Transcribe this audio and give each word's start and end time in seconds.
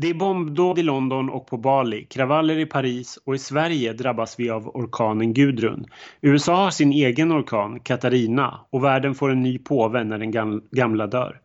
Det 0.00 0.08
är 0.08 0.14
bombdåd 0.14 0.78
i 0.78 0.82
London 0.82 1.30
och 1.30 1.46
på 1.46 1.56
Bali, 1.56 2.04
kravaller 2.04 2.58
i 2.58 2.66
Paris 2.66 3.18
och 3.24 3.34
i 3.34 3.38
Sverige 3.38 3.92
drabbas 3.92 4.40
vi 4.40 4.50
av 4.50 4.68
orkanen 4.68 5.34
Gudrun. 5.34 5.86
USA 6.20 6.56
har 6.56 6.70
sin 6.70 6.92
egen 6.92 7.32
orkan, 7.32 7.80
Katarina, 7.80 8.60
och 8.70 8.84
världen 8.84 9.14
får 9.14 9.30
en 9.30 9.42
ny 9.42 9.58
påve 9.58 10.04
när 10.04 10.18
den 10.18 10.60
gamla 10.70 11.06
dör. 11.06 11.40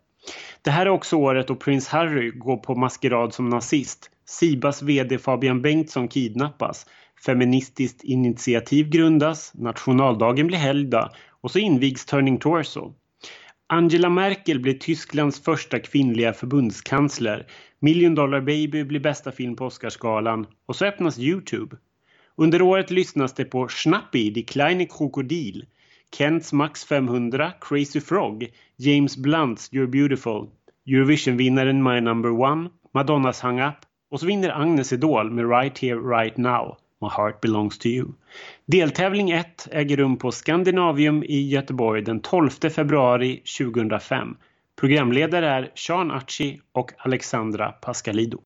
Det 0.61 0.71
här 0.71 0.85
är 0.85 0.89
också 0.89 1.17
året 1.17 1.47
då 1.47 1.55
prins 1.55 1.87
Harry 1.87 2.31
går 2.31 2.57
på 2.57 2.75
maskerad 2.75 3.33
som 3.33 3.49
nazist. 3.49 4.09
Sibas 4.25 4.81
VD 4.81 5.17
Fabian 5.17 5.61
Bengtsson 5.61 6.07
kidnappas. 6.07 6.85
Feministiskt 7.25 8.03
initiativ 8.03 8.89
grundas, 8.89 9.51
nationaldagen 9.53 10.47
blir 10.47 10.57
helgdag 10.57 11.09
och 11.41 11.51
så 11.51 11.59
invigs 11.59 12.05
Turning 12.05 12.37
Torso. 12.37 12.93
Angela 13.67 14.09
Merkel 14.09 14.59
blir 14.59 14.73
Tysklands 14.73 15.43
första 15.43 15.79
kvinnliga 15.79 16.33
förbundskansler. 16.33 17.47
Million 17.79 18.15
Dollar 18.15 18.41
Baby 18.41 18.83
blir 18.83 18.99
bästa 18.99 19.31
film 19.31 19.55
på 19.55 19.65
Oscarsgalan 19.65 20.47
och 20.65 20.75
så 20.75 20.85
öppnas 20.85 21.19
Youtube. 21.19 21.77
Under 22.35 22.61
året 22.61 22.91
lyssnas 22.91 23.33
det 23.33 23.45
på 23.45 23.67
Schnappi, 23.67 24.29
Die 24.29 24.43
kleine 24.43 24.85
Krokodil, 24.85 25.65
Kents 26.17 26.53
Max 26.53 26.85
500, 26.85 27.51
Crazy 27.61 28.01
Frog, 28.01 28.47
James 28.77 29.17
Blunts 29.17 29.71
You're 29.71 29.87
Beautiful, 29.87 30.49
Eurovision-vinnaren 30.85 31.83
My 31.83 32.01
Number 32.01 32.31
One, 32.31 32.69
Madonnas 32.93 33.41
Hang 33.41 33.61
Up 33.61 33.75
och 34.11 34.19
så 34.19 34.25
vinner 34.25 34.61
Agnes 34.61 34.93
Idol 34.93 35.31
med 35.31 35.49
Right 35.49 35.79
Here 35.79 35.99
Right 35.99 36.37
Now. 36.37 36.77
My 37.03 37.09
Heart 37.09 37.41
Belongs 37.41 37.77
to 37.77 37.87
You. 37.87 38.07
Deltävling 38.65 39.31
1 39.31 39.67
äger 39.71 39.97
rum 39.97 40.17
på 40.17 40.31
Scandinavium 40.31 41.23
i 41.23 41.49
Göteborg 41.49 42.01
den 42.01 42.19
12 42.19 42.49
februari 42.49 43.41
2005. 43.59 44.35
Programledare 44.79 45.49
är 45.49 45.71
Sean 45.75 46.11
Archie 46.11 46.59
och 46.71 46.91
Alexandra 46.97 47.71
Pascalido. 47.71 48.39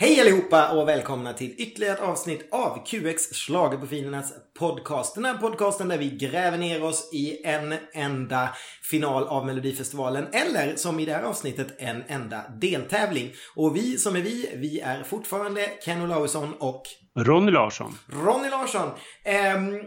Hej 0.00 0.20
allihopa 0.20 0.72
och 0.72 0.88
välkomna 0.88 1.32
till 1.32 1.54
ytterligare 1.58 1.94
ett 1.94 2.00
avsnitt 2.00 2.48
av 2.52 2.86
QX 2.86 3.32
Schlagerprofilernas 3.32 4.32
podcast. 4.58 5.14
Den 5.14 5.24
här 5.24 5.34
podcasten 5.34 5.88
där 5.88 5.98
vi 5.98 6.10
gräver 6.10 6.58
ner 6.58 6.82
oss 6.82 7.10
i 7.12 7.46
en 7.46 7.74
enda 7.92 8.48
final 8.90 9.24
av 9.24 9.46
Melodifestivalen 9.46 10.26
eller 10.32 10.76
som 10.76 11.00
i 11.00 11.04
det 11.04 11.12
här 11.12 11.22
avsnittet 11.22 11.76
en 11.78 12.02
enda 12.08 12.48
deltävling. 12.60 13.32
Och 13.56 13.76
vi 13.76 13.98
som 13.98 14.16
är 14.16 14.20
vi, 14.20 14.50
vi 14.56 14.80
är 14.80 15.02
fortfarande 15.02 15.60
Ken 15.84 16.02
Olausson 16.02 16.54
och 16.54 16.82
Ronny 17.18 17.50
Larsson. 17.50 17.98
Ronny 18.12 18.50
Larsson. 18.50 18.90
Ehm, 19.24 19.80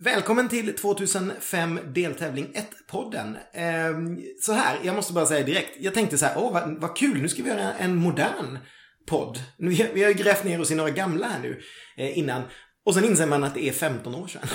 Välkommen 0.00 0.48
till 0.48 0.76
2005 0.76 1.80
deltävling 1.94 2.46
1-podden. 2.54 3.36
Ehm, 3.54 4.18
så 4.40 4.52
här, 4.52 4.78
jag 4.82 4.96
måste 4.96 5.12
bara 5.12 5.26
säga 5.26 5.46
direkt. 5.46 5.76
Jag 5.80 5.94
tänkte 5.94 6.18
så 6.18 6.26
här, 6.26 6.34
åh 6.38 6.52
vad, 6.52 6.80
vad 6.80 6.96
kul, 6.96 7.22
nu 7.22 7.28
ska 7.28 7.42
vi 7.42 7.48
göra 7.48 7.72
en 7.72 7.96
modern 7.96 8.58
podd. 9.08 9.38
Vi 9.56 9.86
vi 9.94 10.04
har 10.04 10.12
grävt 10.12 10.44
ner 10.44 10.60
oss 10.60 10.70
i 10.70 10.74
några 10.74 10.90
gamla 10.90 11.26
här 11.26 11.40
nu 11.42 11.60
eh, 11.96 12.18
innan. 12.18 12.42
Och 12.84 12.94
sen 12.94 13.04
inser 13.04 13.26
man 13.26 13.44
att 13.44 13.54
det 13.54 13.68
är 13.68 13.72
15 13.72 14.14
år 14.14 14.26
sedan. 14.26 14.48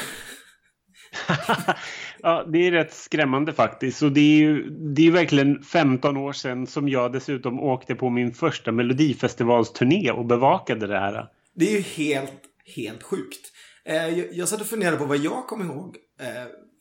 ja, 2.22 2.46
det 2.54 2.68
är 2.68 2.72
rätt 2.72 2.94
skrämmande 2.94 3.54
faktiskt. 3.54 4.02
Och 4.02 4.12
det 4.12 4.22
är 4.22 4.38
ju 4.38 4.70
det 4.70 5.08
är 5.08 5.12
verkligen 5.12 5.64
15 5.64 6.18
år 6.18 6.34
sedan 6.34 6.68
som 6.68 6.90
jag 6.90 7.12
dessutom 7.14 7.60
åkte 7.60 7.96
på 7.96 8.10
min 8.10 8.34
första 8.34 8.72
Melodifestivalsturné 8.72 10.12
och 10.12 10.26
bevakade 10.26 10.88
det 10.88 11.00
här. 11.00 11.28
Det 11.56 11.68
är 11.68 11.72
ju 11.72 11.82
helt, 11.82 12.42
helt 12.76 13.04
sjukt. 13.04 13.52
Eh, 13.86 13.96
jag, 13.96 14.28
jag 14.34 14.48
satt 14.48 14.62
och 14.62 14.68
funderade 14.68 14.98
på 14.98 15.06
vad 15.06 15.18
jag 15.18 15.48
kommer 15.48 15.66
ihåg 15.66 15.98
eh, 16.20 16.28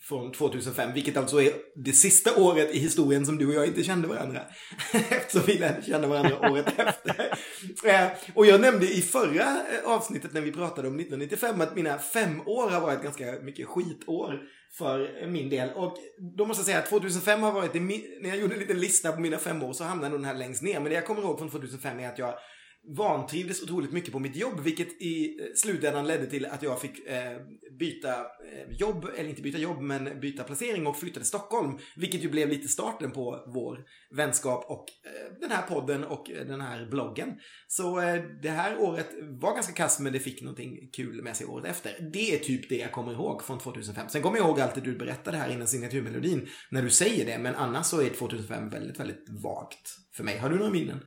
från 0.03 0.33
2005, 0.33 0.93
vilket 0.95 1.17
alltså 1.17 1.43
är 1.43 1.53
det 1.75 1.93
sista 1.93 2.43
året 2.43 2.75
i 2.75 2.79
historien 2.79 3.27
som 3.27 3.39
du 3.39 3.47
och 3.47 3.55
jag 3.55 3.67
inte 3.67 3.85
kände 3.85 4.09
varandra. 4.09 4.41
Eftersom 4.93 5.43
vi 5.47 5.59
lärde 5.59 5.83
känna 5.83 6.07
varandra 6.07 6.51
året 6.51 6.67
efter. 6.77 7.39
Eh, 7.85 8.09
och 8.35 8.47
jag 8.47 8.61
nämnde 8.61 8.87
i 8.87 9.03
förra 9.03 9.43
eh, 9.43 9.91
avsnittet 9.91 10.33
när 10.33 10.41
vi 10.41 10.53
pratade 10.53 10.89
om 10.89 11.01
1995 11.01 11.61
att 11.61 11.77
mina 11.77 11.99
fem 11.99 12.41
år 12.47 12.71
har 12.71 12.81
varit 12.81 13.03
ganska 13.03 13.25
mycket 13.43 13.67
skitår 13.67 14.41
för 14.79 15.27
min 15.27 15.49
del. 15.51 15.71
Och 15.71 15.97
då 16.37 16.47
måste 16.47 16.61
jag 16.61 16.67
säga 16.67 16.79
att 16.79 16.89
2005 16.89 17.43
har 17.43 17.53
varit, 17.53 17.75
när 17.75 18.29
jag 18.29 18.39
gjorde 18.39 18.55
en 18.55 18.61
liten 18.61 18.81
lista 18.81 19.13
på 19.13 19.21
mina 19.21 19.39
fem 19.39 19.63
år 19.63 19.73
så 19.73 19.85
hamnade 19.85 20.17
den 20.17 20.25
här 20.25 20.35
längst 20.35 20.63
ner. 20.63 20.81
Men 20.81 20.85
det 20.85 20.95
jag 20.95 21.07
kommer 21.07 21.23
ihåg 21.23 21.39
från 21.39 21.51
2005 21.51 22.01
är 22.01 22.09
att 22.09 22.19
jag 22.19 22.35
vantrivdes 22.85 23.63
otroligt 23.63 23.93
mycket 23.93 24.13
på 24.13 24.19
mitt 24.19 24.37
jobb, 24.37 24.61
vilket 24.61 25.03
i 25.03 25.41
eh, 25.41 25.47
slutändan 25.55 26.07
ledde 26.07 26.27
till 26.27 26.47
att 26.47 26.63
jag 26.63 26.81
fick 26.81 27.07
eh, 27.07 27.39
byta 27.79 28.11
eh, 28.21 28.71
jobb, 28.71 29.09
eller 29.17 29.31
inte 29.31 29.43
byta 29.43 29.59
jobb, 29.59 29.81
men 29.81 30.21
byta 30.21 30.45
placering 30.45 30.87
och 30.87 30.97
flytta 30.97 31.21
till 31.21 31.29
Stockholm. 31.29 31.79
Vilket 31.97 32.25
ju 32.25 32.31
blev 32.31 32.49
lite 32.49 32.69
starten 32.69 33.11
på 33.11 33.45
vår 33.47 33.85
vänskap 34.17 34.65
och 34.69 34.85
eh, 35.05 35.41
den 35.41 35.51
här 35.51 35.63
podden 35.63 36.05
och 36.05 36.31
eh, 36.31 36.47
den 36.47 36.61
här 36.61 36.87
bloggen. 36.91 37.33
Så 37.69 38.01
eh, 38.01 38.23
det 38.43 38.51
här 38.51 38.79
året 38.79 39.09
var 39.41 39.55
ganska 39.55 39.73
kast 39.73 40.01
men 40.01 40.13
det 40.13 40.21
fick 40.21 40.43
någonting 40.43 40.91
kul 40.97 41.23
med 41.23 41.37
sig 41.37 41.47
året 41.47 41.67
efter. 41.67 42.11
Det 42.13 42.35
är 42.35 42.39
typ 42.39 42.69
det 42.69 42.77
jag 42.77 42.93
kommer 42.93 43.13
ihåg 43.13 43.43
från 43.43 43.59
2005. 43.59 44.09
Sen 44.09 44.23
kommer 44.23 44.37
jag 44.37 44.47
ihåg 44.47 44.61
allt 44.61 44.75
det 44.75 44.81
du 44.81 44.97
berättade 44.99 45.37
här 45.37 45.53
innan 45.53 45.67
signaturmelodin, 45.67 46.49
när 46.71 46.83
du 46.83 46.91
säger 46.91 47.27
det, 47.27 47.39
men 47.39 47.55
annars 47.55 47.87
så 47.87 48.01
är 48.01 48.11
2005 48.11 48.69
väldigt, 48.69 49.01
väldigt 49.01 49.25
vagt 49.29 49.97
för 50.17 50.25
mig. 50.25 50.39
Har 50.39 50.51
du 50.51 50.57
några 50.57 50.71
minnen? 50.71 51.01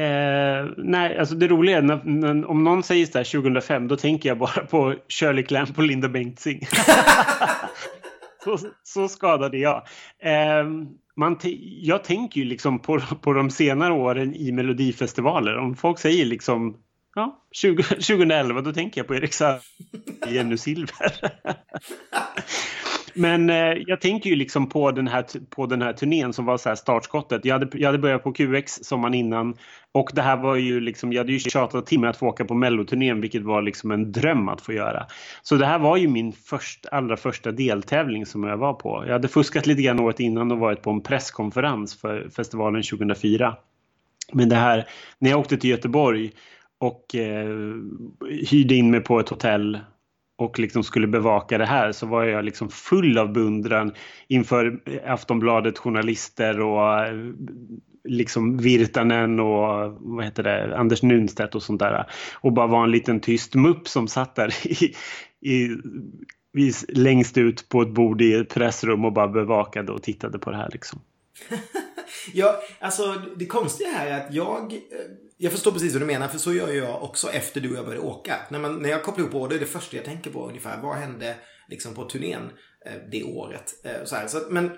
Eh, 0.00 0.66
nej, 0.76 1.18
alltså 1.18 1.34
det 1.34 1.48
roliga 1.48 1.78
är 1.78 1.82
när, 1.82 2.00
när, 2.04 2.50
om 2.50 2.64
någon 2.64 2.82
säger 2.82 3.06
så 3.06 3.18
här 3.18 3.24
2005 3.24 3.88
då 3.88 3.96
tänker 3.96 4.28
jag 4.28 4.38
bara 4.38 4.66
på 4.66 4.94
Shirley 5.08 5.44
Clamp 5.44 5.78
och 5.78 5.84
Linda 5.84 6.08
Bengtzing. 6.08 6.60
så, 8.44 8.58
så 8.82 9.08
skadade 9.08 9.58
jag. 9.58 9.82
Eh, 10.22 10.64
man 11.16 11.38
jag 11.80 12.04
tänker 12.04 12.40
ju 12.40 12.46
liksom 12.46 12.78
på, 12.78 13.00
på 13.00 13.32
de 13.32 13.50
senare 13.50 13.92
åren 13.92 14.34
i 14.34 14.52
melodifestivaler. 14.52 15.58
Om 15.58 15.76
folk 15.76 15.98
säger 15.98 16.24
liksom 16.24 16.76
ja, 17.14 17.44
20, 17.52 17.82
2011 17.82 18.60
då 18.60 18.72
tänker 18.72 19.00
jag 19.00 19.08
på 19.08 19.14
Erik 19.14 19.32
Saade 19.32 19.60
Jenny 20.28 20.56
Silver. 20.56 21.12
Men 23.14 23.50
eh, 23.50 23.72
jag 23.86 24.00
tänker 24.00 24.30
ju 24.30 24.36
liksom 24.36 24.68
på 24.68 24.90
den 24.90 25.08
här, 25.08 25.24
på 25.50 25.66
den 25.66 25.82
här 25.82 25.92
turnén 25.92 26.32
som 26.32 26.44
var 26.44 26.58
så 26.58 26.68
här 26.68 26.76
startskottet. 26.76 27.44
Jag 27.44 27.58
hade, 27.58 27.78
jag 27.78 27.88
hade 27.88 27.98
börjat 27.98 28.22
på 28.22 28.32
QX 28.32 28.74
sommaren 28.82 29.14
innan 29.14 29.54
och 29.92 30.10
det 30.14 30.22
här 30.22 30.36
var 30.36 30.56
ju 30.56 30.80
liksom, 30.80 31.12
jag 31.12 31.20
hade 31.20 31.32
ju 31.32 31.38
tjatat 31.38 31.86
timmar 31.86 32.08
att 32.08 32.16
få 32.16 32.26
åka 32.26 32.44
på 32.44 32.54
melloturnén 32.54 33.20
vilket 33.20 33.42
var 33.42 33.62
liksom 33.62 33.90
en 33.90 34.12
dröm 34.12 34.48
att 34.48 34.60
få 34.60 34.72
göra. 34.72 35.06
Så 35.42 35.56
det 35.56 35.66
här 35.66 35.78
var 35.78 35.96
ju 35.96 36.08
min 36.08 36.32
först, 36.32 36.86
allra 36.92 37.16
första 37.16 37.52
deltävling 37.52 38.26
som 38.26 38.44
jag 38.44 38.56
var 38.56 38.74
på. 38.74 39.04
Jag 39.06 39.12
hade 39.12 39.28
fuskat 39.28 39.66
lite 39.66 39.82
grann 39.82 40.00
året 40.00 40.20
innan 40.20 40.52
och 40.52 40.58
varit 40.58 40.82
på 40.82 40.90
en 40.90 41.00
presskonferens 41.00 42.00
för 42.00 42.28
festivalen 42.36 42.82
2004. 42.82 43.56
Men 44.32 44.48
det 44.48 44.56
här, 44.56 44.88
när 45.18 45.30
jag 45.30 45.40
åkte 45.40 45.56
till 45.56 45.70
Göteborg 45.70 46.30
och 46.78 47.14
eh, 47.14 47.48
hyrde 48.50 48.74
in 48.74 48.90
mig 48.90 49.00
på 49.00 49.20
ett 49.20 49.28
hotell 49.28 49.78
och 50.40 50.58
liksom 50.58 50.84
skulle 50.84 51.06
bevaka 51.06 51.58
det 51.58 51.66
här 51.66 51.92
så 51.92 52.06
var 52.06 52.24
jag 52.24 52.44
liksom 52.44 52.68
full 52.68 53.18
av 53.18 53.32
beundran 53.32 53.92
inför 54.28 54.80
Aftonbladet 55.06 55.78
journalister 55.78 56.60
och 56.60 56.98
eh, 56.98 57.14
liksom 58.04 58.58
Virtanen 58.58 59.40
och 59.40 59.92
vad 59.98 60.24
heter 60.24 60.42
det, 60.42 60.78
Anders 60.78 61.02
Nunstedt 61.02 61.54
och 61.54 61.62
sånt 61.62 61.80
där. 61.80 62.06
Och 62.40 62.52
bara 62.52 62.66
var 62.66 62.84
en 62.84 62.90
liten 62.90 63.20
tyst 63.20 63.54
mupp 63.54 63.88
som 63.88 64.08
satt 64.08 64.34
där 64.34 64.54
i, 64.66 64.94
i, 65.40 65.76
i, 66.56 66.72
längst 66.88 67.38
ut 67.38 67.68
på 67.68 67.82
ett 67.82 67.94
bord 67.94 68.22
i 68.22 68.34
ett 68.34 68.54
pressrum 68.54 69.04
och 69.04 69.12
bara 69.12 69.28
bevakade 69.28 69.92
och 69.92 70.02
tittade 70.02 70.38
på 70.38 70.50
det 70.50 70.56
här 70.56 70.68
liksom. 70.72 71.00
ja, 72.32 72.54
alltså 72.80 73.22
det 73.36 73.46
konstiga 73.46 73.90
här 73.90 74.06
är 74.06 74.26
att 74.26 74.34
jag 74.34 74.72
eh, 74.72 74.78
jag 75.42 75.52
förstår 75.52 75.72
precis 75.72 75.92
vad 75.92 76.02
du 76.02 76.06
menar, 76.06 76.28
för 76.28 76.38
så 76.38 76.52
gör 76.52 76.72
jag 76.72 77.02
också 77.02 77.30
efter 77.30 77.60
du 77.60 77.70
och 77.70 77.76
jag 77.76 77.84
började 77.84 78.06
åka. 78.06 78.36
När, 78.48 78.58
man, 78.58 78.82
när 78.82 78.88
jag 78.88 79.02
kopplar 79.02 79.22
ihop 79.22 79.32
båda 79.32 79.54
är 79.54 79.58
det 79.58 79.66
första 79.66 79.96
jag 79.96 80.04
tänker 80.04 80.30
på 80.30 80.48
ungefär. 80.48 80.82
Vad 80.82 80.96
hände 80.96 81.36
liksom 81.68 81.94
på 81.94 82.04
turnén 82.04 82.50
eh, 82.86 82.92
det 83.10 83.24
året? 83.24 83.84
Eh, 83.84 84.04
så 84.04 84.16
här. 84.16 84.26
Så, 84.26 84.42
men 84.50 84.70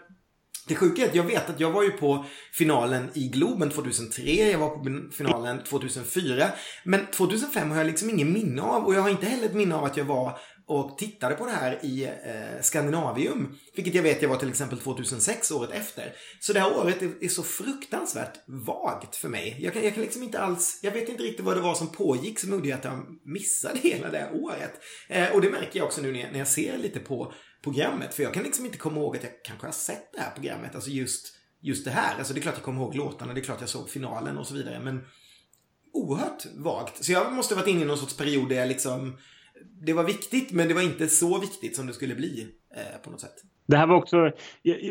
det 0.69 0.75
sjuka 0.75 1.03
är 1.03 1.09
att 1.09 1.15
jag 1.15 1.25
vet 1.25 1.51
att 1.51 1.61
jag 1.61 1.71
var 1.71 1.83
ju 1.83 1.91
på 1.91 2.25
finalen 2.53 3.11
i 3.15 3.29
Globen 3.29 3.71
2003, 3.71 4.23
jag 4.23 4.59
var 4.59 4.69
på 4.69 5.11
finalen 5.13 5.63
2004. 5.65 6.49
Men 6.85 7.07
2005 7.07 7.71
har 7.71 7.79
jag 7.79 7.87
liksom 7.87 8.11
ingen 8.11 8.33
minne 8.33 8.63
av 8.63 8.85
och 8.85 8.95
jag 8.95 9.01
har 9.01 9.11
inte 9.11 9.27
heller 9.27 9.45
ett 9.45 9.55
minne 9.55 9.75
av 9.75 9.85
att 9.85 9.97
jag 9.97 10.05
var 10.05 10.39
och 10.77 10.99
tittade 10.99 11.35
på 11.35 11.47
det 11.47 11.53
här 11.53 11.85
i 11.85 12.05
eh, 12.05 12.63
Skandinavium. 12.63 13.59
Vilket 13.77 13.95
jag 13.95 14.03
vet 14.03 14.23
jag 14.23 14.29
var 14.29 14.37
till 14.37 14.49
exempel 14.49 14.79
2006, 14.79 15.51
året 15.51 15.71
efter. 15.71 16.13
Så 16.41 16.53
det 16.53 16.61
här 16.61 16.77
året 16.79 17.03
är, 17.03 17.25
är 17.25 17.29
så 17.29 17.43
fruktansvärt 17.43 18.39
vagt 18.47 19.17
för 19.17 19.29
mig. 19.29 19.57
Jag 19.61 19.73
kan, 19.73 19.85
jag 19.85 19.95
kan 19.95 20.03
liksom 20.03 20.23
inte 20.23 20.41
alls, 20.41 20.81
jag 20.83 20.93
vet 20.93 21.09
inte 21.09 21.23
riktigt 21.23 21.45
vad 21.45 21.57
det 21.57 21.61
var 21.61 21.75
som 21.75 21.89
pågick 21.89 22.39
som 22.39 22.51
gjorde 22.51 22.75
att 22.75 22.85
jag 22.85 23.07
missade 23.25 23.79
hela 23.83 24.11
det 24.11 24.19
här 24.19 24.35
året. 24.35 24.73
Eh, 25.09 25.35
och 25.35 25.41
det 25.41 25.51
märker 25.51 25.79
jag 25.79 25.87
också 25.87 26.01
nu 26.01 26.13
när 26.13 26.21
jag, 26.21 26.33
när 26.33 26.39
jag 26.39 26.49
ser 26.49 26.79
lite 26.79 27.01
på 27.01 27.33
programmet. 27.65 28.15
För 28.15 28.23
jag 28.23 28.35
kan 28.35 28.43
liksom 28.43 28.67
inte 28.67 28.79
komma 28.79 29.01
ihåg 29.01 29.17
att 29.17 29.23
jag 29.23 29.33
kanske 29.45 29.67
har 29.67 29.73
sett 29.73 30.13
det 30.13 30.21
här 30.21 30.31
programmet. 30.31 30.75
Alltså 30.75 30.91
just, 30.91 31.27
just 31.63 31.85
det 31.85 31.91
här. 31.91 32.19
Alltså 32.19 32.35
det 32.35 32.41
är 32.41 32.43
klart 32.43 32.55
jag 32.55 32.65
kommer 32.65 32.83
ihåg 32.83 32.95
låtarna, 32.95 33.35
det 33.35 33.41
är 33.41 33.45
klart 33.45 33.61
jag 33.61 33.69
såg 33.69 33.91
finalen 33.91 34.39
och 34.39 34.47
så 34.47 34.55
vidare. 34.55 34.81
Men 34.81 35.01
oerhört 35.93 36.47
vagt. 36.57 37.05
Så 37.05 37.13
jag 37.13 37.33
måste 37.33 37.55
ha 37.55 37.61
varit 37.61 37.69
inne 37.71 37.83
i 37.83 37.85
någon 37.85 37.99
sorts 37.99 38.17
period 38.17 38.49
där 38.49 38.57
jag 38.57 38.69
liksom 38.69 39.19
det 39.87 39.93
var 39.93 40.05
viktigt, 40.05 40.53
men 40.53 40.69
det 40.69 40.75
var 40.75 40.83
inte 40.83 41.09
så 41.09 41.39
viktigt 41.39 41.77
som 41.77 41.87
det 41.87 41.93
skulle 41.93 42.15
bli 42.15 42.47
eh, 42.77 43.03
på 43.05 43.11
något 43.11 43.21
sätt. 43.21 43.45
Det 43.67 43.77
här 43.77 43.87
var 43.87 43.97
också, 43.97 44.31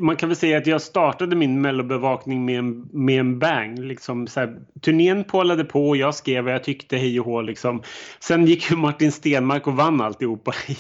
man 0.02 0.16
kan 0.16 0.30
väl 0.30 0.36
säga 0.36 0.58
att 0.58 0.68
jag 0.68 0.82
startade 0.82 1.36
min 1.36 1.62
mellobevakning 1.62 2.46
med 2.46 2.60
en, 2.60 2.90
med 2.94 3.20
en 3.20 3.40
bang. 3.40 3.80
Liksom 3.80 4.28
så 4.28 4.40
här, 4.40 4.58
turnén 4.82 5.24
pålade 5.24 5.64
på 5.64 5.90
och 5.90 5.98
jag 5.98 6.16
skrev 6.16 6.44
vad 6.44 6.54
jag 6.54 6.64
tyckte 6.64 6.98
hej 6.98 7.20
och 7.20 7.26
hå. 7.26 7.42
Liksom. 7.42 7.84
Sen 8.20 8.46
gick 8.46 8.72
ju 8.72 8.78
Martin 8.78 9.12
Stenmark 9.12 9.68
och 9.68 9.76
vann 9.76 10.02
alltihopa 10.02 10.54
i, 10.68 10.76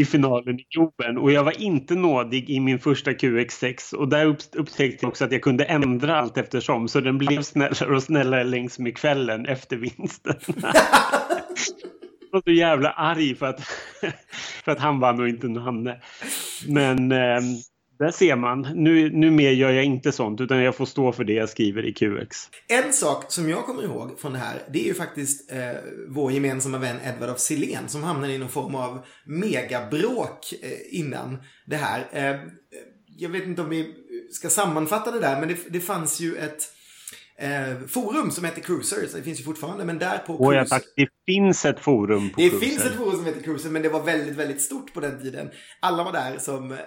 i 0.00 0.04
finalen 0.04 0.60
i 0.60 0.66
Globen. 0.74 1.18
Och 1.18 1.32
jag 1.32 1.44
var 1.44 1.62
inte 1.62 1.94
nådig 1.94 2.50
i 2.50 2.60
min 2.60 2.78
första 2.78 3.10
QX6. 3.10 3.94
Och 3.94 4.08
där 4.08 4.26
upptäckte 4.56 5.04
jag 5.04 5.08
också 5.08 5.24
att 5.24 5.32
jag 5.32 5.42
kunde 5.42 5.64
ändra 5.64 6.16
allt 6.16 6.38
eftersom. 6.38 6.88
Så 6.88 7.00
den 7.00 7.18
blev 7.18 7.42
snällare 7.42 7.96
och 7.96 8.02
snällare 8.02 8.44
längs 8.44 8.78
med 8.78 8.96
kvällen 8.96 9.46
efter 9.46 9.76
vinsten. 9.76 10.36
var 12.32 12.42
så 12.44 12.52
jävla 12.52 12.90
arg 12.90 13.34
för 13.34 13.46
att, 13.46 13.60
för 14.64 14.72
att 14.72 14.78
han 14.78 15.00
vann 15.00 15.20
och 15.20 15.28
inte 15.28 15.48
Nanne. 15.48 16.00
Men 16.66 17.12
eh, 17.12 17.40
där 17.98 18.10
ser 18.10 18.36
man. 18.36 18.68
Nu, 18.74 19.10
numera 19.10 19.52
gör 19.52 19.70
jag 19.70 19.84
inte 19.84 20.12
sånt 20.12 20.40
utan 20.40 20.62
jag 20.62 20.76
får 20.76 20.86
stå 20.86 21.12
för 21.12 21.24
det 21.24 21.32
jag 21.32 21.48
skriver 21.48 21.86
i 21.86 21.92
QX. 21.92 22.36
En 22.68 22.92
sak 22.92 23.32
som 23.32 23.48
jag 23.48 23.64
kommer 23.64 23.82
ihåg 23.82 24.20
från 24.20 24.32
det 24.32 24.38
här 24.38 24.62
det 24.72 24.80
är 24.80 24.84
ju 24.84 24.94
faktiskt 24.94 25.52
eh, 25.52 25.58
vår 26.08 26.32
gemensamma 26.32 26.78
vän 26.78 26.96
Edward 27.04 27.30
af 27.30 27.38
Silén 27.38 27.88
som 27.88 28.02
hamnade 28.02 28.32
i 28.32 28.38
någon 28.38 28.48
form 28.48 28.74
av 28.74 29.04
megabråk 29.24 30.52
eh, 30.62 30.98
innan 31.00 31.38
det 31.66 31.76
här. 31.76 32.06
Eh, 32.12 32.40
jag 33.06 33.28
vet 33.28 33.44
inte 33.44 33.62
om 33.62 33.70
vi 33.70 33.94
ska 34.30 34.48
sammanfatta 34.48 35.10
det 35.10 35.20
där 35.20 35.40
men 35.40 35.48
det, 35.48 35.56
det 35.68 35.80
fanns 35.80 36.20
ju 36.20 36.36
ett 36.36 36.62
eh, 37.40 37.86
forum 37.88 38.30
som 38.30 38.44
heter 38.44 38.60
Cruisers. 38.62 39.12
Det 39.12 39.22
finns 39.22 39.40
ju 39.40 39.44
fortfarande, 39.44 39.84
men 39.84 39.98
där 39.98 40.18
på 40.18 40.36
Cruiser... 40.36 40.62
Och 40.62 40.68
tack, 40.68 40.82
det 40.96 41.08
finns 41.26 41.64
ett 41.64 41.80
forum 41.80 42.30
på 42.30 42.40
Det 42.40 42.48
Cruiser. 42.50 42.66
finns 42.66 42.84
ett 42.84 42.96
forum 42.96 43.16
som 43.16 43.24
heter 43.24 43.42
Cruiser, 43.42 43.70
men 43.70 43.82
det 43.82 43.88
var 43.88 44.02
väldigt, 44.02 44.36
väldigt 44.36 44.62
stort 44.62 44.94
på 44.94 45.00
den 45.00 45.22
tiden. 45.22 45.50
Alla 45.80 46.04
var 46.04 46.12
där 46.12 46.38
som 46.38 46.72
eh, 46.72 46.78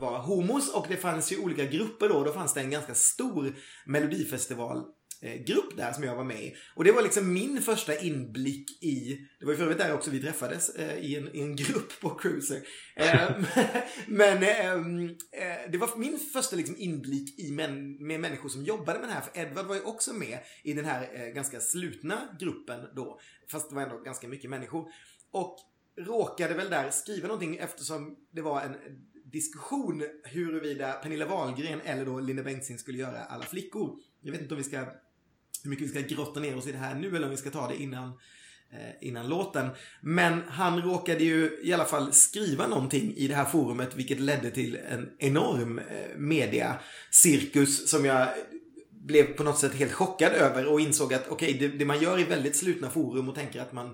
var 0.00 0.18
homos 0.18 0.74
och 0.74 0.86
det 0.88 0.96
fanns 0.96 1.32
ju 1.32 1.38
olika 1.38 1.64
grupper 1.64 2.08
då. 2.08 2.24
Då 2.24 2.32
fanns 2.32 2.54
det 2.54 2.60
en 2.60 2.70
ganska 2.70 2.94
stor 2.94 3.54
melodifestival 3.86 4.82
grupp 5.20 5.76
där 5.76 5.92
som 5.92 6.04
jag 6.04 6.16
var 6.16 6.24
med 6.24 6.42
i. 6.42 6.56
Och 6.74 6.84
det 6.84 6.92
var 6.92 7.02
liksom 7.02 7.32
min 7.32 7.62
första 7.62 7.98
inblick 7.98 8.82
i, 8.82 9.18
det 9.38 9.44
var 9.44 9.52
ju 9.52 9.56
för 9.56 9.64
övrigt 9.64 9.78
där 9.78 9.94
också 9.94 10.10
vi 10.10 10.20
träffades 10.20 10.68
eh, 10.68 10.98
i, 10.98 11.16
en, 11.16 11.36
i 11.36 11.40
en 11.40 11.56
grupp 11.56 12.00
på 12.00 12.10
Cruiser. 12.10 12.62
Eh, 12.96 13.30
men 14.06 14.42
ehm, 14.42 15.08
eh, 15.32 15.70
det 15.72 15.78
var 15.78 15.96
min 15.96 16.18
första 16.18 16.56
liksom 16.56 16.76
inblick 16.78 17.40
i 17.40 17.52
män, 17.52 18.06
med 18.06 18.20
människor 18.20 18.48
som 18.48 18.64
jobbade 18.64 18.98
med 18.98 19.08
det 19.08 19.12
här. 19.12 19.20
För 19.20 19.40
Edward 19.40 19.66
var 19.66 19.74
ju 19.74 19.82
också 19.82 20.12
med 20.12 20.38
i 20.64 20.72
den 20.72 20.84
här 20.84 21.10
eh, 21.14 21.34
ganska 21.34 21.60
slutna 21.60 22.36
gruppen 22.40 22.80
då. 22.96 23.20
Fast 23.50 23.68
det 23.68 23.74
var 23.74 23.82
ändå 23.82 23.98
ganska 23.98 24.28
mycket 24.28 24.50
människor. 24.50 24.88
Och 25.30 25.56
råkade 25.98 26.54
väl 26.54 26.70
där 26.70 26.90
skriva 26.90 27.28
någonting 27.28 27.56
eftersom 27.56 28.16
det 28.30 28.42
var 28.42 28.60
en 28.60 28.76
diskussion 29.24 30.02
huruvida 30.24 30.92
Pernilla 30.92 31.26
Wahlgren 31.26 31.80
eller 31.84 32.04
då 32.04 32.20
Linda 32.20 32.42
Bengtzing 32.42 32.78
skulle 32.78 32.98
göra 32.98 33.24
alla 33.24 33.44
flickor. 33.44 33.98
Jag 34.20 34.32
vet 34.32 34.40
inte 34.40 34.54
om 34.54 34.58
vi 34.58 34.64
ska 34.64 34.86
hur 35.64 35.70
mycket 35.70 35.86
vi 35.86 35.90
ska 35.90 36.14
grotta 36.14 36.40
ner 36.40 36.56
oss 36.56 36.66
i 36.66 36.72
det 36.72 36.78
här 36.78 36.94
nu 36.94 37.16
eller 37.16 37.24
om 37.24 37.30
vi 37.30 37.36
ska 37.36 37.50
ta 37.50 37.68
det 37.68 37.76
innan, 37.76 38.08
eh, 38.72 39.08
innan 39.08 39.28
låten. 39.28 39.68
Men 40.00 40.42
han 40.48 40.82
råkade 40.82 41.24
ju 41.24 41.60
i 41.62 41.72
alla 41.72 41.84
fall 41.84 42.12
skriva 42.12 42.66
någonting 42.66 43.14
i 43.16 43.28
det 43.28 43.34
här 43.34 43.44
forumet 43.44 43.96
vilket 43.96 44.20
ledde 44.20 44.50
till 44.50 44.78
en 44.90 45.10
enorm 45.18 45.78
eh, 45.78 46.16
mediacirkus 46.16 47.90
som 47.90 48.04
jag 48.04 48.28
blev 48.90 49.24
på 49.24 49.42
något 49.42 49.58
sätt 49.58 49.74
helt 49.74 49.92
chockad 49.92 50.32
över 50.32 50.66
och 50.66 50.80
insåg 50.80 51.14
att 51.14 51.28
okej, 51.28 51.54
okay, 51.54 51.68
det, 51.68 51.78
det, 51.78 51.84
man 51.84 52.00
gör 52.00 52.20
i 52.20 52.24
väldigt 52.24 52.56
slutna 52.56 52.90
forum 52.90 53.28
och 53.28 53.34
tänker 53.34 53.60
att 53.60 53.72
man 53.72 53.86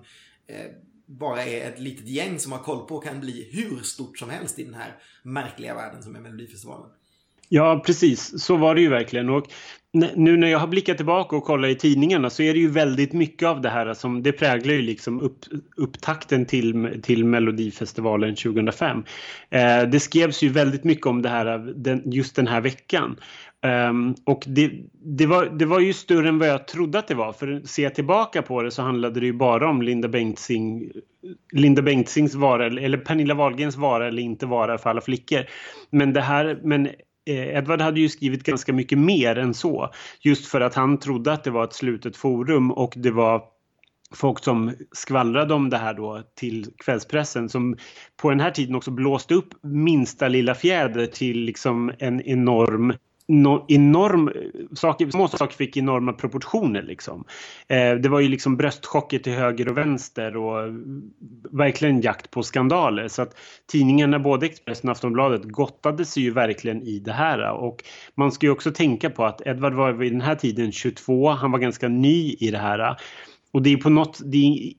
eh, 0.47 0.67
bara 1.06 1.44
är 1.44 1.70
ett 1.70 1.81
litet 1.81 2.08
gäng 2.08 2.38
som 2.38 2.53
har 2.53 2.58
koll 2.58 2.87
på 2.87 2.99
kan 3.00 3.20
bli 3.20 3.49
hur 3.53 3.82
stort 3.82 4.19
som 4.19 4.31
helst 4.31 4.58
i 4.58 4.65
den 4.65 4.75
här 4.75 4.99
märkliga 5.23 5.75
världen 5.75 6.03
som 6.03 6.17
är 6.17 6.20
Melodifestivalen. 6.20 6.91
Ja, 7.55 7.83
precis. 7.87 8.43
Så 8.43 8.57
var 8.57 8.75
det 8.75 8.81
ju 8.81 8.89
verkligen. 8.89 9.29
Och 9.29 9.47
nu 10.15 10.37
när 10.37 10.49
jag 10.49 10.59
har 10.59 10.67
blickat 10.67 10.97
tillbaka 10.97 11.37
och 11.37 11.45
kollat 11.45 11.71
i 11.71 11.75
tidningarna 11.75 12.31
så 12.31 12.43
är 12.43 12.53
det 12.53 12.59
ju 12.59 12.71
väldigt 12.71 13.13
mycket 13.13 13.49
av 13.49 13.61
det 13.61 13.69
här 13.69 13.95
som 13.95 14.23
det 14.23 14.33
präglar 14.33 14.75
ju 14.75 14.83
liksom 14.83 15.21
upp, 15.21 15.39
upptakten 15.77 16.47
till, 16.47 17.01
till 17.03 17.25
Melodifestivalen 17.25 18.37
2005. 18.37 19.05
Eh, 19.51 19.83
det 19.83 20.01
skrevs 20.01 20.43
ju 20.43 20.49
väldigt 20.49 20.85
mycket 20.85 21.07
om 21.07 21.23
det 21.23 21.29
här 21.29 21.59
den, 21.77 22.03
just 22.05 22.37
den 22.37 22.47
här 22.47 22.61
veckan. 22.61 23.17
Um, 23.91 24.15
och 24.25 24.45
det, 24.47 24.73
det, 25.05 25.27
var, 25.27 25.47
det 25.47 25.65
var 25.65 25.81
ju 25.81 25.93
större 25.93 26.29
än 26.29 26.39
vad 26.39 26.49
jag 26.49 26.69
trodde 26.69 26.99
att 26.99 27.09
det 27.09 27.15
var. 27.15 27.33
För 27.33 27.63
ser 27.65 27.83
jag 27.83 27.95
tillbaka 27.95 28.43
på 28.43 28.63
det 28.63 28.71
så 28.71 28.83
handlade 28.83 29.21
det 29.21 29.27
ju 29.27 29.33
bara 29.33 29.71
om 29.71 29.83
Linda 29.83 30.09
Bengtzing, 30.09 30.91
Linda 31.53 31.83
Bengtzings 31.83 32.35
vara 32.35 32.67
eller 32.67 32.99
Pernilla 32.99 33.35
Wahlgrens 33.35 33.77
vara 33.77 34.09
eller 34.09 34.23
inte 34.23 34.47
vara 34.47 34.79
för 34.79 34.91
alla 34.91 35.01
flickor. 35.01 35.45
Men 35.91 36.13
det 36.13 36.21
här, 36.21 36.61
men 36.63 36.89
Eh, 37.27 37.57
Edward 37.57 37.81
hade 37.81 38.01
ju 38.01 38.09
skrivit 38.09 38.43
ganska 38.43 38.73
mycket 38.73 38.99
mer 38.99 39.39
än 39.39 39.55
så. 39.55 39.91
Just 40.21 40.47
för 40.47 40.61
att 40.61 40.75
han 40.75 40.99
trodde 40.99 41.33
att 41.33 41.45
det 41.45 41.51
var 41.51 41.65
ett 41.65 41.73
slutet 41.73 42.17
forum 42.17 42.71
och 42.71 42.95
det 42.97 43.11
var 43.11 43.43
folk 44.15 44.45
som 44.45 44.75
skvallrade 44.93 45.55
om 45.55 45.71
det 45.71 45.79
här 45.79 45.95
då 45.95 46.23
till 46.35 46.67
kvällspressen 46.85 47.49
som 47.49 47.77
på 48.17 48.31
den 48.31 48.41
här 48.41 48.51
tiden 48.51 48.75
också 48.75 48.91
blåste 48.91 49.35
upp 49.35 49.55
minsta 49.63 50.29
lilla 50.29 50.55
fjäder 50.55 51.07
till 51.07 51.41
liksom 51.41 51.93
en 51.99 52.23
enorm 52.23 52.93
no, 53.32 53.64
enorm, 53.69 54.32
saker, 54.73 55.11
små 55.11 55.29
saker 55.29 55.56
fick 55.56 55.76
enorma 55.76 56.12
proportioner 56.12 56.82
liksom. 56.82 57.25
Eh, 57.69 57.94
det 57.94 58.08
var 58.08 58.20
ju 58.20 58.29
liksom 58.29 58.56
bröstchocker 58.56 59.19
till 59.19 59.32
höger 59.32 59.69
och 59.69 59.76
vänster 59.76 60.37
och 60.37 60.62
eh, 60.62 60.73
verkligen 61.50 62.00
jakt 62.00 62.31
på 62.31 62.43
skandaler. 62.43 63.08
Så 63.08 63.23
att 63.23 63.37
tidningarna, 63.73 64.19
både 64.19 64.46
Expressen 64.46 64.88
och 64.88 64.93
Aftonbladet, 64.93 65.44
gottade 65.44 66.05
sig 66.05 66.23
ju 66.23 66.31
verkligen 66.31 66.82
i 66.82 66.99
det 66.99 67.12
här. 67.12 67.52
Och 67.52 67.84
man 68.14 68.32
ska 68.32 68.46
ju 68.46 68.52
också 68.52 68.70
tänka 68.70 69.11
på 69.11 69.25
att 69.25 69.46
Edvard 69.46 69.75
var 69.75 69.93
vid 69.93 70.12
den 70.12 70.20
här 70.20 70.34
tiden 70.34 70.73
22, 70.73 71.31
han 71.31 71.52
var 71.52 71.58
ganska 71.58 71.88
ny 71.88 72.37
i 72.40 72.50
det 72.50 72.58
här. 72.58 72.96
Och 73.52 73.62
det 73.62 73.73
är, 73.73 73.76
på 73.76 73.90
något, 73.90 74.20
det 74.25 74.37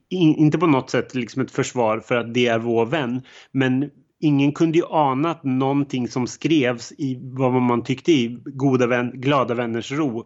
är 0.10 0.18
inte 0.18 0.58
på 0.58 0.68
något 0.68 0.90
sätt 0.90 1.16
liksom 1.16 1.42
ett 1.42 1.52
försvar 1.52 2.00
för 2.00 2.16
att 2.16 2.34
det 2.34 2.48
är 2.48 2.60
vår 2.60 2.86
vän. 2.86 3.22
Men 3.52 3.90
ingen 4.24 4.52
kunde 4.52 4.78
ju 4.78 4.86
ana 4.90 5.32
att 5.32 5.44
någonting 5.44 6.08
som 6.08 6.28
skrevs 6.28 6.92
i 6.92 7.20
vad 7.22 7.54
man 7.54 7.84
tyckte 7.84 8.12
i 8.12 8.38
goda 8.46 8.88
vän, 8.88 9.12
glada 9.14 9.54
vänners 9.54 9.92
ro 9.92 10.26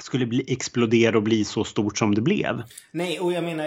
skulle 0.00 0.26
bli, 0.26 0.44
explodera 0.48 1.16
och 1.16 1.22
bli 1.22 1.44
så 1.44 1.64
stort 1.64 1.98
som 1.98 2.14
det 2.14 2.20
blev. 2.20 2.62
Nej, 2.92 3.20
och 3.20 3.32
jag 3.32 3.44
menar, 3.44 3.64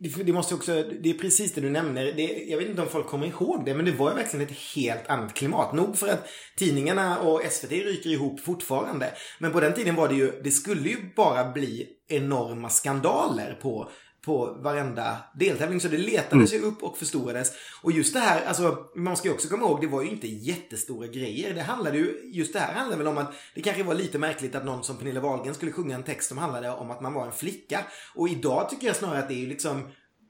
det, 0.00 0.22
det 0.22 0.32
måste 0.32 0.54
också, 0.54 0.84
det 1.02 1.10
är 1.10 1.14
precis 1.14 1.52
det 1.52 1.60
du 1.60 1.70
nämner. 1.70 2.04
Det, 2.04 2.44
jag 2.48 2.58
vet 2.58 2.68
inte 2.68 2.82
om 2.82 2.88
folk 2.88 3.06
kommer 3.06 3.26
ihåg 3.26 3.64
det, 3.64 3.74
men 3.74 3.84
det 3.84 3.92
var 3.92 4.10
ju 4.10 4.16
verkligen 4.16 4.46
ett 4.46 4.58
helt 4.74 5.08
annat 5.08 5.34
klimat. 5.34 5.72
Nog 5.72 5.96
för 5.96 6.08
att 6.08 6.26
tidningarna 6.56 7.18
och 7.18 7.42
SVT 7.50 7.72
ryker 7.72 8.10
ihop 8.10 8.40
fortfarande. 8.40 9.10
Men 9.38 9.52
på 9.52 9.60
den 9.60 9.74
tiden 9.74 9.94
var 9.94 10.08
det 10.08 10.14
ju, 10.14 10.32
det 10.44 10.50
skulle 10.50 10.88
ju 10.88 10.96
bara 11.16 11.52
bli 11.52 11.86
enorma 12.08 12.68
skandaler 12.68 13.58
på 13.62 13.90
på 14.24 14.56
varenda 14.60 15.16
deltävling. 15.34 15.80
Så 15.80 15.88
det 15.88 15.98
letades 15.98 16.52
mm. 16.52 16.62
ju 16.62 16.68
upp 16.68 16.82
och 16.82 16.98
förstorades. 16.98 17.52
Och 17.82 17.92
just 17.92 18.14
det 18.14 18.20
här, 18.20 18.44
alltså 18.44 18.78
man 18.96 19.16
ska 19.16 19.28
ju 19.28 19.34
också 19.34 19.48
komma 19.48 19.62
ihåg, 19.62 19.80
det 19.80 19.86
var 19.86 20.02
ju 20.02 20.08
inte 20.08 20.26
jättestora 20.26 21.06
grejer. 21.06 21.54
Det 21.54 21.62
handlade 21.62 21.98
ju, 21.98 22.20
just 22.24 22.52
det 22.52 22.58
här 22.58 22.74
handlade 22.74 23.02
väl 23.02 23.12
om 23.12 23.18
att 23.18 23.34
det 23.54 23.62
kanske 23.62 23.82
var 23.82 23.94
lite 23.94 24.18
märkligt 24.18 24.54
att 24.54 24.64
någon 24.64 24.84
som 24.84 24.96
Pernilla 24.96 25.20
Wahlgren 25.20 25.54
skulle 25.54 25.72
sjunga 25.72 25.94
en 25.94 26.02
text 26.02 26.28
som 26.28 26.38
handlade 26.38 26.70
om 26.70 26.90
att 26.90 27.00
man 27.00 27.14
var 27.14 27.26
en 27.26 27.32
flicka. 27.32 27.84
Och 28.14 28.28
idag 28.28 28.70
tycker 28.70 28.86
jag 28.86 28.96
snarare 28.96 29.18
att 29.18 29.28
det 29.28 29.44
är 29.44 29.46
liksom 29.46 29.82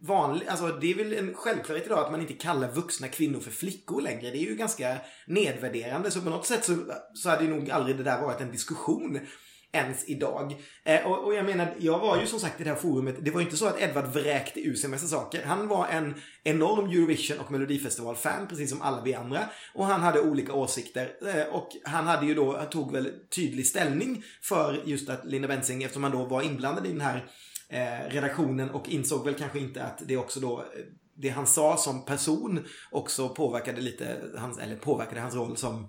vanligt, 0.03 0.49
alltså 0.49 0.69
det 0.69 0.91
är 0.91 0.95
väl 0.95 1.13
en 1.13 1.35
självklarhet 1.35 1.87
idag 1.87 1.99
att 1.99 2.11
man 2.11 2.21
inte 2.21 2.33
kallar 2.33 2.69
vuxna 2.69 3.09
kvinnor 3.09 3.41
för 3.41 3.51
flickor 3.51 4.01
längre. 4.01 4.31
Det 4.31 4.39
är 4.39 4.49
ju 4.49 4.55
ganska 4.55 4.97
nedvärderande. 5.27 6.11
Så 6.11 6.21
på 6.21 6.31
något 6.31 6.47
sätt 6.47 6.65
så, 6.65 6.77
så 7.15 7.29
hade 7.29 7.45
ju 7.45 7.51
nog 7.51 7.71
aldrig 7.71 7.97
det 7.97 8.03
där 8.03 8.23
varit 8.23 8.41
en 8.41 8.53
diskussion 8.53 9.21
ens 9.73 10.09
idag. 10.09 10.57
Eh, 10.85 11.07
och, 11.07 11.25
och, 11.25 11.35
jag 11.35 11.45
menar, 11.45 11.75
jag 11.79 11.99
var 11.99 12.21
ju 12.21 12.27
som 12.27 12.41
sagt 12.41 12.61
i 12.61 12.65
det 12.65 12.71
här 12.71 12.77
forumet, 12.77 13.17
det 13.21 13.31
var 13.31 13.41
ju 13.41 13.47
inte 13.47 13.57
så 13.57 13.67
att 13.67 13.81
Edvard 13.81 14.07
vräkte 14.07 14.61
ur 14.61 14.75
sig 14.75 14.91
massa 14.91 15.07
saker. 15.07 15.45
Han 15.45 15.69
var 15.69 15.87
en 15.87 16.15
enorm 16.45 16.91
Eurovision 16.91 17.39
och 17.39 17.51
Melodifestival-fan, 17.51 18.47
precis 18.49 18.71
som 18.71 18.83
alla 18.83 19.03
vi 19.03 19.15
andra. 19.15 19.41
Och 19.75 19.87
han 19.87 20.01
hade 20.01 20.21
olika 20.21 20.53
åsikter. 20.53 21.13
Eh, 21.35 21.55
och 21.55 21.69
han 21.85 22.07
hade 22.07 22.27
ju 22.27 22.35
då, 22.35 22.57
han 22.57 22.71
tog 22.71 22.93
väl 22.93 23.13
tydlig 23.35 23.67
ställning 23.67 24.25
för 24.43 24.83
just 24.85 25.09
att 25.09 25.25
Linda 25.25 25.49
Bensing, 25.49 25.83
eftersom 25.83 26.03
han 26.03 26.13
då 26.13 26.25
var 26.25 26.43
inblandad 26.43 26.87
i 26.87 26.93
den 26.93 27.01
här 27.01 27.27
eh, 27.69 28.11
redaktionen 28.11 28.71
och 28.71 28.89
insåg 28.89 29.25
väl 29.25 29.35
kanske 29.35 29.59
inte 29.59 29.85
att 29.85 30.03
det 30.07 30.17
också 30.17 30.41
då 30.41 30.65
det 31.15 31.29
han 31.29 31.47
sa 31.47 31.77
som 31.77 32.05
person 32.05 32.65
också 32.91 33.29
påverkade 33.29 33.81
lite, 33.81 34.17
hans, 34.37 34.59
eller 34.59 34.77
påverkade 34.77 35.21
hans 35.21 35.35
roll 35.35 35.57
som 35.57 35.89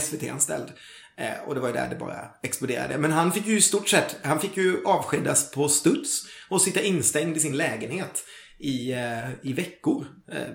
SVT-anställd. 0.00 0.72
Eh, 1.16 1.48
och 1.48 1.54
det 1.54 1.60
var 1.60 1.68
ju 1.68 1.74
där 1.74 1.88
det 1.88 1.96
bara 1.96 2.30
exploderade. 2.42 2.98
Men 2.98 3.12
han 3.12 3.32
fick 3.32 3.46
ju 3.46 3.56
i 3.56 3.60
stort 3.60 3.88
sett, 3.88 4.16
han 4.22 4.40
fick 4.40 4.56
ju 4.56 4.84
avskedas 4.84 5.50
på 5.50 5.68
studs 5.68 6.22
och 6.48 6.60
sitta 6.60 6.82
instängd 6.82 7.36
i 7.36 7.40
sin 7.40 7.56
lägenhet 7.56 8.24
i, 8.58 8.92
eh, 8.92 9.30
i 9.42 9.52
veckor. 9.52 10.06
Eh. 10.32 10.54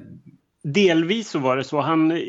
Delvis 0.64 1.30
så 1.30 1.40
var 1.40 1.58
det 1.58 1.64
så. 1.64 1.82
Han, 1.82 2.22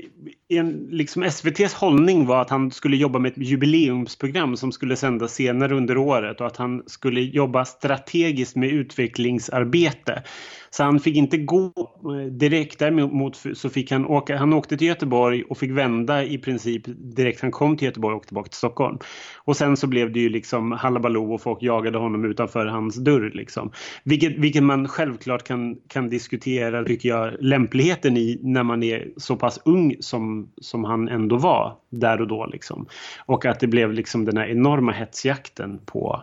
en, 0.49 0.89
liksom 0.91 1.23
SVTs 1.23 1.75
hållning 1.75 2.27
var 2.27 2.41
att 2.41 2.51
han 2.51 2.71
skulle 2.71 2.97
jobba 2.97 3.19
med 3.19 3.33
ett 3.33 3.39
jubileumsprogram 3.39 4.57
som 4.57 4.73
skulle 4.73 4.97
sändas 4.97 5.35
senare 5.35 5.75
under 5.75 5.97
året 5.97 6.41
och 6.41 6.47
att 6.47 6.57
han 6.57 6.83
skulle 6.87 7.21
jobba 7.21 7.65
strategiskt 7.65 8.57
med 8.57 8.69
utvecklingsarbete. 8.69 10.23
Så 10.71 10.85
han 10.85 11.01
fick 11.01 11.17
inte 11.17 11.37
gå 11.37 11.73
eh, 11.77 12.33
direkt 12.33 12.79
däremot 12.79 13.37
så 13.55 13.71
fick 13.71 13.91
han 13.91 14.07
åka, 14.07 14.37
han 14.37 14.53
åkte 14.53 14.77
till 14.77 14.87
Göteborg 14.87 15.43
och 15.43 15.59
fick 15.59 15.71
vända 15.71 16.25
i 16.25 16.39
princip 16.39 16.83
direkt 16.87 17.41
han 17.41 17.51
kom 17.51 17.77
till 17.77 17.87
Göteborg 17.87 18.13
och 18.13 18.17
åkte 18.17 18.29
tillbaka 18.29 18.49
till 18.49 18.59
Stockholm. 18.59 18.99
Och 19.37 19.57
sen 19.57 19.77
så 19.77 19.87
blev 19.87 20.13
det 20.13 20.21
ju 20.21 20.29
liksom 20.29 20.73
hallabaloo 20.73 21.35
och 21.35 21.41
folk 21.41 21.63
jagade 21.63 21.99
honom 21.99 22.25
utanför 22.25 22.67
hans 22.67 22.97
dörr 22.97 23.31
liksom. 23.35 23.73
Vilket, 24.05 24.39
vilket 24.39 24.63
man 24.63 24.89
självklart 24.89 25.45
kan, 25.45 25.77
kan 25.89 26.09
diskutera, 26.09 26.85
tycker 26.85 27.09
jag, 27.09 27.35
lämpligheten 27.41 28.17
i 28.17 28.41
när 28.43 28.63
man 28.63 28.83
är 28.83 29.09
så 29.17 29.37
pass 29.37 29.61
ung 29.65 29.97
som, 30.01 30.38
som 30.61 30.85
han 30.85 31.09
ändå 31.09 31.37
var 31.37 31.77
där 31.91 32.21
och 32.21 32.29
då 32.29 32.47
liksom. 32.47 32.87
Och 33.27 33.47
att 33.47 33.61
det 33.61 33.67
blev 33.67 33.93
liksom 33.93 34.25
den 34.25 34.37
här 34.37 34.47
enorma 34.47 34.93
hetsjakten 34.93 35.81
på 35.85 36.23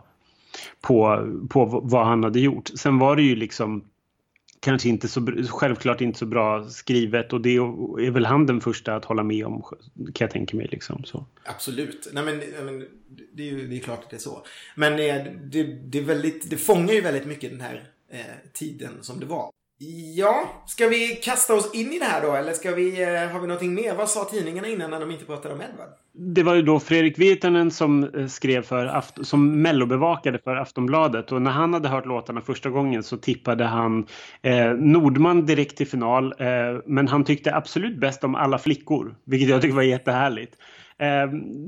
på, 0.81 1.27
på 1.50 1.65
vad 1.84 2.05
han 2.05 2.24
hade 2.24 2.39
gjort. 2.39 2.72
Sen 2.75 3.00
var 3.00 3.15
det 3.15 3.22
ju 3.22 3.36
liksom 3.36 3.84
kanske 4.60 4.89
inte 4.89 5.07
så, 5.07 5.27
självklart 5.50 6.01
inte 6.01 6.19
så 6.19 6.25
bra 6.25 6.69
skrivet 6.69 7.34
och 7.34 7.41
det 7.41 7.55
är 7.55 8.12
väl 8.12 8.25
han 8.25 8.45
den 8.45 8.62
första 8.62 8.95
att 8.95 9.05
hålla 9.05 9.24
med 9.24 9.45
om 9.45 9.62
kan 9.62 10.25
jag 10.25 10.31
tänka 10.31 10.57
mig. 10.57 10.67
Liksom, 10.72 11.03
så. 11.03 11.25
Absolut. 11.43 12.10
Nej, 12.13 12.24
men, 12.24 12.65
men, 12.65 12.88
det, 13.34 13.43
är 13.43 13.51
ju 13.51 13.67
det 13.67 13.75
är 13.75 13.79
klart 13.79 14.03
att 14.03 14.10
det 14.10 14.15
är 14.15 14.19
så. 14.19 14.43
Men 14.75 14.93
eh, 14.93 15.34
det, 15.43 15.63
det, 15.63 15.98
är 15.98 16.03
väldigt, 16.03 16.50
det 16.50 16.57
fångar 16.57 16.93
ju 16.93 17.01
väldigt 17.01 17.25
mycket 17.25 17.51
den 17.51 17.62
här 17.62 17.89
eh, 18.10 18.19
tiden 18.53 18.91
som 19.01 19.19
det 19.19 19.25
var. 19.25 19.51
Ja, 20.15 20.63
ska 20.65 20.88
vi 20.88 21.08
kasta 21.08 21.53
oss 21.53 21.75
in 21.75 21.94
i 21.94 22.00
det 22.00 22.05
här 22.05 22.22
då 22.22 22.34
eller 22.36 22.53
ska 22.53 22.72
vi, 22.72 23.03
eh, 23.03 23.32
har 23.32 23.39
vi 23.39 23.48
någonting 23.48 23.74
mer? 23.74 23.96
Vad 23.96 24.10
sa 24.10 24.25
tidningarna 24.25 24.67
innan 24.67 24.91
när 24.91 25.00
de 25.00 25.12
inte 25.12 25.25
pratade 25.25 25.53
om 25.53 25.62
Edvard? 25.62 25.89
Det 26.13 26.44
var 26.44 26.55
ju 26.55 26.62
då 26.62 26.79
Fredrik 26.79 27.20
Virtanen 27.20 27.72
som 27.72 28.03
eh, 28.03 28.27
skrev 28.27 28.62
för, 28.62 28.86
Aft 28.86 29.27
som 29.27 29.62
mellobevakade 29.62 30.39
för 30.39 30.55
Aftonbladet 30.55 31.32
och 31.32 31.41
när 31.41 31.51
han 31.51 31.74
hade 31.74 31.89
hört 31.89 32.05
låtarna 32.05 32.41
första 32.41 32.70
gången 32.70 33.03
så 33.03 33.17
tippade 33.17 33.63
han 33.63 34.05
eh, 34.41 34.72
Nordman 34.72 35.46
direkt 35.46 35.77
till 35.77 35.88
final 35.88 36.34
eh, 36.39 36.48
men 36.86 37.08
han 37.08 37.24
tyckte 37.24 37.55
absolut 37.55 38.00
bäst 38.00 38.24
om 38.24 38.36
alla 38.36 38.58
flickor, 38.58 39.15
vilket 39.25 39.50
jag 39.50 39.62
tycker 39.62 39.75
var 39.75 39.84
jättehärligt. 39.84 40.55
Eh, 40.98 41.27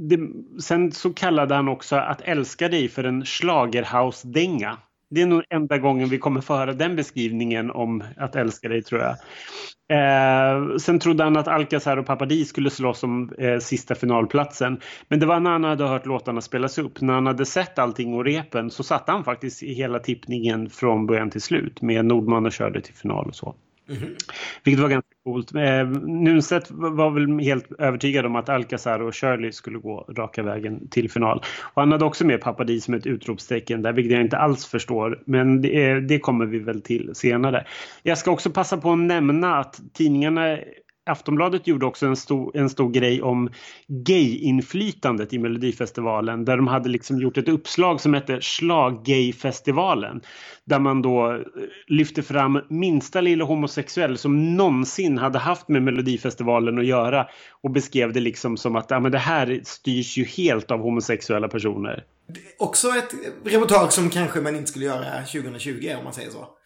det, 0.10 0.20
sen 0.62 0.92
så 0.92 1.14
kallade 1.14 1.56
han 1.56 1.68
också 1.68 1.96
Att 1.96 2.22
älska 2.22 2.70
dig 2.70 2.90
för 2.90 3.04
en 3.04 3.26
schlagerhouse-dänga 3.26 4.78
det 5.10 5.22
är 5.22 5.26
nog 5.26 5.44
enda 5.50 5.78
gången 5.78 6.10
vi 6.10 6.18
kommer 6.18 6.42
få 6.42 6.56
höra 6.56 6.74
den 6.74 6.96
beskrivningen 6.96 7.72
om 7.72 8.04
att 8.18 8.36
älska 8.36 8.70
dig 8.70 8.84
tror 8.84 9.02
jag. 9.02 9.16
Eh, 9.90 10.78
sen 10.78 11.00
trodde 11.00 11.24
han 11.24 11.38
att 11.38 11.48
Alcazar 11.48 11.98
och 11.98 12.06
Papadi 12.06 12.46
skulle 12.46 12.70
slåss 12.70 13.04
om 13.04 13.32
eh, 13.38 13.60
sista 13.60 13.96
finalplatsen. 13.96 14.80
Men 15.08 15.20
det 15.20 15.26
var 15.26 15.40
när 15.40 15.52
han 15.52 15.64
hade 15.64 15.88
hört 15.88 16.06
låtarna 16.06 16.42
spelas 16.42 16.78
upp. 16.78 17.02
När 17.02 17.14
han 17.14 17.28
hade 17.28 17.46
sett 17.46 17.80
allting 17.80 18.14
och 18.14 18.26
repen 18.26 18.72
så 18.72 18.84
satte 18.84 19.12
han 19.12 19.24
faktiskt 19.24 19.64
i 19.64 19.74
hela 19.74 20.00
tippningen 20.00 20.70
från 20.70 21.06
början 21.06 21.30
till 21.30 21.42
slut 21.42 21.82
med 21.82 22.06
Nordman 22.06 22.46
och 22.46 22.52
körde 22.52 22.82
till 22.82 22.96
final 22.96 23.28
och 23.28 23.36
så. 23.36 23.56
Mm. 23.90 24.16
Vilket 24.64 24.82
var 24.82 24.90
ganska 24.90 25.12
coolt. 25.24 25.56
Eh, 25.56 25.88
Nunstedt 26.08 26.68
var 26.72 27.12
väl 27.12 27.40
helt 27.40 27.72
övertygad 27.80 28.26
om 28.26 28.36
att 28.36 28.50
Alcazar 28.50 29.00
och 29.00 29.16
Shirley 29.16 29.52
skulle 29.52 29.80
gå 29.80 30.06
raka 30.18 30.44
vägen 30.44 30.90
till 30.90 31.12
final. 31.12 31.44
Och 31.74 31.82
han 31.82 31.92
hade 31.92 32.06
också 32.06 32.26
med 32.26 32.42
Papadis 32.42 32.84
som 32.84 32.94
ett 32.94 33.06
utropstecken 33.06 33.82
där, 33.82 33.94
vilket 33.94 34.14
jag 34.14 34.22
inte 34.22 34.38
alls 34.38 34.66
förstår. 34.66 35.24
Men 35.26 35.62
det, 35.62 35.90
eh, 35.90 35.98
det 35.98 36.20
kommer 36.20 36.46
vi 36.46 36.60
väl 36.60 36.82
till 36.82 37.12
senare. 37.14 37.66
Jag 38.04 38.18
ska 38.18 38.32
också 38.32 38.50
passa 38.50 38.78
på 38.78 38.92
att 38.92 39.00
nämna 39.00 39.60
att 39.60 39.80
tidningarna 39.94 40.58
Aftonbladet 41.08 41.68
gjorde 41.68 41.86
också 41.86 42.06
en 42.06 42.16
stor, 42.16 42.58
en 42.58 42.70
stor 42.70 42.90
grej 42.90 43.22
om 43.22 43.50
gay-inflytandet 43.88 45.34
i 45.34 45.40
Melodifestivalen 45.40 46.46
där 46.46 46.58
de 46.58 46.68
hade 46.68 46.90
liksom 46.90 47.20
gjort 47.20 47.38
ett 47.38 47.50
uppslag 47.50 48.02
som 48.02 48.14
hette 48.14 48.42
Slag-gay-festivalen. 48.42 50.22
Där 50.66 50.80
man 50.80 51.02
då 51.02 51.34
eh, 51.34 51.40
lyfte 51.88 52.24
fram 52.24 52.62
minsta 52.70 53.22
lilla 53.22 53.46
homosexuell 53.46 54.18
som 54.18 54.56
någonsin 54.56 55.18
hade 55.18 55.40
haft 55.40 55.68
med 55.68 55.84
Melodifestivalen 55.84 56.80
att 56.80 56.86
göra 56.86 57.28
och 57.62 57.72
beskrev 57.72 58.14
det 58.14 58.20
liksom 58.20 58.58
som 58.58 58.76
att 58.76 58.92
ja, 58.92 59.00
men 59.00 59.12
det 59.12 59.18
här 59.18 59.62
styrs 59.64 60.18
ju 60.18 60.24
helt 60.24 60.72
av 60.72 60.80
homosexuella 60.80 61.48
personer. 61.48 62.04
Också 62.60 62.88
ett 62.88 63.14
reportage 63.46 63.94
som 63.94 64.10
kanske 64.10 64.42
man 64.42 64.56
inte 64.56 64.68
skulle 64.68 64.86
göra 64.86 65.26
2020 65.26 65.94
om 65.98 66.04
man 66.04 66.14
säger 66.14 66.30
så. 66.30 66.57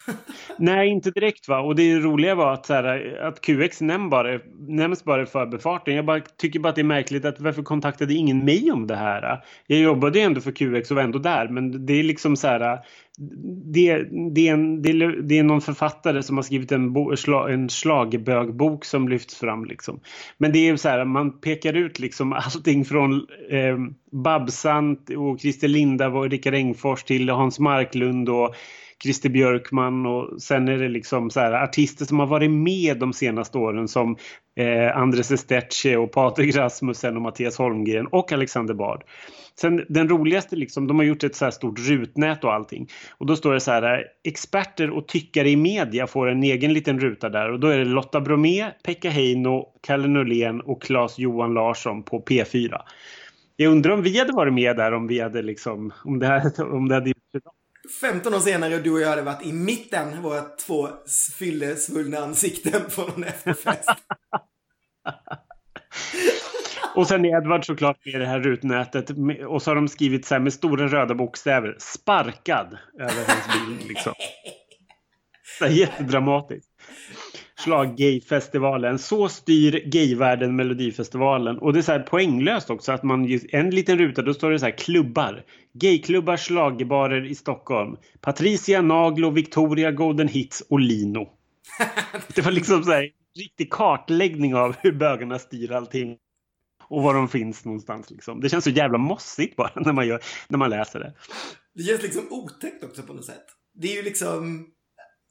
Nej, 0.58 0.88
inte 0.88 1.10
direkt 1.10 1.48
va. 1.48 1.60
Och 1.60 1.76
det 1.76 1.98
roliga 1.98 2.34
var 2.34 2.52
att, 2.52 2.66
så 2.66 2.74
här, 2.74 3.18
att 3.22 3.40
QX 3.40 3.80
nämns 3.80 4.10
bara, 4.10 4.40
nämns 4.68 5.04
bara 5.04 5.22
i 5.22 5.26
förbifarten. 5.26 5.94
Jag 5.94 6.04
bara, 6.04 6.20
tycker 6.20 6.60
bara 6.60 6.68
att 6.68 6.74
det 6.74 6.80
är 6.80 6.84
märkligt 6.84 7.24
att 7.24 7.40
varför 7.40 7.62
kontaktade 7.62 8.14
ingen 8.14 8.44
mig 8.44 8.72
om 8.72 8.86
det 8.86 8.96
här? 8.96 9.44
Jag 9.66 9.78
jobbade 9.78 10.18
ju 10.18 10.24
ändå 10.24 10.40
för 10.40 10.52
QX 10.52 10.90
och 10.90 10.96
var 10.96 11.02
ändå 11.02 11.18
där. 11.18 11.48
Men 11.48 11.86
det 11.86 11.92
är 11.92 12.02
liksom 12.02 12.36
så 12.36 12.46
här. 12.46 12.78
Det, 13.64 14.04
det, 14.34 14.48
är 14.48 14.52
en, 14.52 14.82
det, 14.82 15.22
det 15.22 15.38
är 15.38 15.42
någon 15.42 15.60
författare 15.60 16.22
som 16.22 16.36
har 16.36 16.42
skrivit 16.42 16.72
en, 16.72 16.92
bo, 16.92 17.14
en 17.48 17.68
slagbögbok 17.68 18.84
som 18.84 19.08
lyfts 19.08 19.36
fram. 19.36 19.64
Liksom. 19.64 20.00
Men 20.38 20.52
det 20.52 20.68
är 20.68 20.76
så 20.76 20.88
här, 20.88 21.04
man 21.04 21.40
pekar 21.40 21.72
ut 21.72 21.98
liksom 21.98 22.32
allting 22.32 22.84
från 22.84 23.26
eh, 23.50 23.76
Babsan 24.12 24.96
och 25.16 25.40
Christer 25.40 25.68
Linda 25.68 26.08
och 26.08 26.30
Rickard 26.30 26.54
Engfors 26.54 27.04
till 27.04 27.28
Hans 27.28 27.58
Marklund 27.58 28.28
och 28.28 28.54
Christer 29.02 29.28
Björkman 29.28 30.06
och 30.06 30.42
sen 30.42 30.68
är 30.68 30.78
det 30.78 30.88
liksom 30.88 31.30
så 31.30 31.40
här, 31.40 31.52
artister 31.52 32.04
som 32.04 32.18
har 32.18 32.26
varit 32.26 32.50
med 32.50 32.98
de 32.98 33.12
senaste 33.12 33.58
åren 33.58 33.88
som 33.88 34.16
eh, 34.56 34.96
Andres 34.96 35.30
Estetche 35.30 35.96
och 35.96 36.12
Patrik 36.12 36.56
Rasmussen 36.56 37.16
och 37.16 37.22
Mattias 37.22 37.58
Holmgren 37.58 38.06
och 38.06 38.32
Alexander 38.32 38.74
Bard. 38.74 39.04
Sen 39.60 39.84
den 39.88 40.08
roligaste 40.08 40.56
liksom, 40.56 40.86
de 40.86 40.98
har 40.98 41.04
gjort 41.04 41.24
ett 41.24 41.36
så 41.36 41.44
här 41.44 41.52
stort 41.52 41.78
rutnät 41.78 42.44
och 42.44 42.52
allting. 42.52 42.88
Och 43.18 43.26
då 43.26 43.36
står 43.36 43.54
det 43.54 43.60
så 43.60 43.70
här, 43.70 44.04
experter 44.24 44.90
och 44.90 45.08
tyckare 45.08 45.50
i 45.50 45.56
media 45.56 46.06
får 46.06 46.28
en 46.28 46.42
egen 46.42 46.72
liten 46.72 47.00
ruta 47.00 47.28
där 47.28 47.52
och 47.52 47.60
då 47.60 47.68
är 47.68 47.78
det 47.78 47.84
Lotta 47.84 48.20
Bromé, 48.20 48.70
Pekka 48.84 49.10
Heino, 49.10 49.66
Kalle 49.80 50.08
Norlén 50.08 50.60
och 50.60 50.82
Claes 50.82 51.18
Johan 51.18 51.54
Larsson 51.54 52.02
på 52.02 52.22
P4. 52.22 52.80
Jag 53.56 53.72
undrar 53.72 53.92
om 53.92 54.02
vi 54.02 54.18
hade 54.18 54.32
varit 54.32 54.54
med 54.54 54.76
där 54.76 54.92
om 54.92 55.06
vi 55.06 55.20
hade 55.20 55.42
liksom, 55.42 55.92
om 56.04 56.18
det, 56.18 56.26
här, 56.26 56.72
om 56.74 56.88
det 56.88 56.94
hade 56.94 57.08
gjorts 57.08 57.34
idag. 57.34 57.52
15 58.00 58.34
år 58.34 58.38
senare 58.38 58.74
och 58.74 58.82
du 58.82 58.90
och 58.90 59.00
jag 59.00 59.08
hade 59.08 59.22
varit 59.22 59.46
i 59.46 59.52
mitten, 59.52 60.22
våra 60.22 60.42
två 60.42 60.88
fyllesvullna 61.38 62.18
ansikten 62.18 62.82
på 62.96 63.02
någon 63.02 63.24
efterfest. 63.24 63.88
och 66.94 67.06
sen 67.06 67.24
är 67.24 67.36
Edvard 67.36 67.66
såklart 67.66 68.04
med 68.04 68.14
i 68.14 68.18
det 68.18 68.26
här 68.26 68.40
rutnätet 68.40 69.10
och 69.48 69.62
så 69.62 69.70
har 69.70 69.74
de 69.74 69.88
skrivit 69.88 70.26
så 70.26 70.34
här 70.34 70.40
med 70.40 70.52
stora 70.52 70.88
röda 70.88 71.14
bokstäver, 71.14 71.76
sparkad 71.78 72.78
över 72.98 73.24
hans 73.26 73.68
bild 73.68 73.88
liksom. 73.88 74.14
Så 75.58 75.64
här, 75.64 75.72
jättedramatiskt. 75.72 76.70
Slag 77.62 77.96
Gayfestivalen. 77.96 78.98
Så 78.98 79.28
styr 79.28 79.82
gayvärlden 79.86 80.56
Melodifestivalen. 80.56 81.58
Och 81.58 81.72
det 81.72 81.78
är 81.80 81.82
så 81.82 81.92
här 81.92 82.00
poänglöst 82.00 82.70
också 82.70 82.92
att 82.92 83.02
man 83.02 83.40
en 83.52 83.70
liten 83.70 83.98
ruta 83.98 84.22
då 84.22 84.34
står 84.34 84.50
det 84.50 84.58
så 84.58 84.64
här 84.64 84.78
klubbar. 84.78 85.44
Gayklubbar, 85.72 86.36
schlagerbarer 86.36 87.26
i 87.26 87.34
Stockholm. 87.34 87.96
Patricia, 88.20 88.82
Naglo, 88.82 89.30
Victoria, 89.30 89.90
Golden 89.90 90.28
Hits 90.28 90.60
och 90.68 90.80
Lino. 90.80 91.28
det 92.34 92.42
var 92.42 92.52
liksom 92.52 92.84
så 92.84 92.90
här 92.90 93.10
riktig 93.38 93.72
kartläggning 93.72 94.54
av 94.54 94.76
hur 94.80 94.92
bögarna 94.92 95.38
styr 95.38 95.72
allting. 95.72 96.16
Och 96.88 97.02
var 97.02 97.14
de 97.14 97.28
finns 97.28 97.64
någonstans 97.64 98.10
liksom. 98.10 98.40
Det 98.40 98.48
känns 98.48 98.64
så 98.64 98.70
jävla 98.70 98.98
mossigt 98.98 99.56
bara 99.56 99.72
när 99.80 99.92
man, 99.92 100.06
gör, 100.06 100.20
när 100.48 100.58
man 100.58 100.70
läser 100.70 101.00
det. 101.00 101.12
Det 101.74 101.82
känns 101.82 102.02
liksom 102.02 102.26
otäckt 102.30 102.84
också 102.84 103.02
på 103.02 103.12
något 103.12 103.24
sätt. 103.24 103.46
Det 103.74 103.92
är 103.92 103.96
ju 103.96 104.02
liksom 104.02 104.66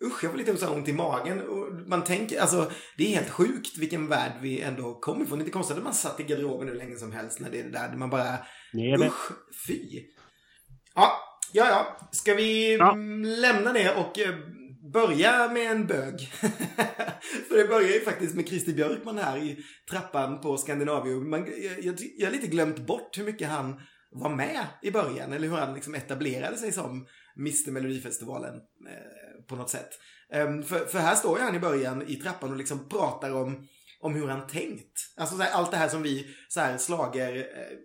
Usch, 0.03 0.23
jag 0.23 0.31
får 0.31 0.37
lite 0.37 0.67
ont 0.67 0.87
i 0.87 0.93
magen. 0.93 1.41
Och 1.41 1.73
man 1.87 2.03
tänker, 2.03 2.41
alltså 2.41 2.71
det 2.97 3.03
är 3.03 3.15
helt 3.15 3.29
sjukt 3.29 3.77
vilken 3.77 4.07
värld 4.07 4.31
vi 4.41 4.61
ändå 4.61 4.99
kommer 4.99 5.25
ifrån. 5.25 5.37
Det 5.37 5.41
är 5.41 5.45
inte 5.45 5.53
konstigt 5.53 5.77
att 5.77 5.83
man 5.83 5.93
satt 5.93 6.19
i 6.19 6.23
garderoben 6.23 6.67
hur 6.67 6.75
länge 6.75 6.95
som 6.95 7.11
helst 7.11 7.39
när 7.39 7.49
det 7.49 7.59
är 7.59 7.63
det 7.63 7.69
där. 7.69 7.95
Man 7.95 8.09
bara, 8.09 8.37
Nej, 8.73 9.07
usch, 9.07 9.31
fy. 9.67 9.79
Ja, 10.95 11.11
ja, 11.53 11.67
ja. 11.69 12.09
Ska 12.11 12.33
vi 12.33 12.77
ja. 12.77 12.95
lämna 13.41 13.73
det 13.73 13.95
och 13.95 14.19
eh, 14.19 14.35
börja 14.93 15.51
med 15.51 15.71
en 15.71 15.87
bög? 15.87 16.19
För 17.47 17.57
det 17.57 17.67
börjar 17.67 17.89
ju 17.89 17.99
faktiskt 17.99 18.35
med 18.35 18.47
Christer 18.47 18.73
Björkman 18.73 19.17
här 19.17 19.37
i 19.37 19.57
trappan 19.91 20.41
på 20.41 20.57
Skandinavium. 20.57 21.29
Man, 21.29 21.39
jag, 21.39 21.85
jag, 21.85 21.95
jag 22.17 22.27
har 22.27 22.31
lite 22.31 22.47
glömt 22.47 22.79
bort 22.79 23.17
hur 23.17 23.23
mycket 23.23 23.49
han 23.49 23.81
var 24.11 24.35
med 24.35 24.65
i 24.81 24.91
början. 24.91 25.33
Eller 25.33 25.47
hur 25.47 25.55
han 25.55 25.73
liksom 25.73 25.95
etablerade 25.95 26.57
sig 26.57 26.71
som 26.71 27.07
Mr 27.37 27.71
Melodifestivalen. 27.71 28.55
På 29.47 29.55
något 29.55 29.69
sätt. 29.69 29.89
Um, 30.33 30.63
för, 30.63 30.85
för 30.85 30.99
här 30.99 31.15
står 31.15 31.39
ju 31.39 31.45
han 31.45 31.55
i 31.55 31.59
början 31.59 32.01
i 32.07 32.15
trappan 32.15 32.51
och 32.51 32.57
liksom 32.57 32.89
pratar 32.89 33.31
om 33.31 33.67
om 34.01 34.15
hur 34.15 34.27
han 34.27 34.47
tänkt. 34.47 34.99
Alltså 35.17 35.35
så 35.35 35.41
här, 35.41 35.51
allt 35.51 35.71
det 35.71 35.77
här 35.77 35.89
som 35.89 36.03
vi 36.03 36.27
så 36.47 36.59
här 36.59 36.77
slager 36.77 37.35
eh, 37.35 37.77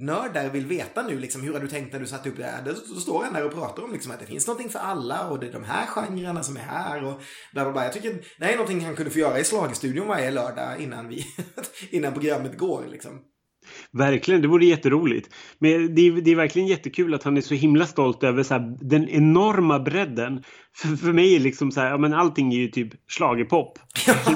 nördar 0.00 0.48
vill 0.48 0.66
veta 0.66 1.02
nu 1.02 1.18
liksom. 1.18 1.42
Hur 1.42 1.52
har 1.52 1.60
du 1.60 1.68
tänkt 1.68 1.92
när 1.92 2.00
du 2.00 2.06
satte 2.06 2.28
upp 2.28 2.36
det 2.36 2.44
här? 2.44 2.62
Då, 2.62 2.74
står 2.74 3.24
han 3.24 3.32
där 3.32 3.44
och 3.44 3.52
pratar 3.52 3.82
om 3.82 3.92
liksom 3.92 4.12
att 4.12 4.20
det 4.20 4.26
finns 4.26 4.46
någonting 4.46 4.70
för 4.70 4.78
alla 4.78 5.28
och 5.28 5.40
det 5.40 5.46
är 5.46 5.52
de 5.52 5.64
här 5.64 5.86
genrerna 5.86 6.42
som 6.42 6.56
är 6.56 6.60
här 6.60 7.04
och 7.04 7.20
bla 7.52 7.64
bla 7.64 7.72
bla. 7.72 7.84
Jag 7.84 7.92
tycker 7.92 8.24
det 8.38 8.44
här 8.44 8.52
är 8.52 8.56
någonting 8.56 8.84
han 8.84 8.96
kunde 8.96 9.10
få 9.10 9.18
göra 9.18 9.38
i 9.38 9.44
slagstudion 9.44 10.08
varje 10.08 10.30
lördag 10.30 10.80
innan 10.80 11.08
vi, 11.08 11.26
innan 11.90 12.12
programmet 12.12 12.58
går 12.58 12.86
liksom. 12.90 13.20
Verkligen, 13.92 14.42
det 14.42 14.48
vore 14.48 14.64
jätteroligt. 14.64 15.34
Men 15.58 15.94
det 15.94 16.08
är, 16.08 16.12
det 16.12 16.30
är 16.30 16.36
verkligen 16.36 16.68
jättekul 16.68 17.14
att 17.14 17.22
han 17.22 17.36
är 17.36 17.40
så 17.40 17.54
himla 17.54 17.86
stolt 17.86 18.24
över 18.24 18.42
så 18.42 18.54
här, 18.54 18.76
den 18.80 19.08
enorma 19.08 19.78
bredden. 19.78 20.42
För, 20.76 20.96
för 20.96 21.12
mig 21.12 21.36
är 21.36 21.40
liksom 21.40 21.70
så 21.72 21.80
här, 21.80 21.90
ja 21.90 21.98
men 21.98 22.14
allting 22.14 22.52
är 22.52 22.56
ju 22.56 22.68
typ 22.68 22.92
schlagerpop. 23.08 23.78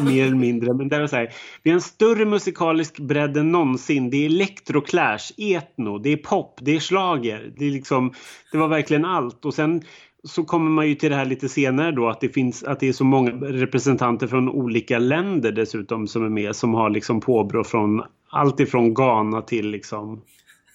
mer 0.02 0.26
eller 0.26 0.36
mindre. 0.36 0.74
Men 0.74 0.88
det 0.88 0.96
är 0.96 1.06
så 1.06 1.16
här, 1.16 1.32
vi 1.62 1.70
har 1.70 1.74
en 1.74 1.80
större 1.80 2.24
musikalisk 2.24 2.98
bredd 2.98 3.36
än 3.36 3.52
någonsin. 3.52 4.10
Det 4.10 4.16
är 4.16 4.26
electroclash, 4.26 5.32
etno, 5.36 5.98
det 5.98 6.12
är 6.12 6.16
pop, 6.16 6.58
det 6.62 6.76
är 6.76 6.80
slager. 6.80 7.52
Det 7.58 7.66
är 7.66 7.70
liksom, 7.70 8.12
det 8.52 8.58
var 8.58 8.68
verkligen 8.68 9.04
allt. 9.04 9.44
Och 9.44 9.54
sen 9.54 9.82
så 10.26 10.44
kommer 10.44 10.70
man 10.70 10.88
ju 10.88 10.94
till 10.94 11.10
det 11.10 11.16
här 11.16 11.24
lite 11.24 11.48
senare 11.48 11.92
då 11.92 12.08
att 12.08 12.20
det 12.20 12.28
finns 12.28 12.64
att 12.64 12.80
det 12.80 12.88
är 12.88 12.92
så 12.92 13.04
många 13.04 13.30
representanter 13.30 14.26
från 14.26 14.48
olika 14.48 14.98
länder 14.98 15.52
dessutom 15.52 16.06
som 16.06 16.24
är 16.24 16.28
med 16.28 16.56
som 16.56 16.74
har 16.74 16.90
liksom 16.90 17.20
påbrå 17.20 17.64
från 17.64 18.02
allt 18.30 18.60
ifrån 18.60 18.94
Ghana 18.94 19.42
till 19.42 19.70
liksom 19.70 20.22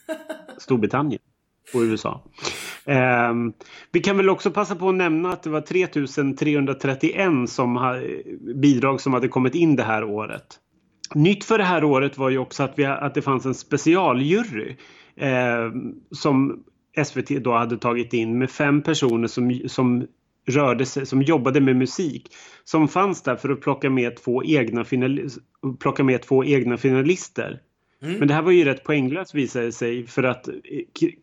Storbritannien 0.58 1.22
och 1.74 1.79
USA. 1.79 2.22
Eh, 2.86 3.34
vi 3.91 4.00
kan 4.00 4.17
väl 4.17 4.29
också 4.29 4.51
passa 4.51 4.75
på 4.75 4.89
att 4.89 4.96
nämna 4.96 5.29
att 5.29 5.43
det 5.43 5.50
var 5.50 5.62
3331 5.62 7.50
som 7.50 7.75
ha, 7.75 7.96
bidrag 8.55 9.01
som 9.01 9.13
hade 9.13 9.27
kommit 9.27 9.55
in 9.55 9.75
det 9.75 9.84
här 9.84 10.03
året. 10.03 10.46
Nytt 11.15 11.43
för 11.43 11.58
det 11.58 11.63
här 11.63 11.84
året 11.84 12.17
var 12.17 12.29
ju 12.29 12.38
också 12.38 12.63
att, 12.63 12.74
vi, 12.75 12.86
att 12.86 13.13
det 13.13 13.22
fanns 13.22 13.46
en 13.46 13.53
specialjury 13.53 14.75
eh, 15.15 15.72
som 16.12 16.63
SVT 17.05 17.43
då 17.43 17.53
hade 17.53 17.77
tagit 17.77 18.13
in 18.13 18.38
med 18.38 18.51
fem 18.51 18.81
personer 18.81 19.27
som, 19.27 19.62
som 19.67 20.07
rörde 20.48 20.86
sig, 20.86 21.05
som 21.05 21.21
jobbade 21.21 21.62
med 21.62 21.75
musik. 21.75 22.33
Som 22.63 22.88
fanns 22.88 23.21
där 23.21 23.36
för 23.36 23.50
att 23.50 23.62
plocka 23.62 23.89
med 23.89 24.15
två 24.17 24.43
egna, 24.43 24.83
final, 24.83 25.29
plocka 25.79 26.03
med 26.03 26.21
två 26.21 26.43
egna 26.43 26.77
finalister. 26.77 27.62
Mm. 28.03 28.20
Men 28.20 28.27
det 28.27 28.34
här 28.34 28.41
var 28.41 28.51
ju 28.51 28.65
rätt 28.65 28.84
poänglöst 28.84 29.36
visade 29.36 29.65
det 29.65 29.72
sig 29.72 30.08
för 30.08 30.24
att 30.24 30.48
eh, 30.48 30.53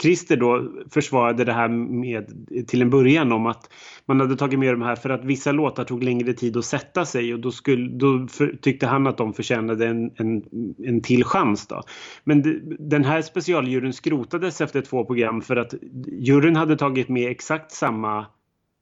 Christer 0.02 0.36
då 0.36 0.72
försvarade 0.90 1.44
det 1.44 1.52
här 1.52 1.68
med 1.68 2.48
till 2.68 2.82
en 2.82 2.90
början 2.90 3.32
om 3.32 3.46
att 3.46 3.70
man 4.06 4.20
hade 4.20 4.36
tagit 4.36 4.58
med 4.58 4.74
de 4.74 4.82
här 4.82 4.96
för 4.96 5.10
att 5.10 5.24
vissa 5.24 5.52
låtar 5.52 5.84
tog 5.84 6.02
längre 6.02 6.32
tid 6.32 6.56
att 6.56 6.64
sätta 6.64 7.04
sig 7.04 7.34
och 7.34 7.40
då, 7.40 7.50
skulle, 7.50 7.88
då 7.88 8.26
för, 8.26 8.56
tyckte 8.62 8.86
han 8.86 9.06
att 9.06 9.18
de 9.18 9.34
förtjänade 9.34 9.86
en, 9.86 10.10
en, 10.16 10.42
en 10.84 11.00
till 11.00 11.24
chans. 11.24 11.66
Då. 11.66 11.82
Men 12.24 12.42
de, 12.42 12.76
den 12.78 13.04
här 13.04 13.22
specialjuryn 13.22 13.92
skrotades 13.92 14.60
efter 14.60 14.80
två 14.80 15.04
program 15.04 15.42
för 15.42 15.56
att 15.56 15.74
juryn 16.06 16.56
hade 16.56 16.76
tagit 16.76 17.08
med 17.08 17.30
exakt 17.30 17.72
samma 17.72 18.26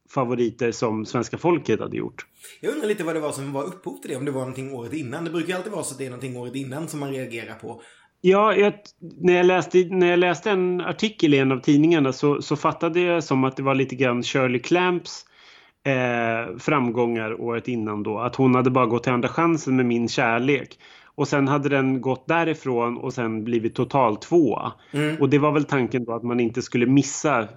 favoriter 0.08 0.72
som 0.72 1.06
svenska 1.06 1.38
folket 1.38 1.80
hade 1.80 1.96
gjort. 1.96 2.26
Jag 2.60 2.72
undrar 2.72 2.88
lite 2.88 3.04
vad 3.04 3.14
det 3.14 3.20
var 3.20 3.32
som 3.32 3.52
var 3.52 3.64
upphov 3.64 3.96
till 3.96 4.10
det, 4.10 4.16
om 4.16 4.24
det 4.24 4.30
var 4.30 4.40
någonting 4.40 4.72
året 4.74 4.92
innan. 4.92 5.24
Det 5.24 5.30
brukar 5.30 5.56
alltid 5.56 5.72
vara 5.72 5.82
så 5.82 5.92
att 5.92 5.98
det 5.98 6.06
är 6.06 6.10
någonting 6.10 6.36
året 6.36 6.54
innan 6.54 6.88
som 6.88 7.00
man 7.00 7.12
reagerar 7.12 7.54
på. 7.54 7.82
Ja, 8.20 8.54
jag, 8.54 8.74
när, 9.20 9.36
jag 9.36 9.46
läste, 9.46 9.78
när 9.90 10.06
jag 10.06 10.18
läste 10.18 10.50
en 10.50 10.80
artikel 10.80 11.34
i 11.34 11.38
en 11.38 11.52
av 11.52 11.60
tidningarna 11.60 12.12
så, 12.12 12.42
så 12.42 12.56
fattade 12.56 13.00
jag 13.00 13.24
som 13.24 13.44
att 13.44 13.56
det 13.56 13.62
var 13.62 13.74
lite 13.74 13.94
grann 13.94 14.22
Shirley 14.22 14.60
Clamps 14.60 15.24
eh, 15.86 16.56
framgångar 16.58 17.40
året 17.40 17.68
innan 17.68 18.02
då. 18.02 18.18
Att 18.18 18.36
hon 18.36 18.54
hade 18.54 18.70
bara 18.70 18.86
gått 18.86 19.02
till 19.02 19.12
Andra 19.12 19.28
chansen 19.28 19.76
med 19.76 19.86
Min 19.86 20.08
kärlek. 20.08 20.78
Och 21.16 21.28
sen 21.28 21.48
hade 21.48 21.68
den 21.68 22.00
gått 22.00 22.28
därifrån 22.28 22.96
och 22.96 23.12
sen 23.12 23.44
blivit 23.44 23.74
total 23.74 24.16
tvåa. 24.16 24.72
Mm. 24.92 25.16
Och 25.20 25.30
det 25.30 25.38
var 25.38 25.52
väl 25.52 25.64
tanken 25.64 26.04
då 26.04 26.14
att 26.14 26.22
man 26.22 26.40
inte 26.40 26.62
skulle 26.62 26.86
missa 26.86 27.48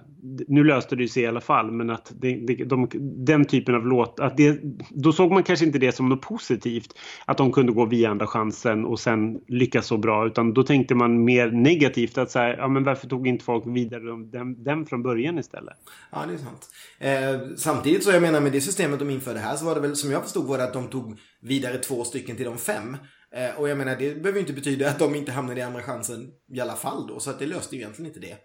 nu 0.48 0.64
löste 0.64 0.96
det 0.96 1.08
sig 1.08 1.22
i 1.22 1.26
alla 1.26 1.40
fall 1.40 1.70
men 1.70 1.90
att 1.90 2.12
det, 2.20 2.34
det, 2.46 2.54
de, 2.64 2.88
den 3.26 3.44
typen 3.44 3.74
av 3.74 3.86
låt, 3.86 4.20
att 4.20 4.36
det, 4.36 4.60
då 4.90 5.12
såg 5.12 5.32
man 5.32 5.42
kanske 5.42 5.66
inte 5.66 5.78
det 5.78 5.92
som 5.92 6.08
något 6.08 6.22
positivt 6.22 6.94
att 7.24 7.38
de 7.38 7.52
kunde 7.52 7.72
gå 7.72 7.84
via 7.84 8.10
andra 8.10 8.26
chansen 8.26 8.84
och 8.84 9.00
sen 9.00 9.40
lyckas 9.48 9.86
så 9.86 9.98
bra 9.98 10.26
utan 10.26 10.54
då 10.54 10.62
tänkte 10.62 10.94
man 10.94 11.24
mer 11.24 11.50
negativt 11.50 12.18
att 12.18 12.30
säga, 12.30 12.56
ja 12.56 12.68
men 12.68 12.84
varför 12.84 13.08
tog 13.08 13.28
inte 13.28 13.44
folk 13.44 13.64
vidare 13.66 14.30
den, 14.32 14.64
den 14.64 14.86
från 14.86 15.02
början 15.02 15.38
istället? 15.38 15.76
Ja 16.12 16.18
det 16.28 16.34
är 16.34 16.38
sant. 16.38 16.68
Eh, 16.98 17.56
samtidigt 17.56 18.04
så 18.04 18.10
jag 18.10 18.22
menar 18.22 18.40
med 18.40 18.52
det 18.52 18.60
systemet 18.60 18.98
de 18.98 19.10
införde 19.10 19.38
här 19.38 19.56
så 19.56 19.64
var 19.64 19.74
det 19.74 19.80
väl 19.80 19.96
som 19.96 20.10
jag 20.10 20.22
förstod 20.22 20.46
var 20.46 20.58
det 20.58 20.64
att 20.64 20.72
de 20.72 20.88
tog 20.88 21.18
vidare 21.42 21.78
två 21.78 22.04
stycken 22.04 22.36
till 22.36 22.46
de 22.46 22.58
fem. 22.58 22.96
Eh, 23.34 23.60
och 23.60 23.68
jag 23.68 23.78
menar 23.78 23.96
det 23.96 24.22
behöver 24.22 24.40
inte 24.40 24.52
betyda 24.52 24.88
att 24.88 24.98
de 24.98 25.14
inte 25.14 25.32
hamnade 25.32 25.60
i 25.60 25.62
andra 25.62 25.82
chansen 25.82 26.30
i 26.54 26.60
alla 26.60 26.76
fall 26.76 27.06
då 27.06 27.20
så 27.20 27.30
att 27.30 27.38
det 27.38 27.46
löste 27.46 27.76
ju 27.76 27.82
egentligen 27.82 28.06
inte 28.06 28.20
det 28.20 28.36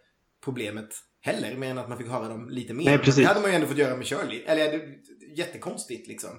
problemet 0.45 0.89
heller, 1.21 1.55
mer 1.55 1.71
än 1.71 1.77
att 1.77 1.89
man 1.89 1.97
fick 1.97 2.07
höra 2.07 2.27
dem 2.27 2.49
lite 2.49 2.73
mer. 2.73 2.85
Nej, 2.85 2.97
precis. 2.97 3.15
Det 3.15 3.27
hade 3.27 3.41
man 3.41 3.49
ju 3.49 3.55
ändå 3.55 3.67
fått 3.67 3.77
göra 3.77 3.95
med 3.95 4.07
Shirley. 4.07 4.41
Eller 4.45 4.71
det, 4.71 4.81
jättekonstigt 5.37 6.07
liksom. 6.07 6.29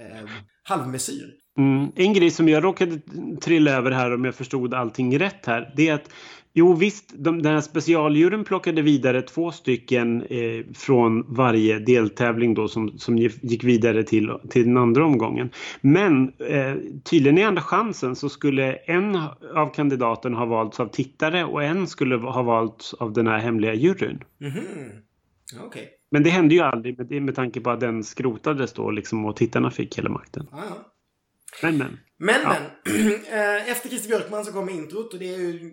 Eh, 0.00 0.28
halvmesyr. 0.62 1.34
Mm. 1.58 1.92
En 1.96 2.12
grej 2.12 2.30
som 2.30 2.48
jag 2.48 2.64
råkade 2.64 3.00
trilla 3.42 3.70
över 3.70 3.90
här 3.90 4.14
om 4.14 4.24
jag 4.24 4.34
förstod 4.34 4.74
allting 4.74 5.18
rätt 5.18 5.46
här. 5.46 5.72
Det 5.76 5.88
är 5.88 5.94
att 5.94 6.10
Jo 6.54 6.74
visst, 6.74 7.12
de, 7.16 7.42
den 7.42 7.54
här 7.54 7.60
specialjuryn 7.60 8.44
plockade 8.44 8.82
vidare 8.82 9.22
två 9.22 9.52
stycken 9.52 10.22
eh, 10.22 10.64
från 10.74 11.34
varje 11.34 11.78
deltävling 11.78 12.54
då 12.54 12.68
som, 12.68 12.98
som 12.98 13.18
gick 13.18 13.64
vidare 13.64 14.04
till, 14.04 14.32
till 14.50 14.64
den 14.64 14.76
andra 14.76 15.04
omgången. 15.04 15.50
Men 15.80 16.32
eh, 16.38 16.74
tydligen 17.04 17.38
i 17.38 17.44
andra 17.44 17.62
chansen 17.62 18.16
så 18.16 18.28
skulle 18.28 18.74
en 18.74 19.16
av 19.54 19.74
kandidaterna 19.74 20.38
ha 20.38 20.46
valts 20.46 20.80
av 20.80 20.86
tittare 20.86 21.44
och 21.44 21.62
en 21.62 21.86
skulle 21.86 22.16
ha 22.16 22.42
valts 22.42 22.94
av 22.94 23.12
den 23.12 23.26
här 23.26 23.38
hemliga 23.38 23.74
juryn. 23.74 24.24
Mm 24.40 24.52
-hmm. 24.52 25.66
Okay. 25.66 25.86
Men 26.10 26.22
det 26.22 26.30
hände 26.30 26.54
ju 26.54 26.60
aldrig 26.60 26.98
med, 26.98 27.22
med 27.22 27.34
tanke 27.34 27.60
på 27.60 27.70
att 27.70 27.80
den 27.80 28.04
skrotades 28.04 28.72
då 28.72 28.90
liksom 28.90 29.24
och 29.24 29.36
tittarna 29.36 29.70
fick 29.70 29.98
hela 29.98 30.10
makten. 30.10 30.46
Ah, 30.52 30.56
ja. 30.68 30.92
Men 31.62 31.78
men. 31.78 31.98
Men 32.18 32.40
ja. 32.42 32.56
men. 32.84 33.12
Eh, 33.32 33.70
efter 33.70 33.88
Christer 33.88 34.08
Björkman 34.08 34.44
så 34.44 34.52
kommer 34.52 34.72
introt 34.72 35.12
och 35.12 35.18
det 35.18 35.34
är 35.34 35.38
ju 35.38 35.72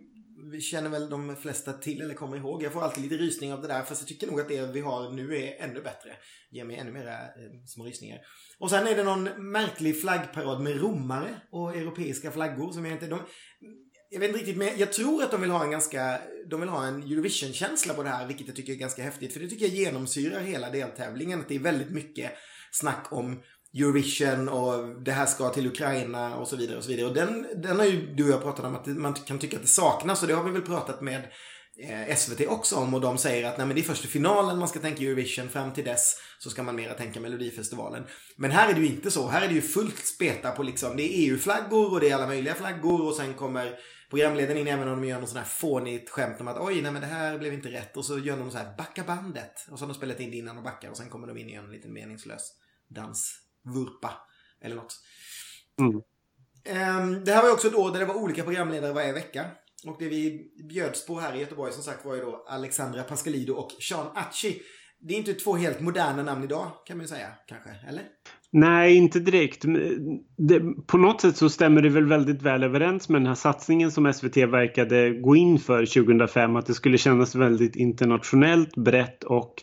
vi 0.52 0.62
känner 0.62 0.90
väl 0.90 1.10
de 1.10 1.36
flesta 1.36 1.74
till 1.74 2.02
eller 2.02 2.14
kommer 2.14 2.38
ihåg. 2.38 2.64
Jag 2.64 2.74
får 2.74 2.82
alltid 2.82 3.04
lite 3.04 3.24
rysning 3.24 3.54
av 3.54 3.62
det 3.62 3.68
där 3.68 3.84
fast 3.84 4.02
jag 4.02 4.08
tycker 4.08 4.28
nog 4.28 4.40
att 4.42 4.48
det 4.48 4.72
vi 4.72 4.80
har 4.80 5.12
nu 5.12 5.38
är 5.38 5.64
ännu 5.64 5.82
bättre. 5.82 6.16
Ger 6.52 6.64
mig 6.64 6.76
ännu 6.76 6.92
mera 6.92 7.14
eh, 7.14 7.66
små 7.66 7.86
rysningar. 7.86 8.20
Och 8.60 8.70
sen 8.70 8.88
är 8.88 8.96
det 8.96 9.04
någon 9.04 9.52
märklig 9.52 10.02
flaggparad 10.02 10.62
med 10.62 10.82
romare 10.82 11.42
och 11.52 11.76
europeiska 11.76 12.32
flaggor 12.32 12.72
som 12.72 12.86
jag 12.86 12.94
inte... 12.94 13.08
De, 13.08 13.20
jag 14.12 14.20
vet 14.20 14.28
inte 14.28 14.40
riktigt, 14.40 14.58
men 14.58 14.78
jag 14.78 14.94
tror 14.94 15.24
att 15.24 15.32
de 15.32 15.42
vill 15.42 15.50
ha 15.50 15.64
en 15.64 15.72
ganska, 15.72 16.22
de 16.50 16.60
vill 16.60 16.70
ha 16.70 16.86
en 16.86 17.04
Eurovision-känsla 17.04 17.94
på 17.94 18.04
det 18.04 18.10
här, 18.10 18.28
vilket 18.28 18.48
jag 18.48 18.56
tycker 18.56 18.74
är 18.74 18.78
ganska 18.78 19.04
häftigt. 19.04 19.34
För 19.34 19.40
det 19.40 19.48
tycker 19.48 19.66
jag 19.66 19.76
genomsyrar 19.76 20.40
hela 20.40 20.70
deltävlingen, 20.70 21.40
att 21.40 21.48
det 21.48 21.56
är 21.56 21.60
väldigt 21.60 21.90
mycket 21.90 22.32
snack 22.72 23.08
om 23.12 23.42
Eurovision 23.76 24.50
och 24.50 25.02
det 25.04 25.12
här 25.12 25.26
ska 25.26 25.50
till 25.50 25.68
Ukraina 25.68 26.36
och 26.36 26.48
så 26.48 26.56
vidare 26.56 26.78
och 26.78 26.84
så 26.84 26.90
vidare. 26.90 27.08
Och 27.08 27.14
den, 27.14 27.48
den 27.56 27.80
har 27.80 27.86
ju 27.86 28.16
du 28.16 28.24
och 28.24 28.30
jag 28.30 28.44
pratat 28.44 28.66
om 28.66 28.76
att 28.76 28.88
man 28.88 29.14
kan 29.14 29.40
tycka 29.40 29.58
att 29.58 29.64
det 29.64 29.70
saknas 29.70 30.22
och 30.22 30.28
det 30.28 30.34
har 30.34 30.44
vi 30.44 30.52
väl 30.52 30.62
pratat 30.62 31.02
med 31.02 31.22
eh, 31.78 32.16
SVT 32.16 32.48
också 32.48 32.76
om 32.76 32.94
och 32.94 33.02
de 33.02 33.18
säger 33.18 33.50
att 33.50 33.58
nej 33.58 33.68
men 33.68 33.76
det 33.76 33.82
är 33.82 33.84
först 33.84 34.06
i 34.06 34.08
finalen 34.08 34.60
man 34.60 34.68
ska 34.68 34.80
tänka 34.80 35.04
Eurovision, 35.04 35.50
fram 35.50 35.74
till 35.74 35.86
dess 35.86 36.16
så 36.40 36.50
ska 36.50 36.64
man 36.64 36.76
mera 36.76 36.94
tänka 36.94 37.20
Melodifestivalen. 37.20 38.04
Men 38.36 38.52
här 38.52 38.70
är 38.70 38.74
det 38.74 38.80
ju 38.80 38.88
inte 38.88 39.12
så, 39.12 39.28
här 39.28 39.42
är 39.42 39.48
det 39.48 39.54
ju 39.54 39.62
fullt 39.62 40.06
speta 40.06 40.52
på 40.52 40.64
liksom, 40.64 40.98
det 40.98 41.04
är 41.04 41.30
EU-flaggor 41.30 41.94
och 41.94 42.00
det 42.00 42.10
är 42.10 42.16
alla 42.16 42.28
möjliga 42.28 42.56
flaggor 42.56 43.08
och 43.08 43.16
sen 43.16 43.34
kommer 43.34 43.80
programledaren 44.10 44.58
in 44.58 44.68
även 44.68 44.88
om 44.88 45.02
de 45.02 45.08
gör 45.08 45.20
något 45.20 45.30
sånt 45.30 45.40
här 45.40 45.50
fånigt 45.50 46.10
skämt 46.10 46.42
om 46.42 46.48
att 46.48 46.60
oj, 46.60 46.82
nej 46.82 46.92
men 46.92 47.02
det 47.02 47.08
här 47.08 47.38
blev 47.38 47.54
inte 47.54 47.70
rätt 47.70 47.98
och 47.98 48.06
så 48.06 48.20
gör 48.20 48.38
de 48.38 48.52
så 48.52 48.58
här 48.58 48.78
backa 48.78 49.04
bandet 49.04 49.68
och 49.72 49.80
så 49.80 49.86
har 49.86 49.90
de 49.90 49.98
spelat 49.98 50.20
in 50.20 50.32
det 50.32 50.38
innan 50.38 50.58
och 50.58 50.64
backar 50.64 50.90
och 50.90 50.98
sen 50.98 51.10
kommer 51.10 51.28
de 51.28 51.38
in 51.38 51.50
i 51.50 51.54
en 51.54 51.72
liten 51.72 51.94
meningslös 51.94 52.54
dans 52.88 53.49
vurpa. 53.66 54.14
Eller 54.62 54.76
något. 54.76 54.96
Mm. 55.80 55.96
Um, 55.96 57.24
det 57.24 57.32
här 57.32 57.44
var 57.44 57.52
också 57.52 57.68
ett 57.68 57.76
år 57.76 57.92
där 57.92 58.00
det 58.00 58.06
var 58.06 58.16
olika 58.16 58.44
programledare 58.44 58.94
varje 58.94 59.14
vecka. 59.14 59.46
Och 59.86 59.96
det 60.00 60.10
vi 60.10 60.52
bjöds 60.70 61.06
på 61.06 61.20
här 61.20 61.36
i 61.36 61.40
Göteborg 61.40 61.72
som 61.72 61.84
sagt 61.84 62.06
var 62.06 62.16
ju 62.16 62.22
då 62.22 62.46
Alexandra 62.48 63.04
Pascalido 63.04 63.54
och 63.54 63.72
Sean 63.82 64.08
Achi. 64.16 64.62
Det 65.02 65.14
är 65.14 65.18
inte 65.18 65.34
två 65.34 65.56
helt 65.56 65.80
moderna 65.80 66.24
namn 66.24 66.44
idag 66.44 66.72
kan 66.86 66.98
man 66.98 67.04
ju 67.04 67.08
säga 67.08 67.28
kanske, 67.48 67.70
eller? 67.88 68.04
Nej, 68.52 68.96
inte 68.96 69.20
direkt. 69.20 69.66
Det, 70.38 70.60
på 70.88 70.98
något 70.98 71.22
sätt 71.22 71.38
så 71.38 71.50
stämmer 71.50 71.82
det 71.82 71.90
väl 71.90 72.06
väldigt 72.06 72.42
väl 72.42 72.64
överens 72.64 73.10
med 73.10 73.22
den 73.22 73.28
här 73.28 73.36
satsningen 73.36 73.92
som 73.92 74.14
SVT 74.14 74.38
verkade 74.38 75.10
gå 75.10 75.36
in 75.36 75.60
för 75.60 75.86
2005. 75.86 76.56
Att 76.56 76.66
det 76.66 76.74
skulle 76.74 76.98
kännas 76.98 77.36
väldigt 77.36 77.76
internationellt, 77.76 78.76
brett 78.76 79.24
och 79.24 79.54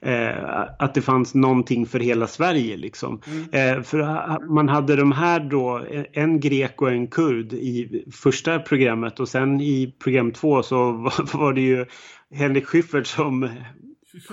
eh, 0.00 0.64
att 0.78 0.94
det 0.94 1.02
fanns 1.02 1.34
någonting 1.34 1.86
för 1.86 2.00
hela 2.00 2.26
Sverige 2.26 2.76
liksom. 2.76 3.20
Mm. 3.26 3.76
Eh, 3.78 3.82
för 3.82 3.98
man 4.54 4.68
hade 4.68 4.96
de 4.96 5.12
här 5.12 5.40
då, 5.40 5.86
en 6.12 6.40
grek 6.40 6.82
och 6.82 6.90
en 6.90 7.06
kurd 7.06 7.52
i 7.52 8.04
första 8.12 8.58
programmet 8.58 9.20
och 9.20 9.28
sen 9.28 9.60
i 9.60 9.94
program 9.98 10.32
två 10.32 10.62
så 10.62 10.92
var, 10.92 11.38
var 11.38 11.52
det 11.52 11.60
ju 11.60 11.86
Henrik 12.34 12.66
Schyffert 12.66 13.06
som 13.06 13.42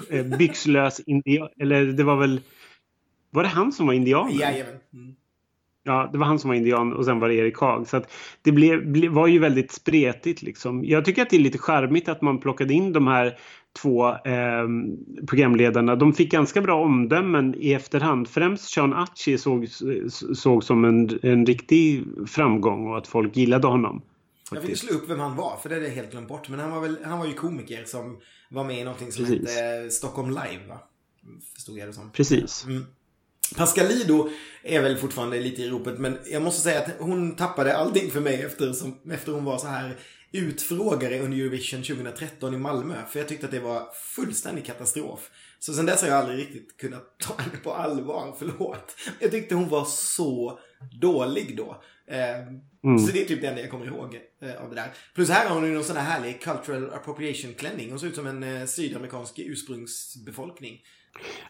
eh, 0.10 0.26
byxlös 0.38 1.00
indian, 1.00 1.50
eller 1.60 1.86
det 1.86 2.04
var 2.04 2.16
väl 2.16 2.42
var 3.36 3.44
det 3.44 3.50
han 3.50 3.72
som 3.72 3.88
var 3.88 3.94
indian? 3.94 4.32
Jajamän. 4.32 4.74
Mm. 4.94 5.16
Ja, 5.84 6.10
det 6.12 6.18
var 6.18 6.26
han 6.26 6.40
som 6.40 6.48
var 6.48 6.56
indian 6.56 6.94
och 6.94 7.06
sen 7.06 7.20
var 7.20 7.30
det 7.30 7.36
Erik 7.36 7.58
Haag. 7.58 7.88
Så 7.88 7.98
att 7.98 8.12
det 8.42 8.52
blev, 8.52 8.92
ble, 8.92 9.10
var 9.10 9.28
ju 9.28 9.40
väldigt 9.40 9.72
spretigt 9.72 10.42
liksom. 10.42 10.86
Jag 10.86 11.06
tycker 11.06 11.22
att 11.22 11.30
det 11.30 11.36
är 11.36 11.40
lite 11.40 11.58
charmigt 11.58 12.10
att 12.10 12.22
man 12.22 12.40
plockade 12.40 12.74
in 12.74 12.94
de 12.94 13.08
här 13.08 13.38
två 13.82 14.10
eh, 14.10 14.68
programledarna. 15.28 15.96
De 15.96 16.14
fick 16.14 16.32
ganska 16.32 16.62
bra 16.62 16.84
omdömen 16.84 17.56
i 17.58 17.74
efterhand. 17.74 18.28
Främst 18.28 18.70
Sean 18.70 18.94
Achi 18.94 19.38
såg, 19.38 19.68
såg 20.36 20.64
som 20.64 20.86
en, 20.86 21.20
en 21.24 21.46
riktig 21.46 22.04
framgång 22.28 22.88
och 22.88 22.98
att 22.98 23.08
folk 23.08 23.38
gillade 23.38 23.68
honom. 23.68 24.02
Jag 24.52 24.64
fick 24.64 24.78
slå 24.78 24.98
upp 24.98 25.10
vem 25.10 25.20
han 25.20 25.36
var, 25.36 25.58
för 25.62 25.70
det 25.70 25.76
hade 25.76 25.88
jag 25.88 25.96
helt 25.96 26.12
glömt 26.12 26.28
bort. 26.28 26.50
Men 26.50 26.60
han 26.60 26.72
var, 26.72 26.82
väl, 26.82 26.98
han 27.04 27.20
var 27.20 27.26
ju 27.26 27.34
komiker 27.34 27.84
som 27.86 28.18
var 28.50 28.64
med 28.64 28.80
i 28.80 28.84
någonting 28.84 29.12
som 29.12 29.26
Precis. 29.26 29.58
hette 29.58 29.90
Stockholm 29.90 30.30
Live, 30.30 30.68
va? 30.68 30.80
Förstod 31.54 31.78
jag 31.78 31.88
det 31.88 31.94
som. 31.94 32.12
Precis. 32.12 32.66
Mm. 32.66 32.86
Pascalido 33.56 34.30
är 34.64 34.82
väl 34.82 34.98
fortfarande 34.98 35.40
lite 35.40 35.62
i 35.62 35.70
ropet, 35.70 36.00
men 36.00 36.18
jag 36.26 36.42
måste 36.42 36.62
säga 36.62 36.80
att 36.80 36.90
hon 37.00 37.36
tappade 37.36 37.78
allting 37.78 38.12
för 38.12 38.20
mig 38.20 38.42
efter, 38.42 38.74
som, 38.74 38.96
efter 39.12 39.32
hon 39.32 39.44
var 39.44 39.58
så 39.58 39.68
här 39.68 39.96
utfrågare 40.38 41.20
under 41.20 41.38
Eurovision 41.38 41.84
2013 41.84 42.54
i 42.54 42.58
Malmö. 42.58 42.96
För 43.10 43.20
jag 43.20 43.28
tyckte 43.28 43.46
att 43.46 43.52
det 43.52 43.60
var 43.60 43.88
fullständig 43.94 44.66
katastrof. 44.66 45.32
Så 45.60 45.74
sen 45.74 45.86
dess 45.86 46.02
har 46.02 46.10
jag 46.10 46.18
aldrig 46.18 46.40
riktigt 46.40 46.78
kunnat 46.78 47.20
ta 47.20 47.34
henne 47.38 47.58
på 47.64 47.74
allvar, 47.74 48.36
förlåt. 48.40 48.96
Jag 49.20 49.32
tyckte 49.32 49.56
hon 49.56 49.70
var 49.70 49.86
så 49.86 50.60
dålig 51.02 51.58
då. 51.58 51.84
Eh, 52.08 52.40
mm. 52.84 53.00
Så 53.00 53.12
det 53.12 53.22
är 53.22 53.26
typ 53.26 53.42
det 53.42 53.48
enda 53.48 53.62
jag 53.62 53.72
kommer 53.72 53.86
ihåg 53.86 54.20
eh, 54.42 54.64
av 54.64 54.70
det 54.70 54.76
där. 54.76 54.92
Plus 55.16 55.30
här 55.30 55.50
har 55.50 55.56
hon 55.56 55.66
ju 55.66 55.74
någon 55.74 55.84
sån 55.84 55.98
här 55.98 56.12
härlig 56.12 56.42
cultural 56.42 56.94
appropriation 56.94 57.54
klänning. 57.54 57.90
Hon 57.90 58.00
ser 58.00 58.08
ut 58.08 58.16
som 58.16 58.28
en 58.28 58.44
eh, 58.44 58.66
sydamerikansk 58.66 59.40
ursprungsbefolkning. 59.40 60.82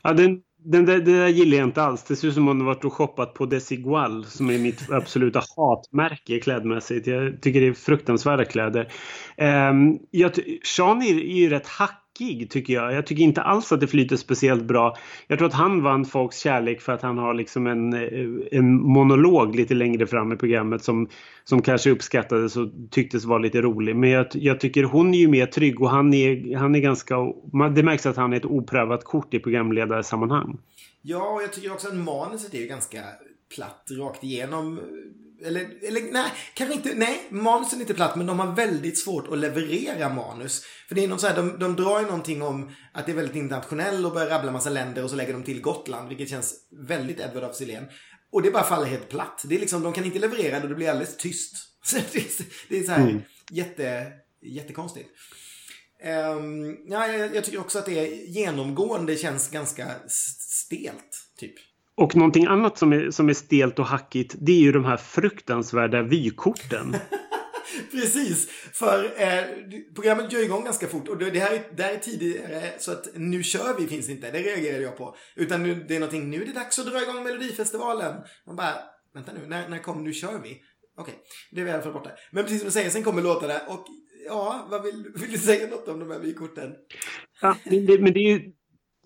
Ja, 0.01 0.13
den, 0.13 0.41
den 0.65 0.85
där, 0.85 0.99
det 0.99 1.19
där 1.19 1.27
gillar 1.27 1.57
jag 1.57 1.67
inte 1.67 1.83
alls. 1.83 2.03
Det 2.03 2.15
ser 2.15 2.27
ut 2.27 2.33
som 2.33 2.47
om 2.47 2.57
hon 2.57 2.65
varit 2.65 2.85
och 2.85 2.93
shoppat 2.93 3.33
på 3.33 3.45
Desigual 3.45 4.25
som 4.25 4.49
är 4.49 4.57
mitt 4.57 4.89
absoluta 4.91 5.41
hatmärke 5.57 6.39
klädmässigt. 6.39 7.07
Jag 7.07 7.41
tycker 7.41 7.61
det 7.61 7.67
är 7.67 7.73
fruktansvärda 7.73 8.45
kläder. 8.45 8.91
Um, 9.37 9.99
jag, 10.11 10.31
Sean 10.63 11.01
är, 11.01 11.13
är 11.13 11.37
ju 11.37 11.49
rätt 11.49 11.67
hack 11.67 12.04
hackig 12.19 12.49
tycker 12.49 12.73
jag. 12.73 12.93
Jag 12.93 13.07
tycker 13.07 13.23
inte 13.23 13.41
alls 13.41 13.71
att 13.71 13.79
det 13.79 13.87
flyter 13.87 14.15
speciellt 14.15 14.63
bra. 14.63 14.97
Jag 15.27 15.37
tror 15.37 15.47
att 15.47 15.53
han 15.53 15.83
vann 15.83 16.05
folks 16.05 16.37
kärlek 16.37 16.81
för 16.81 16.93
att 16.93 17.01
han 17.01 17.17
har 17.17 17.33
liksom 17.33 17.67
en, 17.67 17.93
eh, 17.93 18.59
en 18.59 18.81
monolog 18.81 19.55
lite 19.55 19.73
längre 19.73 20.07
fram 20.07 20.31
i 20.31 20.35
programmet 20.35 20.83
som, 20.83 21.09
som 21.43 21.61
kanske 21.61 21.91
uppskattades 21.91 22.57
och 22.57 22.69
tycktes 22.91 23.25
vara 23.25 23.39
lite 23.39 23.61
rolig. 23.61 23.95
Men 23.95 24.09
jag, 24.09 24.27
jag 24.31 24.59
tycker 24.59 24.83
hon 24.83 25.13
är 25.13 25.17
ju 25.17 25.27
mer 25.27 25.45
trygg 25.45 25.81
och 25.81 25.89
han 25.89 26.13
är, 26.13 26.57
han 26.57 26.75
är 26.75 26.79
ganska... 26.79 27.15
Det 27.75 27.83
märks 27.83 28.05
att 28.05 28.17
han 28.17 28.33
är 28.33 28.37
ett 28.37 28.45
oprövat 28.45 29.03
kort 29.03 29.33
i 29.33 29.39
programledarsammanhang. 29.39 30.57
Ja, 31.01 31.33
och 31.35 31.43
jag 31.43 31.53
tycker 31.53 31.71
också 31.71 31.87
att 31.87 31.95
manuset 31.95 32.53
är 32.53 32.57
ju 32.57 32.67
ganska 32.67 32.99
platt 33.55 33.87
rakt 33.91 34.23
igenom 34.23 34.79
eller, 35.43 35.87
eller 35.87 36.11
nej, 36.11 36.31
kanske 36.53 36.75
inte, 36.75 36.93
nej, 36.95 37.21
manusen 37.29 37.79
är 37.79 37.81
inte 37.81 37.93
platt 37.93 38.15
men 38.15 38.27
de 38.27 38.39
har 38.39 38.55
väldigt 38.55 38.99
svårt 38.99 39.27
att 39.27 39.37
leverera 39.37 40.09
manus. 40.09 40.65
För 40.87 40.95
det 40.95 41.03
är 41.03 41.07
något 41.07 41.21
så 41.21 41.27
här, 41.27 41.35
de, 41.35 41.59
de 41.59 41.75
drar 41.75 41.99
ju 41.99 42.05
någonting 42.05 42.41
om 42.41 42.71
att 42.93 43.05
det 43.05 43.11
är 43.11 43.15
väldigt 43.15 43.35
internationellt 43.35 44.05
och 44.05 44.13
börjar 44.13 44.29
rabbla 44.29 44.51
massa 44.51 44.69
länder 44.69 45.03
och 45.03 45.09
så 45.09 45.15
lägger 45.15 45.33
de 45.33 45.43
till 45.43 45.61
Gotland, 45.61 46.09
vilket 46.09 46.29
känns 46.29 46.55
väldigt 46.87 47.19
Edward 47.19 47.43
af 47.43 47.55
Sillén. 47.55 47.85
Och 48.31 48.41
det 48.41 48.51
bara 48.51 48.63
faller 48.63 48.85
helt 48.85 49.09
platt. 49.09 49.41
Det 49.45 49.55
är 49.55 49.59
liksom, 49.59 49.83
de 49.83 49.93
kan 49.93 50.05
inte 50.05 50.19
leverera 50.19 50.57
det 50.59 50.63
och 50.63 50.69
det 50.69 50.75
blir 50.75 50.89
alldeles 50.89 51.17
tyst. 51.17 51.53
Så 51.85 51.95
det, 52.11 52.19
är, 52.19 52.45
det 52.69 52.79
är 52.79 52.83
så 52.83 52.91
här 52.91 53.01
mm. 53.01 53.21
jätte, 53.51 54.11
jättekonstigt. 54.41 55.09
Um, 56.03 56.77
ja, 56.87 57.07
jag, 57.07 57.35
jag 57.35 57.43
tycker 57.43 57.59
också 57.59 57.79
att 57.79 57.85
det 57.85 58.07
genomgående 58.07 59.15
känns 59.15 59.49
ganska 59.49 59.91
stelt, 60.07 61.29
typ. 61.37 61.55
Och 61.97 62.15
någonting 62.15 62.45
annat 62.45 62.77
som 62.77 62.93
är, 62.93 63.11
som 63.11 63.29
är 63.29 63.33
stelt 63.33 63.79
och 63.79 63.85
hackigt 63.85 64.35
det 64.39 64.51
är 64.51 64.59
ju 64.59 64.71
de 64.71 64.85
här 64.85 64.97
fruktansvärda 64.97 66.01
vykorten. 66.01 66.95
Precis, 67.91 68.49
för 68.73 69.03
eh, 69.03 69.43
programmet 69.95 70.33
gör 70.33 70.43
igång 70.43 70.63
ganska 70.63 70.87
fort 70.87 71.07
och 71.07 71.17
det 71.17 71.39
här, 71.39 71.61
det 71.77 71.83
här 71.83 71.93
är 71.93 71.99
tidigare 71.99 72.73
så 72.79 72.91
att 72.91 73.07
nu 73.15 73.43
kör 73.43 73.79
vi 73.79 73.87
finns 73.87 74.09
inte, 74.09 74.31
det 74.31 74.39
reagerade 74.39 74.83
jag 74.83 74.97
på. 74.97 75.15
Utan 75.35 75.63
nu, 75.63 75.85
det 75.87 75.95
är 75.95 75.99
någonting, 75.99 76.29
nu 76.29 76.41
är 76.41 76.45
det 76.45 76.53
dags 76.53 76.79
att 76.79 76.85
dra 76.85 77.01
igång 77.01 77.23
Melodifestivalen. 77.23 78.15
Man 78.47 78.55
bara, 78.55 78.73
vänta 79.13 79.31
nu, 79.33 79.47
när, 79.47 79.69
när 79.69 79.79
kom 79.79 80.03
nu 80.03 80.13
kör 80.13 80.39
vi? 80.39 80.39
Okej, 80.39 80.61
okay, 80.97 81.13
det 81.51 81.61
är 81.61 81.65
vi 81.65 81.71
i 81.71 81.73
alla 81.73 81.83
fall 81.83 81.93
borta. 81.93 82.09
Men 82.31 82.43
precis 82.43 82.59
som 82.59 82.67
du 82.67 82.71
säger, 82.71 82.89
sen 82.89 83.03
kommer 83.03 83.21
låtarna 83.21 83.59
och 83.67 83.85
ja, 84.25 84.67
vad 84.71 84.83
vill, 84.83 85.11
vill 85.15 85.31
du 85.31 85.37
säga 85.37 85.67
något 85.67 85.87
om 85.87 85.99
de 85.99 86.11
här 86.11 86.19
vykorten? 86.19 86.73
Ja, 87.41 87.57
det, 87.63 88.01
men 88.01 88.13
det 88.13 88.19
är 88.19 88.37
ju 88.37 88.51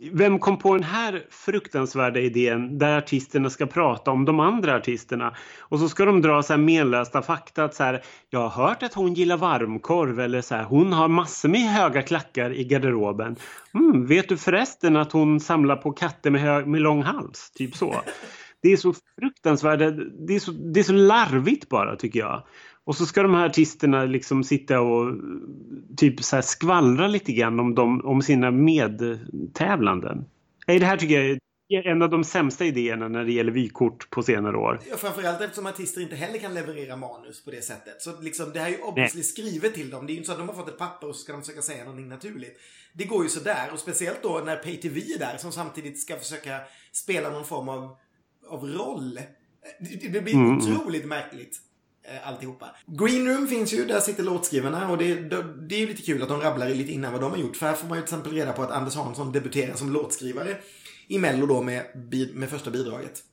vem 0.01 0.39
kom 0.39 0.57
på 0.57 0.73
den 0.73 0.83
här 0.83 1.25
fruktansvärda 1.29 2.19
idén 2.19 2.77
där 2.77 2.97
artisterna 2.97 3.49
ska 3.49 3.65
prata 3.65 4.11
om 4.11 4.25
de 4.25 4.39
andra 4.39 4.75
artisterna? 4.75 5.35
Och 5.59 5.79
så 5.79 5.89
ska 5.89 6.05
de 6.05 6.21
dra 6.21 6.43
så 6.43 6.53
här 6.53 6.57
menlösta 6.57 7.21
fakta 7.21 7.63
att 7.63 7.75
så 7.75 7.83
här, 7.83 8.03
jag 8.29 8.47
har 8.47 8.67
hört 8.67 8.83
att 8.83 8.93
hon 8.93 9.13
gillar 9.13 9.37
varmkorv 9.37 10.19
eller 10.19 10.41
så 10.41 10.55
här, 10.55 10.63
hon 10.63 10.93
har 10.93 11.07
massor 11.07 11.49
med 11.49 11.61
höga 11.61 12.01
klackar 12.01 12.53
i 12.53 12.63
garderoben. 12.63 13.35
Mm, 13.73 14.05
vet 14.05 14.29
du 14.29 14.37
förresten 14.37 14.95
att 14.95 15.11
hon 15.11 15.39
samlar 15.39 15.75
på 15.75 15.91
katter 15.91 16.31
med, 16.31 16.41
hög, 16.41 16.67
med 16.67 16.81
lång 16.81 17.03
hals? 17.03 17.51
Typ 17.51 17.75
så. 17.75 17.95
Det 18.61 18.71
är 18.71 18.77
så 18.77 18.93
fruktansvärt, 19.19 19.79
det 20.27 20.35
är 20.35 20.39
så, 20.39 20.51
det 20.51 20.79
är 20.79 20.83
så 20.83 20.93
larvigt 20.93 21.69
bara 21.69 21.95
tycker 21.95 22.19
jag. 22.19 22.43
Och 22.89 22.95
så 22.95 23.05
ska 23.05 23.23
de 23.23 23.33
här 23.33 23.45
artisterna 23.45 24.05
liksom 24.05 24.43
sitta 24.43 24.81
och 24.81 25.15
typ 25.97 26.23
så 26.23 26.41
skvallra 26.41 27.07
lite 27.07 27.31
grann 27.31 27.59
om, 27.59 27.75
dem, 27.75 28.01
om 28.05 28.21
sina 28.21 28.51
medtävlanden. 28.51 30.25
Det 30.65 30.85
här 30.85 30.97
tycker 30.97 31.21
jag 31.21 31.39
är 31.85 31.87
en 31.87 32.01
av 32.01 32.09
de 32.09 32.23
sämsta 32.23 32.65
idéerna 32.65 33.07
när 33.07 33.25
det 33.25 33.31
gäller 33.31 33.51
vykort 33.51 34.09
på 34.09 34.23
senare 34.23 34.57
år. 34.57 34.79
Ja, 34.89 34.97
framförallt 34.97 35.41
eftersom 35.41 35.65
artister 35.65 36.01
inte 36.01 36.15
heller 36.15 36.39
kan 36.39 36.53
leverera 36.53 36.95
manus 36.95 37.45
på 37.45 37.51
det 37.51 37.61
sättet. 37.61 38.01
Så 38.01 38.21
liksom, 38.21 38.51
det 38.53 38.59
här 38.59 38.67
är 38.67 38.71
ju 38.71 38.81
obviously 38.81 39.23
skrivet 39.23 39.73
till 39.73 39.89
dem. 39.89 40.05
Det 40.05 40.11
är 40.11 40.13
ju 40.13 40.17
inte 40.17 40.27
så 40.27 40.31
att 40.31 40.39
de 40.39 40.47
har 40.47 40.55
fått 40.55 40.69
ett 40.69 40.77
papper 40.77 41.07
och 41.07 41.15
så 41.15 41.21
ska 41.21 41.33
de 41.33 41.41
försöka 41.41 41.61
säga 41.61 41.83
någonting 41.83 42.09
naturligt. 42.09 42.59
Det 42.93 43.05
går 43.05 43.23
ju 43.23 43.29
sådär. 43.29 43.69
Och 43.73 43.79
speciellt 43.79 44.23
då 44.23 44.41
när 44.45 44.55
PayTV 44.55 44.97
är 44.97 45.19
där 45.19 45.37
som 45.37 45.51
samtidigt 45.51 46.01
ska 46.01 46.15
försöka 46.15 46.59
spela 46.91 47.29
någon 47.29 47.45
form 47.45 47.69
av, 47.69 47.97
av 48.47 48.65
roll. 48.65 49.19
Det, 49.79 50.13
det 50.13 50.21
blir 50.21 50.33
mm. 50.33 50.57
otroligt 50.57 51.05
märkligt. 51.05 51.68
Eh, 52.11 52.27
alltihopa. 52.27 52.65
Green 52.85 53.27
Room 53.27 53.47
finns 53.47 53.73
ju, 53.73 53.85
där 53.85 53.99
sitter 53.99 54.23
låtskrivarna 54.23 54.89
och 54.89 54.97
det, 54.97 55.15
det, 55.15 55.45
det 55.67 55.75
är 55.75 55.79
ju 55.79 55.87
lite 55.87 56.01
kul 56.01 56.23
att 56.23 56.29
de 56.29 56.41
rabblar 56.41 56.69
lite 56.69 56.91
innan 56.91 57.11
vad 57.11 57.21
de 57.21 57.31
har 57.31 57.37
gjort. 57.37 57.57
För 57.57 57.65
här 57.65 57.73
får 57.73 57.87
man 57.87 57.97
ju 57.97 58.01
till 58.01 58.13
exempel 58.13 58.33
reda 58.33 58.53
på 58.53 58.63
att 58.63 58.71
Anders 58.71 58.95
Hansson 58.95 59.31
debuterar 59.31 59.75
som 59.75 59.91
låtskrivare 59.91 60.57
i 61.07 61.17
Mello 61.17 61.45
då 61.45 61.61
med, 61.61 61.85
med 62.33 62.49
första 62.49 62.71
bidraget. 62.71 63.23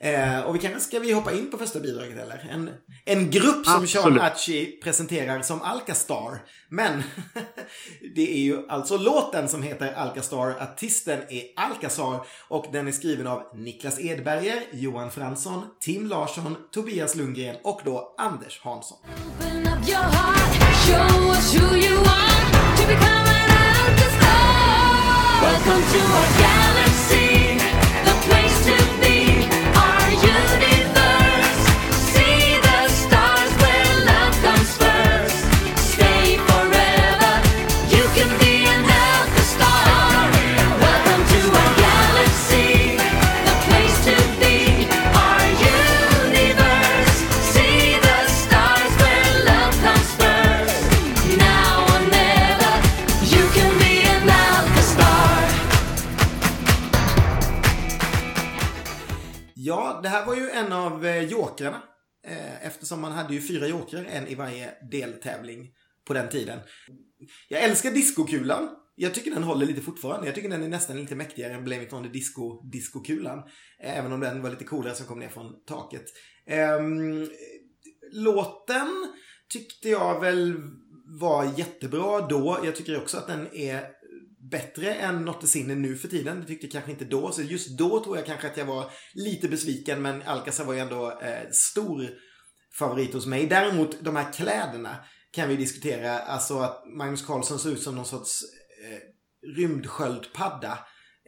Eh, 0.00 0.40
och 0.40 0.54
vi 0.54 0.58
kanske 0.58 0.80
ska 0.80 0.98
vi 0.98 1.12
hoppa 1.12 1.32
in 1.32 1.50
på 1.50 1.58
första 1.58 1.80
bidraget 1.80 2.18
eller? 2.18 2.48
En, 2.50 2.70
en 3.04 3.30
grupp 3.30 3.66
som 3.66 3.74
Absolut. 3.74 3.90
Sean 3.90 4.20
Achi 4.20 4.80
presenterar 4.82 5.42
som 5.42 5.62
Alcastar. 5.62 6.42
Men 6.68 7.02
det 8.14 8.32
är 8.34 8.40
ju 8.40 8.68
alltså 8.68 8.96
låten 8.96 9.48
som 9.48 9.62
heter 9.62 9.92
Alcastar. 9.92 10.50
Artisten 10.60 11.20
är 11.28 11.42
Alcazar 11.56 12.26
och 12.48 12.66
den 12.72 12.88
är 12.88 12.92
skriven 12.92 13.26
av 13.26 13.42
Niklas 13.54 14.00
Edberger, 14.00 14.62
Johan 14.72 15.10
Fransson, 15.10 15.62
Tim 15.80 16.06
Larsson, 16.06 16.56
Tobias 16.72 17.14
Lundgren 17.14 17.56
och 17.64 17.80
då 17.84 18.14
Anders 18.18 18.60
Hansson. 18.62 18.98
Welcome 25.42 25.82
to 25.82 25.98
our 25.98 26.38
galaxy, 26.38 26.87
jokrarna. 61.58 61.82
Eh, 62.26 62.66
eftersom 62.66 63.00
man 63.00 63.12
hade 63.12 63.34
ju 63.34 63.40
fyra 63.40 63.66
jokrar, 63.66 64.04
en 64.04 64.26
i 64.26 64.34
varje 64.34 64.74
deltävling 64.90 65.70
på 66.06 66.14
den 66.14 66.28
tiden. 66.28 66.60
Jag 67.48 67.62
älskar 67.62 67.90
diskokulan. 67.90 68.68
Jag 68.94 69.14
tycker 69.14 69.30
den 69.30 69.42
håller 69.42 69.66
lite 69.66 69.80
fortfarande. 69.80 70.26
Jag 70.26 70.34
tycker 70.34 70.48
den 70.48 70.62
är 70.62 70.68
nästan 70.68 70.96
lite 70.96 71.14
mäktigare 71.14 71.52
än 71.52 71.64
Blame 71.64 71.82
It 71.82 71.92
On 71.92 72.02
The 72.02 72.08
Disco, 72.08 72.62
diskokulan. 72.70 73.38
Eh, 73.82 73.98
även 73.98 74.12
om 74.12 74.20
den 74.20 74.42
var 74.42 74.50
lite 74.50 74.64
coolare 74.64 74.94
som 74.94 75.06
kom 75.06 75.18
ner 75.18 75.28
från 75.28 75.64
taket. 75.66 76.04
Ehm, 76.46 77.28
låten 78.12 78.88
tyckte 79.52 79.88
jag 79.88 80.20
väl 80.20 80.54
var 81.20 81.58
jättebra 81.58 82.20
då. 82.20 82.60
Jag 82.64 82.76
tycker 82.76 83.02
också 83.02 83.16
att 83.16 83.26
den 83.26 83.54
är 83.54 83.97
bättre 84.50 84.94
än 84.94 85.24
Nottesinne 85.24 85.74
nu 85.74 85.96
för 85.96 86.08
tiden. 86.08 86.40
Det 86.40 86.46
tyckte 86.46 86.66
jag 86.66 86.72
kanske 86.72 86.90
inte 86.90 87.04
då. 87.04 87.32
Så 87.32 87.42
just 87.42 87.78
då 87.78 88.04
tror 88.04 88.16
jag 88.16 88.26
kanske 88.26 88.46
att 88.46 88.56
jag 88.56 88.64
var 88.64 88.90
lite 89.14 89.48
besviken. 89.48 90.02
Men 90.02 90.22
Alcazar 90.22 90.64
var 90.64 90.74
ju 90.74 90.80
ändå 90.80 91.20
eh, 91.20 91.50
stor 91.52 92.08
favorit 92.78 93.14
hos 93.14 93.26
mig. 93.26 93.46
Däremot 93.46 94.00
de 94.00 94.16
här 94.16 94.32
kläderna 94.32 94.96
kan 95.30 95.48
vi 95.48 95.56
diskutera. 95.56 96.18
Alltså 96.18 96.58
att 96.58 96.84
Magnus 96.96 97.26
Carlsson 97.26 97.58
ser 97.58 97.70
ut 97.70 97.82
som 97.82 97.94
någon 97.94 98.06
sorts 98.06 98.42
eh, 98.84 98.98
rymdsköldpadda. 99.56 100.78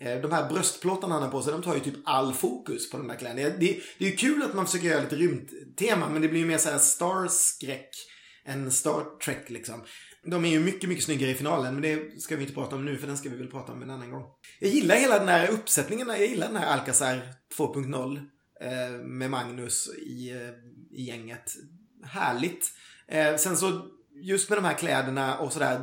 Eh, 0.00 0.20
de 0.20 0.32
här 0.32 0.48
bröstplåtarna 0.48 1.14
han 1.14 1.22
har 1.22 1.30
på 1.30 1.42
sig, 1.42 1.52
de 1.52 1.62
tar 1.62 1.74
ju 1.74 1.80
typ 1.80 1.98
all 2.04 2.34
fokus 2.34 2.90
på 2.90 2.96
de 2.96 3.08
där 3.08 3.16
kläderna. 3.16 3.48
Det, 3.48 3.80
det 3.98 4.04
är 4.04 4.10
ju 4.10 4.16
kul 4.16 4.42
att 4.42 4.54
man 4.54 4.66
försöker 4.66 4.88
göra 4.88 5.00
lite 5.00 5.16
rymdtema, 5.16 6.08
men 6.08 6.22
det 6.22 6.28
blir 6.28 6.40
ju 6.40 6.46
mer 6.46 6.58
såhär 6.58 6.78
Star-skräck 6.78 7.90
än 8.44 8.72
Star 8.72 9.18
Trek 9.24 9.50
liksom. 9.50 9.84
De 10.22 10.44
är 10.44 10.48
ju 10.48 10.60
mycket, 10.60 10.88
mycket 10.88 11.04
snyggare 11.04 11.30
i 11.30 11.34
finalen, 11.34 11.74
men 11.74 11.82
det 11.82 12.20
ska 12.22 12.36
vi 12.36 12.42
inte 12.42 12.54
prata 12.54 12.76
om 12.76 12.84
nu, 12.84 12.98
för 12.98 13.06
den 13.06 13.18
ska 13.18 13.28
vi 13.28 13.36
väl 13.36 13.50
prata 13.50 13.72
om 13.72 13.82
en 13.82 13.90
annan 13.90 14.10
gång. 14.10 14.24
Jag 14.58 14.70
gillar 14.70 14.96
hela 14.96 15.18
den 15.18 15.28
här 15.28 15.50
uppsättningen, 15.50 16.08
jag 16.08 16.26
gillar 16.26 16.46
den 16.46 16.56
här 16.56 16.66
Alcazar 16.66 17.22
2.0 17.58 18.16
eh, 18.60 19.04
med 19.04 19.30
Magnus 19.30 19.88
i, 19.88 20.30
eh, 20.30 20.98
i 20.98 21.02
gänget. 21.02 21.54
Härligt. 22.04 22.72
Eh, 23.08 23.36
sen 23.36 23.56
så, 23.56 23.86
just 24.14 24.48
med 24.48 24.58
de 24.58 24.64
här 24.64 24.74
kläderna 24.74 25.38
och 25.38 25.52
sådär, 25.52 25.82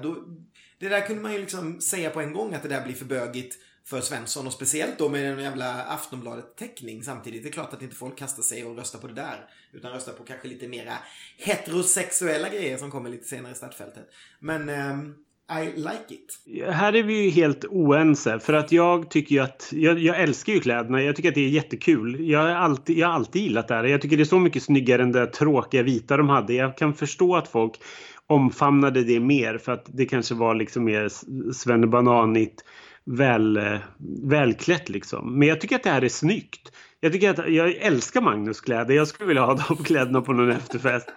det 0.79 0.89
där 0.89 1.07
kunde 1.07 1.21
man 1.21 1.33
ju 1.33 1.39
liksom 1.39 1.81
säga 1.81 2.09
på 2.09 2.21
en 2.21 2.33
gång 2.33 2.53
att 2.53 2.63
det 2.63 2.69
där 2.69 2.85
blir 2.85 2.95
för 2.95 3.05
bögigt 3.05 3.55
för 3.89 4.01
Svensson 4.01 4.47
och 4.47 4.53
speciellt 4.53 4.97
då 4.97 5.09
med 5.09 5.23
den 5.23 5.43
jävla 5.43 5.83
Aftonbladet-teckning 5.83 7.03
samtidigt. 7.03 7.43
Det 7.43 7.49
är 7.49 7.51
klart 7.51 7.73
att 7.73 7.81
inte 7.81 7.95
folk 7.95 8.17
kastar 8.17 8.43
sig 8.43 8.65
och 8.65 8.77
röstar 8.77 8.99
på 8.99 9.07
det 9.07 9.13
där. 9.13 9.45
Utan 9.73 9.91
röstar 9.91 10.13
på 10.13 10.23
kanske 10.23 10.47
lite 10.47 10.67
mera 10.67 10.93
heterosexuella 11.37 12.49
grejer 12.49 12.77
som 12.77 12.91
kommer 12.91 13.09
lite 13.09 13.27
senare 13.27 13.51
i 13.51 13.55
startfältet. 13.55 14.09
Men 14.39 14.69
um, 14.69 15.15
I 15.61 15.65
like 15.75 16.13
it. 16.13 16.39
Här 16.69 16.95
är 16.95 17.03
vi 17.03 17.23
ju 17.23 17.29
helt 17.29 17.65
oense 17.65 18.39
för 18.39 18.53
att 18.53 18.71
jag 18.71 19.09
tycker 19.09 19.35
ju 19.35 19.41
att 19.41 19.69
jag, 19.71 19.99
jag, 19.99 20.21
älskar 20.21 20.53
ju 20.53 20.59
kläderna. 20.59 21.03
Jag 21.03 21.15
tycker 21.15 21.29
att 21.29 21.35
det 21.35 21.45
är 21.45 21.49
jättekul. 21.49 22.29
Jag 22.29 22.39
har 22.39 22.49
alltid, 22.49 22.97
jag 22.97 23.07
har 23.07 23.13
alltid 23.13 23.41
gillat 23.41 23.67
det 23.67 23.75
här. 23.75 23.83
Jag 23.83 24.01
tycker 24.01 24.17
det 24.17 24.23
är 24.23 24.25
så 24.25 24.39
mycket 24.39 24.63
snyggare 24.63 25.03
än 25.03 25.11
det 25.11 25.19
där 25.19 25.25
tråkiga 25.25 25.83
vita 25.83 26.17
de 26.17 26.29
hade. 26.29 26.53
Jag 26.53 26.77
kan 26.77 26.93
förstå 26.93 27.35
att 27.35 27.47
folk 27.47 27.81
omfamnade 28.27 29.03
det 29.03 29.19
mer 29.19 29.57
för 29.57 29.71
att 29.71 29.85
det 29.87 30.05
kanske 30.05 30.35
var 30.35 30.55
liksom 30.55 30.83
mer 30.83 31.09
svennebananigt 31.53 32.63
väl, 33.07 33.57
eh, 33.57 33.77
välklätt 34.23 34.89
liksom. 34.89 35.39
Men 35.39 35.47
jag 35.47 35.61
tycker 35.61 35.75
att 35.75 35.83
det 35.83 35.89
här 35.89 36.03
är 36.03 36.09
snyggt. 36.09 36.71
Jag 36.99 37.11
tycker 37.13 37.29
att 37.29 37.51
jag 37.51 37.75
älskar 37.75 38.21
Magnus 38.21 38.61
kläder. 38.61 38.95
Jag 38.95 39.07
skulle 39.07 39.27
vilja 39.27 39.45
ha 39.45 39.53
de 39.67 39.83
kläderna 39.83 40.21
på 40.21 40.33
någon 40.33 40.51
efterfest. 40.51 41.09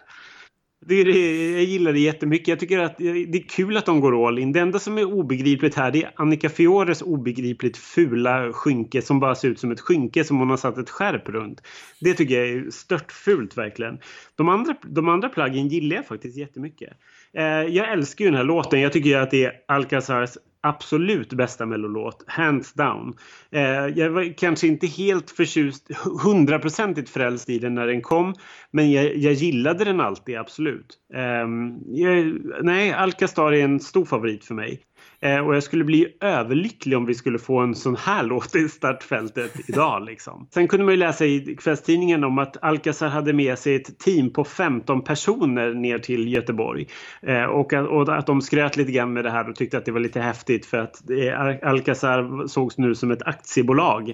Det 0.86 0.94
är, 0.94 1.06
jag 1.52 1.64
gillar 1.64 1.92
det 1.92 2.00
jättemycket. 2.00 2.48
Jag 2.48 2.60
tycker 2.60 2.78
att 2.78 2.98
det 2.98 3.38
är 3.38 3.48
kul 3.48 3.76
att 3.76 3.86
de 3.86 4.00
går 4.00 4.28
all 4.28 4.38
in. 4.38 4.52
Det 4.52 4.60
enda 4.60 4.78
som 4.78 4.98
är 4.98 5.04
obegripligt 5.04 5.74
här 5.74 5.90
det 5.90 6.02
är 6.02 6.12
Annika 6.16 6.48
Fiores 6.48 7.02
obegripligt 7.02 7.76
fula 7.76 8.52
skynke 8.52 9.02
som 9.02 9.20
bara 9.20 9.34
ser 9.34 9.48
ut 9.48 9.60
som 9.60 9.70
ett 9.70 9.80
skynke 9.80 10.24
som 10.24 10.38
hon 10.38 10.50
har 10.50 10.56
satt 10.56 10.78
ett 10.78 10.90
skärp 10.90 11.28
runt. 11.28 11.62
Det 12.00 12.14
tycker 12.14 12.34
jag 12.34 12.48
är 12.48 12.70
stört 12.70 13.12
fult 13.12 13.58
verkligen. 13.58 13.98
De 14.34 14.48
andra, 14.48 14.74
de 14.82 15.08
andra 15.08 15.28
plaggen 15.28 15.68
gillar 15.68 15.96
jag 15.96 16.06
faktiskt 16.06 16.36
jättemycket. 16.36 16.92
Eh, 17.32 17.44
jag 17.44 17.92
älskar 17.92 18.24
ju 18.24 18.30
den 18.30 18.38
här 18.38 18.44
låten. 18.44 18.80
Jag 18.80 18.92
tycker 18.92 19.16
att 19.16 19.30
det 19.30 19.44
är 19.44 19.52
Alcazars 19.68 20.30
absolut 20.62 21.32
bästa 21.32 21.66
mellolåt, 21.66 22.24
hands 22.26 22.72
down. 22.72 23.14
Eh, 23.50 23.86
jag 23.86 24.10
var 24.10 24.38
kanske 24.38 24.66
inte 24.66 24.86
helt 24.86 25.30
förtjust, 25.30 25.90
hundraprocentigt 26.22 27.10
frälst 27.10 27.48
i 27.50 27.58
den 27.58 27.74
när 27.74 27.86
den 27.86 28.02
kom, 28.02 28.34
men 28.70 28.92
jag, 28.92 29.16
jag 29.16 29.32
gillade 29.32 29.84
den 29.84 30.00
alltid, 30.00 30.36
absolut. 30.36 30.98
Eh, 31.14 31.48
jag, 31.86 32.38
nej, 32.62 32.92
Alcastar 32.92 33.52
är 33.52 33.64
en 33.64 33.80
stor 33.80 34.04
favorit 34.04 34.44
för 34.44 34.54
mig. 34.54 34.80
Eh, 35.22 35.38
och 35.38 35.56
jag 35.56 35.62
skulle 35.62 35.84
bli 35.84 36.16
överlycklig 36.20 36.96
om 36.96 37.06
vi 37.06 37.14
skulle 37.14 37.38
få 37.38 37.58
en 37.58 37.74
sån 37.74 37.96
här 37.96 38.22
låt 38.26 38.56
i 38.56 38.68
startfältet 38.68 39.68
idag. 39.68 40.04
Liksom. 40.04 40.48
Sen 40.50 40.68
kunde 40.68 40.84
man 40.84 40.94
ju 40.94 40.98
läsa 41.00 41.26
i 41.26 41.56
kvällstidningen 41.58 42.24
om 42.24 42.38
att 42.38 42.56
Alcazar 42.62 43.08
hade 43.08 43.32
med 43.32 43.58
sig 43.58 43.74
ett 43.74 43.98
team 43.98 44.32
på 44.32 44.44
15 44.44 45.04
personer 45.04 45.74
ner 45.74 45.98
till 45.98 46.32
Göteborg. 46.32 46.88
Eh, 47.22 47.44
och, 47.44 47.72
och, 47.72 48.16
att 48.18 48.26
de 48.26 48.42
skröt 48.42 48.76
lite 48.76 48.92
grann 48.92 49.12
med 49.12 49.24
det 49.24 49.30
här 49.30 49.48
och 49.48 49.56
tyckte 49.56 49.78
att 49.78 49.84
det 49.84 49.92
var 49.92 50.00
lite 50.00 50.20
häftigt 50.20 50.66
för 50.66 50.78
att 50.78 51.10
eh, 51.10 51.68
Alcazar 51.68 52.46
sågs 52.46 52.78
nu 52.78 52.94
som 52.94 53.10
ett 53.10 53.22
aktiebolag. 53.22 54.12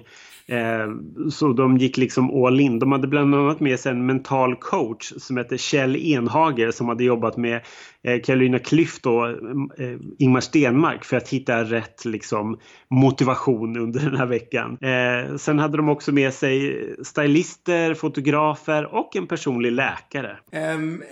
Eh, 0.49 0.89
så 1.31 1.53
de 1.53 1.77
gick 1.77 1.97
liksom 1.97 2.45
all 2.45 2.59
in. 2.59 2.79
De 2.79 2.91
hade 2.91 3.07
bland 3.07 3.35
annat 3.35 3.59
med 3.59 3.79
sig 3.79 3.91
en 3.91 4.05
mental 4.05 4.55
coach 4.55 5.13
som 5.17 5.37
hette 5.37 5.57
Kjell 5.57 5.95
Enhager 5.95 6.71
som 6.71 6.87
hade 6.87 7.03
jobbat 7.03 7.37
med 7.37 7.61
eh, 8.03 8.21
Carolina 8.21 8.57
Klüft 8.57 9.07
och 9.07 9.29
eh, 9.79 9.97
Ingmar 10.19 10.41
Stenmark 10.41 11.05
för 11.05 11.17
att 11.17 11.29
hitta 11.29 11.63
rätt 11.63 12.05
liksom, 12.05 12.59
motivation 12.89 13.77
under 13.77 13.99
den 13.99 14.17
här 14.17 14.25
veckan. 14.25 14.77
sen 15.39 15.59
hade 15.59 15.77
de 15.77 15.89
också 15.89 16.11
med 16.11 16.33
sig 16.33 16.85
stylister, 17.03 17.93
fotografer 17.93 18.95
och 18.95 19.15
en 19.15 19.27
personlig 19.27 19.71
läkare. 19.71 20.37
Um, 20.75 21.03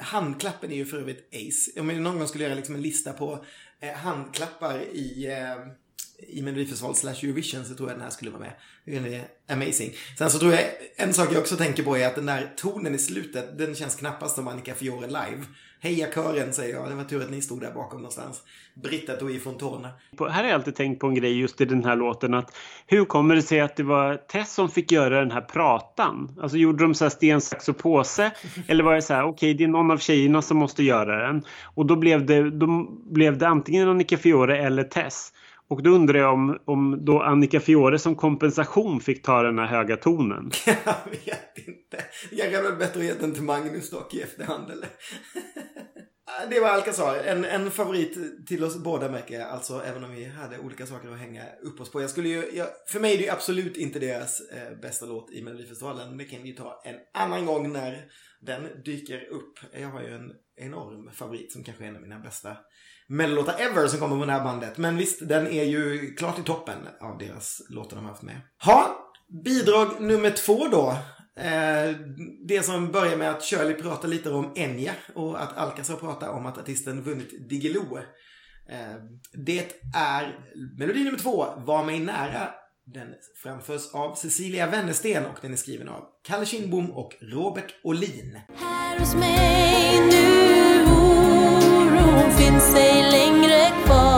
handklappen 0.00 0.70
är 0.70 0.76
ju 0.76 0.84
för 0.84 0.96
övrigt 0.96 1.28
ace. 1.32 1.80
Om 1.80 1.90
jag 1.90 2.00
någon 2.00 2.18
gång 2.18 2.28
skulle 2.28 2.44
göra 2.44 2.54
liksom 2.54 2.74
en 2.74 2.82
lista 2.82 3.12
på 3.12 3.44
handklappar 3.96 4.80
i 4.80 5.26
ehm, 5.26 5.68
i 6.28 6.42
Melodifestivalen 6.42 6.96
slash 6.96 7.24
Eurovision 7.24 7.64
så 7.64 7.74
tror 7.74 7.88
jag 7.88 7.98
den 7.98 8.02
här 8.02 8.10
skulle 8.10 8.30
vara 8.30 8.40
med. 8.40 8.52
Det 8.84 8.96
är 8.96 9.24
amazing. 9.48 9.92
Sen 10.18 10.30
så 10.30 10.38
tror 10.38 10.52
jag, 10.52 10.60
en 10.96 11.14
sak 11.14 11.28
jag 11.32 11.40
också 11.40 11.56
tänker 11.56 11.82
på 11.82 11.96
är 11.96 12.06
att 12.06 12.14
den 12.14 12.26
där 12.26 12.52
tonen 12.56 12.94
i 12.94 12.98
slutet, 12.98 13.58
den 13.58 13.74
känns 13.74 13.94
knappast 13.94 14.34
som 14.34 14.48
Annika 14.48 14.74
Fiore 14.74 15.06
live. 15.06 15.44
Heja 15.80 16.06
kören 16.14 16.52
säger 16.52 16.74
jag, 16.74 16.88
det 16.88 16.94
var 16.94 17.04
tur 17.04 17.22
att 17.22 17.30
ni 17.30 17.42
stod 17.42 17.60
där 17.60 17.72
bakom 17.72 17.98
någonstans. 17.98 18.42
Britta 18.74 19.16
tog 19.16 19.30
i 19.30 19.40
tårna. 19.58 19.88
Här 20.18 20.28
har 20.28 20.44
jag 20.44 20.52
alltid 20.52 20.74
tänkt 20.74 21.00
på 21.00 21.06
en 21.06 21.14
grej 21.14 21.40
just 21.40 21.60
i 21.60 21.64
den 21.64 21.84
här 21.84 21.96
låten 21.96 22.34
att 22.34 22.56
hur 22.86 23.04
kommer 23.04 23.34
det 23.34 23.42
sig 23.42 23.60
att 23.60 23.76
det 23.76 23.82
var 23.82 24.16
Tess 24.16 24.54
som 24.54 24.68
fick 24.68 24.92
göra 24.92 25.20
den 25.20 25.30
här 25.30 25.40
pratan? 25.40 26.38
Alltså 26.42 26.56
gjorde 26.56 26.84
de 26.84 26.94
så 26.94 27.04
här 27.04 27.10
sten, 27.10 27.40
sax 27.40 27.68
och 27.68 27.78
påse? 27.78 28.30
Eller 28.66 28.84
var 28.84 28.94
det 28.94 29.02
så 29.02 29.14
här, 29.14 29.22
okej 29.22 29.30
okay, 29.30 29.54
det 29.54 29.64
är 29.64 29.68
någon 29.68 29.90
av 29.90 29.98
tjejerna 29.98 30.42
som 30.42 30.56
måste 30.56 30.82
göra 30.82 31.26
den. 31.26 31.44
Och 31.62 31.86
då 31.86 31.96
blev 31.96 32.26
det, 32.26 32.50
då 32.50 32.86
blev 33.10 33.38
det 33.38 33.48
antingen 33.48 33.88
Annika 33.88 34.18
Fiore 34.18 34.58
eller 34.58 34.84
Tess. 34.84 35.32
Och 35.72 35.82
då 35.82 35.90
undrar 35.90 36.18
jag 36.18 36.32
om, 36.32 36.58
om 36.64 37.04
då 37.04 37.22
Annika 37.22 37.60
Fiore 37.60 37.98
som 37.98 38.16
kompensation 38.16 39.00
fick 39.00 39.22
ta 39.22 39.42
den 39.42 39.58
här 39.58 39.66
höga 39.66 39.96
tonen. 39.96 40.50
Jag 40.66 41.10
vet 41.10 41.68
inte. 41.68 42.04
Jag 42.30 42.52
kan 42.52 42.62
väl 42.62 42.76
bättre 42.76 43.00
att 43.00 43.06
ge 43.06 43.14
den 43.14 43.34
till 43.34 43.42
Magnus 43.42 43.90
dock 43.90 44.14
i 44.14 44.20
efterhand 44.22 44.70
eller? 44.70 44.88
Det 46.50 46.60
var 46.60 46.68
Alcazar. 46.68 47.16
En, 47.16 47.44
en 47.44 47.70
favorit 47.70 48.46
till 48.46 48.64
oss 48.64 48.76
båda 48.76 49.10
märker 49.10 49.38
jag. 49.38 49.48
Alltså 49.48 49.82
även 49.82 50.04
om 50.04 50.14
vi 50.14 50.24
hade 50.24 50.58
olika 50.58 50.86
saker 50.86 51.08
att 51.08 51.18
hänga 51.18 51.42
upp 51.62 51.80
oss 51.80 51.90
på. 51.90 52.00
Jag 52.00 52.10
skulle 52.10 52.28
ju, 52.28 52.50
jag, 52.52 52.68
för 52.88 53.00
mig 53.00 53.14
är 53.14 53.18
det 53.18 53.24
ju 53.24 53.30
absolut 53.30 53.76
inte 53.76 53.98
deras 53.98 54.40
eh, 54.40 54.78
bästa 54.82 55.06
låt 55.06 55.32
i 55.32 55.42
Melodifestivalen. 55.42 56.18
Det 56.18 56.24
kan 56.24 56.42
vi 56.42 56.48
ju 56.48 56.54
ta 56.54 56.82
en 56.84 56.96
annan 57.22 57.46
gång 57.46 57.72
när 57.72 58.04
den 58.40 58.82
dyker 58.84 59.28
upp. 59.30 59.58
Jag 59.72 59.88
har 59.88 60.02
ju 60.02 60.14
en 60.14 60.32
enorm 60.56 61.10
favorit 61.12 61.52
som 61.52 61.64
kanske 61.64 61.84
är 61.84 61.88
en 61.88 61.96
av 61.96 62.02
mina 62.02 62.18
bästa 62.18 62.56
mellolåtar 63.12 63.54
ever 63.58 63.88
som 63.88 63.98
kommer 63.98 64.16
från 64.16 64.26
det 64.26 64.32
här 64.32 64.44
bandet. 64.44 64.78
Men 64.78 64.96
visst, 64.96 65.28
den 65.28 65.46
är 65.46 65.64
ju 65.64 66.14
klart 66.14 66.38
i 66.38 66.42
toppen 66.42 66.78
av 67.00 67.18
deras 67.18 67.62
låtar 67.68 67.96
de 67.96 68.04
har 68.04 68.12
haft 68.12 68.22
med. 68.22 68.40
Ha, 68.64 68.96
bidrag 69.44 70.00
nummer 70.00 70.30
två 70.30 70.68
då. 70.68 70.96
Eh, 71.36 71.96
det 72.48 72.62
som 72.62 72.92
börjar 72.92 73.16
med 73.16 73.30
att 73.30 73.42
Shirley 73.42 73.74
pratar 73.74 74.08
lite 74.08 74.30
om 74.30 74.52
Enya 74.54 74.92
och 75.14 75.42
att 75.42 75.56
Alcazar 75.56 75.96
pratar 75.96 76.28
om 76.28 76.46
att 76.46 76.58
artisten 76.58 77.02
vunnit 77.02 77.48
Diggiloo. 77.48 77.98
Eh, 78.68 78.96
det 79.46 79.72
är 79.94 80.38
melodi 80.78 81.04
nummer 81.04 81.18
två, 81.18 81.46
Var 81.56 81.84
mig 81.84 82.00
nära. 82.00 82.48
Den 82.84 83.08
framförs 83.42 83.94
av 83.94 84.14
Cecilia 84.14 84.66
Wennersten 84.66 85.26
och 85.26 85.38
den 85.40 85.52
är 85.52 85.56
skriven 85.56 85.88
av 85.88 86.04
Kalle 86.24 86.46
Kindbom 86.46 86.90
och 86.90 87.12
Robert 87.20 87.74
Olin. 87.84 88.40
Här 88.54 88.98
hos 88.98 89.14
mig 89.14 90.00
nu 90.00 90.31
finns 92.36 92.74
ej 92.74 93.10
längre 93.10 93.70
kvar. 93.84 94.11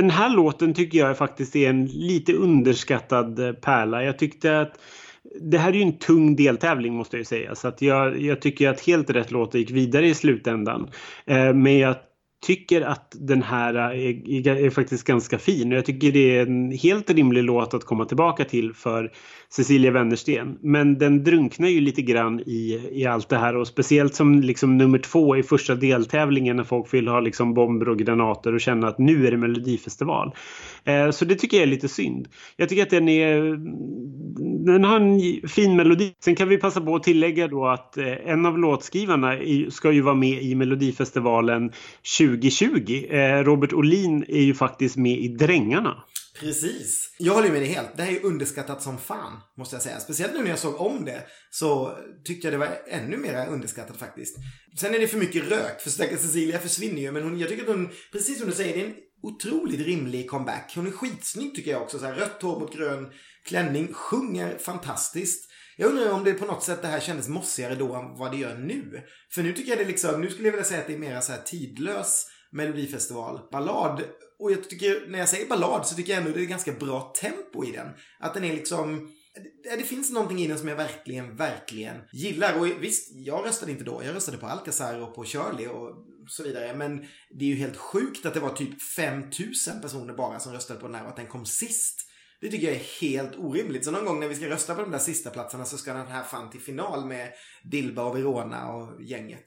Den 0.00 0.10
här 0.10 0.30
låten 0.30 0.74
tycker 0.74 0.98
jag 0.98 1.18
faktiskt 1.18 1.56
är 1.56 1.70
en 1.70 1.86
lite 1.86 2.32
underskattad 2.32 3.38
eh, 3.38 3.52
pärla. 3.52 4.04
Jag 4.04 4.18
tyckte 4.18 4.60
att 4.60 4.80
det 5.40 5.58
här 5.58 5.68
är 5.68 5.76
ju 5.76 5.82
en 5.82 5.98
tung 5.98 6.36
deltävling 6.36 6.94
måste 6.94 7.16
jag 7.16 7.26
säga. 7.26 7.54
Så 7.54 7.68
att 7.68 7.82
jag, 7.82 8.20
jag 8.20 8.42
tycker 8.42 8.68
att 8.68 8.80
helt 8.80 9.10
rätt 9.10 9.30
låt 9.30 9.54
gick 9.54 9.70
vidare 9.70 10.08
i 10.08 10.14
slutändan. 10.14 10.90
Eh, 11.26 11.54
men 11.54 11.78
jag 11.78 11.96
tycker 12.46 12.80
att 12.80 13.14
den 13.18 13.42
här 13.42 13.74
är, 13.74 14.48
är, 14.48 14.70
faktiskt 14.70 15.06
ganska 15.06 15.38
fin. 15.38 15.72
Och 15.72 15.78
Jag 15.78 15.84
tycker 15.84 16.12
det 16.12 16.38
är 16.38 16.46
en 16.46 16.72
helt 16.72 17.10
rimlig 17.10 17.44
låt 17.44 17.74
att 17.74 17.84
komma 17.84 18.04
tillbaka 18.04 18.44
till 18.44 18.74
för 18.74 19.12
Cecilia 19.50 19.90
Wennersten. 19.90 20.58
Men 20.62 20.98
den 20.98 21.24
drunknar 21.24 21.68
ju 21.68 21.80
lite 21.80 22.02
grann 22.02 22.40
i, 22.40 22.88
i 22.92 23.06
allt 23.06 23.28
det 23.28 23.38
här 23.38 23.56
och 23.56 23.66
speciellt 23.66 24.14
som 24.14 24.40
liksom 24.40 24.78
nummer 24.78 24.98
två 24.98 25.36
i 25.36 25.42
första 25.42 25.74
deltävlingen 25.74 26.56
när 26.56 26.64
folk 26.64 26.94
vill 26.94 27.08
ha 27.08 27.20
liksom 27.20 27.54
bomber 27.54 27.88
och 27.88 27.98
granater 27.98 28.54
och 28.54 28.60
känna 28.60 28.88
att 28.88 28.98
nu 28.98 29.26
är 29.26 29.30
det 29.30 29.36
Melodifestival. 29.36 30.34
Eh, 30.84 31.10
så 31.10 31.24
det 31.24 31.34
tycker 31.34 31.56
jag 31.56 31.62
är 31.62 31.70
lite 31.70 31.88
synd. 31.88 32.28
Jag 32.56 32.68
tycker 32.68 32.82
att 32.82 32.90
den 32.90 33.08
är 33.08 33.58
den 34.64 34.84
har 34.84 35.00
en 35.00 35.48
fin 35.48 35.76
melodi. 35.76 36.12
Sen 36.24 36.36
kan 36.36 36.48
vi 36.48 36.58
passa 36.58 36.80
på 36.80 36.94
att 36.94 37.02
tillägga 37.02 37.48
då 37.48 37.66
att 37.66 37.96
eh, 37.96 38.12
en 38.26 38.46
av 38.46 38.58
låtskrivarna 38.58 39.38
ska 39.70 39.92
ju 39.92 40.00
vara 40.00 40.14
med 40.14 40.42
i 40.42 40.54
Melodifestivalen 40.54 41.72
2020. 42.18 43.06
Eh, 43.10 43.44
Robert 43.44 43.72
Olin 43.72 44.24
är 44.28 44.42
ju 44.42 44.54
faktiskt 44.54 44.96
med 44.96 45.18
i 45.18 45.28
Drängarna. 45.28 46.04
Precis. 46.40 47.14
Jag 47.18 47.34
håller 47.34 47.50
med 47.50 47.62
dig 47.62 47.68
helt. 47.68 47.96
Det 47.96 48.02
här 48.02 48.12
är 48.12 48.24
underskattat 48.24 48.82
som 48.82 48.98
fan, 48.98 49.40
måste 49.56 49.76
jag 49.76 49.82
säga. 49.82 50.00
Speciellt 50.00 50.32
nu 50.34 50.42
när 50.42 50.50
jag 50.50 50.58
såg 50.58 50.80
om 50.80 51.04
det 51.04 51.26
så 51.50 51.98
tyckte 52.24 52.46
jag 52.46 52.54
det 52.54 52.58
var 52.58 52.78
ännu 52.88 53.16
mer 53.16 53.48
underskattat 53.48 53.96
faktiskt. 53.96 54.36
Sen 54.80 54.94
är 54.94 54.98
det 54.98 55.08
för 55.08 55.18
mycket 55.18 55.50
rök, 55.50 55.80
för 55.80 55.90
stackars 55.90 56.20
Cecilia 56.20 56.58
försvinner 56.58 57.00
ju. 57.00 57.12
Men 57.12 57.22
hon, 57.22 57.38
jag 57.38 57.48
tycker 57.48 57.62
att 57.62 57.76
hon, 57.76 57.90
precis 58.12 58.38
som 58.38 58.48
du 58.48 58.54
säger, 58.54 58.74
det 58.74 58.82
är 58.82 58.86
en 58.86 58.94
otroligt 59.22 59.86
rimlig 59.86 60.30
comeback. 60.30 60.72
Hon 60.74 60.86
är 60.86 60.90
skitsnygg 60.90 61.54
tycker 61.54 61.70
jag 61.70 61.82
också. 61.82 61.98
Så 61.98 62.06
här, 62.06 62.14
rött 62.14 62.42
hår 62.42 62.60
mot 62.60 62.76
grön 62.76 63.12
klänning, 63.44 63.92
sjunger 63.92 64.58
fantastiskt. 64.58 65.50
Jag 65.76 65.90
undrar 65.90 66.10
om 66.10 66.24
det 66.24 66.32
på 66.32 66.46
något 66.46 66.62
sätt 66.62 66.82
det 66.82 66.88
här 66.88 67.00
kändes 67.00 67.28
mossigare 67.28 67.74
då 67.74 67.94
än 67.94 68.18
vad 68.18 68.30
det 68.30 68.36
gör 68.36 68.54
nu. 68.54 69.02
För 69.34 69.42
nu 69.42 69.52
tycker 69.52 69.70
jag 69.70 69.78
det 69.78 69.84
liksom, 69.84 70.20
nu 70.20 70.30
skulle 70.30 70.48
jag 70.48 70.52
vilja 70.52 70.64
säga 70.64 70.80
att 70.80 70.86
det 70.86 70.94
är 70.94 70.98
mer 70.98 71.20
så 71.20 71.32
här 71.32 71.42
tidlös 71.42 72.26
melodifestival, 72.52 73.40
ballad. 73.52 74.02
Och 74.38 74.52
jag 74.52 74.70
tycker, 74.70 75.06
när 75.08 75.18
jag 75.18 75.28
säger 75.28 75.48
ballad 75.48 75.86
så 75.86 75.94
tycker 75.94 76.12
jag 76.12 76.22
ändå 76.22 76.36
det 76.36 76.44
är 76.44 76.46
ganska 76.46 76.72
bra 76.72 77.12
tempo 77.20 77.64
i 77.64 77.72
den. 77.72 77.88
Att 78.18 78.34
den 78.34 78.44
är 78.44 78.52
liksom, 78.52 79.12
det, 79.64 79.76
det 79.76 79.82
finns 79.82 80.12
någonting 80.12 80.38
i 80.38 80.46
den 80.46 80.58
som 80.58 80.68
jag 80.68 80.76
verkligen, 80.76 81.36
verkligen 81.36 81.96
gillar. 82.12 82.60
Och 82.60 82.66
visst, 82.80 83.12
jag 83.14 83.46
röstade 83.46 83.72
inte 83.72 83.84
då. 83.84 84.02
Jag 84.04 84.14
röstade 84.14 84.38
på 84.38 84.46
Alcazar 84.46 85.00
och 85.00 85.14
på 85.14 85.24
Shirley 85.24 85.66
och 85.66 86.06
så 86.28 86.42
vidare. 86.42 86.74
Men 86.74 87.06
det 87.30 87.44
är 87.44 87.48
ju 87.48 87.54
helt 87.54 87.76
sjukt 87.76 88.26
att 88.26 88.34
det 88.34 88.40
var 88.40 88.50
typ 88.50 88.82
5000 88.82 89.80
personer 89.80 90.14
bara 90.14 90.40
som 90.40 90.52
röstade 90.52 90.80
på 90.80 90.86
den 90.86 90.94
här 90.94 91.04
och 91.04 91.10
att 91.10 91.16
den 91.16 91.26
kom 91.26 91.46
sist. 91.46 92.04
Det 92.40 92.48
tycker 92.48 92.66
jag 92.66 92.76
är 92.76 93.00
helt 93.00 93.36
orimligt. 93.36 93.84
Så 93.84 93.90
någon 93.90 94.04
gång 94.04 94.20
när 94.20 94.28
vi 94.28 94.34
ska 94.34 94.48
rösta 94.48 94.74
på 94.74 94.80
de 94.80 94.90
där 94.90 94.98
sista 94.98 95.30
platserna 95.30 95.64
så 95.64 95.78
ska 95.78 95.92
den 95.92 96.06
här 96.06 96.24
fan 96.24 96.50
till 96.50 96.60
final 96.60 97.06
med 97.06 97.32
Dilba 97.62 98.02
och 98.02 98.16
Verona 98.16 98.72
och 98.72 99.02
gänget. 99.02 99.46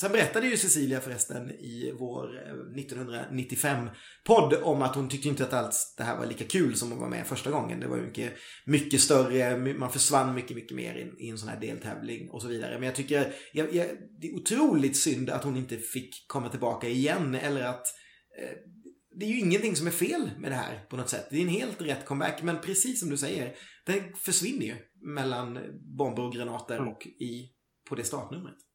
Sen 0.00 0.12
berättade 0.12 0.46
ju 0.46 0.56
Cecilia 0.56 1.00
förresten 1.00 1.50
i 1.50 1.94
vår 1.98 2.28
1995-podd 2.76 4.52
eh, 4.52 4.62
om 4.62 4.82
att 4.82 4.94
hon 4.94 5.08
tyckte 5.08 5.28
inte 5.28 5.44
att 5.44 5.52
alls 5.52 5.94
det 5.96 6.04
här 6.04 6.18
var 6.18 6.26
lika 6.26 6.44
kul 6.44 6.76
som 6.76 6.92
att 6.92 6.98
vara 6.98 7.10
med 7.10 7.26
första 7.26 7.50
gången. 7.50 7.80
Det 7.80 7.86
var 7.86 7.96
mycket, 7.96 8.32
mycket 8.64 9.00
större, 9.00 9.74
man 9.74 9.92
försvann 9.92 10.34
mycket, 10.34 10.56
mycket 10.56 10.76
mer 10.76 10.94
i, 10.94 11.26
i 11.26 11.30
en 11.30 11.38
sån 11.38 11.48
här 11.48 11.60
deltävling 11.60 12.30
och 12.30 12.42
så 12.42 12.48
vidare. 12.48 12.74
Men 12.74 12.86
jag 12.86 12.94
tycker 12.94 13.32
jag, 13.52 13.74
jag, 13.74 13.86
det 14.20 14.28
är 14.28 14.34
otroligt 14.34 14.96
synd 14.96 15.30
att 15.30 15.44
hon 15.44 15.56
inte 15.56 15.76
fick 15.76 16.28
komma 16.28 16.48
tillbaka 16.48 16.88
igen 16.88 17.34
eller 17.34 17.62
att 17.62 17.86
eh, 18.40 18.56
det 19.18 19.26
är 19.26 19.30
ju 19.30 19.40
ingenting 19.40 19.76
som 19.76 19.86
är 19.86 19.90
fel 19.90 20.30
med 20.38 20.50
det 20.50 20.56
här 20.56 20.86
på 20.90 20.96
något 20.96 21.08
sätt. 21.08 21.26
Det 21.30 21.36
är 21.36 21.42
en 21.42 21.48
helt 21.48 21.80
rätt 21.80 22.04
comeback, 22.04 22.42
men 22.42 22.60
precis 22.60 23.00
som 23.00 23.10
du 23.10 23.16
säger, 23.16 23.54
den 23.86 24.00
försvinner 24.16 24.66
ju 24.66 24.74
mellan 25.14 25.58
bomber 25.96 26.22
och 26.22 26.32
granater 26.32 26.76
mm. 26.76 26.88
och 26.88 27.06
i, 27.06 27.50
på 27.88 27.94
det 27.94 28.04
startnumret. 28.04 28.65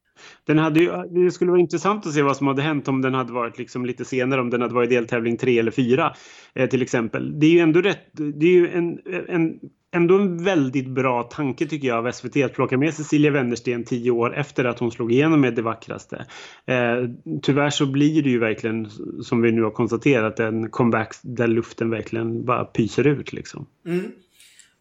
Den 0.46 0.58
hade 0.58 0.80
ju, 0.80 0.92
det 1.26 1.32
skulle 1.32 1.52
vara 1.52 1.62
intressant 1.62 2.06
att 2.06 2.14
se 2.14 2.22
vad 2.22 2.38
som 2.38 2.48
hade 2.48 2.62
hänt 2.62 2.88
om 2.88 3.02
den 3.02 3.14
hade 3.14 3.34
varit 3.34 3.58
liksom 3.58 3.86
lite 3.86 4.06
senare, 4.06 4.42
om 4.42 4.50
den 4.50 4.62
hade 4.62 4.74
varit 4.74 4.90
deltävling 4.90 5.38
3 5.38 5.60
eller 5.60 5.72
4 5.72 6.14
eh, 6.54 6.70
till 6.70 6.82
exempel. 6.82 7.40
Det 7.40 7.46
är 7.46 7.52
ju 7.52 7.60
ändå 7.60 7.82
rätt, 7.82 8.08
det 8.14 8.46
är 8.46 8.52
ju 8.52 8.70
en, 8.70 9.00
en, 9.28 9.60
ändå 9.92 10.16
en 10.16 10.44
väldigt 10.44 10.88
bra 10.88 11.24
tanke 11.24 11.66
tycker 11.66 11.88
jag 11.88 12.08
av 12.08 12.12
SVT 12.12 12.38
att 12.38 12.54
plocka 12.54 12.78
med 12.78 12.94
Cecilia 12.94 13.32
Wennersten 13.32 13.84
tio 13.84 14.12
år 14.12 14.36
efter 14.36 14.66
att 14.66 14.80
hon 14.80 14.92
slog 14.92 15.12
igenom 15.12 15.42
med 15.42 15.56
Det 15.56 15.62
vackraste. 15.62 16.26
Eh, 16.66 17.10
tyvärr 17.42 17.70
så 17.70 17.86
blir 17.86 18.24
det 18.24 18.30
ju 18.30 18.40
verkligen, 18.40 18.90
som 19.24 19.42
vi 19.42 19.52
nu 19.52 19.64
har 19.64 19.72
konstaterat, 19.72 20.40
en 20.40 20.70
comeback 20.70 21.16
där 21.24 21.48
luften 21.48 21.90
verkligen 21.90 22.46
bara 22.46 22.66
pyser 22.66 23.08
ut 23.08 23.34
liksom. 23.34 23.66
Mm. 23.86 24.12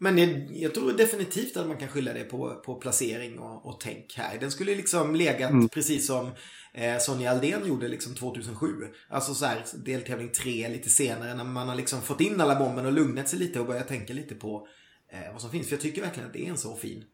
Men 0.02 0.48
jag, 0.60 0.74
tror 0.74 0.92
definitivt 0.92 1.56
att 1.56 1.66
man 1.66 1.76
kan 1.76 1.88
skylla 1.88 2.12
det 2.12 2.24
på, 2.24 2.62
på 2.64 2.74
placering 2.74 3.38
och, 3.38 3.66
och 3.66 3.80
tänk 3.80 4.14
här. 4.16 4.38
Den 4.38 4.50
skulle 4.50 4.74
liksom 4.74 5.14
legat 5.14 5.50
mm. 5.50 5.68
precis 5.68 6.06
som 6.06 6.30
eh, 6.74 6.98
Sonja 6.98 7.30
Aldén 7.30 7.66
gjorde 7.66 7.88
liksom 7.88 8.14
2007. 8.14 8.68
Alltså 9.08 9.34
så 9.34 9.46
här 9.46 9.64
deltävling 9.84 10.28
3 10.32 10.68
lite 10.68 10.90
senare 10.90 11.34
när 11.34 11.44
man 11.44 11.68
har 11.68 11.74
liksom 11.74 12.02
fått 12.02 12.20
in 12.20 12.40
alla 12.40 12.58
bomben 12.58 12.86
och 12.86 12.92
lugnat 12.92 13.28
sig 13.28 13.38
lite 13.38 13.60
och 13.60 13.66
börjat 13.66 13.88
tänka 13.88 14.12
lite 14.12 14.34
på 14.34 14.68
eh, 15.12 15.32
vad 15.32 15.40
som 15.40 15.50
finns. 15.50 15.68
För 15.68 15.74
jag 15.74 15.82
tycker 15.82 16.02
verkligen 16.02 16.26
att 16.26 16.32
det 16.32 16.46
är 16.46 16.50
en 16.50 16.58
så 16.58 16.76
fin 16.76 17.04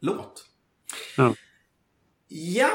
låt. 0.00 0.44
Ja. 1.16 1.34
Ja, 2.28 2.70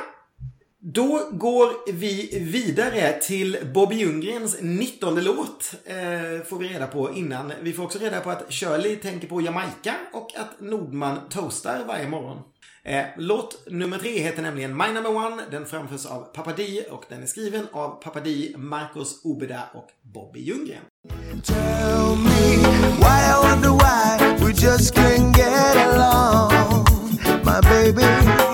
då 0.86 1.30
går 1.32 1.92
vi 1.92 2.40
vidare 2.40 3.14
till 3.22 3.58
Bobby 3.74 3.96
Ljunggrens 3.96 4.58
19 4.62 5.24
låt. 5.24 5.74
Eh, 5.86 6.46
får 6.46 6.58
vi 6.60 6.68
reda 6.68 6.88
på 6.88 7.14
innan. 7.14 7.54
Vi 7.62 7.74
får 7.74 7.84
också 7.84 8.00
reda 8.00 8.20
på 8.20 8.30
att 8.30 8.54
Shirley 8.54 8.96
tänker 8.96 9.28
på 9.28 9.42
Jamaica 9.42 9.96
och 10.14 10.28
att 10.38 10.62
Nordman 10.62 11.20
toastar 11.30 11.84
varje 11.88 12.08
morgon. 12.08 12.38
Eh, 12.84 13.06
låt 13.18 13.68
nummer 13.72 13.98
tre 13.98 14.20
heter 14.20 14.42
nämligen 14.42 14.78
My 14.78 14.88
Number 14.94 15.16
One. 15.16 15.42
Den 15.52 15.66
framförs 15.66 16.06
av 16.06 16.22
Papadi 16.22 16.86
och 16.92 17.04
den 17.10 17.24
är 17.24 17.28
skriven 17.28 17.68
av 17.72 17.90
Papadi, 18.04 18.56
Marcos 18.58 19.22
Obeda 19.24 19.64
och 19.74 19.88
Bobby 20.14 20.40
Ljunggren. 20.40 20.82
Tell 21.44 22.16
me 22.18 22.58
why 23.00 23.20
I 23.30 23.36
wonder 23.44 23.70
why 23.70 24.46
we 24.46 24.52
just 24.52 24.96
can't 24.96 25.38
get 25.38 25.78
along 25.78 26.86
My 27.44 27.62
baby 27.62 28.53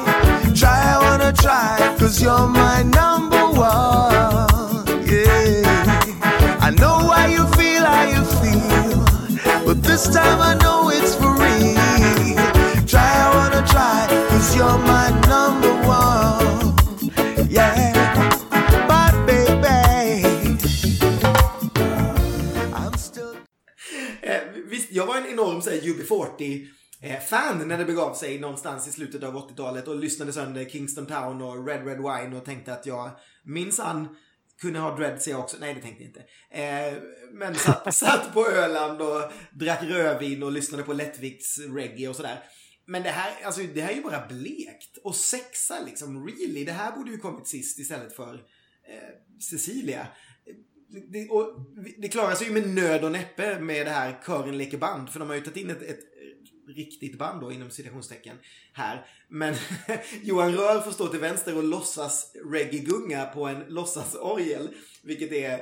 Wanna 1.29 1.41
try, 1.43 1.95
cause 1.99 2.19
you're 2.23 2.47
my 2.47 2.81
number 2.81 3.37
one. 3.53 4.87
Yeah. 5.05 5.61
I 6.59 6.71
know 6.71 7.05
why 7.05 7.27
you 7.27 7.45
feel 7.53 7.85
how 7.85 8.05
you 8.09 8.23
feel, 8.41 9.63
but 9.63 9.83
this 9.83 10.11
time 10.11 10.41
I 10.41 10.55
know 10.55 10.89
it's 10.89 11.13
for 11.13 11.31
real. 11.37 11.77
Try, 12.87 13.13
I 13.25 13.29
wanna 13.37 13.63
try, 13.67 14.07
cause 14.29 14.55
you're 14.55 14.79
my 14.89 15.09
number 15.29 15.71
one. 15.85 16.73
Yeah. 17.47 17.93
But 18.87 19.13
baby, 19.27 20.25
I'm 22.73 22.97
still... 22.97 23.35
Eh, 24.23 24.41
visst, 24.65 24.91
jag 24.91 25.05
var 25.05 25.17
en 25.17 25.25
enorm 25.25 25.61
UB40 25.61 26.61
Eh, 26.63 26.78
fan 27.29 27.67
när 27.67 27.77
det 27.77 27.85
begav 27.85 28.13
sig 28.13 28.39
någonstans 28.39 28.87
i 28.87 28.91
slutet 28.91 29.23
av 29.23 29.35
80-talet 29.35 29.87
och 29.87 29.99
lyssnade 29.99 30.33
sönder 30.33 30.65
Kingston 30.65 31.05
Town 31.05 31.41
och 31.41 31.67
Red 31.67 31.85
Red 31.87 31.97
Wine 31.97 32.37
och 32.37 32.45
tänkte 32.45 32.73
att 32.73 32.85
jag 32.85 33.09
minsann 33.43 34.15
kunde 34.61 34.79
ha 34.79 34.97
dreads 34.97 35.27
jag 35.27 35.39
också. 35.39 35.57
Nej, 35.59 35.73
det 35.73 35.81
tänkte 35.81 36.03
jag 36.03 36.09
inte. 36.09 36.23
Eh, 36.49 37.03
men 37.33 37.55
satt, 37.55 37.93
satt 37.95 38.33
på 38.33 38.47
Öland 38.47 39.01
och 39.01 39.31
drack 39.51 39.83
rödvin 39.83 40.43
och 40.43 40.51
lyssnade 40.51 40.83
på 40.83 40.93
lättvikts 40.93 41.59
reggae 41.59 42.07
och 42.07 42.15
sådär. 42.15 42.43
Men 42.85 43.03
det 43.03 43.09
här, 43.09 43.45
alltså, 43.45 43.61
det 43.73 43.81
här 43.81 43.91
är 43.91 43.95
ju 43.95 44.01
bara 44.01 44.27
blekt. 44.27 44.97
Och 45.03 45.15
sexa 45.15 45.75
liksom, 45.85 46.27
really. 46.27 46.65
Det 46.65 46.71
här 46.71 46.91
borde 46.91 47.11
ju 47.11 47.17
kommit 47.17 47.47
sist 47.47 47.79
istället 47.79 48.15
för 48.15 48.33
eh, 48.33 49.39
Cecilia. 49.39 50.07
Det, 51.11 51.29
och, 51.29 51.65
det 51.97 52.07
klarar 52.07 52.35
sig 52.35 52.47
ju 52.47 52.53
med 52.53 52.69
nöd 52.69 53.03
och 53.03 53.11
näppe 53.11 53.59
med 53.59 53.85
det 53.85 53.91
här 53.91 54.21
Kören 54.25 54.57
leker 54.57 54.77
band. 54.77 55.09
För 55.09 55.19
de 55.19 55.29
har 55.29 55.35
ju 55.35 55.41
tagit 55.41 55.57
in 55.57 55.69
ett, 55.69 55.81
ett 55.81 55.99
riktigt 56.75 57.17
band 57.17 57.41
då 57.41 57.51
inom 57.51 57.69
citationstecken 57.69 58.35
här. 58.73 59.05
Men 59.27 59.55
Johan 60.23 60.53
Rör 60.53 60.81
får 60.81 60.91
stå 60.91 61.07
till 61.07 61.19
vänster 61.19 61.57
och 61.57 61.63
låtsas 61.63 62.35
reggae-gunga 62.51 63.25
på 63.25 63.45
en 63.45 63.63
låtsasorgel. 63.67 64.67
Vilket 65.03 65.31
är 65.31 65.59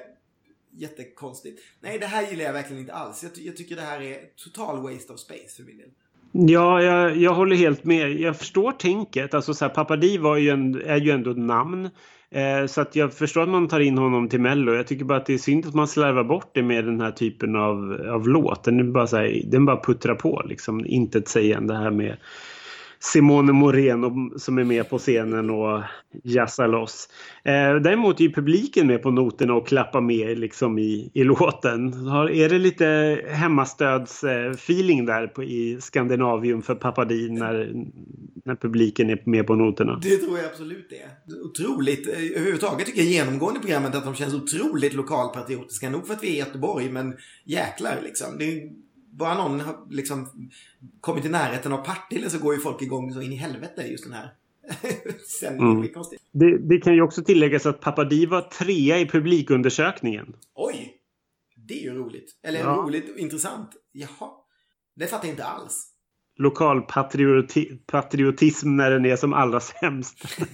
jättekonstigt. 0.72 1.62
Nej, 1.82 2.00
det 2.00 2.06
här 2.06 2.30
gillar 2.30 2.46
jag 2.46 2.54
verkligen 2.54 2.82
inte 2.82 2.94
alls. 2.94 3.24
Jag, 3.24 3.32
jag 3.36 3.58
tycker 3.58 3.76
det 3.76 3.82
här 3.82 4.02
är 4.02 4.20
total 4.36 4.82
waste 4.82 5.14
of 5.14 5.20
space 5.20 5.56
för 5.56 5.64
min 5.64 5.78
del. 5.78 5.90
Ja, 6.32 6.82
jag, 6.82 7.18
jag 7.18 7.34
håller 7.34 7.56
helt 7.56 7.84
med. 7.84 8.20
Jag 8.20 8.38
förstår 8.38 8.72
tänket. 8.72 9.34
Alltså 9.34 9.54
så 9.54 9.66
här, 9.66 9.74
Papadi 9.74 10.18
var 10.18 10.38
ju 10.38 10.50
en, 10.50 10.82
är 10.82 10.98
ju 10.98 11.12
ändå 11.12 11.32
ett 11.32 11.38
namn. 11.38 11.90
Eh, 12.32 12.66
så 12.66 12.82
att 12.82 12.96
jag 12.96 13.14
förstår 13.14 13.42
att 13.42 13.50
man 13.50 13.68
tar 13.68 13.80
in 13.80 13.98
honom 13.98 14.30
till 14.30 14.42
Mello. 14.42 14.74
Jag 14.74 14.88
tycker 14.88 15.06
bara 15.06 15.18
att 15.18 15.26
det 15.26 15.34
är 15.34 15.38
synd 15.38 15.66
att 15.66 15.74
man 15.74 15.88
slarvar 15.88 16.24
bort 16.24 16.50
det 16.54 16.64
med 16.64 16.86
den 16.86 17.02
här 17.02 17.12
typen 17.12 17.56
av, 17.56 18.06
av 18.10 18.28
låt. 18.28 18.64
Den, 18.64 18.80
är 18.80 18.84
bara 18.84 19.08
så 19.08 19.18
här, 19.18 19.42
den 19.46 19.66
bara 19.66 19.82
puttrar 19.84 20.16
på 20.16 20.44
liksom. 20.46 20.86
Inte 20.86 21.18
ett 21.18 21.28
sägande 21.28 21.76
här 21.76 21.92
med 21.92 22.18
Simone 23.00 23.54
Moreno 23.54 24.40
som 24.40 24.58
är 24.58 24.64
med 24.64 24.90
på 24.90 24.98
scenen 24.98 25.50
och 25.50 25.82
jazzar 26.24 26.68
loss. 26.68 27.10
Eh, 27.44 27.76
däremot 27.76 28.20
är 28.20 28.24
ju 28.24 28.34
publiken 28.34 28.88
med 28.88 29.02
på 29.02 29.12
noterna 29.12 29.54
och 29.54 29.68
klappar 29.68 30.02
med 30.02 30.40
liksom 30.40 30.80
i, 30.80 31.12
i 31.14 31.24
låten. 31.24 31.94
Har, 31.94 32.30
är 32.30 32.50
det 32.50 32.60
lite 32.60 33.22
hemmastödsfeeling 33.30 35.06
där 35.06 35.28
på, 35.28 35.44
i 35.44 35.78
Skandinavium 35.82 36.62
för 36.62 36.76
Papadin 36.76 37.36
när, 37.36 37.72
när 38.46 38.56
publiken 38.56 39.10
är 39.10 39.22
med 39.26 39.48
på 39.48 39.56
noterna? 39.56 40.00
Det 40.04 40.18
tror 40.18 40.38
jag 40.38 40.48
absolut 40.48 40.90
det 40.90 40.98
är. 40.98 41.10
Otroligt. 41.46 42.08
Eh, 42.08 42.14
överhuvudtaget 42.14 42.86
tycker 42.86 43.02
jag 43.02 43.10
genomgående 43.12 43.60
i 43.60 43.62
programmet 43.62 43.96
att 43.96 44.06
de 44.06 44.16
känns 44.16 44.34
otroligt 44.34 44.94
lokalpatriotiska. 44.94 45.90
Nog 45.90 46.08
för 46.08 46.14
att 46.14 46.24
vi 46.24 46.28
är 46.28 46.34
i 46.34 46.38
Göteborg, 46.38 46.90
men 46.90 47.16
jäklar 47.46 47.96
liksom. 48.04 48.38
Det 48.38 48.46
är 48.46 48.87
bara 49.18 49.36
någon 49.36 49.60
har 49.60 49.76
liksom 49.90 50.50
kommit 51.02 51.26
i 51.26 51.30
närheten 51.30 51.74
av 51.74 51.86
Partille 51.86 52.30
så 52.30 52.40
går 52.40 52.54
ju 52.54 52.60
folk 52.60 52.82
igång 52.82 53.14
så 53.14 53.22
in 53.22 53.34
i 53.34 53.36
helvete 53.36 53.82
just 53.82 54.04
den 54.04 54.14
här 54.14 54.30
sändningen. 55.40 55.78
Mm. 55.78 55.92
Det, 56.32 56.58
det, 56.58 56.78
kan 56.78 56.94
ju 56.94 57.02
också 57.02 57.24
tilläggas 57.24 57.66
att 57.66 57.80
Papadi 57.80 58.26
var 58.26 58.42
trea 58.42 59.00
i 59.00 59.10
publikundersökningen. 59.10 60.36
Oj! 60.56 60.94
Det 61.56 61.74
är 61.74 61.84
ju 61.84 61.94
roligt. 61.94 62.32
Eller 62.44 62.60
ja. 62.60 62.66
roligt 62.66 63.14
och 63.14 63.18
intressant. 63.18 63.70
Jaha. 63.92 64.30
Det 64.96 65.08
fattar 65.08 65.26
jag 65.26 65.34
inte 65.34 65.46
alls. 65.46 65.88
Lokalpatriotism 66.38 68.76
när 68.76 68.92
den 68.92 69.06
är 69.06 69.16
som 69.16 69.34
allra 69.34 69.60
sämst. 69.60 70.38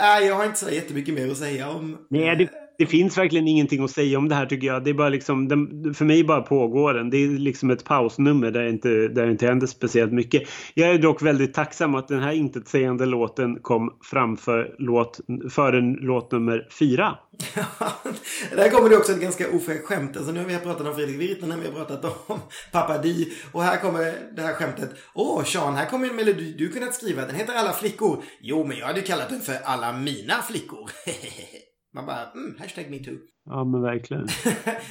Nej, 0.00 0.26
jag 0.26 0.34
har 0.34 0.44
inte 0.44 0.58
så 0.58 0.70
jättemycket 0.70 1.14
mer 1.14 1.30
att 1.30 1.36
säga 1.36 1.70
om... 1.70 2.06
Nej, 2.10 2.36
det, 2.36 2.63
det 2.78 2.86
finns 2.86 3.18
verkligen 3.18 3.48
ingenting 3.48 3.84
att 3.84 3.90
säga 3.90 4.18
om 4.18 4.28
det 4.28 4.34
här 4.34 4.46
tycker 4.46 4.66
jag. 4.66 4.84
Det 4.84 4.90
är 4.90 4.94
bara 4.94 5.08
liksom, 5.08 5.48
den, 5.48 5.94
för 5.94 6.04
mig 6.04 6.24
bara 6.24 6.42
pågår 6.42 6.94
den. 6.94 7.10
Det 7.10 7.16
är 7.16 7.28
liksom 7.28 7.70
ett 7.70 7.84
pausnummer 7.84 8.50
där 8.50 8.62
det 8.62 8.70
inte, 8.70 8.88
där 8.88 9.26
det 9.26 9.30
inte 9.30 9.46
händer 9.46 9.66
speciellt 9.66 10.12
mycket. 10.12 10.48
Jag 10.74 10.90
är 10.90 10.98
dock 10.98 11.22
väldigt 11.22 11.54
tacksam 11.54 11.94
att 11.94 12.08
den 12.08 12.22
här 12.22 12.32
intetsägande 12.32 13.06
låten 13.06 13.58
kom 13.62 13.98
framför 14.02 14.74
låt, 14.78 15.20
före 15.50 15.80
låt 15.80 16.32
nummer 16.32 16.68
fyra. 16.78 17.18
Där 18.56 18.70
kommer 18.70 18.90
det 18.90 18.96
också 18.96 19.12
ett 19.12 19.20
ganska 19.20 19.50
ofräckt 19.50 19.86
skämt. 19.86 20.16
Alltså 20.16 20.32
nu 20.32 20.40
har 20.40 20.46
vi 20.46 20.58
pratat 20.58 20.86
om 20.86 20.94
Fredrik 20.94 21.20
Virtanen, 21.20 21.60
vi 21.60 21.66
har 21.66 21.84
pratat 21.84 22.30
om 22.30 22.38
Pappa 22.72 22.98
Di 22.98 23.32
och 23.52 23.62
här 23.62 23.76
kommer 23.76 24.14
det 24.36 24.42
här 24.42 24.54
skämtet. 24.54 24.90
Åh, 25.14 25.38
oh, 25.38 25.44
Sean, 25.44 25.74
här 25.74 25.86
kommer 25.86 26.08
en 26.08 26.16
melodi 26.16 26.54
du 26.58 26.68
kunnat 26.68 26.94
skriva. 26.94 27.26
Den 27.26 27.34
heter 27.34 27.54
Alla 27.54 27.72
flickor. 27.72 28.22
Jo, 28.40 28.66
men 28.66 28.78
jag 28.78 28.86
hade 28.86 29.00
kallat 29.00 29.28
den 29.28 29.40
för 29.40 29.54
Alla 29.64 29.92
mina 29.92 30.42
flickor. 30.42 30.90
Man 31.94 32.06
bara, 32.06 32.30
mm, 32.32 32.56
hashtag 32.58 32.90
metoo. 32.90 33.14
Ja, 33.46 33.64
men 33.64 33.82
verkligen. 33.82 34.28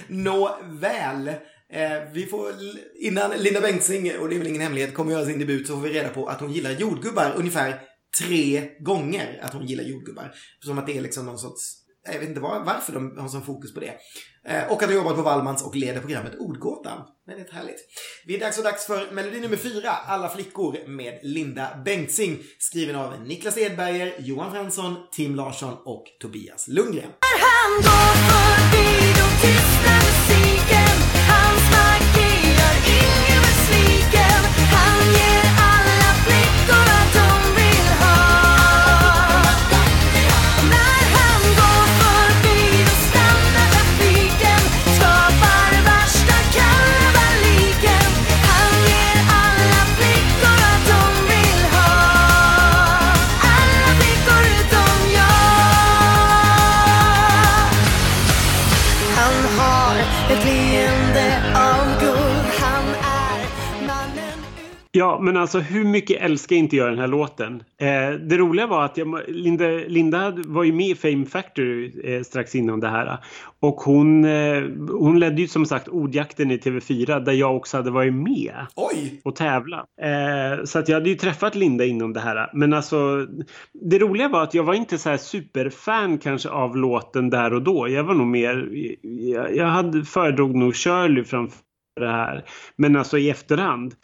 Nåväl. 0.08 1.28
Eh, 1.70 2.12
vi 2.14 2.26
får, 2.26 2.52
innan 3.00 3.32
Linda 3.38 3.62
Bengtzing, 3.62 4.20
och 4.20 4.30
det 4.30 4.36
är 4.36 4.40
väl 4.40 4.48
ingen 4.48 4.62
hemlighet, 4.62 4.94
kommer 4.94 5.12
göra 5.12 5.26
sin 5.26 5.40
debut 5.40 5.68
så 5.68 5.74
får 5.74 5.82
vi 5.82 5.94
reda 5.94 6.10
på 6.10 6.28
att 6.28 6.40
hon 6.42 6.52
gillar 6.52 6.72
jordgubbar 6.72 7.34
ungefär 7.36 7.82
tre 8.22 8.70
gånger 8.80 9.40
att 9.42 9.54
hon 9.54 9.66
gillar 9.66 9.84
jordgubbar. 9.84 10.32
Som 10.60 10.78
att 10.78 10.88
det 10.88 10.98
är 10.98 11.02
liksom 11.02 11.26
någon 11.26 11.38
sorts 11.38 11.83
jag 12.06 12.20
vet 12.20 12.30
inte 12.30 12.42
var, 12.42 12.60
varför 12.60 12.94
de 12.94 13.18
har 13.18 13.28
sån 13.28 13.46
fokus 13.46 13.74
på 13.74 13.80
det. 13.80 13.94
Eh, 14.48 14.72
och 14.72 14.84
att 14.84 14.90
de 14.90 14.96
jobbat 14.96 15.16
på 15.16 15.22
Wallmans 15.22 15.64
och 15.64 15.76
leder 15.76 16.00
programmet 16.00 16.36
Ordgåtan. 16.40 17.02
Väldigt 17.28 17.54
härligt. 17.54 17.80
Vi 18.26 18.36
är 18.36 18.40
dags 18.40 18.58
och 18.58 18.64
dags 18.64 18.86
för 18.86 19.12
melodi 19.12 19.40
nummer 19.40 19.58
fyra, 19.58 19.90
Alla 19.90 20.30
flickor 20.30 20.88
med 20.88 21.20
Linda 21.24 21.82
Bengtzing. 21.86 22.40
Skriven 22.60 22.96
av 22.96 23.22
Niklas 23.22 23.58
Edberger, 23.58 24.16
Johan 24.20 24.52
Fransson, 24.52 24.96
Tim 25.12 25.36
Larsson 25.36 25.74
och 25.86 26.04
Tobias 26.22 26.68
Lundgren. 26.68 27.10
Han 27.40 27.72
går 27.76 28.14
förbi, 28.30 29.14
då 29.20 29.26
tystnar 29.42 29.96
musiken. 29.96 30.83
Men 65.24 65.38
alltså 65.38 65.60
hur 65.60 65.86
mycket 65.86 66.22
älskar 66.22 66.56
inte 66.56 66.76
jag 66.76 66.90
den 66.90 67.00
här 67.00 67.08
låten? 67.08 67.64
Eh, 67.78 68.12
det 68.12 68.38
roliga 68.38 68.68
var 68.68 68.86
att 68.86 68.98
jag, 68.98 69.20
Linda, 69.28 69.68
Linda 69.68 70.34
var 70.46 70.64
ju 70.64 70.74
med 70.74 70.88
i 70.88 70.96
Fame 70.96 71.26
Factory 71.26 71.92
eh, 72.04 72.22
strax 72.24 72.56
innan 72.56 72.80
det 72.80 72.88
här. 72.88 73.18
Och 73.60 73.76
hon, 73.76 74.26
eh, 74.26 74.64
hon 74.90 75.20
ledde 75.20 75.42
ju 75.42 75.48
som 75.48 75.66
sagt 75.66 75.88
ordjakten 75.88 76.52
i 76.52 76.58
TV4 76.58 77.20
där 77.20 77.34
jag 77.34 77.56
också 77.56 77.78
hade 77.78 77.92
varit 77.92 78.14
med. 78.14 78.56
Oj! 78.76 79.22
Och 79.24 79.36
tävlat. 79.36 79.86
Eh, 80.02 80.64
så 80.66 80.80
att 80.80 80.90
jag 80.90 80.96
hade 80.96 81.10
ju 81.10 81.16
träffat 81.16 81.56
Linda 81.56 81.86
inom 81.86 82.14
det 82.14 82.20
här. 82.20 82.50
Men 82.54 82.74
alltså 82.74 83.28
det 83.74 84.00
roliga 84.00 84.28
var 84.30 84.44
att 84.44 84.54
jag 84.54 84.64
var 84.64 84.74
inte 84.74 84.98
så 84.98 85.10
här 85.10 85.18
superfan 85.18 86.18
kanske 86.18 86.50
av 86.50 86.78
låten 86.78 87.30
där 87.30 87.54
och 87.54 87.62
då. 87.62 87.90
Jag 87.90 88.04
var 88.04 88.14
nog 88.14 88.28
mer, 88.28 88.70
jag, 89.02 89.56
jag 89.56 89.66
hade 89.66 90.04
föredrog 90.06 90.56
nog 90.56 90.76
Shirley 90.76 91.24
framför 91.24 91.60
det 92.00 92.12
här. 92.12 92.46
Men 92.76 92.96
alltså 92.96 93.18
i 93.18 93.30
efterhand 93.30 93.96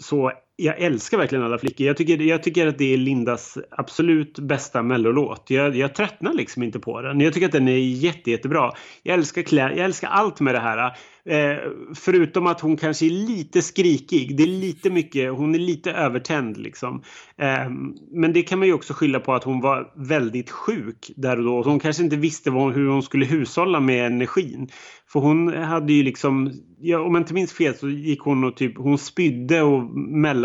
så 0.00 0.32
jag 0.56 0.80
älskar 0.80 1.18
verkligen 1.18 1.44
alla 1.44 1.58
flickor. 1.58 1.86
Jag 1.86 1.96
tycker, 1.96 2.22
jag 2.22 2.42
tycker 2.42 2.66
att 2.66 2.78
det 2.78 2.94
är 2.94 2.98
Lindas 2.98 3.58
absolut 3.70 4.38
bästa 4.38 4.82
mellolåt. 4.82 5.44
Jag, 5.48 5.76
jag 5.76 5.94
tröttnar 5.94 6.32
liksom 6.32 6.62
inte 6.62 6.80
på 6.80 7.00
den. 7.00 7.20
Jag 7.20 7.34
tycker 7.34 7.46
att 7.46 7.52
den 7.52 7.68
är 7.68 7.78
jätte, 7.78 8.30
jättebra. 8.30 8.72
Jag 9.02 9.14
älskar, 9.14 9.42
klä, 9.42 9.62
jag 9.62 9.84
älskar 9.84 10.08
allt 10.08 10.40
med 10.40 10.54
det 10.54 10.60
här. 10.60 10.96
Eh, 11.28 11.58
förutom 11.94 12.46
att 12.46 12.60
hon 12.60 12.76
kanske 12.76 13.06
är 13.06 13.10
lite 13.10 13.62
skrikig. 13.62 14.36
Det 14.36 14.42
är 14.42 14.46
lite 14.46 14.90
mycket, 14.90 15.32
hon 15.32 15.54
är 15.54 15.58
lite 15.58 15.92
övertänd 15.92 16.56
liksom. 16.56 17.02
Eh, 17.38 17.70
men 18.12 18.32
det 18.32 18.42
kan 18.42 18.58
man 18.58 18.68
ju 18.68 18.74
också 18.74 18.94
skylla 18.94 19.20
på 19.20 19.34
att 19.34 19.44
hon 19.44 19.60
var 19.60 19.92
väldigt 19.96 20.50
sjuk 20.50 21.10
där 21.16 21.38
och 21.38 21.44
då. 21.44 21.62
Hon 21.62 21.80
kanske 21.80 22.02
inte 22.02 22.16
visste 22.16 22.50
hon, 22.50 22.72
hur 22.72 22.88
hon 22.88 23.02
skulle 23.02 23.26
hushålla 23.26 23.80
med 23.80 24.06
energin. 24.06 24.68
För 25.08 25.20
hon 25.20 25.48
hade 25.48 25.92
ju 25.92 26.02
liksom, 26.02 26.52
ja, 26.80 27.00
om 27.00 27.14
jag 27.14 27.22
inte 27.22 27.34
minns 27.34 27.52
fel 27.52 27.74
så 27.74 27.88
gick 27.88 28.20
hon 28.20 28.44
och 28.44 28.56
typ, 28.56 28.78
hon 28.78 28.98
spydde 28.98 29.62
och 29.62 29.82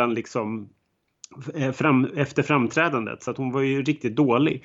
mellan 0.02 0.14
liksom 0.14 0.70
eh, 1.56 1.72
fram, 1.72 2.08
efter 2.16 2.44
framträdandet 2.44 3.24
så 3.24 3.32
att 3.32 3.38
hon 3.38 3.52
var 3.52 3.62
ju 3.62 3.84
riktigt 3.84 4.16
dålig. 4.16 4.64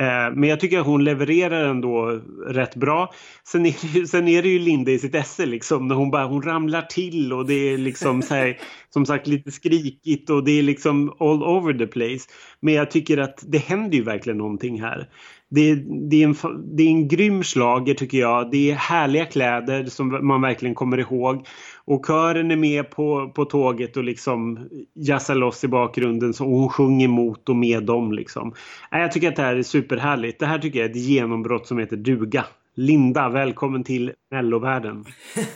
Eh, 0.00 0.34
men 0.34 0.48
jag 0.48 0.60
tycker 0.60 0.80
att 0.80 0.86
hon 0.86 1.04
levererar 1.04 1.64
ändå 1.64 2.20
rätt 2.46 2.74
bra. 2.76 3.12
Sen 3.44 3.66
är 3.66 3.76
det 3.82 3.98
ju, 3.98 4.06
sen 4.06 4.28
är 4.28 4.42
det 4.42 4.48
ju 4.48 4.58
Linda 4.58 4.90
i 4.90 4.98
sitt 4.98 5.14
esse 5.14 5.46
liksom 5.46 5.88
när 5.88 5.94
hon 5.94 6.10
bara 6.10 6.24
hon 6.24 6.42
ramlar 6.42 6.82
till 6.82 7.32
och 7.32 7.46
det 7.46 7.54
är 7.54 7.78
liksom 7.78 8.22
så 8.22 8.34
här, 8.34 8.58
som 8.90 9.06
sagt 9.06 9.26
lite 9.26 9.50
skrikigt 9.50 10.30
och 10.30 10.44
det 10.44 10.58
är 10.58 10.62
liksom 10.62 11.12
all 11.18 11.42
over 11.42 11.72
the 11.74 11.86
place. 11.86 12.28
Men 12.60 12.74
jag 12.74 12.90
tycker 12.90 13.18
att 13.18 13.44
det 13.46 13.58
händer 13.58 13.96
ju 13.96 14.02
verkligen 14.02 14.38
någonting 14.38 14.80
här. 14.80 15.08
Det, 15.54 15.74
det, 16.10 16.22
är 16.22 16.26
en, 16.26 16.36
det 16.76 16.82
är 16.82 16.88
en 16.88 17.08
grym 17.08 17.42
slager 17.42 17.94
tycker 17.94 18.18
jag. 18.18 18.50
Det 18.50 18.70
är 18.70 18.74
härliga 18.74 19.26
kläder 19.26 19.84
som 19.84 20.26
man 20.26 20.40
verkligen 20.40 20.74
kommer 20.74 20.98
ihåg. 20.98 21.46
Och 21.84 22.06
kören 22.06 22.50
är 22.50 22.56
med 22.56 22.90
på, 22.90 23.32
på 23.34 23.44
tåget 23.44 23.96
och 23.96 24.04
liksom 24.04 24.68
jazzar 24.94 25.34
loss 25.34 25.64
i 25.64 25.68
bakgrunden 25.68 26.32
så 26.32 26.44
hon 26.44 26.68
sjunger 26.68 27.08
mot 27.08 27.48
och 27.48 27.56
med 27.56 27.82
dem. 27.82 28.12
Liksom. 28.12 28.54
Jag 28.90 29.12
tycker 29.12 29.28
att 29.28 29.36
det 29.36 29.42
här 29.42 29.56
är 29.56 29.62
superhärligt. 29.62 30.40
Det 30.40 30.46
här 30.46 30.58
tycker 30.58 30.78
jag 30.78 30.86
är 30.86 30.90
ett 30.90 30.96
genombrott 30.96 31.66
som 31.66 31.78
heter 31.78 31.96
duga. 31.96 32.44
Linda, 32.74 33.28
välkommen 33.28 33.84
till 33.84 34.12
mellovärlden. 34.30 35.04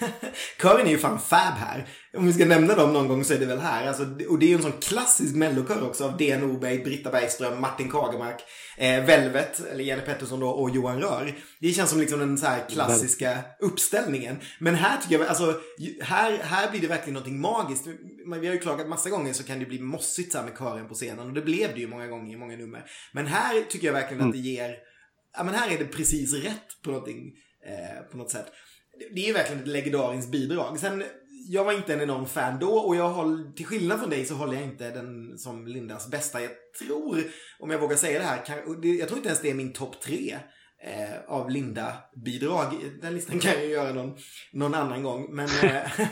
Kören 0.63 0.87
är 0.87 0.91
ju 0.91 0.99
fan 0.99 1.19
fab 1.19 1.55
här. 1.55 1.87
Om 2.17 2.27
vi 2.27 2.33
ska 2.33 2.45
nämna 2.45 2.75
dem 2.75 2.93
någon 2.93 3.09
gång 3.09 3.25
så 3.25 3.35
är 3.35 3.39
det 3.39 3.47
väl 3.47 3.59
här. 3.59 3.89
Alltså, 3.89 4.03
och 4.29 4.39
det 4.39 4.47
är 4.47 4.49
ju 4.49 4.55
en 4.55 4.63
sån 4.63 4.73
klassisk 4.73 5.35
mellokör 5.35 5.87
också 5.87 6.05
av 6.05 6.17
DN 6.17 6.41
Norberg, 6.41 6.79
Britta 6.79 7.11
Bergström, 7.11 7.61
Martin 7.61 7.91
Kagermark, 7.91 8.41
eh, 8.77 9.05
Velvet, 9.05 9.61
eller 9.73 9.85
Jenny 9.85 10.03
Pettersson 10.03 10.41
då, 10.41 10.49
och 10.49 10.71
Johan 10.71 11.01
Rör. 11.01 11.35
Det 11.61 11.73
känns 11.73 11.91
som 11.91 12.01
liksom 12.01 12.19
den 12.19 12.39
så 12.39 12.47
här 12.47 12.69
klassiska 12.69 13.39
uppställningen. 13.61 14.37
Men 14.61 14.75
här 14.75 15.01
tycker 15.01 15.19
jag, 15.19 15.29
alltså, 15.29 15.61
här, 16.01 16.39
här 16.43 16.71
blir 16.71 16.81
det 16.81 16.87
verkligen 16.87 17.15
någonting 17.15 17.41
magiskt. 17.41 17.87
Vi 18.41 18.47
har 18.47 18.55
ju 18.55 18.61
klagat 18.61 18.89
massa 18.89 19.11
gånger 19.11 19.33
så 19.33 19.45
kan 19.45 19.59
det 19.59 19.67
bli 19.67 19.81
mossigt 19.81 20.33
så 20.33 20.39
här 20.39 20.45
med 20.45 20.59
kören 20.59 20.89
på 20.89 20.95
scenen. 20.95 21.27
Och 21.27 21.33
det 21.33 21.43
blev 21.43 21.75
det 21.75 21.81
ju 21.81 21.89
många 21.89 22.07
gånger 22.07 22.35
i 22.35 22.37
många 22.37 22.57
nummer. 22.57 22.85
Men 23.13 23.27
här 23.27 23.63
tycker 23.69 23.87
jag 23.87 23.95
verkligen 23.95 24.21
mm. 24.21 24.29
att 24.29 24.35
det 24.35 24.49
ger 24.49 24.77
ja 25.37 25.45
men 25.45 25.55
här 25.55 25.71
är 25.71 25.79
det 25.79 25.85
precis 25.85 26.33
rätt 26.35 26.83
på 26.83 26.91
någonting, 26.91 27.33
eh, 27.67 28.11
på 28.11 28.17
något 28.17 28.31
sätt. 28.31 28.47
Det 29.15 29.21
är 29.21 29.27
ju 29.27 29.33
verkligen 29.33 29.63
ett 29.63 29.69
legendariskt 29.69 30.31
bidrag. 30.31 30.81
Sen, 30.81 31.05
jag 31.49 31.65
var 31.65 31.73
inte 31.73 31.95
en 31.95 32.01
enorm 32.01 32.27
fan 32.27 32.59
då 32.59 32.73
och 32.73 32.97
jag 32.97 33.09
håller, 33.09 33.53
till 33.53 33.67
skillnad 33.67 34.01
från 34.01 34.11
dig 34.11 34.25
så 34.25 34.35
håller 34.35 34.55
jag 34.55 34.63
inte 34.63 34.91
den 34.91 35.39
som 35.39 35.67
Lindas 35.67 36.11
bästa. 36.11 36.41
Jag 36.41 36.51
tror, 36.79 37.23
om 37.59 37.71
jag 37.71 37.79
vågar 37.79 37.97
säga 37.97 38.19
det 38.19 38.25
här, 38.25 38.45
kan, 38.45 38.57
jag 38.99 39.09
tror 39.09 39.19
inte 39.19 39.29
ens 39.29 39.41
det 39.41 39.51
är 39.51 39.55
min 39.55 39.73
topp 39.73 40.01
tre 40.01 40.39
eh, 40.83 41.35
av 41.35 41.51
Linda-bidrag. 41.51 42.75
Den 43.01 43.15
listan 43.15 43.39
kan 43.39 43.53
jag 43.53 43.67
göra 43.67 43.93
någon, 43.93 44.17
någon 44.53 44.75
annan 44.75 45.03
gång. 45.03 45.35
Men, 45.35 45.49
eh, 45.63 45.91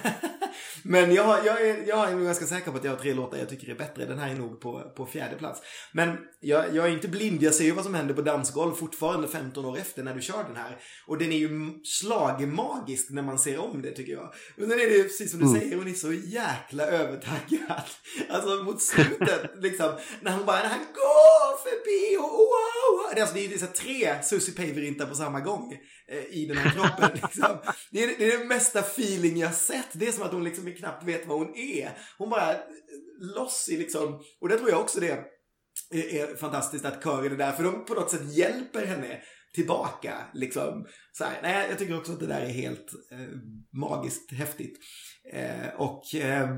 Men 0.86 1.14
jag, 1.14 1.46
jag, 1.46 1.66
är, 1.68 1.88
jag 1.88 2.10
är 2.10 2.14
nog 2.14 2.24
ganska 2.24 2.46
säker 2.46 2.70
på 2.70 2.76
att 2.76 2.84
jag 2.84 2.92
har 2.92 2.98
tre 2.98 3.14
låtar 3.14 3.38
jag 3.38 3.48
tycker 3.48 3.70
är 3.70 3.74
bättre. 3.74 4.04
Den 4.04 4.18
här 4.18 4.30
är 4.30 4.34
nog 4.34 4.60
på, 4.60 4.92
på 4.96 5.06
fjärde 5.06 5.36
plats. 5.36 5.60
Men 5.92 6.16
jag, 6.40 6.74
jag 6.74 6.86
är 6.86 6.90
inte 6.90 7.08
blind. 7.08 7.42
Jag 7.42 7.54
ser 7.54 7.64
ju 7.64 7.72
vad 7.72 7.84
som 7.84 7.94
händer 7.94 8.14
på 8.14 8.22
dansgolv 8.22 8.74
fortfarande 8.74 9.28
15 9.28 9.64
år 9.64 9.78
efter 9.78 10.02
när 10.02 10.14
du 10.14 10.22
kör 10.22 10.44
den 10.44 10.56
här. 10.56 10.78
Och 11.06 11.18
den 11.18 11.32
är 11.32 11.36
ju 11.36 11.50
slagmagisk 11.84 13.10
när 13.10 13.22
man 13.22 13.38
ser 13.38 13.58
om 13.58 13.82
det 13.82 13.90
tycker 13.90 14.12
jag. 14.12 14.34
Men 14.56 14.70
sen 14.70 14.80
är 14.80 14.86
det 14.86 15.02
precis 15.02 15.30
som 15.30 15.40
du 15.40 15.46
mm. 15.46 15.60
säger, 15.60 15.76
hon 15.76 15.88
är 15.88 15.92
så 15.92 16.12
jäkla 16.12 16.86
övertaggad. 16.86 17.82
Alltså 18.28 18.62
mot 18.64 18.82
slutet, 18.82 19.50
liksom. 19.60 19.92
När 20.20 20.30
han 20.30 20.46
bara, 20.46 20.56
när 20.56 20.68
han 20.68 20.78
går 20.94 21.62
förbi 21.62 22.16
och 22.16 22.30
wow. 22.30 23.20
Alltså 23.20 23.34
det 23.34 23.44
är 23.44 23.48
ju 23.48 23.58
så 23.58 23.66
tre 23.66 24.22
Susie 24.22 24.54
Päivärinta 24.64 25.06
på 25.06 25.14
samma 25.14 25.40
gång 25.40 25.72
eh, 26.08 26.24
i 26.38 26.46
den 26.46 26.56
här 26.56 26.70
kroppen. 26.70 27.10
Liksom. 27.22 27.58
Det, 27.90 28.04
är, 28.04 28.18
det 28.18 28.32
är 28.32 28.38
den 28.38 28.48
mesta 28.48 28.80
feeling 28.80 29.36
jag 29.36 29.54
sett. 29.54 29.88
Det 29.92 30.08
är 30.08 30.12
som 30.12 30.22
att 30.22 30.32
hon 30.32 30.44
liksom 30.44 30.72
knappt 30.72 31.04
vet 31.04 31.26
vad 31.26 31.38
hon 31.38 31.56
är. 31.56 31.98
Hon 32.18 32.30
bara 32.30 32.52
eh, 32.52 32.58
loss 33.36 33.68
i 33.68 33.76
liksom, 33.76 34.20
och 34.40 34.48
det 34.48 34.58
tror 34.58 34.70
jag 34.70 34.80
också 34.80 35.00
det 35.00 35.10
är, 35.10 35.24
är 36.14 36.36
fantastiskt 36.36 36.84
att 36.84 37.04
kören 37.04 37.32
är 37.32 37.36
där. 37.36 37.52
För 37.52 37.64
de 37.64 37.84
på 37.84 37.94
något 37.94 38.10
sätt 38.10 38.36
hjälper 38.36 38.86
henne 38.86 39.20
tillbaka. 39.54 40.14
Liksom. 40.34 40.86
Så 41.12 41.24
här, 41.24 41.42
nej, 41.42 41.66
jag 41.68 41.78
tycker 41.78 41.98
också 41.98 42.12
att 42.12 42.20
det 42.20 42.26
där 42.26 42.40
är 42.40 42.48
helt 42.48 42.92
eh, 43.12 43.18
magiskt 43.72 44.32
häftigt. 44.32 44.78
Eh, 45.32 45.68
och 45.76 46.14
eh, 46.14 46.48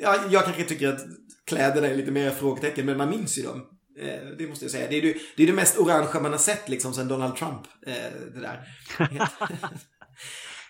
ja, 0.00 0.24
jag 0.30 0.44
kanske 0.44 0.64
tycker 0.64 0.88
att 0.88 1.00
kläderna 1.46 1.86
är 1.86 1.94
lite 1.94 2.10
mer 2.10 2.30
frågetecken, 2.30 2.86
men 2.86 2.96
man 2.96 3.10
minns 3.10 3.38
ju 3.38 3.42
dem. 3.42 3.73
Eh, 3.98 4.26
det 4.38 4.46
måste 4.46 4.64
jag 4.64 4.72
säga. 4.72 4.88
Det 4.88 4.98
är, 4.98 5.02
det, 5.02 5.14
det 5.36 5.42
är 5.42 5.46
det 5.46 5.52
mest 5.52 5.78
orangea 5.78 6.20
man 6.20 6.32
har 6.32 6.38
sett 6.38 6.68
liksom 6.68 6.94
sen 6.94 7.08
Donald 7.08 7.36
Trump. 7.36 7.62
Eh, 7.86 7.94
det 8.34 8.40
där. 8.40 8.60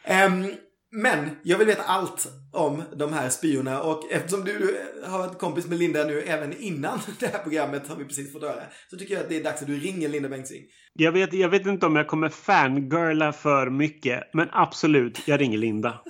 Ehm, 0.07 0.47
men 0.91 1.31
jag 1.43 1.59
vill 1.59 1.67
veta 1.67 1.83
allt 1.83 2.29
om 2.53 2.83
de 2.97 3.13
här 3.13 3.29
spyorna 3.29 3.83
och 3.83 4.13
eftersom 4.13 4.45
du 4.45 4.77
har 5.07 5.19
varit 5.19 5.39
kompis 5.39 5.67
med 5.67 5.79
Linda 5.79 6.05
nu 6.05 6.21
även 6.21 6.53
innan 6.59 6.99
det 7.21 7.27
här 7.27 7.39
programmet 7.39 7.89
har 7.89 7.97
vi 7.97 8.05
precis 8.05 8.33
fått 8.33 8.43
höra. 8.43 8.63
Så 8.91 8.97
tycker 8.97 9.15
jag 9.15 9.23
att 9.23 9.29
det 9.29 9.37
är 9.37 9.45
dags 9.45 9.61
att 9.61 9.67
du 9.67 9.79
ringer 9.81 10.09
Linda 10.09 10.29
Bengtzing. 10.29 10.63
Jag 10.93 11.13
vet, 11.13 11.33
jag 11.33 11.49
vet 11.49 11.67
inte 11.67 11.87
om 11.87 11.97
jag 11.97 12.07
kommer 12.09 12.29
fangirla 12.29 13.33
för 13.33 13.71
mycket, 13.71 14.23
men 14.33 14.49
absolut, 14.53 15.29
jag 15.29 15.41
ringer 15.41 15.59
Linda. 15.59 16.01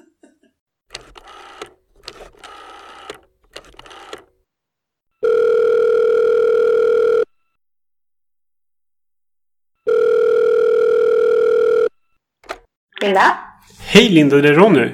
Linda? 13.05 13.21
Hej 13.93 14.09
Linda, 14.09 14.37
det 14.37 14.49
är 14.49 14.53
Ronny. 14.53 14.89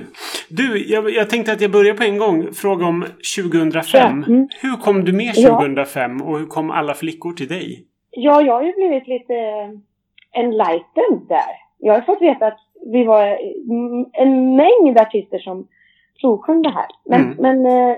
Du, 0.48 0.92
jag, 0.92 1.10
jag, 1.10 1.30
tänkte 1.30 1.52
att 1.52 1.60
jag 1.60 1.70
börjar 1.70 1.94
på 1.94 2.02
en 2.02 2.18
gång. 2.18 2.52
Fråga 2.52 2.86
om 2.86 3.04
2005. 3.36 4.24
Mm. 4.28 4.48
Hur 4.62 4.76
kom 4.76 5.04
du 5.04 5.12
med 5.12 5.34
2005 5.34 6.16
ja. 6.18 6.24
och 6.24 6.38
hur 6.38 6.46
kom 6.46 6.70
alla 6.70 6.94
flickor 6.94 7.32
till 7.32 7.48
dig? 7.48 7.86
Ja, 8.10 8.42
jag 8.42 8.52
har 8.52 8.62
ju 8.62 8.72
blivit 8.72 9.08
lite 9.08 9.34
enlightened 10.32 11.28
där. 11.28 11.52
Jag 11.78 11.94
har 11.94 12.00
fått 12.00 12.22
veta 12.22 12.46
att 12.46 12.58
vi 12.92 13.04
var 13.04 13.38
en 14.12 14.56
mängd 14.56 14.98
artister 14.98 15.38
som 15.38 15.66
provsjöng 16.20 16.62
det 16.62 16.70
här. 16.70 16.86
Men, 17.04 17.20
mm. 17.20 17.36
men 17.38 17.66
eh, 17.66 17.96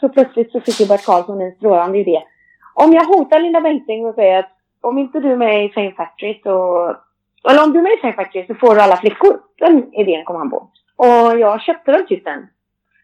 så 0.00 0.08
plötsligt 0.08 0.52
så 0.52 0.60
fick 0.60 0.80
ju 0.80 0.86
Bert 0.86 1.04
Karlsson 1.04 1.40
en 1.40 1.52
strålande 1.52 1.98
idé. 1.98 2.22
Om 2.74 2.92
jag 2.92 3.04
hotar 3.04 3.40
Linda 3.40 3.60
Bengtzing 3.60 4.06
och 4.06 4.14
säger 4.14 4.38
att 4.38 4.50
om 4.80 4.98
inte 4.98 5.20
du 5.20 5.32
är 5.32 5.36
med 5.36 5.64
i 5.64 5.68
Fame 5.68 5.92
Factory 5.92 6.40
så 6.42 6.96
eller 7.50 7.64
om 7.64 7.72
du 7.72 7.78
är 7.78 7.82
med 7.82 8.12
i 8.12 8.16
Factory 8.16 8.46
så 8.46 8.54
får 8.54 8.74
du 8.74 8.80
alla 8.80 8.96
flickor. 8.96 9.40
Den 9.58 9.94
idén 9.94 10.24
kom 10.24 10.36
han 10.36 10.50
på. 10.50 10.70
Och 10.96 11.38
jag 11.38 11.60
köpte 11.60 11.92
väl 11.92 12.06
typ 12.06 12.24
den. 12.24 12.46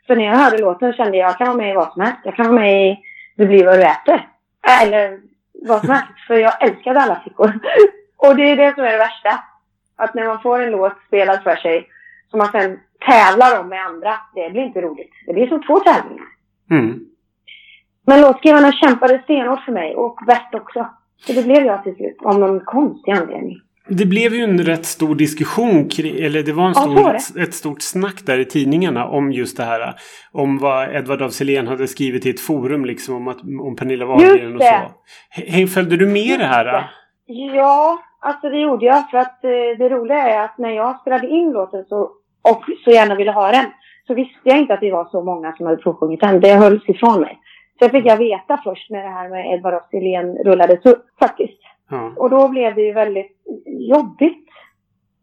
För 0.06 0.16
när 0.16 0.24
jag 0.24 0.36
hörde 0.36 0.58
låten 0.58 0.92
kände 0.92 1.16
jag 1.16 1.26
att 1.26 1.40
jag 1.40 1.46
kan 1.46 1.56
vara 1.56 1.66
med 1.66 1.70
i 1.70 1.76
vad 1.76 1.92
som 1.92 2.02
helst. 2.02 2.18
Jag 2.24 2.36
kan 2.36 2.46
vara 2.46 2.60
med 2.60 2.90
i 2.90 2.98
Du 3.36 3.46
blir 3.46 3.66
vad 3.66 3.78
du 3.78 3.82
äter. 3.82 4.28
Eller 4.82 5.20
vad 5.68 5.80
som 5.80 5.90
helst. 5.90 6.12
För 6.26 6.34
jag 6.34 6.62
älskade 6.62 7.00
alla 7.00 7.20
flickor. 7.20 7.60
och 8.16 8.36
det 8.36 8.42
är 8.42 8.56
det 8.56 8.74
som 8.74 8.84
är 8.84 8.92
det 8.92 8.98
värsta. 8.98 9.44
Att 9.96 10.14
när 10.14 10.26
man 10.26 10.42
får 10.42 10.62
en 10.62 10.70
låt 10.70 10.92
spelad 11.06 11.42
för 11.42 11.56
sig 11.56 11.88
som 12.30 12.38
man 12.38 12.52
sen 12.52 12.80
tävlar 13.00 13.60
om 13.60 13.68
med 13.68 13.86
andra. 13.86 14.14
Det 14.34 14.50
blir 14.50 14.62
inte 14.62 14.80
roligt. 14.80 15.12
Det 15.26 15.32
blir 15.32 15.46
som 15.46 15.62
två 15.62 15.78
tävlingar. 15.78 16.26
Mm. 16.70 17.06
Men 18.06 18.20
låtskrivarna 18.20 18.72
kämpade 18.72 19.22
stenhårt 19.22 19.64
för 19.64 19.72
mig 19.72 19.94
och 19.94 20.18
Bert 20.26 20.54
också. 20.54 20.88
Så 21.16 21.32
det 21.32 21.44
blev 21.44 21.64
jag 21.64 21.82
till 21.82 21.96
slut. 21.96 22.16
Av 22.22 22.38
någon 22.38 22.60
konstig 22.60 23.12
anledning. 23.12 23.60
Det 23.88 24.06
blev 24.06 24.34
ju 24.34 24.44
en 24.44 24.58
rätt 24.58 24.86
stor 24.86 25.14
diskussion, 25.14 25.88
eller 26.18 26.42
det 26.42 26.52
var 26.52 26.66
en 26.68 26.74
stor, 26.74 27.16
ja, 27.34 27.42
ett 27.42 27.54
stort 27.54 27.82
snack 27.82 28.26
där 28.26 28.38
i 28.38 28.44
tidningarna 28.44 29.06
om 29.06 29.32
just 29.32 29.56
det 29.56 29.62
här. 29.62 29.94
Om 30.32 30.58
vad 30.58 30.94
Edvard 30.96 31.22
af 31.22 31.40
hade 31.68 31.86
skrivit 31.86 32.26
i 32.26 32.30
ett 32.30 32.40
forum 32.40 32.84
liksom 32.84 33.16
om, 33.16 33.28
att, 33.28 33.40
om 33.60 33.76
Pernilla 33.76 34.06
Wahlgren 34.06 34.56
och 34.56 34.62
så. 34.62 34.74
He, 35.42 35.66
följde 35.66 35.96
du 35.96 36.06
med 36.06 36.22
just 36.22 36.38
det 36.40 36.46
här? 36.46 36.64
Det. 36.64 36.84
Ja, 37.26 37.98
alltså 38.20 38.48
det 38.48 38.60
gjorde 38.60 38.86
jag. 38.86 39.10
För 39.10 39.18
att 39.18 39.44
eh, 39.44 39.50
det 39.78 39.88
roliga 39.88 40.18
är 40.18 40.44
att 40.44 40.58
när 40.58 40.70
jag 40.70 41.00
spelade 41.00 41.28
in 41.28 41.50
låten 41.50 41.84
så, 41.84 42.00
och 42.42 42.64
så 42.84 42.90
gärna 42.90 43.14
ville 43.14 43.32
ha 43.32 43.52
den 43.52 43.66
så 44.06 44.14
visste 44.14 44.40
jag 44.42 44.58
inte 44.58 44.74
att 44.74 44.80
det 44.80 44.92
var 44.92 45.04
så 45.04 45.22
många 45.22 45.52
som 45.52 45.66
hade 45.66 45.82
provsjungit 45.82 46.20
den. 46.20 46.40
Det 46.40 46.54
hölls 46.54 46.88
ifrån 46.88 47.20
mig. 47.20 47.38
Så 47.78 47.84
jag 47.84 47.90
fick 47.90 48.06
jag 48.06 48.16
veta 48.16 48.60
först 48.64 48.90
när 48.90 49.02
det 49.02 49.08
här 49.08 49.28
med 49.28 49.54
Edvard 49.54 49.74
af 49.74 49.82
rullades 50.44 50.86
upp 50.86 51.06
faktiskt. 51.18 51.59
Ja. 51.90 52.12
Och 52.16 52.30
då 52.30 52.48
blev 52.48 52.74
det 52.74 52.80
ju 52.80 52.92
väldigt 52.92 53.36
jobbigt 53.66 54.48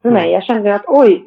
för 0.01 0.11
mig. 0.11 0.31
Jag 0.31 0.43
kände 0.43 0.75
att 0.75 0.83
oj, 0.87 1.23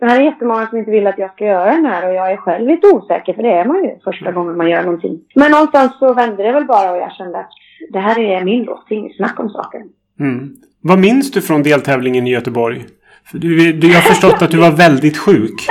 det 0.00 0.06
här 0.06 0.20
är 0.20 0.24
jättemånga 0.24 0.66
som 0.66 0.78
inte 0.78 0.90
vill 0.90 1.06
att 1.06 1.18
jag 1.18 1.32
ska 1.32 1.44
göra 1.44 1.70
den 1.70 1.86
här 1.86 2.08
och 2.08 2.14
jag 2.14 2.32
är 2.32 2.36
själv 2.36 2.68
lite 2.68 2.86
osäker 2.86 3.34
för 3.34 3.42
det 3.42 3.52
är 3.52 3.64
man 3.64 3.84
ju 3.84 3.98
första 4.04 4.32
gången 4.32 4.56
man 4.56 4.70
gör 4.70 4.82
någonting. 4.82 5.20
Men 5.34 5.50
någonstans 5.50 5.98
så 5.98 6.14
vände 6.14 6.42
det 6.42 6.52
väl 6.52 6.64
bara 6.64 6.90
och 6.90 6.96
jag 6.96 7.12
kände 7.12 7.38
att 7.38 7.50
det 7.92 7.98
här 7.98 8.18
är 8.18 8.44
min 8.44 8.64
låt, 8.64 8.84
det 8.88 8.94
är 8.94 8.98
inget 8.98 9.16
snack 9.16 9.40
om 9.40 9.50
saken. 9.50 9.82
Mm. 10.20 10.56
Vad 10.80 10.98
minns 10.98 11.30
du 11.30 11.42
från 11.42 11.62
deltävlingen 11.62 12.26
i 12.26 12.30
Göteborg? 12.30 12.84
För 13.24 13.38
du, 13.38 13.72
du, 13.72 13.88
jag 13.88 13.94
har 13.94 14.08
förstått 14.08 14.42
att 14.42 14.50
du 14.50 14.58
var 14.58 14.70
väldigt 14.70 15.18
sjuk. 15.18 15.66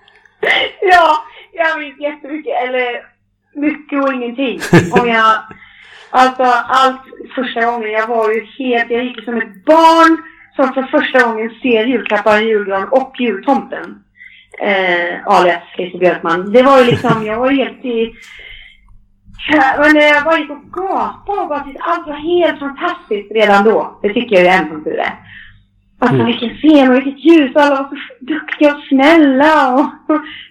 ja, 0.80 1.16
jag 1.52 1.78
minns 1.80 2.00
jättemycket. 2.00 2.52
Eller 2.62 3.06
mycket 3.54 4.04
och 4.04 4.12
ingenting. 4.12 4.60
Om 5.00 5.08
jag 5.08 5.34
Alltså 6.18 6.44
allt 6.68 7.02
första 7.34 7.66
gången. 7.66 7.90
Jag 7.90 8.06
var 8.06 8.30
ju 8.30 8.46
helt, 8.58 8.90
jag 8.90 9.04
gick 9.04 9.24
som 9.24 9.36
ett 9.36 9.64
barn 9.64 10.22
som 10.56 10.74
för 10.74 10.82
första 10.82 11.26
gången 11.26 11.50
ser 11.62 11.84
julklappar, 11.84 12.38
julgran 12.38 12.88
och 12.88 13.12
jultomten. 13.18 13.98
Eh, 14.60 15.26
alias 15.26 15.62
Christer 15.76 15.98
Björkman. 15.98 16.52
Det 16.52 16.62
var 16.62 16.78
ju 16.78 16.84
liksom, 16.84 17.26
jag 17.26 17.40
var 17.40 17.50
helt 17.50 17.84
i... 17.84 18.12
Men 19.78 19.96
jag 19.96 20.24
bara 20.24 20.38
gick 20.38 20.50
och 20.50 20.72
gapade 20.72 21.40
och 21.40 21.48
bara 21.48 21.66
allt 21.80 22.06
var 22.06 22.14
helt 22.14 22.58
fantastiskt 22.58 23.32
redan 23.32 23.64
då. 23.64 23.98
Det 24.02 24.14
tycker 24.14 24.36
jag 24.36 24.44
ju 24.44 24.48
än 24.48 24.68
som 24.68 24.84
tur 24.84 24.98
är. 24.98 25.14
Alltså 25.98 26.14
mm. 26.14 26.26
vilken 26.26 26.56
scen 26.56 26.90
och 26.90 26.96
vilket 26.96 27.24
ljus 27.24 27.54
och 27.54 27.62
alla 27.62 27.76
var 27.76 27.88
så 27.88 28.24
duktiga 28.24 28.74
och 28.74 28.82
snälla 28.88 29.74
och 29.74 29.86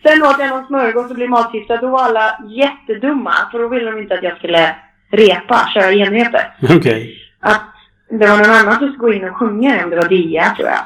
sen 0.04 0.24
åt 0.24 0.40
jag 0.40 0.50
någon 0.50 0.68
smörgås 0.68 1.10
och 1.10 1.16
blev 1.16 1.30
matförgiftad. 1.30 1.78
Då 1.78 1.90
var 1.90 2.04
alla 2.04 2.40
jättedumma 2.50 3.34
för 3.52 3.60
då 3.60 3.68
ville 3.68 3.92
de 3.92 4.00
inte 4.00 4.14
att 4.14 4.24
jag 4.24 4.38
skulle 4.38 4.76
repa, 5.16 5.70
köra 5.74 5.92
genrepet. 5.92 6.46
Okej. 6.64 6.78
Okay. 6.78 7.16
Att 7.40 7.62
det 8.10 8.28
var 8.28 8.38
någon 8.38 8.50
annan 8.50 8.80
som 8.80 8.94
skulle 8.94 8.98
gå 8.98 9.14
in 9.14 9.30
och 9.30 9.36
sjunga 9.36 9.84
om 9.84 9.90
det 9.90 9.96
var 9.96 10.10
Dia 10.10 10.56
tror 10.56 10.70
jag. 10.70 10.86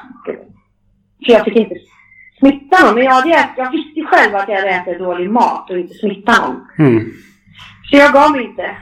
För 1.25 1.33
jag 1.33 1.45
fick 1.45 1.55
inte 1.55 1.75
smitta 2.39 2.85
någon. 2.85 2.95
Men 2.95 3.03
jag, 3.03 3.11
hade 3.11 3.29
ätit, 3.29 3.57
jag 3.57 3.71
visste 3.71 4.01
själv 4.01 4.35
att 4.35 4.49
jag 4.49 4.55
hade 4.55 4.69
ätit 4.69 4.99
dålig 4.99 5.29
mat 5.29 5.69
och 5.69 5.77
inte 5.77 5.93
smitta 5.93 6.33
någon. 6.41 6.67
Mm. 6.87 7.11
Så 7.89 7.97
jag 7.97 8.13
gav 8.13 8.31
mig 8.31 8.43
inte. 8.43 8.77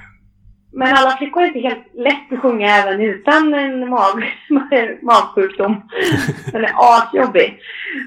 Men 0.74 0.95
alla 0.95 1.18
flickor 1.18 1.43
är 1.43 1.48
inte 1.48 1.60
helt 1.60 1.93
lätt 1.93 2.34
att 2.34 2.39
sjunga 2.39 2.68
även 2.68 3.02
utan 3.02 3.54
en 3.54 3.89
mag, 3.89 4.24
magsjukdom. 5.02 5.89
Den 6.52 6.64
är 6.64 6.74
asjobbig. 6.76 7.60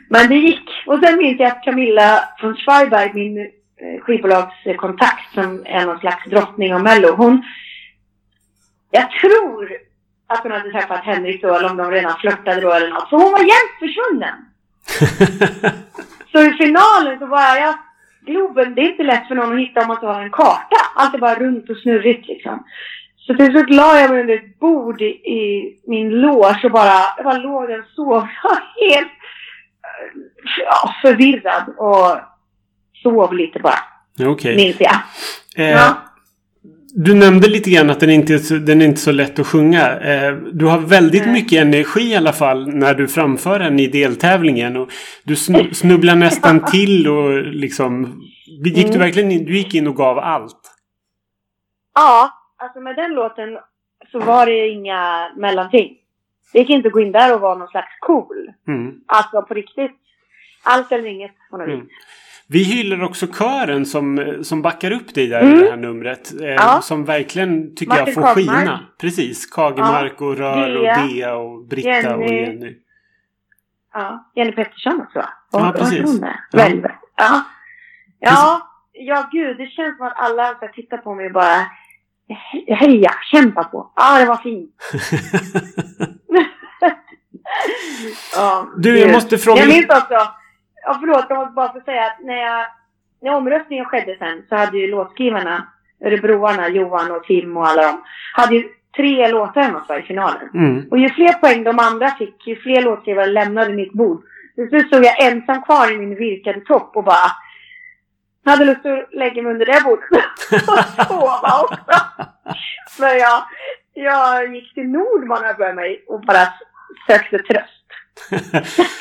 Men 0.09 0.29
det 0.29 0.37
gick. 0.37 0.71
Och 0.87 0.99
sen 1.03 1.19
minns 1.19 1.41
jag 1.41 1.49
att 1.49 1.65
Camilla 1.65 2.25
från 2.39 2.57
Schweiberg, 2.57 3.11
min 3.15 3.51
skivbolagskontakt 4.03 5.35
som 5.35 5.63
är 5.67 5.87
någon 5.87 5.99
slags 5.99 6.31
drottning 6.31 6.75
av 6.75 6.83
Mello. 6.83 7.15
Hon, 7.15 7.43
jag 8.91 9.11
tror 9.11 9.73
att 10.27 10.43
hon 10.43 10.53
hade 10.53 10.71
träffat 10.71 11.05
Henrik 11.05 11.43
då, 11.43 11.55
eller 11.55 11.71
om 11.71 11.77
de 11.77 11.91
redan 11.91 12.19
flörtade 12.19 12.61
då 12.61 12.73
eller 12.73 12.91
något. 12.91 13.09
Så 13.09 13.17
hon 13.17 13.33
var 13.33 13.41
jämt 13.41 13.79
försvunnen. 13.79 14.35
så 16.33 16.39
i 16.43 16.53
finalen 16.53 17.19
så 17.19 17.27
var 17.27 17.57
jag, 17.57 17.75
Globen, 18.21 18.75
det 18.75 18.81
är 18.81 18.91
inte 18.91 19.03
lätt 19.03 19.29
för 19.29 19.35
någon 19.35 19.53
att 19.53 19.61
hitta 19.61 19.81
om 19.81 19.87
man 19.87 19.97
inte 19.97 20.07
har 20.07 20.23
en 20.23 20.31
karta. 20.31 20.77
Allt 20.95 21.15
är 21.15 21.19
bara 21.19 21.35
runt 21.35 21.71
och 21.71 21.77
snurrigt 21.77 22.29
liksom. 22.29 22.65
Så 23.17 23.35
till 23.35 23.47
slut 23.47 23.71
la 23.71 24.01
jag 24.01 24.11
mig 24.11 24.21
under 24.21 24.35
ett 24.35 24.59
bord 24.59 25.03
i, 25.03 25.05
i 25.07 25.79
min 25.87 26.11
loge 26.11 26.61
och 26.65 26.71
bara, 26.71 27.01
jag 27.17 27.25
bara 27.25 27.39
låg 27.39 27.69
där 27.69 27.79
och 27.79 27.87
sov. 27.95 28.07
Jag 28.43 28.51
var 28.51 28.91
helt 28.91 29.13
ja, 30.67 30.95
förvirrad 31.03 31.69
och 31.77 32.21
sov 33.03 33.35
lite 33.35 33.59
bara. 33.59 33.79
Okej. 34.21 34.55
Okay. 34.55 34.75
Jag. 34.79 34.95
Eh, 35.67 35.71
ja. 35.71 35.97
du 36.95 37.15
nämnde 37.15 37.49
lite 37.49 37.71
grann 37.71 37.91
att 37.91 38.01
den 38.01 38.11
inte 38.11 38.35
är 38.35 38.59
den 38.59 38.81
är 38.83 38.87
inte 38.87 39.01
så 39.01 39.13
lätt 39.13 39.39
att 39.39 39.47
sjunga. 39.47 40.01
Eh, 40.01 40.33
du 40.53 40.67
har 40.67 40.79
väldigt 40.79 41.23
Nej. 41.25 41.33
mycket 41.33 41.63
energi 41.63 42.01
i 42.13 42.17
alla 42.17 42.33
fall 42.33 42.67
när 42.75 42.95
du 42.95 43.09
framför 43.09 43.59
den 43.59 43.81
i 43.81 43.87
deltävlingen. 43.87 44.77
Och 44.77 44.89
du 45.25 45.35
snu- 45.35 45.73
snubblar 45.73 46.15
nästan 46.17 46.65
till 46.71 47.09
och 47.09 47.43
liksom... 47.43 48.23
Gick 48.65 48.75
du 48.77 48.83
Mm. 48.83 48.99
verkligen 48.99 49.31
in, 49.31 49.45
du 49.45 49.57
gick 49.57 49.75
in 49.75 49.87
och 49.89 49.97
gav 49.97 50.19
allt? 50.19 50.61
Ja, 51.95 52.31
alltså 52.59 52.81
med 52.81 52.97
den 52.97 53.11
låten 53.15 53.59
så 54.13 54.19
var 54.21 54.47
det 54.47 54.69
inga 54.69 55.31
mellanting. 55.37 55.97
Det 56.53 56.59
gick 56.59 56.71
inte 56.71 56.87
att 56.89 56.93
gå 56.93 57.01
in 57.01 57.13
där 57.13 57.35
och 57.35 57.41
vara 57.41 57.55
någon 57.59 57.69
slags 57.69 57.99
cool. 58.01 58.51
Mm. 58.69 58.95
Alltså 59.07 59.43
på 59.43 59.55
riktigt. 59.55 59.97
Allt 60.63 60.93
eller 60.93 61.07
inget 61.09 61.31
på 61.51 61.57
något 61.57 61.67
Mm. 61.69 61.81
vis. 61.81 61.89
Vi 62.53 62.63
hyllar 62.65 63.03
också 63.03 63.27
kören 63.27 63.87
som, 63.87 64.35
som 64.43 64.63
backar 64.63 64.91
upp 64.91 65.15
dig 65.15 65.27
där 65.27 65.41
Mm. 65.41 65.59
i 65.59 65.63
det 65.63 65.71
här 65.71 65.77
numret. 65.77 66.41
Eh, 66.41 66.47
Ja. 66.49 66.81
Som 66.83 67.05
verkligen 67.05 67.75
tycker 67.77 67.91
Martin 67.93 68.05
jag 68.07 68.15
får 68.15 68.23
Kagmark. 68.23 68.59
skina. 68.59 68.81
Precis. 69.01 69.47
Kagemark 69.47 70.21
och 70.21 70.37
Rör 70.37 70.77
och 70.77 70.83
Dea. 71.09 71.35
Och 71.37 71.65
Britta 71.67 72.17
och 72.17 72.23
Jenny. 72.23 72.41
Jenny. 72.41 72.77
Ja, 73.95 74.31
Jenny 74.37 74.53
Pettersson 74.53 75.01
också 75.01 75.19
va? 75.19 75.29
Ja, 75.53 75.73
precis. 75.79 76.21
med? 76.21 76.39
Ja. 76.53 76.69
Ja. 77.17 77.43
Ja, 78.21 78.61
ja 78.93 79.29
gud. 79.33 79.57
Det 79.57 79.67
känns 79.67 79.97
som 79.97 80.07
att 80.07 80.13
alla 80.17 80.55
ska 80.55 80.69
titta 80.69 80.97
på 80.99 81.15
mig 81.15 81.27
och 81.27 81.33
bara 81.33 81.57
he- 82.29 82.75
heja, 82.75 83.15
kämpa 83.33 83.65
på. 83.65 83.93
Ja, 83.97 84.19
det 84.19 84.27
var 84.27 84.37
fint. 84.37 84.71
ja, 88.35 88.69
Du, 88.77 88.99
jag 88.99 89.13
måste 89.13 89.39
fråga... 89.39 89.61
Jag 89.61 89.69
minns 89.69 89.87
också, 89.89 90.29
ja 90.91 90.99
förlåt, 91.01 91.27
jag 91.29 91.39
måste 91.39 91.53
bara 91.53 91.73
få 91.73 91.81
säga 91.81 92.05
att 92.07 92.21
när, 92.21 92.37
jag, 92.37 92.67
när 93.23 93.35
omröstningen 93.35 93.85
skedde 93.85 94.17
sen 94.19 94.43
så 94.49 94.57
hade 94.57 94.79
ju 94.79 94.87
låtskrivarna, 94.91 95.67
Örebroarna, 96.05 96.69
Johan 96.69 97.11
och 97.11 97.25
Tim 97.25 97.57
och 97.57 97.69
alla 97.69 97.83
de, 97.83 98.03
hade 98.35 98.55
ju 98.55 98.69
tre 98.97 99.29
låtar 99.29 99.63
hemma 99.63 99.85
för 99.87 99.99
i 99.99 100.03
finalen. 100.03 100.49
Mm. 100.55 100.89
Och 100.91 100.99
ju 100.99 101.09
fler 101.09 101.33
poäng 101.33 101.65
de 101.65 101.79
andra 101.79 102.11
fick, 102.11 102.47
ju 102.47 102.57
fler 102.57 102.83
låtskrivare 102.83 103.27
lämnade 103.27 103.73
mitt 103.73 103.93
bord. 103.93 104.23
Till 104.55 104.69
slut 104.69 104.87
stod 104.87 105.05
jag 105.05 105.25
ensam 105.25 105.63
kvar 105.63 105.93
i 105.93 105.99
min 105.99 106.15
virkade 106.15 106.61
topp 106.61 106.97
och 106.97 107.05
bara 107.05 107.31
jag 108.45 108.51
hade 108.51 108.65
lust 108.65 108.87
att 108.87 109.15
lägga 109.15 109.43
mig 109.43 109.53
under 109.53 109.67
det 109.67 109.81
bordet 109.85 110.09
och 110.69 111.07
sova 111.07 111.63
också. 111.63 111.95
För 112.97 113.15
jag, 113.15 113.43
jag 113.95 114.55
gick 114.55 114.75
till 114.75 114.89
Nordman 114.89 115.45
här 115.45 115.55
för 115.55 115.73
mig 115.73 116.05
och 116.07 116.21
bara 116.21 116.49
sökte 117.07 117.39
tröst. 117.39 117.80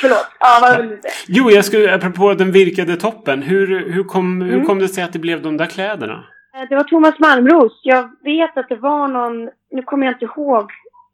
Förlåt. 0.02 0.28
Ja, 0.40 0.60
vad 0.62 0.78
vill 0.82 0.90
du 0.90 1.02
säga? 1.02 1.14
Jo, 1.28 1.50
jag 1.52 1.66
skulle, 1.66 1.96
apropå 1.96 2.34
den 2.34 2.52
virkade 2.52 2.96
toppen. 2.96 3.42
Hur, 3.42 3.90
hur, 3.92 4.04
kom, 4.04 4.42
hur 4.42 4.54
Mm. 4.54 4.66
kom 4.66 4.80
det 4.80 4.88
sig 4.88 5.04
att 5.04 5.14
det 5.14 5.20
blev 5.20 5.42
de 5.42 5.58
där 5.58 5.66
kläderna? 5.66 6.24
Eh, 6.56 6.70
Det 6.70 6.76
var 6.76 6.84
Thomas 6.84 7.20
Malmros. 7.20 7.82
Jag 7.84 8.10
vet 8.24 8.58
att 8.58 8.70
det 8.70 8.76
var 8.76 9.08
någon, 9.08 9.50
nu 9.72 9.82
kommer 9.82 10.06
jag 10.06 10.14
inte 10.16 10.26
ihåg 10.26 10.72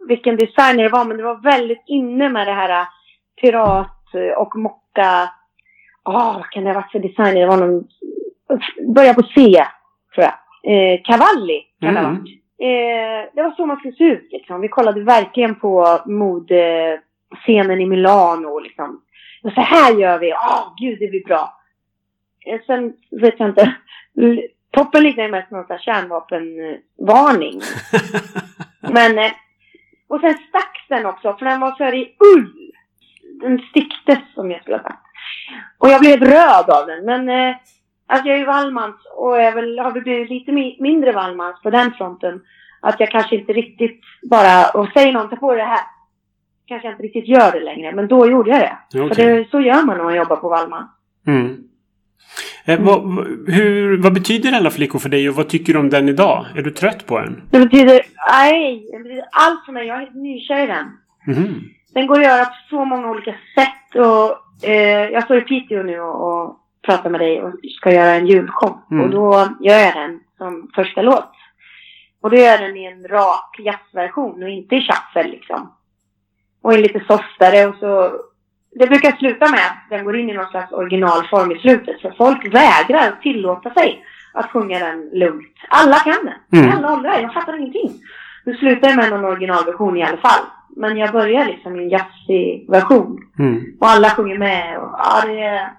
vilken 0.07 0.35
designer 0.35 0.83
det 0.83 0.89
var, 0.89 1.05
men 1.05 1.17
det 1.17 1.23
var 1.23 1.35
väldigt 1.43 1.83
inne 1.87 2.29
med 2.29 2.47
det 2.47 2.53
här 2.53 2.69
eh, 2.81 2.87
pirat 3.41 4.13
eh, 4.13 4.37
och 4.41 4.55
mocka. 4.55 5.29
Åh, 6.05 6.33
vad 6.37 6.49
kan 6.49 6.63
det 6.63 6.69
ha 6.69 6.75
varit 6.81 6.91
för 6.91 6.99
designer? 6.99 7.41
Det 7.41 7.47
var 7.47 7.57
någon, 7.57 7.83
börja 8.95 9.13
på 9.13 9.21
C, 9.23 9.65
tror 10.15 10.25
jag. 10.25 10.33
Eh, 10.67 11.01
Cavalli 11.03 11.61
kan 11.81 11.93
det 11.93 11.99
ha 11.99 12.07
Mm. 12.07 12.19
varit. 12.21 12.41
Eh, 12.59 13.31
det 13.35 13.41
var 13.43 13.51
så 13.51 13.65
man 13.65 13.77
skulle 13.77 13.93
se 13.95 14.03
ut 14.03 14.27
liksom. 14.31 14.61
Vi 14.61 14.67
kollade 14.67 15.01
verkligen 15.03 15.55
på 15.55 16.01
modescenen 17.31 17.81
i 17.81 17.85
Milano 17.85 18.59
liksom. 18.59 19.01
Och 19.43 19.51
så 19.51 19.61
här 19.61 19.93
gör 19.93 20.19
vi. 20.19 20.33
Åh, 20.33 20.73
gud 20.77 20.99
det 20.99 21.07
blir 21.07 21.25
bra. 21.25 21.53
Eh, 22.45 22.59
sen 22.65 22.93
vet 23.21 23.39
jag 23.39 23.49
inte. 23.49 23.75
Toppen 24.71 25.03
liknar 25.03 25.23
ju 25.23 25.31
mest 25.31 25.51
någon 25.51 25.67
sån 25.67 25.79
kärnvapenvarning. 25.79 27.61
Men, 28.93 29.17
eh, 29.17 29.31
och 30.07 30.19
sen 30.19 30.33
stacks 30.33 30.87
den 30.89 31.05
också, 31.05 31.35
för 31.37 31.45
den 31.45 31.59
var 31.59 31.71
så 31.71 31.83
här 31.83 31.93
i 31.93 32.15
ull. 32.35 32.71
Den 33.41 33.59
sticktes 33.69 34.33
som 34.33 34.51
jag 34.51 34.61
skulle 34.61 34.77
ha 34.77 34.83
sagt. 34.83 35.01
Och 35.77 35.89
jag 35.89 36.01
blev 36.01 36.19
röd 36.19 36.69
av 36.69 36.87
den, 36.87 37.05
men 37.05 37.29
eh, 37.29 37.55
alltså 38.07 38.27
jag 38.27 38.35
är 38.35 38.39
ju 38.39 38.45
Wallmans 38.45 38.95
och 39.15 39.41
jag 39.41 39.51
väl, 39.51 39.79
har 39.79 39.91
väl 39.91 40.03
blivit 40.03 40.29
lite 40.29 40.51
mi- 40.51 40.75
mindre 40.79 41.11
Wallmans 41.11 41.61
på 41.61 41.69
den 41.69 41.91
fronten. 41.93 42.41
Att 42.81 42.99
jag 42.99 43.11
kanske 43.11 43.35
inte 43.35 43.53
riktigt 43.53 44.01
bara, 44.29 44.69
och 44.69 44.87
säger 44.93 45.13
någon, 45.13 45.29
ta 45.29 45.35
på 45.35 45.55
det 45.55 45.63
här. 45.63 45.83
Kanske 46.67 46.87
jag 46.87 46.93
inte 46.93 47.03
riktigt 47.03 47.27
gör 47.27 47.51
det 47.51 47.59
längre, 47.59 47.91
men 47.91 48.07
då 48.07 48.29
gjorde 48.29 48.49
jag 48.49 48.59
det. 48.59 48.77
För 48.91 49.11
Okej. 49.11 49.25
det, 49.25 49.49
så 49.49 49.61
gör 49.61 49.85
man 49.85 49.97
när 49.97 50.03
man 50.03 50.15
jobbar 50.15 50.35
på 50.35 50.49
Wallman. 50.49 50.89
Mm. 51.27 51.63
Eh, 52.65 52.79
vad, 52.79 53.01
hur, 53.47 53.97
vad 53.97 54.13
betyder 54.13 54.53
alla 54.53 54.69
flickor 54.69 54.99
för 54.99 55.09
dig 55.09 55.29
och 55.29 55.35
vad 55.35 55.49
tycker 55.49 55.73
du 55.73 55.79
om 55.79 55.89
den 55.89 56.09
idag? 56.09 56.45
Är 56.55 56.61
du 56.61 56.71
trött 56.71 57.05
på 57.05 57.19
den? 57.19 57.41
Det 57.51 57.59
betyder, 57.59 58.01
nej, 58.31 58.87
det 58.91 58.97
betyder 58.97 59.25
allt 59.31 59.65
för 59.65 59.71
mig. 59.71 59.87
Jag 59.87 59.95
är 59.95 59.99
helt 59.99 60.15
nykär 60.15 60.63
i 60.63 60.67
den. 60.67 60.85
Mhm. 61.27 61.63
Den 61.93 62.07
går 62.07 62.19
att 62.19 62.25
göra 62.25 62.45
på 62.45 62.53
så 62.69 62.85
många 62.85 63.09
olika 63.09 63.31
sätt 63.31 63.95
och 63.95 64.69
eh, 64.69 65.09
jag 65.09 65.23
står 65.23 65.37
i 65.37 65.41
Piteå 65.41 65.83
nu 65.83 65.99
och, 65.99 66.43
och 66.43 66.59
pratar 66.85 67.09
med 67.09 67.21
dig 67.21 67.43
och 67.43 67.53
ska 67.79 67.93
göra 67.93 68.13
en 68.13 68.27
julshow. 68.27 68.77
Mm. 68.91 69.03
Och 69.03 69.09
då 69.09 69.47
gör 69.59 69.79
jag 69.79 69.95
den 69.95 70.19
som 70.37 70.69
första 70.75 71.01
låt. 71.01 71.31
Och 72.21 72.29
då 72.29 72.37
gör 72.37 72.45
jag 72.45 72.59
den 72.59 72.77
i 72.77 72.85
en 72.85 73.07
rak 73.07 73.59
jazzversion 73.59 74.43
och 74.43 74.49
inte 74.49 74.75
i 74.75 74.81
shuffle 74.81 75.31
liksom. 75.31 75.71
Och 76.65 76.73
en 76.73 76.81
lite 76.81 76.99
softare 76.99 77.67
och 77.67 77.75
så... 77.75 78.11
Det 78.79 78.87
brukar 78.87 79.11
sluta 79.11 79.51
med 79.51 79.59
att 79.59 79.89
den 79.89 80.05
går 80.05 80.17
in 80.17 80.29
i 80.29 80.33
någon 80.33 80.49
slags 80.51 80.71
originalform 80.71 81.51
i 81.51 81.59
slutet. 81.59 82.01
För 82.01 82.13
folk 82.17 82.45
vägrar 82.53 83.21
tillåta 83.21 83.73
sig 83.73 84.05
att 84.33 84.51
sjunga 84.51 84.79
den 84.79 85.09
lugnt. 85.13 85.55
Alla 85.69 85.95
kan 85.95 86.25
den. 86.25 86.61
Mm. 86.61 86.77
Alla 86.77 86.93
åldrar. 86.93 87.19
Jag 87.19 87.33
fattar 87.33 87.57
ingenting. 87.57 87.91
Nu 88.45 88.53
slutar 88.55 88.87
jag 88.87 88.97
med 88.97 89.09
någon 89.09 89.25
originalversion 89.25 89.97
i 89.97 90.03
alla 90.03 90.17
fall. 90.17 90.43
Men 90.75 90.97
jag 90.97 91.11
börjar 91.11 91.45
liksom 91.45 91.75
i 91.75 91.83
en 91.83 91.89
jazzig 91.89 92.65
version. 92.69 93.17
Mm. 93.39 93.63
Och 93.79 93.87
alla 93.87 94.09
sjunger 94.09 94.37
med. 94.37 94.77
Och, 94.77 94.89
ja, 94.97 95.23
det, 95.25 95.39
är, 95.43 95.69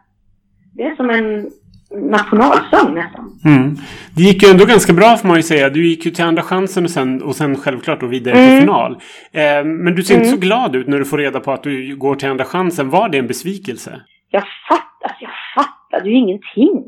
det 0.75 0.83
är 0.83 0.97
som 0.97 1.11
en 1.11 1.51
nationalsång 1.91 2.95
nästan. 2.95 3.33
Mm. 3.45 3.77
Det 4.17 4.23
gick 4.23 4.43
ju 4.43 4.49
ändå 4.51 4.65
ganska 4.65 4.93
bra 4.93 5.17
får 5.17 5.29
man 5.29 5.37
ju 5.37 5.43
säga. 5.43 5.71
Du 5.71 5.87
gick 5.87 6.05
ju 6.07 6.11
till 6.11 6.25
andra 6.25 6.43
chansen 6.43 6.85
och 6.85 6.91
sen, 6.91 7.23
och 7.23 7.37
sen 7.37 7.57
självklart 7.57 8.01
då 8.01 8.07
vidare 8.07 8.35
till 8.35 8.45
Mm. 8.45 8.61
final. 8.61 8.93
Eh, 9.33 9.65
men 9.65 9.95
du 9.95 10.03
ser 10.03 10.15
inte 10.15 10.27
Mm. 10.29 10.41
så 10.41 10.47
glad 10.47 10.77
ut 10.77 10.87
när 10.87 10.99
du 10.99 11.05
får 11.05 11.19
reda 11.19 11.41
på 11.41 11.53
att 11.53 11.63
du 11.63 11.97
går 11.97 12.15
till 12.15 12.29
andra 12.29 12.45
chansen. 12.45 12.91
Var 12.91 13.09
det 13.09 13.19
en 13.19 13.27
besvikelse? 13.27 14.01
Jag 14.31 14.43
fattar, 14.69 15.09
alltså 15.09 15.25
jag 15.25 15.33
fattade 15.65 16.11
ju 16.11 16.17
ingenting. 16.17 16.85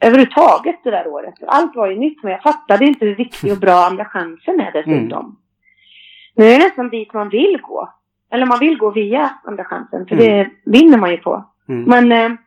Överhuvudtaget 0.00 0.80
det 0.84 0.90
där 0.90 1.06
året. 1.06 1.34
Allt 1.46 1.76
var 1.76 1.90
ju 1.90 1.98
nytt 1.98 2.22
men 2.22 2.32
jag 2.32 2.42
fattade 2.42 2.84
inte 2.84 3.04
hur 3.06 3.14
viktig 3.14 3.52
och 3.52 3.58
bra 3.58 3.74
andra 3.86 4.04
chansen 4.04 4.60
är 4.60 4.72
dessutom. 4.72 5.36
Nu 6.36 6.44
är 6.44 6.58
det 6.58 6.64
nästan 6.64 6.88
dit 6.90 7.12
man 7.12 7.28
vill 7.28 7.58
gå. 7.62 7.88
Eller 8.32 8.46
man 8.46 8.58
vill 8.58 8.78
gå 8.78 8.90
via 8.90 9.30
andra 9.44 9.64
chansen 9.64 10.06
för 10.06 10.14
Mm. 10.16 10.26
det 10.26 10.50
vinner 10.70 10.98
man 10.98 11.10
ju 11.10 11.16
på. 11.16 11.44
Mm. 11.68 11.82
Men 11.84 12.12
eh, 12.32 12.38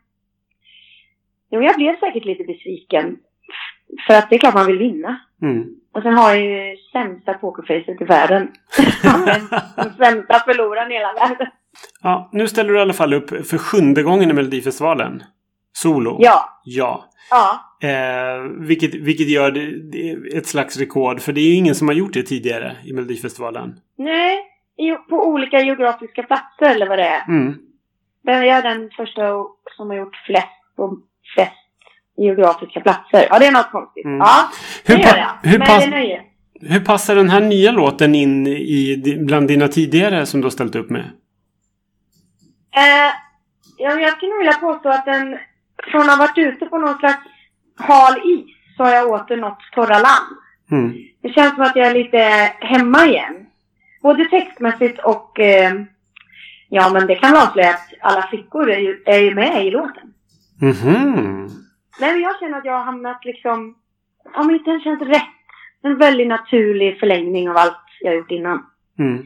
jo, 1.55 1.61
jag 1.61 1.75
blev 1.75 1.99
säkert 1.99 2.25
lite 2.25 2.43
besviken. 2.43 3.17
För 4.07 4.13
att 4.13 4.29
det 4.29 4.35
är 4.35 4.39
klart 4.39 4.53
man 4.53 4.65
vill 4.65 4.77
vinna. 4.77 5.19
Mm. 5.41 5.65
Och 5.93 6.01
sen 6.01 6.13
har 6.13 6.29
jag 6.35 6.41
ju 6.41 6.77
sämsta 6.91 7.33
pokerfacet 7.33 8.01
i 8.01 8.03
världen. 8.03 8.51
Den 9.75 9.93
sämsta 9.97 10.39
förloraren 10.39 10.91
i 10.91 10.93
hela 10.93 11.13
världen. 11.13 11.47
Ja, 12.01 12.29
nu 12.31 12.47
ställer 12.47 12.69
du 12.69 12.77
i 12.77 12.81
alla 12.81 12.93
fall 12.93 13.13
upp 13.13 13.29
för 13.29 13.57
sjunde 13.57 14.03
gången 14.03 14.29
i 14.29 14.33
Melodifestivalen. 14.33 15.23
Solo. 15.73 16.17
Ja. 16.19 16.61
Ja. 16.63 17.05
Ja. 17.29 17.59
Eh, 17.89 18.41
vilket, 18.59 18.93
vilket 18.93 19.29
gör 19.29 19.51
det, 19.51 19.91
det 19.91 20.37
ett 20.37 20.47
slags 20.47 20.77
rekord. 20.77 21.21
För 21.21 21.33
det 21.33 21.41
är 21.41 21.47
ju 21.47 21.55
ingen 21.55 21.75
som 21.75 21.87
har 21.87 21.95
gjort 21.95 22.13
det 22.13 22.23
tidigare 22.23 22.75
i 22.85 22.93
Melodifestivalen. 22.93 23.79
Nej, 23.97 24.37
på 25.09 25.27
olika 25.27 25.61
geografiska 25.61 26.23
platser 26.23 26.75
eller 26.75 26.87
vad 26.87 26.99
det 26.99 27.05
är. 27.05 27.27
Mm. 27.27 27.55
Jag 28.21 28.47
är 28.47 28.61
den 28.61 28.89
första 28.97 29.21
som 29.77 29.89
har 29.89 29.95
gjort 29.97 30.15
flest 30.25 30.75
på 30.75 30.97
flest 31.35 31.51
geografiska 32.17 32.79
platser. 32.79 33.27
Ja, 33.29 33.39
det 33.39 33.45
är 33.45 33.51
något 33.51 33.71
konstigt. 33.71 34.05
Mm. 34.05 34.17
Ja, 34.17 34.49
det 34.85 34.93
Hur, 34.93 34.99
gör 34.99 35.17
jag. 35.17 35.49
hur, 35.51 35.59
pass- 35.59 35.83
hur 36.61 36.79
passar 36.79 37.15
den 37.15 37.29
här 37.29 37.41
nya 37.41 37.71
låten 37.71 38.15
in 38.15 38.47
i, 38.47 39.17
bland 39.19 39.47
dina 39.47 39.67
tidigare 39.67 40.25
som 40.25 40.41
du 40.41 40.45
har 40.45 40.51
ställt 40.51 40.75
upp 40.75 40.89
med? 40.89 41.01
Eh, 42.75 43.11
ja, 43.77 43.99
jag 43.99 44.13
skulle 44.17 44.29
nog 44.31 44.37
vilja 44.39 44.53
påstå 44.53 44.89
att 44.89 45.05
den, 45.05 45.37
från 45.91 46.01
att 46.01 46.07
ha 46.09 46.15
varit 46.17 46.37
ute 46.37 46.65
på 46.65 46.77
någon 46.77 46.97
slags 46.99 47.19
hal 47.77 48.13
is, 48.17 48.45
så 48.77 48.83
har 48.83 48.91
jag 48.91 49.09
åter 49.09 49.37
nått 49.37 49.59
torra 49.71 49.99
land. 49.99 50.37
Mm. 50.71 50.93
Det 51.21 51.29
känns 51.29 51.53
som 51.55 51.63
att 51.63 51.75
jag 51.75 51.87
är 51.87 51.93
lite 51.93 52.17
hemma 52.59 53.05
igen. 53.05 53.45
Både 54.01 54.25
textmässigt 54.25 54.99
och, 54.99 55.39
eh, 55.39 55.73
ja 56.69 56.89
men 56.93 57.07
det 57.07 57.15
kan 57.15 57.37
avslöja 57.37 57.69
att 57.69 57.89
alla 58.01 58.27
flickor 58.27 58.71
är 58.71 58.79
ju, 58.79 59.03
är 59.05 59.17
ju 59.19 59.35
med 59.35 59.65
i 59.65 59.71
låten. 59.71 60.04
Mhm. 60.61 61.49
Nej, 61.99 62.11
men 62.13 62.21
jag 62.21 62.39
känner 62.39 62.57
att 62.57 62.65
jag 62.65 62.73
har 62.73 62.83
hamnat 62.83 63.25
liksom... 63.25 63.75
Ja, 64.33 64.43
men 64.43 64.59
den 64.65 64.79
känns 64.79 65.01
rätt. 65.01 65.21
En 65.83 65.97
väldigt 65.97 66.27
naturlig 66.27 66.99
förlängning 66.99 67.49
av 67.49 67.57
allt 67.57 67.77
jag 68.01 68.15
gjort 68.15 68.31
innan. 68.31 68.59
Mm. 68.99 69.23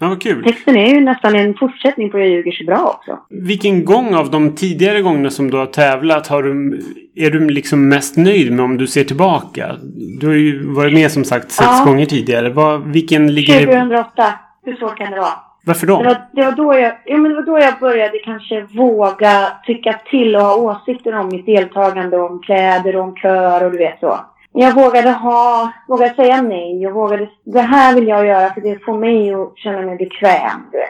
Ja, 0.00 0.08
vad 0.08 0.22
kul. 0.22 0.44
Texten 0.44 0.76
är 0.76 0.94
ju 0.94 1.00
nästan 1.00 1.34
en 1.36 1.54
fortsättning 1.54 2.10
på 2.10 2.18
Jag 2.18 2.28
ljuger 2.28 2.52
så 2.52 2.64
bra 2.64 2.96
också. 2.98 3.18
Vilken 3.30 3.84
gång 3.84 4.14
av 4.14 4.30
de 4.30 4.54
tidigare 4.54 5.02
gångerna 5.02 5.30
som 5.30 5.50
du 5.50 5.56
har 5.56 5.66
tävlat 5.66 6.26
har 6.28 6.42
du, 6.42 6.80
är 7.14 7.30
du 7.30 7.48
liksom 7.48 7.88
mest 7.88 8.16
nöjd 8.16 8.52
med 8.52 8.64
om 8.64 8.76
du 8.76 8.86
ser 8.86 9.04
tillbaka? 9.04 9.76
Du 10.20 10.26
har 10.26 10.34
ju 10.34 10.72
varit 10.72 10.94
med 10.94 11.12
som 11.12 11.24
sagt 11.24 11.50
sex 11.50 11.68
Ja. 11.78 11.84
gånger 11.86 12.06
tidigare. 12.06 12.50
Vad, 12.50 12.86
vilken 12.88 13.34
ligger... 13.34 13.66
2008. 13.66 14.34
Hur 14.64 14.76
svårt 14.76 14.96
kan 14.98 15.12
det 15.12 15.20
vara? 15.20 15.32
Varför 15.64 15.86
Det 15.86 15.92
då? 15.92 16.02
var, 16.02 16.16
det, 16.32 16.44
var 16.44 16.52
då 16.52 16.74
jag, 16.74 16.92
ja, 17.04 17.16
men 17.16 17.30
det 17.30 17.34
var 17.34 17.42
då 17.42 17.58
jag 17.58 17.78
började 17.80 18.18
kanske 18.18 18.60
våga 18.62 19.52
tycka 19.66 19.92
till 20.10 20.36
och 20.36 20.42
ha 20.42 20.56
åsikter 20.56 21.14
om 21.18 21.28
mitt 21.28 21.46
deltagande, 21.46 22.18
om 22.18 22.40
kläder 22.42 22.96
och 22.96 23.02
om 23.02 23.16
kör 23.16 23.64
och 23.64 23.72
du 23.72 23.78
vet 23.78 24.00
så. 24.00 24.20
Jag 24.52 24.74
vågade 24.74 25.10
ha, 25.10 25.72
vågade 25.88 26.14
säga 26.14 26.42
nej. 26.42 26.82
Jag 26.82 26.92
vågade, 26.92 27.28
det 27.44 27.60
här 27.60 27.94
vill 27.94 28.08
jag 28.08 28.26
göra 28.26 28.54
för 28.54 28.60
det 28.60 28.84
får 28.84 28.98
mig 28.98 29.34
att 29.34 29.58
känna 29.58 29.82
mig 29.82 29.96
bekväm. 29.96 30.60
Du 30.72 30.78
vet. 30.78 30.88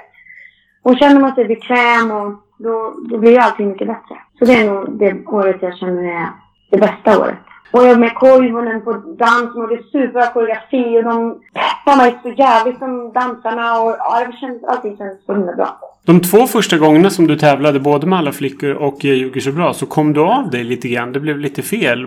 Och 0.83 0.99
känner 0.99 1.21
man 1.21 1.35
sig 1.35 1.45
bekväm 1.45 2.11
och 2.11 2.33
då, 2.59 2.95
då 3.11 3.19
blir 3.19 3.31
ju 3.33 3.39
allting 3.39 3.69
mycket 3.69 3.87
bättre. 3.89 4.17
Så 4.39 4.45
det 4.45 4.53
är 4.55 4.71
nog 4.71 4.99
det 4.99 5.27
året 5.27 5.57
jag 5.61 5.77
känner 5.77 6.03
är 6.03 6.27
det 6.71 6.79
bästa 6.79 7.21
året. 7.21 7.39
Och 7.73 7.87
jag 7.87 8.01
med 8.01 8.15
Koivunen 8.15 8.81
på 8.85 8.93
dans 8.93 9.57
och 9.57 9.69
det 9.69 9.75
är 9.75 9.83
superbra 9.83 10.27
koreografi 10.27 10.99
och 10.99 11.05
de 11.05 11.41
peppar 11.55 11.97
mig 11.97 12.19
så 12.23 12.29
jävligt 12.31 12.79
som 12.79 13.13
dansarna 13.13 13.81
och 13.81 13.97
ja, 13.99 14.25
det 14.31 14.37
känns, 14.37 14.65
allting 14.65 14.97
känns 14.97 15.25
så 15.27 15.33
himla 15.35 15.53
bra. 15.57 15.79
De 16.07 16.21
två 16.21 16.47
första 16.47 16.79
gångerna 16.79 17.11
som 17.11 17.27
du 17.27 17.37
tävlade 17.39 17.81
både 17.81 18.07
med 18.07 18.19
alla 18.19 18.33
flickor 18.33 18.71
och 18.75 18.97
Jag 19.05 19.17
ljuger 19.17 19.41
så 19.41 19.53
bra 19.53 19.73
så 19.75 19.87
kom 19.87 20.13
du 20.13 20.21
av 20.21 20.51
dig 20.51 20.65
lite 20.65 20.89
grann. 20.89 21.13
Det 21.13 21.21
blev 21.21 21.39
lite 21.39 21.63
fel 21.63 22.03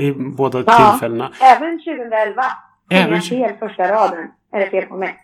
i 0.00 0.12
båda 0.12 0.62
Ja. 0.66 0.90
tillfällena. 0.90 1.30
Även 1.40 1.78
2011. 1.78 2.42
Även 2.90 3.20
fel 3.22 3.52
första 3.58 3.82
raden. 3.82 4.26
Är 4.52 4.60
det 4.60 4.66
fel 4.66 4.82
på 4.86 4.96
mig? 4.96 5.16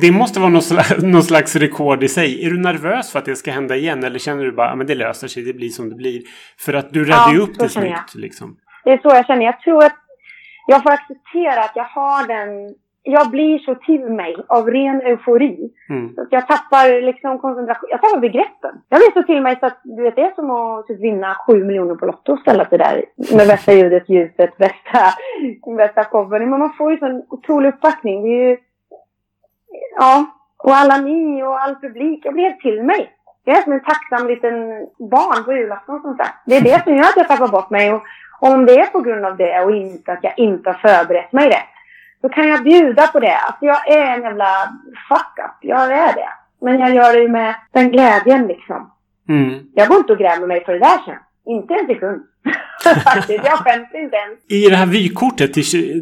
Det 0.00 0.12
måste 0.12 0.40
vara 0.40 0.50
någon 0.50 0.62
slags, 0.62 0.92
någon 1.02 1.22
slags 1.22 1.56
rekord 1.56 2.02
i 2.02 2.08
sig. 2.08 2.46
Är 2.46 2.50
du 2.50 2.58
nervös 2.58 3.10
för 3.12 3.18
att 3.18 3.24
det 3.24 3.36
ska 3.36 3.50
hända 3.50 3.76
igen? 3.76 4.04
Eller 4.04 4.18
känner 4.18 4.44
du 4.44 4.52
bara 4.52 4.70
att 4.70 4.86
det 4.86 4.94
löser 4.94 5.28
sig, 5.28 5.42
det 5.42 5.52
blir 5.52 5.68
som 5.68 5.88
det 5.88 5.94
blir? 5.94 6.22
För 6.58 6.72
att 6.74 6.92
du 6.92 7.04
räddar 7.04 7.16
Ja, 7.16 7.32
ju 7.32 7.38
upp 7.38 7.56
så 7.56 7.62
det 7.62 7.68
snyggt. 7.68 8.14
Liksom. 8.14 8.56
Det 8.84 8.90
är 8.90 8.98
så 8.98 9.08
jag 9.08 9.26
känner. 9.26 9.44
Jag 9.44 9.60
tror 9.60 9.84
att 9.84 9.96
jag 10.66 10.82
får 10.82 10.90
acceptera 10.90 11.60
att 11.60 11.76
jag 11.76 11.84
har 11.84 12.26
den... 12.26 12.74
Jag 13.02 13.30
blir 13.30 13.58
så 13.58 13.74
till 13.74 14.04
mig 14.10 14.36
av 14.48 14.70
ren 14.70 15.00
eufori. 15.00 15.70
Mm. 15.88 16.16
Jag 16.30 16.46
tappar 16.48 17.02
liksom 17.02 17.38
koncentration. 17.38 17.88
Jag 17.90 18.02
tappar 18.02 18.20
begreppen. 18.20 18.82
Jag 18.88 18.98
blir 18.98 19.12
så 19.12 19.26
till 19.26 19.42
mig 19.42 19.56
så 19.60 19.66
att 19.66 19.80
du 19.84 20.02
vet, 20.02 20.16
det 20.16 20.22
är 20.22 20.34
som 20.34 20.50
att 20.50 20.86
typ 20.86 21.00
vinna 21.00 21.36
sju 21.46 21.64
miljoner 21.64 21.94
på 21.94 22.06
Lotto 22.06 22.32
och 22.32 22.38
ställa 22.38 22.64
sig 22.64 22.78
där 22.78 23.04
med 23.36 23.46
bästa 23.46 23.72
ljudet, 23.72 24.08
ljuset, 24.08 24.56
bästa, 24.56 24.98
bästa 25.76 26.04
showen. 26.04 26.50
Men 26.50 26.58
man 26.58 26.72
får 26.72 26.92
ju 26.92 26.98
sån 26.98 27.22
otrolig 27.28 27.68
uppbackning. 27.68 28.22
Det 28.22 28.28
är 28.28 28.48
ju... 28.48 28.56
Ja. 29.98 30.26
Och 30.58 30.74
alla 30.74 30.96
ni 30.96 31.42
och 31.42 31.60
all 31.60 31.76
publik. 31.76 32.20
Jag 32.24 32.34
blir 32.34 32.44
helt 32.44 32.60
till 32.60 32.82
mig. 32.82 33.10
Jag 33.44 33.58
är 33.58 33.62
som 33.62 33.72
en 33.72 33.84
tacksam 33.84 34.28
liten 34.28 34.52
barn 34.98 35.44
på 35.44 35.52
julafton 35.52 36.02
som 36.02 36.16
sagt. 36.16 36.42
Det 36.46 36.56
är 36.56 36.60
det 36.60 36.84
som 36.84 36.94
gör 36.94 37.02
att 37.02 37.16
jag 37.16 37.28
tappar 37.28 37.48
bort 37.48 37.70
mig. 37.70 37.92
Och 37.92 38.02
om 38.40 38.66
det 38.66 38.78
är 38.80 38.86
på 38.86 39.00
grund 39.00 39.24
av 39.26 39.36
det 39.36 39.60
och 39.60 39.76
inte 39.76 40.12
att 40.12 40.18
jag 40.24 40.38
inte 40.38 40.70
har 40.70 40.74
förberett 40.88 41.32
mig 41.32 41.48
rätt. 41.48 41.64
Då 42.22 42.28
kan 42.28 42.48
jag 42.48 42.62
bjuda 42.64 43.06
på 43.06 43.20
det. 43.20 43.36
Alltså 43.36 43.64
jag 43.64 43.88
är 43.88 44.14
en 44.16 44.22
jävla 44.22 44.48
fuck-up. 45.08 45.56
Jag 45.60 45.92
är 45.92 46.14
det. 46.14 46.28
Men 46.62 46.78
jag 46.80 46.94
gör 46.94 47.12
det 47.12 47.20
ju 47.22 47.28
med 47.28 47.54
den 47.72 47.90
glädjen 47.90 48.46
liksom. 48.46 48.90
Mm. 49.28 49.60
Jag 49.74 49.88
går 49.88 49.96
inte 49.98 50.12
och 50.12 50.18
grämer 50.18 50.46
mig 50.46 50.64
för 50.64 50.72
det 50.72 50.78
där 50.78 50.98
sen. 51.04 51.16
Inte 51.46 51.74
en 51.74 51.86
sekund. 51.86 52.22
Faktiskt. 53.04 53.44
Jag 53.44 53.58
skäms 53.58 53.94
inte 53.94 54.16
ens. 54.16 54.38
I 54.48 54.68
det 54.70 54.76
här 54.76 54.86
vykortet 54.86 55.50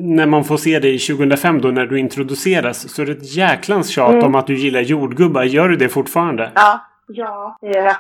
när 0.01 0.27
man 0.27 0.45
får 0.45 0.57
se 0.57 0.79
dig 0.79 0.99
2005 0.99 1.61
då 1.61 1.69
när 1.69 1.87
du 1.87 1.99
introduceras 1.99 2.95
så 2.95 3.03
är 3.03 3.07
det 3.07 3.13
ett 3.13 3.37
jäklans 3.37 3.89
tjat 3.89 4.13
Mm. 4.13 4.25
om 4.25 4.35
att 4.35 4.47
du 4.47 4.55
gillar 4.55 4.81
jordgubbar. 4.81 5.43
Gör 5.45 5.69
du 5.69 5.77
det 5.77 5.89
fortfarande? 5.89 6.51
Ja. 6.55 6.81
Ja, 7.09 7.59
jag. 7.61 7.97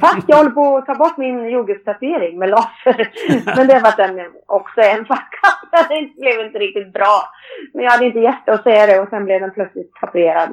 Fast 0.00 0.28
jag 0.28 0.36
håller 0.36 0.50
på 0.50 0.76
att 0.76 0.86
ta 0.86 0.94
bort 0.94 1.16
min 1.16 1.50
jordgubbstatuering 1.50 2.38
med 2.38 2.50
laser. 2.50 3.10
Men 3.56 3.66
det 3.66 3.80
var 3.80 3.88
att 3.88 3.96
den 3.96 4.20
också 4.46 4.80
en 4.80 5.04
fuck-up. 5.04 5.70
Den 5.88 6.10
blev 6.16 6.46
inte 6.46 6.58
riktigt 6.58 6.92
bra. 6.92 7.22
Men 7.74 7.84
jag 7.84 7.90
hade 7.90 8.06
inte 8.06 8.18
hjärta 8.18 8.52
att 8.52 8.62
säga 8.62 8.86
det 8.86 9.00
och 9.00 9.08
sen 9.08 9.24
blev 9.24 9.40
den 9.40 9.50
plötsligt 9.50 9.94
tatuerad. 9.94 10.48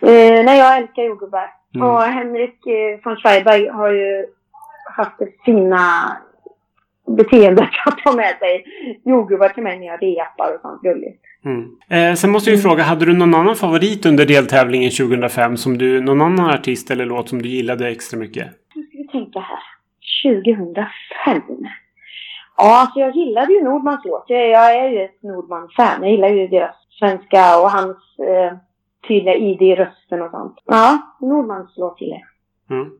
Eh, 0.00 0.44
nej, 0.44 0.58
jag 0.58 0.76
älskar 0.76 1.02
jordgubbar. 1.02 1.50
Mm. 1.74 1.88
Och 1.88 2.02
Henrik 2.02 2.66
eh, 2.66 3.00
von 3.04 3.16
Schreiberg 3.16 3.68
har 3.68 3.90
ju 3.90 4.26
haft 4.96 5.16
fina 5.44 6.16
beteendet 7.06 7.68
att 7.86 7.98
ta 7.98 8.12
med 8.12 8.38
sig 8.38 8.64
jordgubbar 9.04 9.48
till 9.48 9.62
mig 9.62 9.78
när 9.78 9.86
jag 9.86 10.02
repar 10.02 10.54
och 10.54 10.60
sånt 10.60 10.82
gulligt. 10.82 11.22
Mm. 11.44 11.68
Eh, 11.90 12.14
sen 12.14 12.30
måste 12.30 12.50
jag 12.50 12.56
ju 12.56 12.62
fråga, 12.62 12.82
hade 12.82 13.04
du 13.04 13.12
någon 13.12 13.34
annan 13.34 13.56
favorit 13.56 14.06
under 14.06 14.26
deltävlingen 14.26 14.90
2005? 14.90 15.56
Som 15.56 15.78
du, 15.78 16.00
någon 16.00 16.20
annan 16.20 16.50
artist 16.50 16.90
eller 16.90 17.06
låt 17.06 17.28
som 17.28 17.42
du 17.42 17.48
gillade 17.48 17.88
extra 17.88 18.18
mycket? 18.18 18.46
Nu 18.74 18.82
ska 18.82 18.98
vi 18.98 19.08
tänka 19.08 19.40
här. 19.40 19.58
2005. 20.22 21.42
Ja, 22.56 22.80
alltså 22.80 23.00
jag 23.00 23.16
gillade 23.16 23.52
ju 23.52 23.64
Nordmans 23.64 24.00
låt. 24.04 24.24
Jag, 24.26 24.48
jag 24.48 24.76
är 24.76 24.88
ju 24.88 25.04
ett 25.04 25.22
Nordman-fan. 25.22 26.02
Jag 26.02 26.10
gillar 26.10 26.28
ju 26.28 26.48
deras 26.48 26.76
svenska 26.98 27.60
och 27.60 27.70
hans 27.70 27.96
eh, 28.18 28.56
tydliga 29.08 29.34
id 29.34 29.62
i 29.62 29.74
rösten 29.74 30.22
och 30.22 30.30
sånt. 30.30 30.54
Ja, 30.64 30.98
Nordmans 31.20 31.74
låt 31.76 32.00
gillar 32.00 32.16
jag. 32.68 32.78
Mm. 32.78 32.90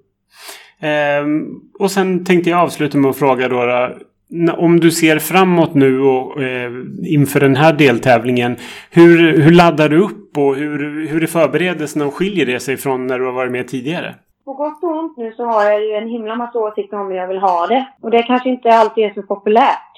Ehm, 0.80 1.60
och 1.78 1.90
sen 1.90 2.24
tänkte 2.24 2.50
jag 2.50 2.60
avsluta 2.60 2.98
med 2.98 3.10
att 3.10 3.16
fråga 3.16 3.48
då, 3.48 3.62
eh, 3.62 4.54
om 4.58 4.80
du 4.80 4.90
ser 4.90 5.18
framåt 5.18 5.74
nu 5.74 6.00
och 6.00 6.42
eh, 6.42 6.72
inför 7.02 7.40
den 7.40 7.56
här 7.56 7.72
deltävlingen. 7.72 8.56
Hur, 8.90 9.42
hur 9.42 9.52
laddar 9.52 9.88
du 9.88 9.98
upp 10.02 10.38
och 10.38 10.56
hur, 10.56 11.06
hur 11.06 11.22
är 11.22 11.26
förberedelserna 11.26 12.06
och 12.06 12.14
skiljer 12.14 12.46
det 12.46 12.60
sig 12.60 12.76
från 12.76 13.06
när 13.06 13.18
du 13.18 13.24
har 13.24 13.32
varit 13.32 13.52
med 13.52 13.68
tidigare? 13.68 14.14
På 14.44 14.54
gott 14.54 14.82
och 14.82 14.98
ont 14.98 15.16
nu 15.16 15.32
så 15.32 15.44
har 15.44 15.64
jag 15.64 15.84
ju 15.84 15.92
en 15.92 16.08
himla 16.08 16.36
massa 16.36 16.58
åsikter 16.58 17.00
om 17.00 17.06
hur 17.06 17.16
jag 17.16 17.28
vill 17.28 17.38
ha 17.38 17.66
det. 17.66 17.86
Och 18.02 18.10
det 18.10 18.22
kanske 18.22 18.48
inte 18.48 18.68
alltid 18.68 19.04
är 19.04 19.14
så 19.14 19.22
populärt. 19.22 19.92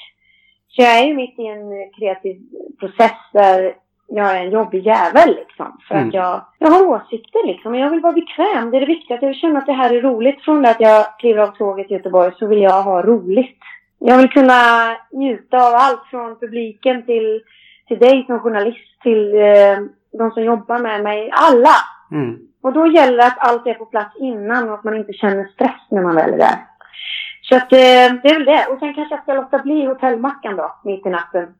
Så 0.68 0.82
jag 0.82 0.98
är 0.98 1.06
ju 1.06 1.14
mitt 1.14 1.38
i 1.38 1.46
en 1.46 1.72
eh, 1.72 1.88
kreativ 1.98 2.36
process 2.80 3.16
där 3.32 3.74
jag 4.08 4.36
är 4.36 4.44
en 4.44 4.50
jobbig 4.50 4.86
jävel 4.86 5.34
liksom. 5.34 5.80
För 5.88 5.94
Mm. 5.94 6.08
att 6.08 6.14
jag, 6.14 6.40
jag 6.58 6.70
har 6.70 6.86
åsikter 6.86 7.46
liksom. 7.46 7.72
Och 7.72 7.78
jag 7.78 7.90
vill 7.90 8.00
vara 8.00 8.12
bekväm. 8.12 8.70
Det 8.70 8.76
är 8.76 8.80
det 8.80 8.86
viktiga. 8.86 9.16
Att 9.16 9.22
jag 9.22 9.28
vill 9.28 9.38
känna 9.40 9.58
att 9.58 9.66
det 9.66 9.72
här 9.72 9.94
är 9.94 10.02
roligt. 10.02 10.44
Från 10.44 10.62
det 10.62 10.70
att 10.70 10.80
jag 10.80 11.06
kliver 11.18 11.42
av 11.42 11.46
tåget 11.46 11.90
i 11.90 11.94
Göteborg 11.94 12.32
så 12.38 12.46
vill 12.46 12.62
jag 12.62 12.82
ha 12.82 13.02
roligt. 13.02 13.58
Jag 13.98 14.18
vill 14.18 14.30
kunna 14.30 14.54
njuta 15.12 15.56
av 15.56 15.74
allt 15.74 16.04
från 16.10 16.38
publiken 16.40 17.06
till, 17.06 17.40
till 17.88 17.98
dig 17.98 18.24
som 18.26 18.40
journalist 18.40 19.00
till 19.02 19.34
eh, 19.34 19.78
de 20.18 20.30
som 20.30 20.44
jobbar 20.44 20.78
med 20.78 21.02
mig. 21.02 21.30
Alla! 21.32 21.76
Mm. 22.12 22.38
Och 22.62 22.72
då 22.72 22.86
gäller 22.86 23.16
det 23.16 23.26
att 23.26 23.48
allt 23.48 23.66
är 23.66 23.74
på 23.74 23.86
plats 23.86 24.16
innan 24.16 24.68
och 24.68 24.74
att 24.74 24.84
man 24.84 24.96
inte 24.96 25.12
känner 25.12 25.44
stress 25.44 25.80
när 25.90 26.02
man 26.02 26.14
väl 26.14 26.32
är 26.32 26.38
där. 26.38 26.56
Så 27.42 27.56
att 27.56 27.72
eh, 27.72 27.78
det 28.22 28.28
är 28.28 28.34
väl 28.34 28.44
det. 28.44 28.66
Och 28.66 28.78
sen 28.78 28.94
kanske 28.94 29.14
jag 29.14 29.22
ska 29.22 29.34
låta 29.34 29.58
bli 29.58 29.84
hotellmackan 29.84 30.56
då, 30.56 30.74
mitt 30.84 31.06
i 31.06 31.10
natten. 31.10 31.54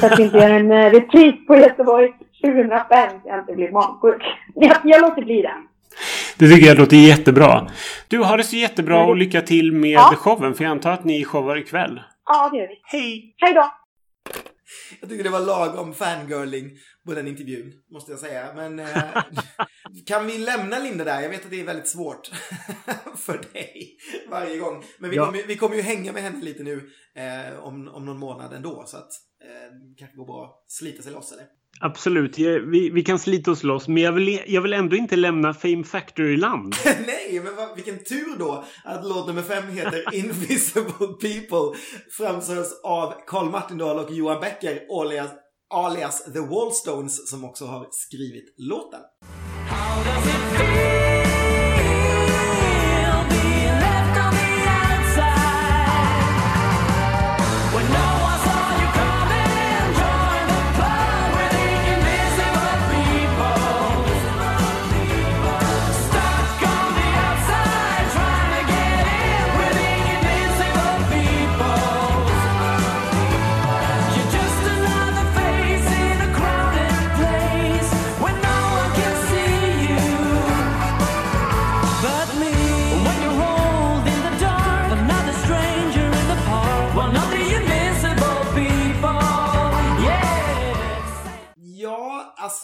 Så 0.00 0.06
att 0.06 0.18
inte 0.18 0.36
gör 0.38 0.50
en 0.50 0.72
eh, 0.72 0.90
repris 0.90 1.46
på 1.46 1.56
Göteborg 1.56 2.08
2005 2.46 3.10
så 3.22 3.28
jag 3.28 3.38
inte 3.40 3.52
blir 3.54 3.70
magsjuk. 3.72 4.22
Jag, 4.54 4.76
jag 4.84 5.00
låter 5.02 5.22
bli 5.22 5.42
det. 5.42 5.54
Det 6.38 6.48
tycker 6.48 6.66
jag 6.66 6.78
låter 6.78 6.96
jättebra. 6.96 7.66
Du, 8.08 8.18
har 8.18 8.38
det 8.38 8.44
så 8.44 8.56
jättebra 8.56 8.96
Mm. 8.96 9.08
och 9.08 9.16
lycka 9.16 9.40
till 9.42 9.72
med 9.72 9.90
Ja. 9.90 10.14
showen. 10.16 10.54
För 10.54 10.64
jag 10.64 10.70
antar 10.70 10.90
att 10.92 11.04
ni 11.04 11.24
showar 11.24 11.56
ikväll. 11.58 12.00
Ja, 12.26 12.48
det 12.52 12.58
gör 12.58 12.68
vi. 12.68 12.80
Hej! 12.84 13.34
Hej 13.36 13.54
då! 13.54 13.70
Jag 15.00 15.10
tycker 15.10 15.24
det 15.24 15.30
var 15.30 15.40
lagom 15.40 15.94
fangirling 15.94 16.70
på 17.06 17.14
den 17.14 17.26
intervjun, 17.28 17.72
måste 17.92 18.12
jag 18.12 18.20
säga. 18.20 18.46
Men 18.54 18.78
eh, 18.78 18.86
kan 20.06 20.26
vi 20.26 20.38
lämna 20.38 20.78
Linda 20.78 21.04
där? 21.04 21.20
Jag 21.20 21.28
vet 21.30 21.44
att 21.44 21.50
det 21.50 21.60
är 21.60 21.64
väldigt 21.64 21.88
svårt 21.88 22.30
för 23.26 23.40
dig 23.52 23.96
varje 24.30 24.56
gång. 24.58 24.82
Men 24.98 25.10
vi, 25.10 25.16
Ja. 25.16 25.24
kommer, 25.26 25.38
ju- 25.38 25.44
vi 25.46 25.56
kommer 25.56 25.76
ju 25.76 25.82
hänga 25.82 26.12
med 26.12 26.22
henne 26.22 26.44
lite 26.44 26.62
nu 26.62 26.90
eh, 27.16 27.64
om, 27.64 27.88
om 27.88 28.04
någon 28.06 28.18
månad 28.18 28.52
ändå. 28.52 28.82
Så 28.86 28.96
att 28.96 29.10
eh, 29.44 29.72
kanske 29.98 30.16
går 30.16 30.26
bra 30.26 30.44
att 30.44 30.70
slita 30.72 31.02
sig 31.02 31.12
loss 31.12 31.32
eller? 31.32 31.44
Absolut, 31.80 32.38
jag- 32.38 32.60
vi, 32.60 32.90
vi 32.90 33.02
kan 33.02 33.18
slita 33.18 33.50
oss 33.50 33.62
loss. 33.62 33.88
Men 33.88 34.02
jag 34.02 34.12
vill, 34.12 34.40
jag 34.46 34.60
vill 34.62 34.72
ändå 34.72 34.96
inte 34.96 35.16
lämna 35.16 35.54
Fame 35.54 35.84
Factory-land. 35.84 36.74
Nej, 36.84 37.40
men 37.44 37.56
vad, 37.56 37.74
vilken 37.76 38.04
tur 38.04 38.38
då 38.38 38.64
att 38.84 39.04
låt 39.08 39.26
nummer 39.26 39.42
fem 39.42 39.68
heter 39.68 40.04
Invisible 40.14 41.06
People. 41.20 41.78
Framförs 42.18 42.66
av 42.84 43.14
Carl 43.26 43.50
Martindal 43.50 43.98
och 43.98 44.10
Johan 44.12 44.40
Becker 44.40 45.00
alias, 45.00 45.30
alias 45.74 46.24
The 46.32 46.40
Wallstones 46.40 47.30
som 47.30 47.44
också 47.44 47.64
har 47.66 47.88
skrivit 47.90 48.54
låten. 48.58 49.00
You're 49.70 50.06
just 50.06 50.26
another 50.26 50.66
face 50.66 50.79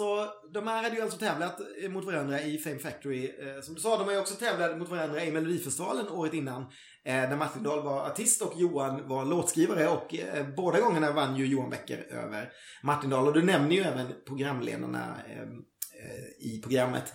alltså 0.00 0.32
de 0.52 0.66
här 0.66 0.82
hade 0.82 0.96
ju 0.96 1.02
alltså 1.02 1.18
tävlat 1.18 1.60
eh, 1.82 1.90
mot 1.90 2.04
varandra 2.04 2.40
i 2.40 2.58
Fame 2.58 2.78
Factory. 2.78 3.24
Eh, 3.24 3.62
som 3.62 3.74
du 3.74 3.80
sa, 3.80 3.98
de 3.98 4.04
har 4.04 4.12
ju 4.12 4.18
också 4.18 4.34
tävlat 4.34 4.78
mot 4.78 4.88
varandra 4.88 5.24
i 5.24 5.32
Melodifestivalen 5.32 6.08
året 6.08 6.34
innan. 6.34 6.62
Eh, 7.04 7.30
där 7.30 7.36
Martin 7.36 7.62
Dahl 7.62 7.82
var 7.82 8.06
artist 8.06 8.42
och 8.42 8.52
Johan 8.56 9.08
var 9.08 9.24
låtskrivare. 9.24 9.88
Och 9.88 10.14
eh, 10.14 10.46
båda 10.56 10.80
gångerna 10.80 11.12
vann 11.12 11.36
ju 11.36 11.46
Johan 11.46 11.70
Becker 11.70 11.98
över 12.10 12.52
Martin 12.82 13.10
Dahl. 13.10 13.26
Och 13.26 13.34
du 13.34 13.42
nämner 13.42 13.76
ju 13.76 13.82
även 13.82 14.12
programledarna 14.26 15.16
eh, 15.28 15.42
eh, 15.42 16.46
i 16.52 16.60
programmet. 16.62 17.12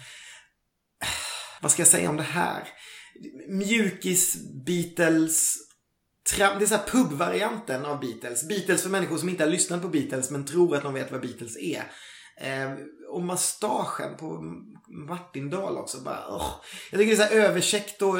Vad 1.61 1.71
ska 1.71 1.81
jag 1.81 1.87
säga 1.87 2.09
om 2.09 2.17
det 2.17 2.23
här? 2.23 2.67
Mjukis, 3.47 4.35
Beatles, 4.65 5.55
det 6.37 6.43
är 6.43 6.65
så 6.65 6.75
här 6.75 6.87
pubvarianten 6.87 7.85
av 7.85 7.99
Beatles. 7.99 8.47
Beatles 8.47 8.83
för 8.83 8.89
människor 8.89 9.17
som 9.17 9.29
inte 9.29 9.43
har 9.43 9.51
lyssnat 9.51 9.81
på 9.81 9.87
Beatles 9.87 10.31
men 10.31 10.45
tror 10.45 10.75
att 10.75 10.83
de 10.83 10.93
vet 10.93 11.11
vad 11.11 11.21
Beatles 11.21 11.57
är. 11.57 11.83
Eh, 12.37 12.71
och 13.09 13.21
mustaschen 13.21 14.17
på 14.17 14.41
Martin 15.07 15.49
Dahl 15.49 15.77
också. 15.77 16.01
Bara, 16.01 16.35
oh. 16.35 16.55
Jag 16.91 16.99
tycker 16.99 17.15
det 17.15 17.23
är 17.23 17.27
så 17.27 17.33
här 17.33 17.41
överkäckt 17.41 18.01
och 18.01 18.17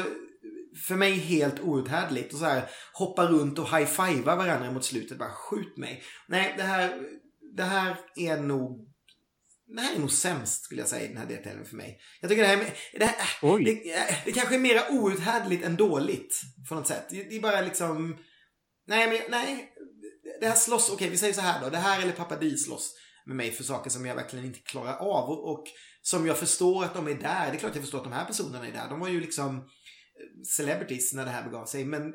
för 0.86 0.94
mig 0.94 1.12
helt 1.12 1.60
outhärdligt. 1.60 2.32
Och 2.32 2.38
så 2.38 2.44
här 2.44 2.70
hoppa 2.92 3.26
runt 3.26 3.58
och 3.58 3.68
high-fivea 3.68 4.36
varandra 4.36 4.70
mot 4.70 4.84
slutet. 4.84 5.18
Bara 5.18 5.30
skjut 5.30 5.76
mig. 5.76 6.02
Nej, 6.28 6.54
det 6.56 6.62
här, 6.62 7.02
det 7.56 7.62
här 7.62 7.96
är 8.16 8.36
nog 8.36 8.88
det 9.66 9.80
här 9.80 9.94
är 9.94 9.98
nog 9.98 10.12
sämst 10.12 10.64
skulle 10.64 10.80
jag 10.80 10.88
säga 10.88 11.04
i 11.04 11.08
den 11.08 11.16
här 11.16 11.26
deltävlingen 11.26 11.66
för 11.66 11.76
mig. 11.76 12.00
Jag 12.20 12.30
tycker 12.30 12.42
det 12.42 12.48
här, 12.48 12.56
är, 12.56 12.98
det, 12.98 13.04
här 13.04 13.64
det, 13.64 14.22
det, 14.24 14.32
kanske 14.32 14.54
är 14.54 14.58
mer 14.58 14.82
outhärdligt 14.90 15.64
än 15.64 15.76
dåligt. 15.76 16.40
På 16.68 16.74
något 16.74 16.86
sätt. 16.86 17.06
Det, 17.10 17.22
det 17.22 17.36
är 17.36 17.40
bara 17.40 17.60
liksom... 17.60 18.18
Nej, 18.86 19.08
men 19.08 19.40
nej. 19.40 19.72
Det 20.40 20.48
här 20.48 20.54
slåss, 20.54 20.90
okej 20.90 21.08
vi 21.08 21.16
säger 21.16 21.34
så 21.34 21.40
här 21.40 21.60
då. 21.60 21.70
Det 21.70 21.78
här 21.78 22.02
eller 22.02 22.12
Pappa 22.12 22.36
Di 22.36 22.56
slåss 22.56 22.94
med 23.26 23.36
mig 23.36 23.50
för 23.50 23.64
saker 23.64 23.90
som 23.90 24.06
jag 24.06 24.14
verkligen 24.14 24.44
inte 24.44 24.58
klarar 24.58 24.96
av. 24.96 25.30
Och, 25.30 25.52
och, 25.52 25.64
som 26.02 26.26
jag 26.26 26.38
förstår 26.38 26.84
att 26.84 26.94
de 26.94 27.06
är 27.06 27.14
där. 27.14 27.50
Det 27.50 27.56
är 27.56 27.58
klart 27.58 27.74
jag 27.74 27.82
förstår 27.82 27.98
att 27.98 28.04
de 28.04 28.12
här 28.12 28.24
personerna 28.24 28.66
är 28.66 28.72
där. 28.72 28.88
De 28.88 29.00
var 29.00 29.08
ju 29.08 29.20
liksom 29.20 29.56
eh, 29.56 29.62
celebrities 30.56 31.14
när 31.14 31.24
det 31.24 31.30
här 31.30 31.44
begav 31.44 31.66
sig. 31.66 31.84
Men 31.84 32.14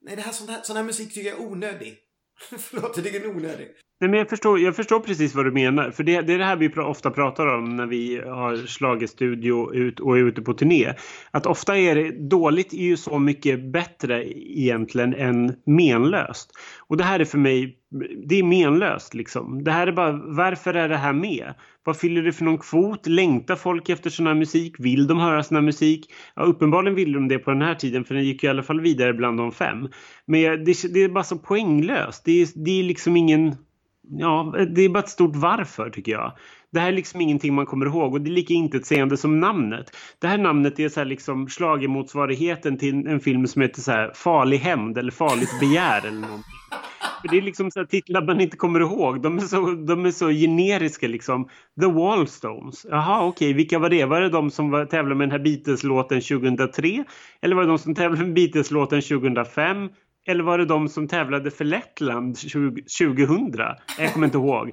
nej, 0.00 0.16
det 0.16 0.22
här, 0.22 0.32
sån, 0.32 0.48
här, 0.48 0.62
sån 0.62 0.76
här 0.76 0.84
musik 0.84 1.14
tycker 1.14 1.30
jag 1.30 1.40
är 1.40 1.46
onödig. 1.46 1.98
Förlåt, 2.58 2.96
jag 2.96 3.04
tycker 3.04 3.20
den 3.20 3.30
är 3.30 3.36
onödig. 3.36 3.68
Nej, 4.00 4.10
men 4.10 4.18
jag, 4.18 4.28
förstår, 4.28 4.60
jag 4.60 4.76
förstår 4.76 5.00
precis 5.00 5.34
vad 5.34 5.44
du 5.44 5.52
menar. 5.52 5.90
För 5.90 6.02
det, 6.02 6.20
det 6.20 6.32
är 6.32 6.38
det 6.38 6.44
här 6.44 6.56
vi 6.56 6.68
ofta 6.68 7.10
pratar 7.10 7.46
om 7.46 7.76
när 7.76 7.86
vi 7.86 8.20
har 8.20 8.56
slagit 8.56 9.10
studio 9.10 9.74
ut 9.74 10.00
och 10.00 10.18
är 10.18 10.22
ute 10.22 10.42
på 10.42 10.54
turné. 10.54 10.94
Att 11.30 11.46
ofta 11.46 11.78
är 11.78 11.94
det 11.94 12.28
dåligt 12.28 12.72
är 12.72 12.82
ju 12.82 12.96
så 12.96 13.18
mycket 13.18 13.72
bättre 13.72 14.38
egentligen 14.38 15.14
än 15.14 15.54
menlöst. 15.66 16.50
Och 16.88 16.96
det 16.96 17.04
här 17.04 17.20
är 17.20 17.24
för 17.24 17.38
mig, 17.38 17.78
det 18.26 18.38
är 18.38 18.42
menlöst 18.42 19.14
liksom. 19.14 19.64
Det 19.64 19.70
här 19.70 19.86
är 19.86 19.92
bara, 19.92 20.12
varför 20.12 20.74
är 20.74 20.88
det 20.88 20.96
här 20.96 21.12
med? 21.12 21.54
Vad 21.84 21.96
fyller 21.96 22.22
det 22.22 22.32
för 22.32 22.44
någon 22.44 22.58
kvot? 22.58 23.06
Längtar 23.06 23.56
folk 23.56 23.88
efter 23.88 24.10
sån 24.10 24.26
här 24.26 24.34
musik? 24.34 24.74
Vill 24.78 25.06
de 25.06 25.18
höra 25.18 25.42
sån 25.42 25.54
här 25.54 25.62
musik? 25.62 26.12
Ja, 26.34 26.42
uppenbarligen 26.42 26.94
vill 26.94 27.12
de 27.12 27.28
det 27.28 27.38
på 27.38 27.50
den 27.50 27.62
här 27.62 27.74
tiden 27.74 28.04
för 28.04 28.14
den 28.14 28.24
gick 28.24 28.42
ju 28.42 28.46
i 28.46 28.50
alla 28.50 28.62
fall 28.62 28.80
vidare 28.80 29.12
bland 29.12 29.38
de 29.38 29.52
fem. 29.52 29.88
Men 30.26 30.64
det, 30.64 30.92
det 30.94 31.02
är 31.02 31.08
bara 31.08 31.24
så 31.24 31.38
poänglöst. 31.38 32.24
Det 32.24 32.42
är, 32.42 32.48
det 32.64 32.80
är 32.80 32.82
liksom 32.82 33.16
ingen 33.16 33.56
ja, 34.08 34.54
det 34.70 34.82
är 34.82 34.88
bara 34.88 34.98
ett 34.98 35.08
stort 35.08 35.36
varför 35.36 35.90
tycker 35.90 36.12
jag. 36.12 36.32
Det 36.72 36.80
här 36.80 36.88
är 36.88 36.92
liksom 36.92 37.20
ingenting 37.20 37.54
man 37.54 37.66
kommer 37.66 37.86
ihåg 37.86 38.14
och 38.14 38.20
det 38.20 38.30
är 38.30 38.32
lika 38.32 38.54
intetsägande 38.54 39.16
som 39.16 39.40
namnet. 39.40 39.96
Det 40.18 40.26
här 40.26 40.38
namnet 40.38 40.80
är 40.80 40.88
så 40.88 41.00
här 41.00 41.04
liksom 41.04 41.48
slagemotsvarigheten 41.48 42.78
till 42.78 43.06
en 43.06 43.20
film 43.20 43.46
som 43.46 43.62
heter 43.62 43.80
så 43.80 43.92
här 43.92 44.12
Farlig 44.14 44.58
hämnd 44.58 44.98
eller 44.98 45.12
Farligt 45.12 45.60
begär 45.60 46.06
eller 46.06 46.20
någonting. 46.20 46.54
För 47.24 47.28
det 47.30 47.38
är 47.38 47.42
liksom 47.42 47.70
så 47.70 47.80
här 47.80 47.86
titlar 47.86 48.22
man 48.22 48.40
inte 48.40 48.56
kommer 48.56 48.80
ihåg. 48.80 49.22
De 49.22 49.38
är 49.38 49.40
så, 49.40 49.70
de 49.70 50.06
är 50.06 50.10
så 50.10 50.30
generiska 50.30 51.08
liksom. 51.08 51.48
The 51.80 51.86
Wallstones. 51.86 52.86
Jaha, 52.90 53.26
okej. 53.26 53.46
Okay. 53.46 53.52
Vilka 53.52 53.78
var 53.78 53.90
det? 53.90 54.04
Var 54.04 54.20
det 54.20 54.28
de 54.28 54.50
som 54.50 54.70
var, 54.70 54.86
tävlade 54.86 55.14
med 55.14 55.28
den 55.28 55.32
här 55.32 55.44
Beatles-låten 55.44 56.20
2003? 56.20 57.04
Eller 57.42 57.56
var 57.56 57.62
det 57.62 57.68
de 57.68 57.78
som 57.78 57.94
tävlade 57.94 58.24
med 58.24 58.34
Beatles-låten 58.34 59.02
2005? 59.02 59.88
Eller 60.26 60.44
var 60.44 60.58
det 60.58 60.64
de 60.64 60.88
som 60.88 61.08
tävlade 61.08 61.50
för 61.50 61.64
Lettland 61.64 62.36
2000? 62.36 63.54
Jag 63.98 64.12
kommer 64.12 64.26
inte 64.26 64.38
ihåg. 64.38 64.70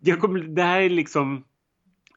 Jag 0.00 0.20
kommer, 0.20 0.40
det 0.40 0.62
här 0.62 0.80
är 0.80 0.90
liksom... 0.90 1.44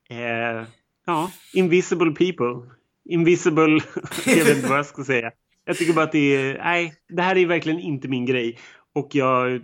Eh, 0.09 0.67
ja, 1.05 1.31
invisible 1.53 2.11
people. 2.11 2.75
Invisible... 3.09 3.79
jag 4.25 4.45
vet 4.45 4.57
inte 4.57 4.69
vad 4.69 4.77
jag 4.77 4.85
ska 4.85 5.03
säga. 5.03 5.31
Jag 5.65 5.77
tycker 5.77 5.93
bara 5.93 6.05
att 6.05 6.11
det 6.11 6.35
är... 6.35 6.57
Nej, 6.57 6.93
det 7.09 7.21
här 7.21 7.37
är 7.37 7.45
verkligen 7.45 7.79
inte 7.79 8.07
min 8.07 8.25
grej. 8.25 8.57
Och 8.97 9.15
jag 9.15 9.63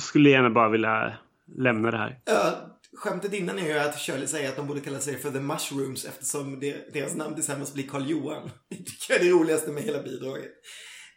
skulle 0.00 0.30
gärna 0.30 0.50
bara 0.50 0.68
vilja 0.68 1.12
lämna 1.58 1.90
det 1.90 1.96
här. 1.96 2.18
Ja, 2.24 2.78
skämtet 2.96 3.32
innan 3.32 3.58
är 3.58 3.66
ju 3.66 3.78
att 3.78 3.98
Shirley 3.98 4.26
säger 4.26 4.48
att 4.48 4.56
de 4.56 4.66
borde 4.66 4.80
kalla 4.80 4.98
sig 4.98 5.18
för 5.18 5.30
The 5.30 5.40
Mushrooms 5.40 6.04
eftersom 6.04 6.60
deras 6.92 7.14
namn 7.14 7.34
tillsammans 7.34 7.74
blir 7.74 7.88
Karl 7.88 8.10
Johan. 8.10 8.50
Det 8.68 8.76
tycker 8.76 9.14
jag 9.14 9.20
är 9.20 9.24
det 9.24 9.30
roligaste 9.30 9.70
med 9.70 9.82
hela 9.82 10.02
bidraget. 10.02 10.50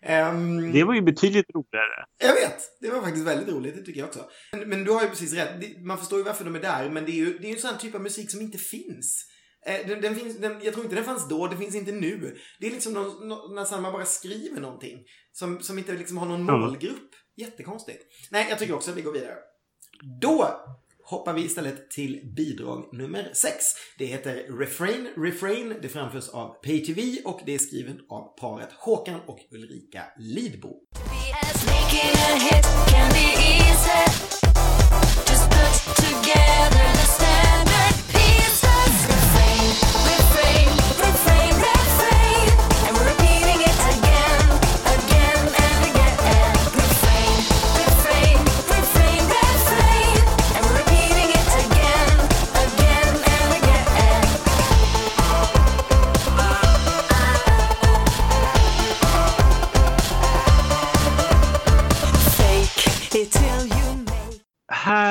Um, 0.10 0.72
det 0.72 0.84
var 0.84 0.94
ju 0.94 1.02
betydligt 1.02 1.46
roligare. 1.56 2.06
Jag 2.18 2.34
vet. 2.34 2.60
Det 2.82 2.90
var 2.90 3.02
faktiskt 3.02 3.28
väldigt 3.28 3.56
roligt. 3.56 3.76
Det 3.76 3.82
tycker 3.82 4.00
jag 4.00 4.08
också. 4.08 4.26
Men, 4.52 4.70
men 4.70 4.84
du 4.84 4.92
har 4.92 5.02
ju 5.02 5.10
precis 5.10 5.34
rätt. 5.34 5.84
Man 5.86 5.98
förstår 5.98 6.20
ju 6.20 6.26
varför 6.26 6.46
de 6.46 6.56
är 6.56 6.62
där. 6.62 6.90
Men 6.90 7.06
det 7.06 7.12
är 7.12 7.16
ju, 7.26 7.38
det 7.38 7.46
är 7.46 7.50
ju 7.50 7.56
en 7.56 7.62
sån 7.62 7.78
typ 7.78 7.96
av 7.96 8.02
musik 8.02 8.32
som 8.32 8.42
inte 8.42 8.58
finns. 8.58 9.26
Eh, 9.66 9.88
den, 9.88 10.02
den 10.02 10.16
finns 10.16 10.38
den, 10.38 10.62
jag 10.62 10.74
tror 10.74 10.86
inte 10.86 10.96
den 10.96 11.06
fanns 11.06 11.30
då, 11.30 11.48
det 11.48 11.58
finns 11.58 11.76
inte 11.76 11.92
nu. 11.92 12.38
Det 12.60 12.68
är 12.68 12.72
liksom 12.72 12.94
någon, 12.94 13.28
någon, 13.28 13.56
när 13.56 13.82
man 13.82 13.94
bara 13.94 14.06
skriver 14.06 14.62
någonting. 14.62 15.00
Som, 15.32 15.60
som 15.62 15.78
inte 15.78 15.94
liksom 15.94 16.18
har 16.18 16.26
någon 16.26 16.44
målgrupp. 16.44 17.13
Jättekonstigt. 17.36 18.04
Nej, 18.32 18.48
jag 18.50 18.60
tycker 18.60 18.74
också 18.74 18.92
att 18.92 18.98
vi 18.98 19.02
går 19.02 19.12
vidare. 19.12 19.36
Då 20.22 20.62
hoppar 21.04 21.34
vi 21.34 21.46
istället 21.46 21.92
till 21.92 22.22
bidrag 22.36 22.90
nummer 22.94 23.32
6. 23.34 23.54
Det 23.98 24.06
heter 24.06 24.58
Refrain 24.60 25.10
Refrain. 25.18 25.76
Det 25.82 25.90
framförs 25.90 26.30
av 26.30 26.54
PayTV 26.64 27.18
och 27.26 27.42
det 27.46 27.54
är 27.54 27.60
skriven 27.60 28.02
av 28.10 28.38
paret 28.38 28.70
Håkan 28.72 29.20
och 29.26 29.40
Ulrika 29.52 30.04
Lidbo. 30.18 30.80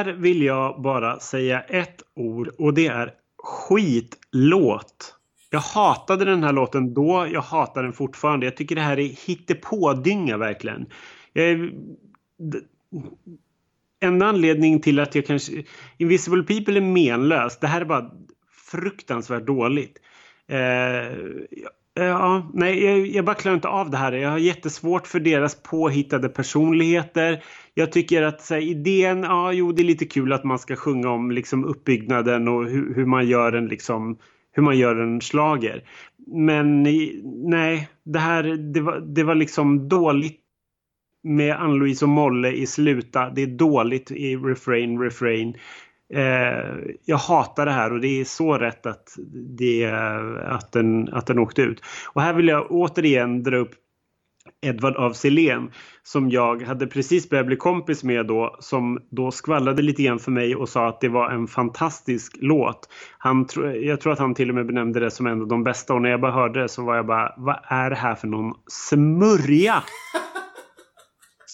Här 0.04 0.12
vill 0.12 0.42
jag 0.42 0.82
bara 0.82 1.20
säga 1.20 1.60
ett 1.60 2.02
ord 2.14 2.48
och 2.58 2.74
det 2.74 2.86
är 2.86 3.14
skitlåt. 3.42 5.14
Jag 5.50 5.60
hatade 5.60 6.24
den 6.24 6.44
här 6.44 6.52
låten 6.52 6.94
då, 6.94 7.26
jag 7.32 7.40
hatar 7.40 7.82
den 7.82 7.92
fortfarande. 7.92 8.46
Jag 8.46 8.56
tycker 8.56 8.74
det 8.74 8.80
här 8.80 8.98
är 8.98 9.26
hittepådynga 9.26 10.36
verkligen. 10.36 10.86
Jag, 11.32 11.70
enda 14.00 14.26
anledning 14.26 14.80
till 14.80 15.00
att 15.00 15.14
jag 15.14 15.26
kanske... 15.26 15.64
Invisible 15.98 16.42
People 16.42 16.76
är 16.76 16.80
menlös. 16.80 17.58
Det 17.58 17.66
här 17.66 17.80
är 17.80 17.84
bara 17.84 18.10
fruktansvärt 18.70 19.46
dåligt. 19.46 19.98
Eh, 20.48 21.16
ja, 21.94 22.50
nej, 22.54 22.84
jag, 22.84 23.06
jag 23.06 23.24
bara 23.24 23.36
klarar 23.36 23.54
inte 23.54 23.68
av 23.68 23.90
det 23.90 23.96
här. 23.96 24.12
Jag 24.12 24.30
har 24.30 24.38
jättesvårt 24.38 25.06
för 25.06 25.20
deras 25.20 25.62
påhittade 25.62 26.28
personligheter 26.28 27.42
jag 27.74 27.92
tycker 27.92 28.22
att 28.22 28.40
så 28.40 28.54
här, 28.54 28.60
idén, 28.60 29.22
ja 29.22 29.52
jo 29.52 29.72
det 29.72 29.82
är 29.82 29.84
lite 29.84 30.04
kul 30.04 30.32
att 30.32 30.44
man 30.44 30.58
ska 30.58 30.76
sjunga 30.76 31.10
om 31.10 31.30
liksom 31.30 31.64
uppbyggnaden 31.64 32.48
och 32.48 32.64
hur, 32.64 32.94
hur 32.94 33.06
man 33.06 33.26
gör 33.28 33.52
en 33.52 33.68
liksom 33.68 34.18
hur 34.52 34.62
man 34.62 34.78
gör 34.78 34.96
en 34.96 35.20
slager. 35.20 35.84
Men 36.26 36.82
nej, 37.50 37.88
det 38.04 38.18
här 38.18 38.42
det 38.42 38.80
var, 38.80 39.00
det 39.00 39.24
var 39.24 39.34
liksom 39.34 39.88
dåligt 39.88 40.38
med 41.22 41.56
Ann-Louise 41.56 42.04
och 42.04 42.08
Molle 42.08 42.52
i 42.52 42.66
Sluta. 42.66 43.30
Det 43.30 43.42
är 43.42 43.46
dåligt 43.46 44.10
i 44.10 44.36
Refrain, 44.36 45.00
Refrain. 45.00 45.56
Eh, 46.12 46.94
jag 47.04 47.16
hatar 47.16 47.66
det 47.66 47.72
här 47.72 47.92
och 47.92 48.00
det 48.00 48.20
är 48.20 48.24
så 48.24 48.58
rätt 48.58 48.86
att, 48.86 49.16
det, 49.58 49.92
att, 50.44 50.72
den, 50.72 51.08
att 51.12 51.26
den 51.26 51.38
åkte 51.38 51.62
ut. 51.62 51.82
Och 52.12 52.22
här 52.22 52.32
vill 52.34 52.48
jag 52.48 52.66
återigen 52.70 53.42
dra 53.42 53.56
upp 53.56 53.70
Edvard 54.62 54.96
av 54.96 55.12
Silén 55.12 55.70
som 56.02 56.30
jag 56.30 56.62
hade 56.62 56.86
precis 56.86 57.28
börjat 57.28 57.46
bli 57.46 57.56
kompis 57.56 58.04
med 58.04 58.26
då 58.26 58.56
som 58.60 58.98
då 59.10 59.30
skvallrade 59.30 59.82
lite 59.82 60.02
grann 60.02 60.18
för 60.18 60.30
mig 60.30 60.56
och 60.56 60.68
sa 60.68 60.88
att 60.88 61.00
det 61.00 61.08
var 61.08 61.30
en 61.30 61.46
fantastisk 61.46 62.36
låt. 62.40 62.88
Han, 63.18 63.46
jag 63.82 64.00
tror 64.00 64.12
att 64.12 64.18
han 64.18 64.34
till 64.34 64.48
och 64.48 64.54
med 64.54 64.66
benämnde 64.66 65.00
det 65.00 65.10
som 65.10 65.26
en 65.26 65.40
av 65.40 65.48
de 65.48 65.64
bästa 65.64 65.94
och 65.94 66.02
när 66.02 66.10
jag 66.10 66.20
bara 66.20 66.32
hörde 66.32 66.62
det 66.62 66.68
så 66.68 66.84
var 66.84 66.96
jag 66.96 67.06
bara 67.06 67.34
vad 67.36 67.56
är 67.64 67.90
det 67.90 67.96
här 67.96 68.14
för 68.14 68.26
någon 68.26 68.54
smörja? 68.66 69.82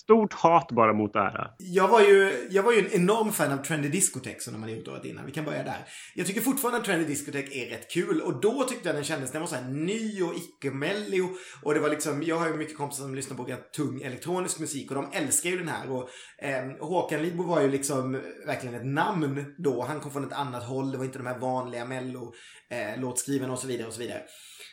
stort 0.08 0.32
hat 0.32 0.72
bara 0.72 0.92
mot 0.92 1.12
det 1.12 1.18
här. 1.18 1.54
Jag 1.58 1.88
var 1.88 2.00
ju, 2.00 2.48
jag 2.50 2.62
var 2.62 2.72
ju 2.72 2.78
en 2.78 2.92
enorm 2.92 3.32
fan 3.32 3.52
av 3.52 3.56
Trendy 3.56 3.88
Discotech 3.88 4.42
som 4.42 4.52
de 4.52 4.62
hade 4.62 4.74
gjort 4.74 4.88
året 4.88 5.04
innan. 5.04 5.26
Vi 5.26 5.32
kan 5.32 5.44
börja 5.44 5.62
där. 5.62 5.78
Jag 6.14 6.26
tycker 6.26 6.40
fortfarande 6.40 6.78
att 6.78 6.84
Trendy 6.84 7.04
Discotech 7.04 7.56
är 7.56 7.70
rätt 7.70 7.90
kul 7.90 8.20
och 8.20 8.40
då 8.40 8.64
tyckte 8.64 8.88
jag 8.88 8.96
den 8.96 9.04
kändes, 9.04 9.32
den 9.32 9.40
var 9.40 9.48
så 9.48 9.54
här 9.54 9.68
ny 9.68 10.22
och 10.22 10.34
icke-mello. 10.34 11.28
Och 11.62 11.74
det 11.74 11.80
var 11.80 11.88
liksom, 11.88 12.22
jag 12.22 12.36
har 12.36 12.48
ju 12.48 12.54
mycket 12.54 12.76
kompisar 12.76 13.02
som 13.02 13.14
lyssnar 13.14 13.36
på 13.36 13.56
tung 13.76 14.02
elektronisk 14.02 14.58
musik 14.58 14.90
och 14.90 14.94
de 14.94 15.08
älskar 15.12 15.50
ju 15.50 15.58
den 15.58 15.68
här. 15.68 15.90
Och 15.90 16.08
eh, 16.38 16.88
Håkan 16.88 17.22
Lidbo 17.22 17.42
var 17.42 17.60
ju 17.60 17.68
liksom 17.68 18.12
verkligen 18.46 18.74
ett 18.74 18.86
namn 18.86 19.54
då. 19.58 19.82
Han 19.82 20.00
kom 20.00 20.12
från 20.12 20.24
ett 20.24 20.32
annat 20.32 20.64
håll, 20.64 20.92
det 20.92 20.98
var 20.98 21.04
inte 21.04 21.18
de 21.18 21.26
här 21.26 21.38
vanliga 21.38 21.84
mello, 21.84 22.32
eh, 22.70 23.00
låtskrivarna 23.00 23.52
och 23.52 23.58
så 23.58 23.66
vidare 23.66 23.86
och 23.86 23.92
så 23.92 24.00
vidare. 24.00 24.22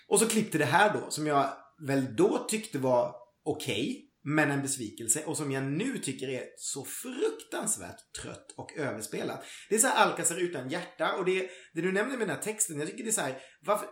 Och 0.07 0.19
så 0.19 0.27
klippte 0.27 0.57
det 0.57 0.65
här 0.65 0.93
då, 0.93 1.09
som 1.09 1.27
jag 1.27 1.49
väl 1.88 2.15
då 2.15 2.45
tyckte 2.49 2.79
var 2.79 3.15
okej. 3.45 3.73
Okay, 3.73 4.05
men 4.28 4.51
en 4.51 4.61
besvikelse 4.61 5.23
och 5.26 5.38
som 5.38 5.51
jag 5.51 5.63
nu 5.63 5.97
tycker 5.97 6.30
är 6.30 6.43
så 6.57 6.86
fruktansvärt 6.86 8.13
trött 8.21 8.53
och 8.57 8.78
överspelat. 8.78 9.45
Det 9.69 9.76
är 9.76 9.80
så 9.80 9.88
här 9.88 10.05
Alcazar 10.05 10.38
utan 10.38 10.69
hjärta 10.69 11.13
och 11.13 11.26
det, 11.26 11.49
det 11.73 11.82
du 11.82 11.91
nämner 11.91 12.17
med 12.17 12.28
den 12.28 12.36
här 12.36 12.43
texten, 12.43 12.80
jag 12.80 12.88
tycker 12.88 13.03
det 13.03 13.09
är 13.09 13.11
så 13.11 13.21
här, 13.21 13.38
varför, 13.61 13.88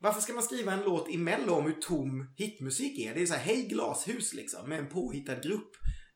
varför 0.00 0.20
ska 0.20 0.32
man 0.32 0.42
skriva 0.42 0.72
en 0.72 0.82
låt 0.82 1.10
i 1.10 1.18
Mello 1.18 1.52
om 1.52 1.64
hur 1.64 1.72
tom 1.72 2.34
hitmusik 2.36 2.98
är? 2.98 3.14
Det 3.14 3.22
är 3.22 3.26
så 3.26 3.34
här, 3.34 3.54
hej 3.54 3.68
glashus 3.68 4.34
liksom, 4.34 4.68
med 4.68 4.78
en 4.78 4.88
påhittad 4.88 5.40
grupp. 5.40 5.70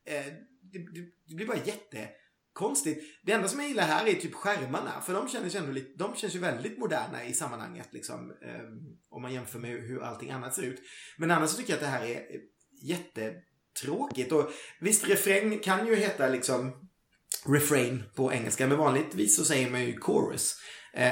Eh, 0.05 0.25
det, 0.71 0.79
det, 0.79 1.05
det, 1.27 1.35
blir 1.35 1.47
bara 1.47 1.57
jättekonstigt. 1.57 3.03
Det 3.23 3.31
enda 3.31 3.47
som 3.47 3.59
jag 3.59 3.69
gillar 3.69 3.83
här 3.83 4.07
är 4.07 4.13
typ 4.13 4.33
skärmarna, 4.33 5.01
för 5.01 5.13
de 5.13 5.29
känns, 5.29 5.55
ändå 5.55 5.71
lite, 5.71 5.93
de 5.97 6.15
känns 6.15 6.35
ju 6.35 6.39
väldigt 6.39 6.79
moderna 6.79 7.25
i 7.25 7.33
sammanhanget 7.33 7.93
liksom, 7.93 8.31
eh, 8.31 8.63
om 9.09 9.21
man 9.21 9.33
jämför 9.33 9.59
med 9.59 9.71
hur 9.71 10.03
allting 10.03 10.31
annat 10.31 10.55
ser 10.55 10.63
ut. 10.63 10.81
Men 11.17 11.31
annars 11.31 11.49
så 11.49 11.57
tycker 11.57 11.73
jag 11.73 11.77
att 11.77 11.83
det 11.83 11.97
här 11.97 12.05
är 12.05 12.15
eh, 12.15 12.41
jätte 12.81 13.33
tråkigt. 13.81 14.31
Och 14.31 14.49
visst, 14.79 15.07
refräng 15.07 15.59
kan 15.59 15.87
ju 15.87 15.95
heta 15.95 16.27
liksom 16.27 16.73
refrain 17.45 18.03
på 18.15 18.33
engelska, 18.33 18.67
men 18.67 18.77
vanligtvis 18.77 19.35
så 19.35 19.45
säger 19.45 19.69
man 19.69 19.85
ju 19.85 19.99
chorus. 19.99 20.55
Eh, 20.93 21.11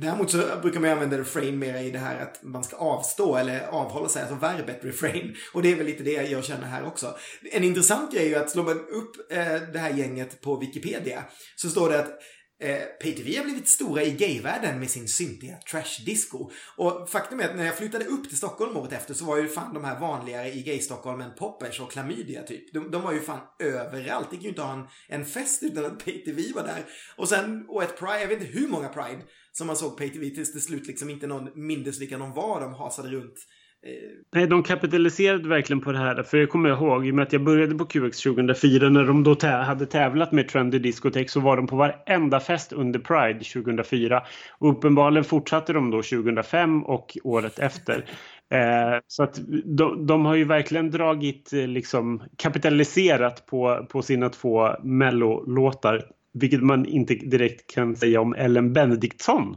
däremot 0.00 0.30
så 0.30 0.42
brukar 0.62 0.80
man 0.80 0.90
använda 0.90 1.18
refrain 1.18 1.58
mer 1.58 1.82
i 1.82 1.90
det 1.90 1.98
här 1.98 2.20
att 2.20 2.42
man 2.42 2.64
ska 2.64 2.76
avstå 2.76 3.36
eller 3.36 3.66
avhålla 3.66 4.08
sig, 4.08 4.22
alltså 4.22 4.36
verbet 4.36 4.84
refrain. 4.84 5.36
Och 5.52 5.62
det 5.62 5.72
är 5.72 5.76
väl 5.76 5.86
lite 5.86 6.02
det 6.02 6.12
jag 6.12 6.44
känner 6.44 6.66
här 6.66 6.86
också. 6.86 7.16
En 7.52 7.64
intressant 7.64 8.12
grej 8.12 8.24
är 8.24 8.28
ju 8.28 8.34
att 8.34 8.50
slår 8.50 8.64
man 8.64 8.78
upp 8.78 9.32
eh, 9.32 9.72
det 9.72 9.78
här 9.78 9.90
gänget 9.90 10.40
på 10.40 10.56
Wikipedia 10.56 11.24
så 11.56 11.68
står 11.68 11.90
det 11.90 11.98
att 11.98 12.18
Eh, 12.60 12.82
PTV 13.00 13.36
har 13.36 13.44
blivit 13.44 13.68
stora 13.68 14.02
i 14.02 14.10
gayvärlden 14.10 14.80
med 14.80 14.90
sin 14.90 15.08
syntiga 15.08 15.56
trashdisco. 15.56 16.50
Och 16.76 17.10
faktum 17.10 17.40
är 17.40 17.48
att 17.48 17.56
när 17.56 17.66
jag 17.66 17.76
flyttade 17.76 18.04
upp 18.04 18.28
till 18.28 18.36
Stockholm 18.36 18.76
året 18.76 18.92
efter 18.92 19.14
så 19.14 19.24
var 19.24 19.36
ju 19.36 19.48
fan 19.48 19.74
de 19.74 19.84
här 19.84 20.00
vanligare 20.00 20.52
i 20.52 20.62
gay-Stockholm 20.62 21.20
än 21.20 21.34
poppers 21.34 21.80
och 21.80 21.90
klamydia 21.90 22.42
typ. 22.42 22.72
De, 22.72 22.90
de, 22.90 23.02
var 23.02 23.12
ju 23.12 23.20
fan 23.20 23.40
överallt. 23.58 24.30
Det 24.30 24.36
gick 24.36 24.42
ju 24.42 24.48
inte 24.48 24.62
att 24.62 24.68
ha 24.68 24.74
en, 24.74 24.86
en 25.08 25.24
fest 25.24 25.62
utan 25.62 25.84
att 25.84 25.98
PTV 25.98 26.52
var 26.54 26.62
där. 26.62 26.84
Och 27.16 27.28
sen, 27.28 27.64
och 27.68 27.82
ett 27.82 27.98
Pride, 27.98 28.20
jag 28.20 28.28
vet 28.28 28.40
inte 28.40 28.58
hur 28.58 28.68
många 28.68 28.88
Pride 28.88 29.22
som 29.52 29.66
man 29.66 29.76
såg 29.76 29.98
PTV 29.98 30.30
tills 30.30 30.52
till 30.52 30.62
slut 30.62 30.86
liksom 30.86 31.10
inte 31.10 31.26
någon 31.26 31.66
mindes 31.66 32.00
vilka 32.00 32.18
de 32.18 32.32
var. 32.32 32.60
De 32.60 32.74
hasade 32.74 33.08
runt 33.08 33.46
Eh, 33.86 33.92
nej, 34.34 34.46
de 34.46 34.62
kapitaliserade 34.62 35.48
verkligen 35.48 35.80
på 35.80 35.92
det 35.92 35.98
här. 35.98 36.22
För 36.22 36.38
jag 36.38 36.50
kommer 36.50 36.68
ihåg, 36.68 37.06
i 37.06 37.10
och 37.10 37.14
med 37.14 37.22
att 37.22 37.32
jag 37.32 37.44
började 37.44 37.74
på 37.74 37.84
QX 37.84 38.22
2004, 38.22 38.88
när 38.88 39.04
de 39.04 39.24
då 39.24 39.34
tä 39.34 39.48
hade 39.48 39.86
tävlat 39.86 40.32
med 40.32 40.48
Trendy 40.48 40.78
Discotech 40.78 41.30
så 41.30 41.40
var 41.40 41.56
de 41.56 41.66
på 41.66 41.76
varenda 41.76 42.40
fest 42.40 42.72
under 42.72 42.98
Pride 42.98 43.44
2004. 43.44 44.22
Och 44.58 44.70
uppenbarligen 44.70 45.24
fortsatte 45.24 45.72
de 45.72 45.90
då 45.90 46.02
2005 46.02 46.84
och 46.84 47.18
året 47.24 47.58
efter. 47.58 48.04
Eh, 48.50 49.00
så 49.06 49.22
att 49.22 49.40
de, 49.64 50.06
de, 50.06 50.24
har 50.24 50.34
ju 50.34 50.44
verkligen 50.44 50.90
dragit, 50.90 51.52
eh, 51.52 51.66
liksom 51.66 52.22
kapitaliserat 52.36 53.46
på, 53.46 53.86
på 53.90 54.02
sina 54.02 54.28
två 54.28 54.70
mellolåtar. 54.82 56.10
Vilket 56.34 56.62
man 56.62 56.86
inte 56.86 57.14
direkt 57.14 57.74
kan 57.74 57.96
säga 57.96 58.20
om 58.20 58.34
Ellen 58.34 58.72
Benediktsson. 58.72 59.56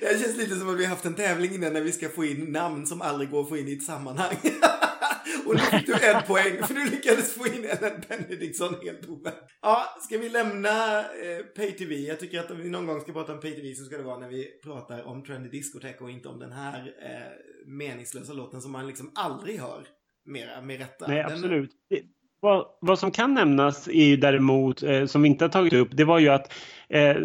Det 0.00 0.20
känns 0.20 0.36
lite 0.36 0.56
som 0.56 0.68
att 0.68 0.78
vi 0.78 0.84
har 0.84 0.90
haft 0.90 1.04
en 1.04 1.14
tävling 1.14 1.54
innan 1.54 1.72
när 1.72 1.80
vi 1.80 1.92
ska 1.92 2.08
få 2.08 2.24
in 2.24 2.52
namn 2.52 2.86
som 2.86 3.02
aldrig 3.02 3.30
går 3.30 3.42
att 3.42 3.48
få 3.48 3.56
in 3.56 3.68
i 3.68 3.72
ett 3.72 3.82
sammanhang. 3.82 4.36
Och 5.46 5.54
nu 5.54 5.60
fick 5.60 5.86
du 5.86 5.92
en 5.92 6.22
poäng 6.22 6.62
för 6.62 6.74
du 6.74 6.90
lyckades 6.90 7.34
få 7.34 7.46
in 7.46 7.64
Ellen 7.64 8.02
Benediktsson 8.08 8.74
helt 8.82 9.08
oväntat. 9.08 9.48
Ja, 9.62 9.84
ska 10.00 10.18
vi 10.18 10.28
lämna 10.28 11.00
eh, 11.00 11.44
PayTV? 11.56 11.94
Jag 11.94 12.20
tycker 12.20 12.40
att 12.40 12.50
om 12.50 12.58
vi 12.58 12.70
någon 12.70 12.86
gång 12.86 13.00
ska 13.00 13.12
prata 13.12 13.32
om 13.32 13.40
PayTV 13.40 13.74
så 13.74 13.84
ska 13.84 13.96
det 13.96 14.02
vara 14.02 14.18
när 14.18 14.28
vi 14.28 14.46
pratar 14.64 15.06
om 15.06 15.24
Trendy 15.24 15.48
Discotheque 15.48 16.04
och 16.04 16.10
inte 16.10 16.28
om 16.28 16.38
den 16.38 16.52
här 16.52 16.94
eh, 17.02 17.66
meningslösa 17.66 18.32
låten 18.32 18.60
som 18.60 18.72
man 18.72 18.86
liksom 18.86 19.12
aldrig 19.14 19.60
hör 19.60 19.86
mera 20.24 20.60
med 20.60 20.78
rätta. 20.78 21.06
Nej, 21.06 21.22
absolut. 21.22 21.70
Den... 21.90 21.98
Vad, 22.40 22.66
vad, 22.80 22.98
som 22.98 23.10
kan 23.10 23.34
nämnas 23.34 23.88
är 23.88 24.04
ju 24.04 24.16
däremot, 24.16 24.82
eh, 24.82 25.06
som 25.06 25.22
vi 25.22 25.28
inte 25.28 25.44
har 25.44 25.50
tagit 25.50 25.72
upp, 25.72 25.88
det 25.92 26.04
var 26.04 26.18
ju 26.18 26.28
att 26.28 26.52
eh, 26.88 27.16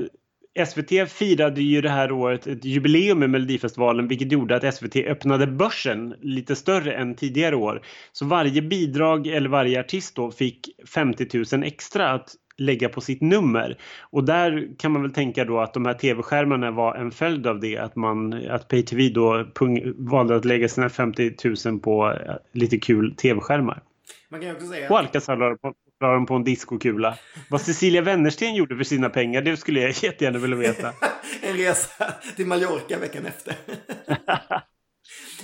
SVT 0.68 1.12
firade 1.12 1.62
ju 1.62 1.82
det 1.82 1.89
här 1.89 2.12
året 2.12 2.47
ett 2.47 2.66
jubileum 2.66 3.20
med 3.20 3.30
Melodifestivalen 3.30 4.08
vilket 4.08 4.32
gjorde 4.32 4.56
att 4.56 4.76
SVT 4.76 4.95
öppnade 4.95 5.47
börsen 5.47 6.16
lite 6.22 6.56
större 6.56 6.93
än 6.93 7.16
tidigare 7.16 7.56
år. 7.56 7.82
Så 8.12 8.26
varje 8.26 8.62
bidrag 8.62 9.28
eller 9.28 9.49
varje 9.49 9.80
artist 9.80 10.16
då 10.16 10.32
fick 10.32 10.70
50 10.93 11.56
000 11.58 11.64
extra 11.64 12.12
att 12.12 12.36
lägga 12.58 12.89
på 12.89 13.01
sitt 13.01 13.22
nummer. 13.22 13.78
Och 14.01 14.24
där 14.24 14.68
kan 14.78 14.91
man 14.91 15.01
väl 15.01 15.14
tänka 15.14 15.45
då 15.45 15.60
att 15.60 15.74
de 15.74 15.86
här 15.86 15.93
tv-skärmarna 15.93 16.72
var 16.72 16.95
en 16.95 17.12
följd 17.12 17.47
av 17.47 17.60
det. 17.60 17.78
Att, 17.78 17.95
man, 17.95 18.34
att 18.49 18.68
PayTV 18.68 19.10
då 19.10 19.45
valde 19.97 20.36
att 20.36 20.45
lägga 20.45 20.70
sina 20.70 20.89
50 20.89 21.36
000 21.66 21.80
på 21.80 22.12
eh, 22.12 22.36
lite 22.51 22.78
kul 22.78 23.16
tv-skärmar. 23.16 23.82
Man 24.30 24.41
kan 24.41 24.51
också 24.51 24.68
säga... 24.68 24.89
Och 24.89 24.99
Alcazar 24.99 25.58
la 26.04 26.10
på, 26.10 26.14
dem 26.14 26.26
på 26.26 26.34
en 26.34 26.43
diskokula. 26.43 27.18
Vad 27.49 27.62
Cecilia 27.62 28.01
Wennersten 28.01 28.56
gjorde 28.56 28.78
för 28.78 28.84
sina 28.84 29.10
pengar, 29.10 29.41
det 29.41 29.58
skulle 29.58 29.82
jag 29.82 29.89
jättegärna 30.04 30.39
vilja 30.39 30.58
veta. 30.58 30.93
en 31.41 31.58
resa 31.58 32.14
till 32.36 32.45
Mallorca 32.45 32.99
veckan 32.99 33.26
efter. 33.26 33.51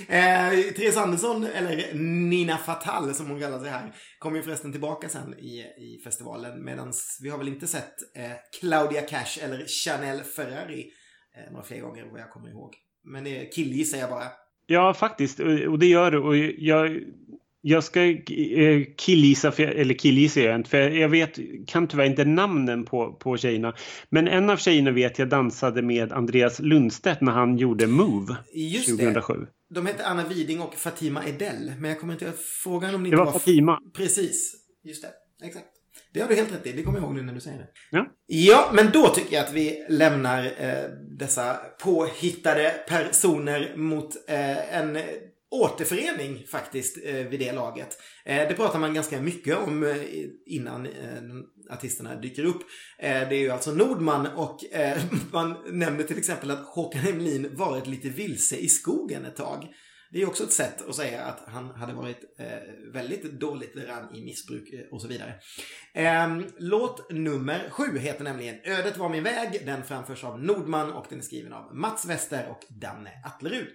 eh, 0.08 0.72
Therese 0.76 0.96
Andersson, 0.96 1.44
eller 1.44 1.94
Nina 2.28 2.56
Fatal 2.56 3.14
som 3.14 3.30
hon 3.30 3.40
kallar 3.40 3.58
sig 3.58 3.70
här, 3.70 3.94
kommer 4.18 4.36
ju 4.36 4.42
förresten 4.42 4.72
tillbaka 4.72 5.08
sen 5.08 5.34
i, 5.38 5.60
i 5.60 6.00
festivalen. 6.04 6.64
Medan 6.64 6.92
vi 7.22 7.28
har 7.28 7.38
väl 7.38 7.48
inte 7.48 7.66
sett 7.66 7.94
eh, 8.16 8.32
Claudia 8.60 9.02
Cash 9.02 9.44
eller 9.44 9.66
Chanel 9.66 10.20
Ferrari 10.22 10.86
eh, 11.36 11.52
några 11.52 11.64
fler 11.64 11.80
gånger 11.80 12.08
vad 12.12 12.20
jag 12.20 12.30
kommer 12.30 12.50
ihåg. 12.50 12.74
Men 13.04 13.24
det 13.24 13.54
killgissar 13.54 13.98
jag 13.98 14.10
bara. 14.10 14.26
Ja, 14.66 14.94
faktiskt. 14.94 15.40
Och 15.40 15.78
det 15.78 15.86
gör 15.86 16.10
det. 16.10 16.18
Och 16.18 16.36
jag 16.36 17.00
jag 17.60 17.84
ska 17.84 18.04
eh, 18.04 18.84
killgissa, 18.96 19.52
eller 19.52 19.94
killgissa 19.94 20.40
jag 20.40 20.54
inte, 20.54 20.70
för 20.70 20.78
jag 20.78 21.08
vet, 21.08 21.38
kan 21.66 21.88
tyvärr 21.88 22.04
inte 22.04 22.24
namnen 22.24 22.84
på, 22.84 23.12
på 23.12 23.36
tjejerna. 23.36 23.74
Men 24.08 24.28
en 24.28 24.50
av 24.50 24.56
tjejerna 24.56 24.90
vet 24.90 25.18
jag 25.18 25.28
dansade 25.28 25.82
med 25.82 26.12
Andreas 26.12 26.60
Lundstedt 26.60 27.20
när 27.20 27.32
han 27.32 27.58
gjorde 27.58 27.86
Move 27.86 28.36
Just 28.54 28.88
2007. 28.88 29.34
Det. 29.34 29.74
De 29.74 29.86
hette 29.86 30.06
Anna 30.06 30.28
Widing 30.28 30.60
och 30.60 30.74
Fatima 30.74 31.24
Edell. 31.28 31.72
Men 31.78 31.90
jag 31.90 32.00
kommer 32.00 32.12
inte 32.12 32.24
ihåg 32.24 32.34
frågan 32.62 32.94
om 32.94 33.04
det, 33.04 33.10
det 33.10 33.16
var, 33.16 33.24
var 33.24 33.32
Fatima. 33.32 33.78
Precis, 33.94 34.54
just 34.84 35.02
det. 35.02 35.46
Exakt. 35.46 35.66
Det 36.12 36.20
har 36.20 36.28
du 36.28 36.34
helt 36.34 36.52
rätt 36.52 36.66
i. 36.66 36.72
Det 36.72 36.82
kommer 36.82 36.98
jag 36.98 37.04
ihåg 37.04 37.14
nu 37.14 37.22
när 37.22 37.32
du 37.32 37.40
säger 37.40 37.58
det. 37.58 37.68
Ja, 37.90 38.06
ja 38.26 38.70
men 38.72 38.90
då 38.92 39.08
tycker 39.08 39.36
jag 39.36 39.44
att 39.46 39.52
vi 39.52 39.86
lämnar 39.88 40.44
eh, 40.44 40.90
dessa 41.18 41.54
påhittade 41.82 42.74
personer 42.88 43.76
mot 43.76 44.28
eh, 44.28 44.76
en 44.76 44.98
återförening 45.50 46.46
faktiskt 46.46 46.98
eh, 47.04 47.14
vid 47.14 47.40
det 47.40 47.52
laget. 47.52 47.98
Eh, 48.24 48.48
det 48.48 48.54
pratar 48.54 48.78
man 48.78 48.94
ganska 48.94 49.20
mycket 49.20 49.56
om 49.58 49.82
eh, 49.82 49.96
innan 50.46 50.88
artisterna 51.70 52.14
dyker 52.14 52.44
upp. 52.44 52.62
Det 52.98 53.06
är 53.06 53.32
ju 53.32 53.50
alltså 53.50 53.72
Nordman 53.72 54.26
och 54.26 54.60
man 55.32 55.56
nämner 55.66 56.04
till 56.04 56.18
exempel 56.18 56.50
att 56.50 56.66
Håkan 56.66 57.00
Hemlin 57.00 57.56
varit 57.56 57.86
lite 57.86 58.08
vilse 58.08 58.56
i 58.56 58.68
skogen 58.68 59.24
ett 59.24 59.36
tag. 59.36 59.68
Det 60.12 60.22
är 60.22 60.28
också 60.28 60.44
ett 60.44 60.52
sätt 60.52 60.88
att 60.88 60.94
säga 60.94 61.24
att 61.24 61.44
han 61.46 61.70
hade 61.70 61.92
varit 61.92 62.20
väldigt 62.92 63.40
dåligt 63.40 63.74
däran 63.74 64.14
i 64.14 64.24
missbruk 64.24 64.88
och 64.92 65.02
så 65.02 65.08
vidare. 65.08 65.34
Ehm, 65.94 66.44
låt 66.58 67.12
nummer 67.12 67.70
sju 67.70 67.98
heter 67.98 68.24
nämligen 68.24 68.56
Ödet 68.64 68.96
var 68.96 69.08
min 69.08 69.22
väg. 69.22 69.62
Den 69.66 69.84
framförs 69.84 70.24
av 70.24 70.42
Nordman 70.42 70.92
och 70.92 71.06
den 71.08 71.18
är 71.18 71.22
skriven 71.22 71.52
av 71.52 71.74
Mats 71.74 72.06
Wester 72.06 72.48
och 72.50 72.60
Danne 72.80 73.10
Atlerud. 73.24 73.68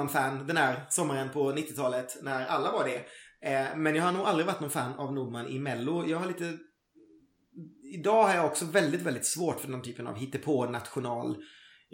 Nordman-fan 0.00 0.46
den 0.46 0.56
här 0.56 0.86
sommaren 0.88 1.30
på 1.30 1.52
90-talet 1.52 2.16
när 2.22 2.46
alla 2.46 2.72
var 2.72 2.84
det. 2.84 3.04
Eh, 3.50 3.76
men 3.76 3.94
jag 3.94 4.02
har 4.02 4.12
nog 4.12 4.26
aldrig 4.26 4.46
varit 4.46 4.60
någon 4.60 4.70
fan 4.70 4.94
av 4.94 5.14
Nordman 5.14 5.46
i 5.46 5.58
Mello. 5.58 6.06
Jag 6.06 6.18
har 6.18 6.26
lite... 6.26 6.58
Idag 7.94 8.24
har 8.24 8.34
jag 8.34 8.46
också 8.46 8.64
väldigt, 8.64 9.02
väldigt 9.02 9.26
svårt 9.26 9.60
för 9.60 9.68
den 9.68 9.82
typen 9.82 10.06
av 10.06 10.16
hittepå 10.16 10.66
national 10.66 11.36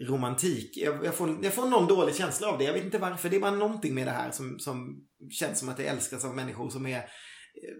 romantik. 0.08 0.76
Jag, 0.76 1.04
jag, 1.04 1.14
får, 1.14 1.36
jag 1.42 1.54
får 1.54 1.66
någon 1.66 1.86
dålig 1.86 2.14
känsla 2.14 2.48
av 2.48 2.58
det. 2.58 2.64
Jag 2.64 2.72
vet 2.72 2.84
inte 2.84 2.98
varför. 2.98 3.28
Det 3.28 3.36
är 3.36 3.40
bara 3.40 3.50
någonting 3.50 3.94
med 3.94 4.06
det 4.06 4.10
här 4.10 4.30
som, 4.30 4.58
som 4.58 5.04
känns 5.30 5.58
som 5.58 5.68
att 5.68 5.76
det 5.76 5.86
älskas 5.86 6.24
av 6.24 6.36
människor 6.36 6.70
som 6.70 6.86
är 6.86 7.02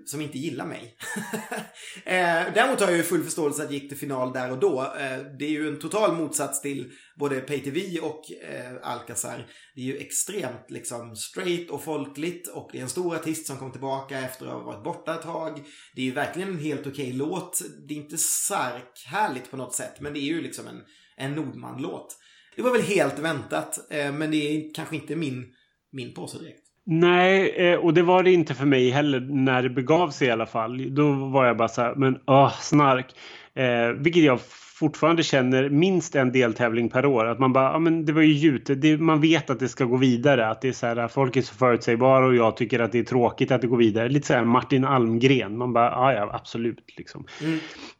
som 0.05 0.20
inte 0.20 0.39
gillar 0.39 0.66
mig. 0.66 0.97
eh, 2.05 2.55
däremot 2.55 2.81
har 2.81 2.89
jag 2.89 2.97
ju 2.97 3.03
full 3.03 3.24
förståelse 3.24 3.62
att 3.62 3.72
gick 3.72 3.89
till 3.89 3.99
final 3.99 4.33
där 4.33 4.51
och 4.51 4.59
då. 4.59 4.81
Eh, 4.83 5.18
det 5.39 5.45
är 5.45 5.51
ju 5.51 5.68
en 5.68 5.79
total 5.79 6.16
motsats 6.16 6.62
till 6.62 6.91
både 7.18 7.41
PayTV 7.41 7.99
och 7.99 8.33
eh, 8.33 8.77
Alcazar. 8.83 9.47
Det 9.74 9.81
är 9.81 9.85
ju 9.85 9.97
extremt 9.97 10.70
liksom 10.70 11.16
straight 11.16 11.70
och 11.70 11.85
folkligt 11.85 12.49
och 12.49 12.68
det 12.72 12.79
är 12.79 12.83
en 12.83 12.89
stor 12.89 13.16
artist 13.16 13.47
som 13.47 13.57
kom 13.57 13.72
tillbaka 13.72 14.18
efter 14.18 14.47
att 14.47 14.53
ha 14.53 14.61
varit 14.61 14.85
borta 14.85 15.14
ett 15.14 15.22
tag. 15.22 15.64
Det 15.95 16.01
är 16.01 16.07
ju 16.07 16.12
verkligen 16.12 16.49
en 16.49 16.59
helt 16.59 16.81
okej 16.81 16.91
okay 16.91 17.12
låt. 17.12 17.62
Det 17.89 17.95
är 17.95 17.99
inte 17.99 18.18
sarkhärligt 18.18 19.51
på 19.51 19.57
något 19.57 19.74
sätt 19.74 20.01
men 20.01 20.12
det 20.12 20.18
är 20.18 20.29
ju 20.35 20.43
liksom 20.43 20.66
en, 20.66 20.83
en 21.16 21.35
Nordman-låt. 21.35 22.16
Det 22.57 22.62
var 22.62 22.72
väl 22.72 22.83
helt 22.83 23.18
väntat 23.18 23.93
eh, 23.93 24.12
men 24.12 24.31
det 24.31 24.37
är 24.37 24.74
kanske 24.74 24.97
inte 24.97 25.16
min, 25.16 25.45
min 25.93 26.14
påse 26.14 26.39
direkt. 26.39 26.66
Nej, 26.89 27.49
eh, 27.49 27.78
och 27.78 27.95
det 27.95 28.03
var 28.03 28.22
det 28.22 28.32
inte 28.32 28.55
för 28.55 28.66
mig 28.66 28.91
heller 28.91 29.20
när 29.20 29.62
det 29.62 29.70
begav 29.70 30.11
sig 30.11 30.28
i 30.28 30.30
alla 30.30 30.47
fall. 30.47 30.95
Då 30.95 31.12
var 31.12 31.47
jag 31.47 31.57
bara 31.57 31.68
så 31.68 31.82
här, 31.82 31.95
men 31.95 32.18
åh, 32.26 32.53
snark. 32.61 33.07
Eh, 33.55 33.89
vilket 33.89 34.22
jag 34.22 34.41
fortfarande 34.78 35.22
känner 35.22 35.68
minst 35.68 36.14
en 36.14 36.32
deltävling 36.32 36.89
per 36.89 37.07
år. 37.07 37.26
Att 37.26 37.39
man 37.39 37.53
bara, 37.53 37.72
ja 37.72 37.78
men 37.78 38.05
det 38.05 38.12
var 38.12 38.22
ju 38.22 38.32
gjut. 38.32 38.70
Det, 38.76 38.99
man 38.99 39.20
vet 39.20 39.51
att 39.51 39.61
det 39.61 39.68
ska 39.68 39.84
gå 39.84 39.97
vidare. 39.97 40.49
Att 40.49 40.61
det 40.61 40.68
är 40.68 40.72
så 40.72 40.87
här, 40.87 41.09
folk 41.09 41.37
är 41.37 41.43
så 41.43 41.55
förutsägbara 41.55 42.26
och 42.26 42.34
jag 42.34 42.57
tycker 42.57 42.78
att 42.78 42.93
det 42.93 42.99
är 42.99 43.05
tråkigt 43.05 43.51
att 43.51 43.61
det 43.61 43.66
går 43.66 43.76
vidare. 43.76 44.09
Lite 44.09 44.26
så 44.26 44.34
här 44.34 44.45
Martin 44.45 44.84
Almgren. 44.84 45.59
Man 45.59 45.72
bara, 45.72 45.91
ja 45.91 46.12
ja 46.12 46.30
absolut 46.34 46.84
liksom. 46.97 47.26
Mm. 47.41 47.59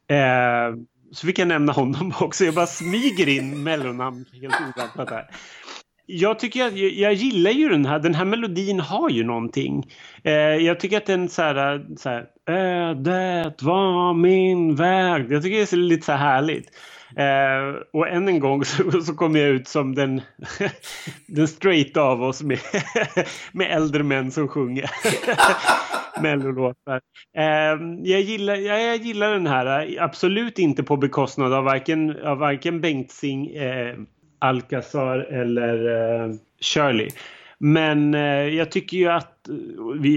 Eh, 0.09 0.79
så 1.13 1.27
fick 1.27 1.39
jag 1.39 1.49
nämna 1.49 1.73
honom 1.73 2.13
också. 2.21 2.45
Jag 2.45 2.55
bara 2.55 2.67
smyger 2.67 3.29
in 3.29 3.63
mellonnamn 3.63 4.25
helt 4.43 4.55
oväntat 4.61 5.11
här 5.11 5.27
jag 6.07 6.39
tycker 6.39 6.67
att 6.67 6.77
jag, 6.77 6.93
jag, 6.93 7.13
gillar 7.15 7.51
ju 7.51 7.69
den 7.69 7.87
här. 7.87 7.99
Den 7.99 8.15
här 8.15 8.25
melodin 8.25 8.81
har 8.81 9.11
ju 9.11 9.25
någonting. 9.25 9.91
Eh, 10.23 10.33
jag 10.33 10.81
tycker 10.81 10.97
att 10.97 11.07
den 11.07 11.29
så 11.29 11.43
här, 11.43 11.87
så 11.97 12.09
här 12.09 12.27
ödet 12.47 13.63
var 13.63 14.15
min 14.15 14.75
väg. 14.75 15.33
Jag 15.33 15.43
tycker 15.43 15.57
det 15.57 15.73
är 15.73 15.77
lite 15.77 16.07
så 16.07 16.13
här 16.13 16.19
härligt. 16.19 16.71
Eh, 17.17 17.83
och 17.93 18.09
än 18.09 18.29
en 18.29 18.41
gång 18.41 18.65
så, 18.65 19.01
så 19.01 19.15
kommer 19.15 19.41
jag 19.41 19.49
ut 19.49 19.69
som 19.69 19.95
den, 19.95 20.21
den 21.27 21.49
straight 21.49 21.97
av 21.97 22.23
oss 22.23 22.43
med, 22.43 22.59
med 23.53 23.71
äldre 23.71 24.03
män 24.03 24.31
som 24.31 24.49
sjunger 24.49 24.91
mellolåtar. 26.23 27.01
Eh, 27.37 27.79
jag, 28.03 28.21
gillar, 28.21 28.55
jag, 28.55 28.83
jag, 28.83 28.97
gillar 28.97 29.33
den 29.33 29.47
här, 29.47 29.97
absolut 30.01 30.59
inte 30.59 30.83
på 30.83 30.97
bekostnad 30.97 31.53
av 31.53 31.65
varken, 31.65 32.25
av 32.25 32.39
varken 32.39 32.81
Bengtzing 32.81 33.49
eh, 33.49 33.97
Alcazar 34.39 35.19
eller 35.19 35.89
uh, 35.89 36.35
Shirley. 36.61 37.09
Men 37.59 38.15
uh, 38.15 38.55
jag 38.55 38.71
tycker 38.71 38.97
ju 38.97 39.09
att, 39.09 39.49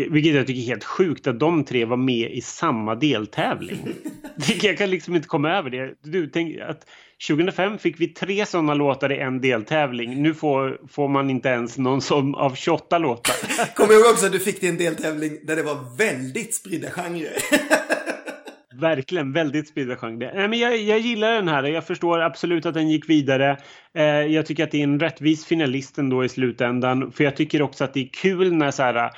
vilket 0.09 0.35
jag 0.35 0.47
tycker 0.47 0.61
är 0.61 0.65
helt 0.65 0.83
sjukt, 0.83 1.27
att 1.27 1.39
de 1.39 1.63
tre 1.63 1.85
var 1.85 1.97
med 1.97 2.31
i 2.31 2.41
samma 2.41 2.95
deltävling. 2.95 3.77
jag 4.61 4.77
kan 4.77 4.89
liksom 4.89 5.15
inte 5.15 5.27
komma 5.27 5.51
över 5.51 5.69
det. 5.69 5.93
Du, 6.03 6.27
tänk 6.27 6.59
att 6.59 6.85
2005 7.27 7.77
fick 7.77 8.01
vi 8.01 8.07
tre 8.07 8.45
sådana 8.45 8.73
låtar 8.73 9.11
i 9.11 9.19
en 9.19 9.41
deltävling. 9.41 10.23
Nu 10.23 10.33
får, 10.33 10.79
får 10.89 11.07
man 11.07 11.29
inte 11.29 11.49
ens 11.49 11.77
någon 11.77 12.01
som 12.01 12.35
av 12.35 12.55
28 12.55 12.97
låtar. 12.97 13.35
Kommer 13.75 13.93
ihåg 13.93 14.05
också 14.11 14.25
att 14.25 14.31
du 14.31 14.39
fick 14.39 14.61
det 14.61 14.67
i 14.67 14.69
en 14.69 14.77
deltävling 14.77 15.39
där 15.43 15.55
det 15.55 15.63
var 15.63 15.97
väldigt 15.97 16.55
spridda 16.55 16.89
genrer 16.89 17.33
verkligen 18.79 19.33
väldigt 19.33 19.67
speedwaygenre. 19.67 20.25
genre. 20.25 20.31
Nej, 20.35 20.47
men 20.47 20.59
jag, 20.59 20.77
jag 20.77 20.99
gillar 20.99 21.33
den 21.33 21.47
här. 21.47 21.63
Jag 21.63 21.87
förstår 21.87 22.19
absolut 22.19 22.65
att 22.65 22.73
den 22.73 22.89
gick 22.89 23.09
vidare. 23.09 23.57
Eh, 23.93 24.03
jag 24.03 24.45
tycker 24.45 24.63
att 24.63 24.71
det 24.71 24.79
är 24.79 24.83
en 24.83 24.99
rättvis 24.99 25.45
finalist 25.45 25.97
ändå 25.97 26.25
i 26.25 26.29
slutändan. 26.29 27.11
För 27.11 27.23
jag 27.23 27.35
tycker 27.35 27.61
också 27.61 27.83
att 27.83 27.93
det 27.93 27.99
är 27.99 28.09
kul 28.13 28.53
när 28.53 28.71
så 28.71 28.83
här 28.83 29.11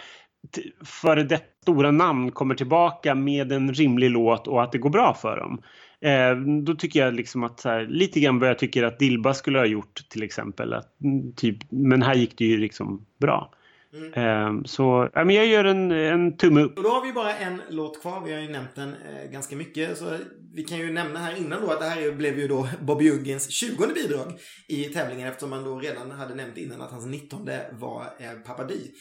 före 0.86 1.24
det 1.24 1.41
stora 1.62 1.91
namn 1.91 2.32
kommer 2.32 2.55
tillbaka 2.55 3.16
med 3.16 3.51
en 3.51 3.74
rimlig 3.74 4.12
låt 4.12 4.47
och 4.47 4.64
att 4.64 4.72
det 4.72 4.78
går 4.78 4.89
bra 4.89 5.14
för 5.14 5.38
dem. 5.38 5.62
Eh, 6.01 6.36
då 6.64 6.76
tycker 6.76 6.99
jag 6.99 7.14
liksom 7.14 7.43
att 7.43 7.59
så 7.59 7.70
här, 7.70 7.86
lite 7.86 8.20
grann 8.20 8.39
vad 8.39 8.49
jag 8.49 8.59
tycker 8.59 8.84
att 8.84 8.99
Dilba 8.99 9.34
skulle 9.34 9.59
ha 9.59 9.66
gjort 9.66 10.09
till 10.09 10.24
exempel. 10.24 10.74
Att, 10.74 11.01
mm, 11.03 11.34
typ, 11.36 11.57
men 11.70 12.01
här 12.01 12.16
gick 12.16 12.38
det 12.38 12.45
ju 12.45 12.57
liksom 12.57 13.05
bra. 13.20 13.53
Mm. 13.93 14.13
Ehm, 14.13 14.65
så 14.65 15.09
ja, 15.13 15.25
men 15.25 15.35
jag 15.35 15.45
gör 15.45 15.65
en, 15.65 15.91
en 15.91 16.37
tumme 16.37 16.61
upp. 16.61 16.77
Och 16.77 16.83
då 16.83 16.89
har 16.89 17.05
vi 17.05 17.13
bara 17.13 17.35
en 17.35 17.61
låt 17.69 18.01
kvar. 18.01 18.21
Vi 18.25 18.33
har 18.33 18.41
ju 18.41 18.49
nämnt 18.49 18.75
den 18.75 18.89
eh, 18.93 19.31
ganska 19.31 19.55
mycket. 19.55 19.97
Så 19.97 20.17
vi 20.53 20.63
kan 20.63 20.77
ju 20.77 20.93
nämna 20.93 21.19
här 21.19 21.37
innan 21.37 21.61
då 21.61 21.71
att 21.71 21.79
det 21.79 21.85
här 21.85 22.11
blev 22.11 22.39
ju 22.39 22.47
då 22.47 22.67
Bobby 22.81 23.05
Juggens 23.05 23.49
20 23.49 23.87
bidrag 23.87 24.39
i 24.67 24.83
tävlingen 24.83 25.27
eftersom 25.27 25.49
man 25.49 25.63
då 25.63 25.79
redan 25.79 26.11
hade 26.11 26.35
nämnt 26.35 26.57
innan 26.57 26.81
att 26.81 26.91
hans 26.91 27.05
19 27.05 27.49
var 27.71 28.03
eh, 28.19 28.31
Papa 28.45 28.63
Di. 28.63 28.91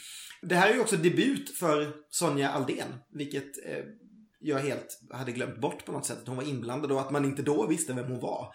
Det 0.42 0.54
här 0.54 0.70
är 0.70 0.74
ju 0.74 0.80
också 0.80 0.96
debut 0.96 1.50
för 1.58 1.92
Sonja 2.10 2.50
Aldén, 2.50 2.88
vilket 3.12 3.66
eh, 3.66 3.84
jag 4.40 4.58
helt 4.58 5.00
hade 5.10 5.32
glömt 5.32 5.60
bort 5.60 5.84
på 5.84 5.92
något 5.92 6.06
sätt 6.06 6.18
att 6.22 6.28
hon 6.28 6.36
var 6.36 6.48
inblandad 6.48 6.92
och 6.92 7.00
att 7.00 7.10
man 7.10 7.24
inte 7.24 7.42
då 7.42 7.66
visste 7.66 7.92
vem 7.92 8.06
hon 8.06 8.20
var. 8.20 8.46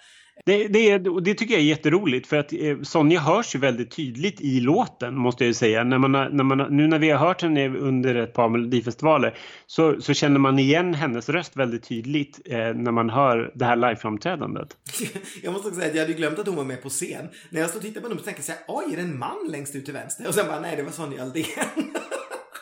Det, 0.45 0.67
det, 0.67 0.97
det 0.97 1.33
tycker 1.33 1.53
jag 1.53 1.61
är 1.61 1.65
jätteroligt 1.65 2.27
för 2.27 2.37
att 2.37 2.53
eh, 2.53 2.81
Sonja 2.81 3.19
hörs 3.19 3.55
ju 3.55 3.59
väldigt 3.59 3.91
tydligt 3.91 4.41
i 4.41 4.59
låten 4.59 5.17
måste 5.17 5.43
jag 5.43 5.47
ju 5.47 5.53
säga. 5.53 5.83
När 5.83 5.97
man, 5.97 6.11
när 6.11 6.43
man, 6.43 6.75
nu 6.77 6.87
när 6.87 6.99
vi 6.99 7.09
har 7.09 7.27
hört 7.27 7.41
henne 7.41 7.69
under 7.69 8.15
ett 8.15 8.33
par 8.33 8.49
melodifestivaler 8.49 9.37
så, 9.67 10.01
så 10.01 10.13
känner 10.13 10.39
man 10.39 10.59
igen 10.59 10.93
hennes 10.93 11.29
röst 11.29 11.57
väldigt 11.57 11.83
tydligt 11.83 12.39
eh, 12.45 12.57
när 12.57 12.91
man 12.91 13.09
hör 13.09 13.51
det 13.55 13.65
här 13.65 13.75
liveframträdandet. 13.75 14.77
jag 15.43 15.53
måste 15.53 15.67
också 15.67 15.79
säga 15.79 15.89
att 15.89 15.95
jag 15.95 16.03
hade 16.03 16.13
glömt 16.13 16.39
att 16.39 16.47
hon 16.47 16.55
var 16.55 16.63
med 16.63 16.83
på 16.83 16.89
scen. 16.89 17.27
När 17.49 17.61
jag 17.61 17.69
stod 17.69 17.79
och 17.79 17.85
tittade 17.85 18.09
på 18.09 18.17
så 18.17 18.23
tänkte 18.23 18.51
jag 18.51 18.57
oj, 18.77 18.93
är 18.93 18.97
det 18.97 19.03
en 19.03 19.19
man 19.19 19.47
längst 19.49 19.75
ut 19.75 19.85
till 19.85 19.93
vänster? 19.93 20.27
Och 20.27 20.33
sen 20.33 20.47
bara, 20.47 20.59
nej 20.59 20.75
det 20.75 20.83
var 20.83 20.91
Sonja 20.91 21.21
Aldén. 21.21 21.45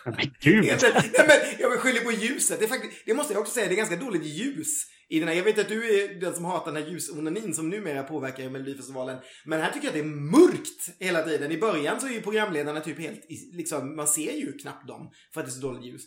Men 0.05 0.15
gud! 0.39 0.65
nej, 0.93 1.03
men, 1.17 1.37
jag 1.59 1.71
skyller 1.79 2.01
på 2.01 2.11
ljuset. 2.11 2.59
Det, 2.59 2.67
faktiskt, 2.67 2.93
det 3.05 3.13
måste 3.13 3.33
jag 3.33 3.41
också 3.41 3.53
säga, 3.53 3.67
det 3.67 3.73
är 3.73 3.77
ganska 3.77 3.95
dåligt 3.95 4.25
ljus 4.25 4.85
i 5.09 5.19
den 5.19 5.27
här, 5.27 5.35
jag 5.35 5.43
vet 5.43 5.59
att 5.59 5.69
du 5.69 5.99
är 5.99 6.19
den 6.19 6.35
som 6.35 6.45
hatar 6.45 6.71
den 6.71 6.83
här 6.83 6.89
ljusonanin 6.89 7.53
som 7.53 7.69
numera 7.69 8.03
påverkar 8.03 8.49
Melodifestivalen. 8.49 9.19
Men 9.45 9.61
här 9.61 9.71
tycker 9.71 9.87
jag 9.87 9.91
att 9.91 10.03
det 10.03 10.09
är 10.09 10.41
mörkt 10.41 10.95
hela 10.99 11.23
tiden. 11.23 11.51
I 11.51 11.57
början 11.57 12.01
så 12.01 12.07
är 12.07 12.11
ju 12.11 12.21
programledarna 12.21 12.79
typ 12.79 12.99
helt, 12.99 13.25
liksom, 13.51 13.95
man 13.95 14.07
ser 14.07 14.33
ju 14.33 14.57
knappt 14.57 14.87
dem 14.87 15.11
för 15.33 15.41
att 15.41 15.47
det 15.47 15.49
är 15.49 15.53
så 15.53 15.67
dåligt 15.67 15.85
ljus. 15.85 16.01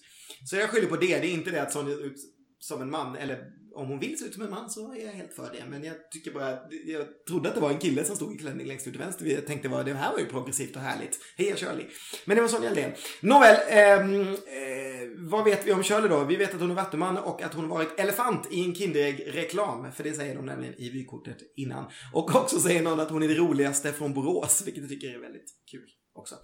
Så 0.44 0.56
jag 0.56 0.70
skyller 0.70 0.88
på 0.88 0.96
det. 0.96 1.18
Det 1.18 1.26
är 1.26 1.32
inte 1.32 1.50
det 1.50 1.62
att 1.62 1.72
Sonja 1.72 1.94
ut 1.94 2.16
som 2.58 2.82
en 2.82 2.90
man, 2.90 3.16
eller 3.16 3.38
om 3.76 3.88
hon 3.88 3.98
vill 3.98 4.18
se 4.18 4.24
ut 4.24 4.34
som 4.34 4.42
en 4.42 4.50
man 4.50 4.70
så 4.70 4.92
är 4.92 5.04
jag 5.04 5.12
helt 5.12 5.32
för 5.32 5.50
det. 5.52 5.64
Men 5.68 5.84
jag 5.84 6.10
tycker 6.10 6.30
bara, 6.30 6.50
jag 6.86 7.06
trodde 7.28 7.48
att 7.48 7.54
det 7.54 7.60
var 7.60 7.70
en 7.70 7.78
kille 7.78 8.04
som 8.04 8.16
stod 8.16 8.34
i 8.34 8.38
klänning 8.38 8.66
längst 8.66 8.86
ut 8.86 8.92
till 8.92 9.02
vänster. 9.02 9.26
Jag 9.26 9.46
tänkte 9.46 9.68
bara, 9.68 9.82
det 9.82 9.94
här 9.94 10.12
var 10.12 10.18
ju 10.18 10.26
progressivt 10.26 10.76
och 10.76 10.82
härligt. 10.82 11.18
Heja 11.36 11.56
Shirley. 11.56 11.86
Men 12.24 12.36
det 12.36 12.42
var 12.42 12.48
Sonja 12.48 12.68
Aldén. 12.68 12.92
Nåväl, 13.20 13.56
eh, 13.68 13.92
eh, 13.92 15.08
vad 15.16 15.44
vet 15.44 15.66
vi 15.66 15.72
om 15.72 15.82
Shirley 15.82 16.08
då? 16.08 16.24
Vi 16.24 16.36
vet 16.36 16.54
att 16.54 16.60
hon 16.60 16.70
är 16.70 16.74
vattuman 16.74 17.18
och 17.18 17.42
att 17.42 17.54
hon 17.54 17.68
varit 17.68 18.00
elefant 18.00 18.48
i 18.50 18.64
en 18.64 18.74
Kinderägg-reklam. 18.74 19.92
För 19.92 20.04
det 20.04 20.12
säger 20.12 20.34
de 20.34 20.46
nämligen 20.46 20.74
i 20.80 20.90
vykortet 20.90 21.38
innan. 21.56 21.84
Och 22.12 22.34
också 22.34 22.60
säger 22.60 22.82
någon 22.82 23.00
att 23.00 23.10
hon 23.10 23.22
är 23.22 23.28
det 23.28 23.34
roligaste 23.34 23.92
från 23.92 24.14
Borås, 24.14 24.62
vilket 24.66 24.82
jag 24.82 24.90
tycker 24.90 25.14
är 25.14 25.18
väldigt 25.18 25.50
kul 25.70 25.90
också. 26.18 26.34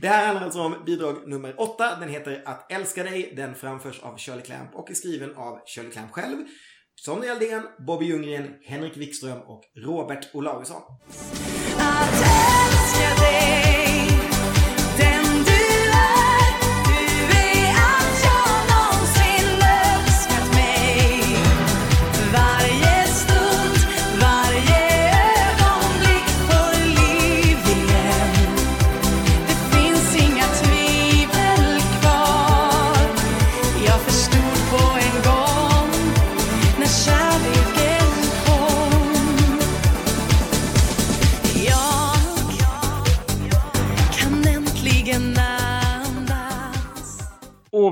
Det 0.00 0.08
här 0.08 0.26
handlar 0.26 0.44
alltså 0.44 0.60
om 0.60 0.74
bidrag 0.86 1.28
nummer 1.28 1.60
åtta. 1.60 1.96
Den 2.00 2.08
heter 2.08 2.42
Att 2.46 2.72
älska 2.72 3.02
dig. 3.02 3.32
Den 3.36 3.54
framförs 3.54 4.00
av 4.00 4.18
Shirley 4.18 4.42
Clamp 4.42 4.74
och 4.74 4.90
är 4.90 4.94
skriven 4.94 5.36
av 5.36 5.60
Shirley 5.66 5.92
Clamp 5.92 6.12
själv. 6.12 6.36
Sonja 7.00 7.32
Aldén, 7.32 7.62
Bobby 7.86 8.06
Ljunggren, 8.06 8.54
Henrik 8.64 8.96
Wikström 8.96 9.40
och 9.40 9.62
Robert 9.76 10.34
Olausson. 10.34 10.82
Att 11.78 12.12
älska 12.12 13.22
dig 13.24 13.41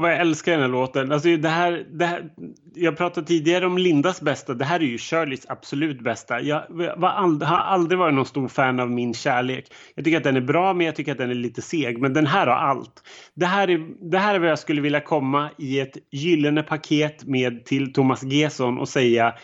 Jag 0.09 0.21
älskar 0.21 0.53
den 0.53 0.61
här 0.61 0.69
låten. 0.69 1.13
Alltså 1.13 1.37
det 1.37 1.49
här, 1.49 1.87
det 1.93 2.07
här, 2.07 2.31
jag 2.75 2.97
pratade 2.97 3.27
tidigare 3.27 3.67
om 3.67 3.79
Lindas 3.79 4.21
bästa. 4.21 4.55
Det 4.55 4.65
här 4.65 4.81
är 4.81 4.85
ju 4.85 4.99
Shirleys 4.99 5.47
absolut 5.49 6.01
bästa. 6.01 6.41
Jag 6.41 6.63
all, 7.03 7.43
har 7.43 7.59
aldrig 7.59 7.99
varit 7.99 8.15
någon 8.15 8.27
stor 8.27 8.49
fan 8.49 8.81
av 8.81 8.91
Min 8.91 9.15
kärlek. 9.15 9.73
Jag 9.95 10.05
tycker 10.05 10.19
att 10.19 10.25
den 10.25 10.37
är 10.37 10.41
bra, 10.41 10.75
men 10.75 10.87
jag 10.87 10.97
tycker 10.97 11.13
att 11.13 11.19
den 11.19 11.31
är 11.31 11.35
lite 11.35 11.63
seg. 11.63 11.99
Men 11.99 12.13
den 12.13 12.27
här 12.27 12.47
har 12.47 12.55
allt. 12.55 13.03
Det 13.35 13.47
här 13.47 13.71
är, 13.71 14.11
det 14.11 14.19
här 14.19 14.35
är 14.35 14.39
vad 14.39 14.51
jag 14.51 14.59
skulle 14.59 14.81
vilja 14.81 15.01
komma 15.01 15.51
i 15.59 15.81
ett 15.81 15.97
gyllene 16.11 16.63
paket 16.63 17.25
med 17.25 17.65
till 17.65 17.93
Thomas 17.93 18.23
Gesson 18.23 18.79
och 18.79 18.89
säga 18.89 19.35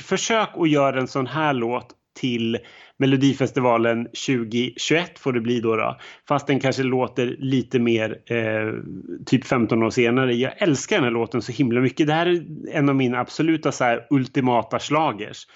försök 0.00 0.48
att 0.56 0.70
göra 0.70 1.00
en 1.00 1.08
sån 1.08 1.26
här 1.26 1.52
låt 1.52 1.94
till 2.20 2.58
Melodifestivalen 3.00 4.04
2021 4.04 5.18
får 5.18 5.32
det 5.32 5.40
bli 5.40 5.60
då. 5.60 5.76
då. 5.76 5.98
Fast 6.28 6.46
den 6.46 6.60
kanske 6.60 6.82
låter 6.82 7.36
lite 7.38 7.78
mer 7.78 8.18
eh, 8.26 8.72
typ 9.26 9.44
15 9.44 9.82
år 9.82 9.90
senare. 9.90 10.34
Jag 10.34 10.62
älskar 10.62 10.96
den 10.96 11.04
här 11.04 11.10
låten 11.10 11.42
så 11.42 11.52
himla 11.52 11.80
mycket. 11.80 12.06
Det 12.06 12.12
här 12.12 12.26
är 12.26 12.44
en 12.72 12.88
av 12.88 12.96
mina 12.96 13.18
absoluta 13.18 13.72
så 13.72 13.84
här, 13.84 14.06
ultimata 14.10 14.78
slagers. 14.78 15.46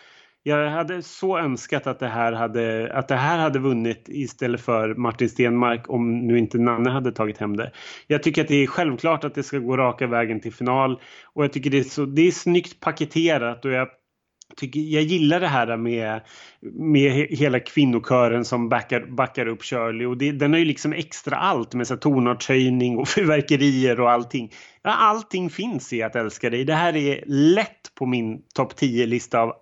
Jag 0.43 0.71
hade 0.71 1.03
så 1.03 1.39
önskat 1.39 1.87
att 1.87 1.99
det, 1.99 2.09
här 2.09 2.33
hade, 2.33 2.93
att 2.95 3.09
det 3.09 3.17
här 3.17 3.39
hade 3.39 3.59
vunnit 3.59 4.05
istället 4.09 4.61
för 4.61 4.95
Martin 4.95 5.29
Stenmark 5.29 5.91
om 5.91 6.27
nu 6.27 6.39
inte 6.39 6.59
Nanne 6.59 6.91
hade 6.91 7.13
tagit 7.13 7.39
hem 7.39 7.57
det. 7.57 7.73
Jag 8.07 8.23
tycker 8.23 8.43
att 8.43 8.49
det 8.49 8.63
är 8.63 8.67
självklart 8.67 9.25
att 9.25 9.35
det 9.35 9.43
ska 9.43 9.59
gå 9.59 9.77
raka 9.77 10.07
vägen 10.07 10.41
till 10.41 10.53
final 10.53 11.01
och 11.35 11.45
jag 11.45 11.53
tycker 11.53 11.71
det 11.71 11.79
är, 11.79 11.83
så, 11.85 12.05
det 12.05 12.23
är 12.23 12.31
snyggt 12.31 12.81
paketerat 12.81 13.65
och 13.65 13.71
jag 13.71 13.89
tycker, 14.57 14.81
jag 14.81 15.03
gillar 15.03 15.41
det 15.41 15.49
här 15.49 15.77
med, 15.77 16.21
med 16.73 17.13
hela 17.31 17.61
kvinnokören 17.61 18.45
som 18.45 18.69
backar, 18.69 19.01
backar 19.17 19.47
upp 19.47 19.63
Shirley 19.63 20.07
och 20.07 20.17
det, 20.17 20.33
den 20.33 20.53
har 20.53 20.59
ju 20.59 20.65
liksom 20.65 20.93
extra 20.93 21.37
allt 21.37 21.75
med 21.75 21.87
så 21.87 21.97
tonartshöjning 21.97 22.99
och 22.99 23.09
fyrverkerier 23.15 24.01
och 24.01 24.11
allting. 24.11 24.53
Ja, 24.83 24.91
allting 24.91 25.51
finns 25.51 25.93
i 25.93 26.03
Att 26.03 26.17
älska 26.17 26.51
dig. 26.51 26.65
Det 26.65 26.75
här 26.75 26.97
är 26.97 27.25
lätt 27.27 27.95
på 27.95 28.07
min 28.07 28.43
topp 28.55 28.73
10-lista 28.73 29.41
av 29.41 29.53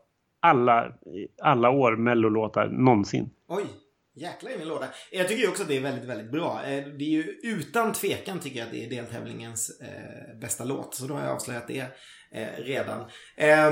alla, 0.40 0.92
alla 1.42 1.70
år 1.70 1.96
mellolåtar 1.96 2.68
någonsin. 2.68 3.30
Oj, 3.48 3.64
Jäklar 4.14 4.50
i 4.50 4.58
min 4.58 4.68
låda. 4.68 4.88
Jag 5.10 5.28
tycker 5.28 5.42
ju 5.42 5.48
också 5.48 5.62
att 5.62 5.68
det 5.68 5.76
är 5.76 5.80
väldigt, 5.80 6.08
väldigt 6.08 6.32
bra. 6.32 6.62
Eh, 6.64 6.84
det 6.84 7.04
är 7.04 7.08
ju 7.08 7.22
utan 7.42 7.92
tvekan 7.92 8.40
tycker 8.40 8.58
jag 8.58 8.66
att 8.66 8.72
det 8.72 8.84
är 8.84 8.90
deltävlingens 8.90 9.80
eh, 9.80 10.38
bästa 10.40 10.64
låt. 10.64 10.94
Så 10.94 11.06
då 11.06 11.14
har 11.14 11.22
jag 11.22 11.30
avslöjat 11.30 11.68
det 11.68 11.86
redan. 12.56 13.00
Eh, 13.36 13.70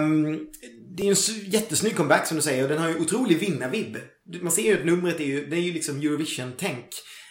det 0.97 1.09
är 1.09 1.11
en 1.11 1.45
jättesnygg 1.45 1.97
comeback 1.97 2.27
som 2.27 2.37
du 2.37 2.43
säger 2.43 2.63
och 2.63 2.69
den 2.69 2.79
har 2.79 2.89
ju 2.89 2.99
otrolig 2.99 3.39
vinnarvibb. 3.39 3.97
Man 4.41 4.53
ser 4.53 4.63
ju 4.63 4.79
att 4.79 4.87
numret 4.87 5.21
är 5.21 5.25
ju, 5.25 5.47
det 5.47 5.57
är 5.57 5.61
ju 5.61 5.73
liksom 5.73 5.97
Eurovision-tänk. 5.97 6.87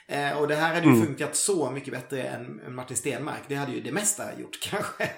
Eh, 0.07 0.37
och 0.37 0.47
det 0.47 0.55
här 0.55 0.73
hade 0.73 0.87
ju 0.87 0.93
mm. 0.93 1.05
funkat 1.05 1.35
så 1.35 1.71
mycket 1.71 1.93
bättre 1.93 2.23
än, 2.23 2.75
Martin 2.75 2.97
Stenmark. 2.97 3.41
Det 3.47 3.55
hade 3.55 3.71
ju 3.71 3.81
det 3.81 3.91
mesta 3.91 4.39
gjort 4.39 4.59
kanske 4.69 5.09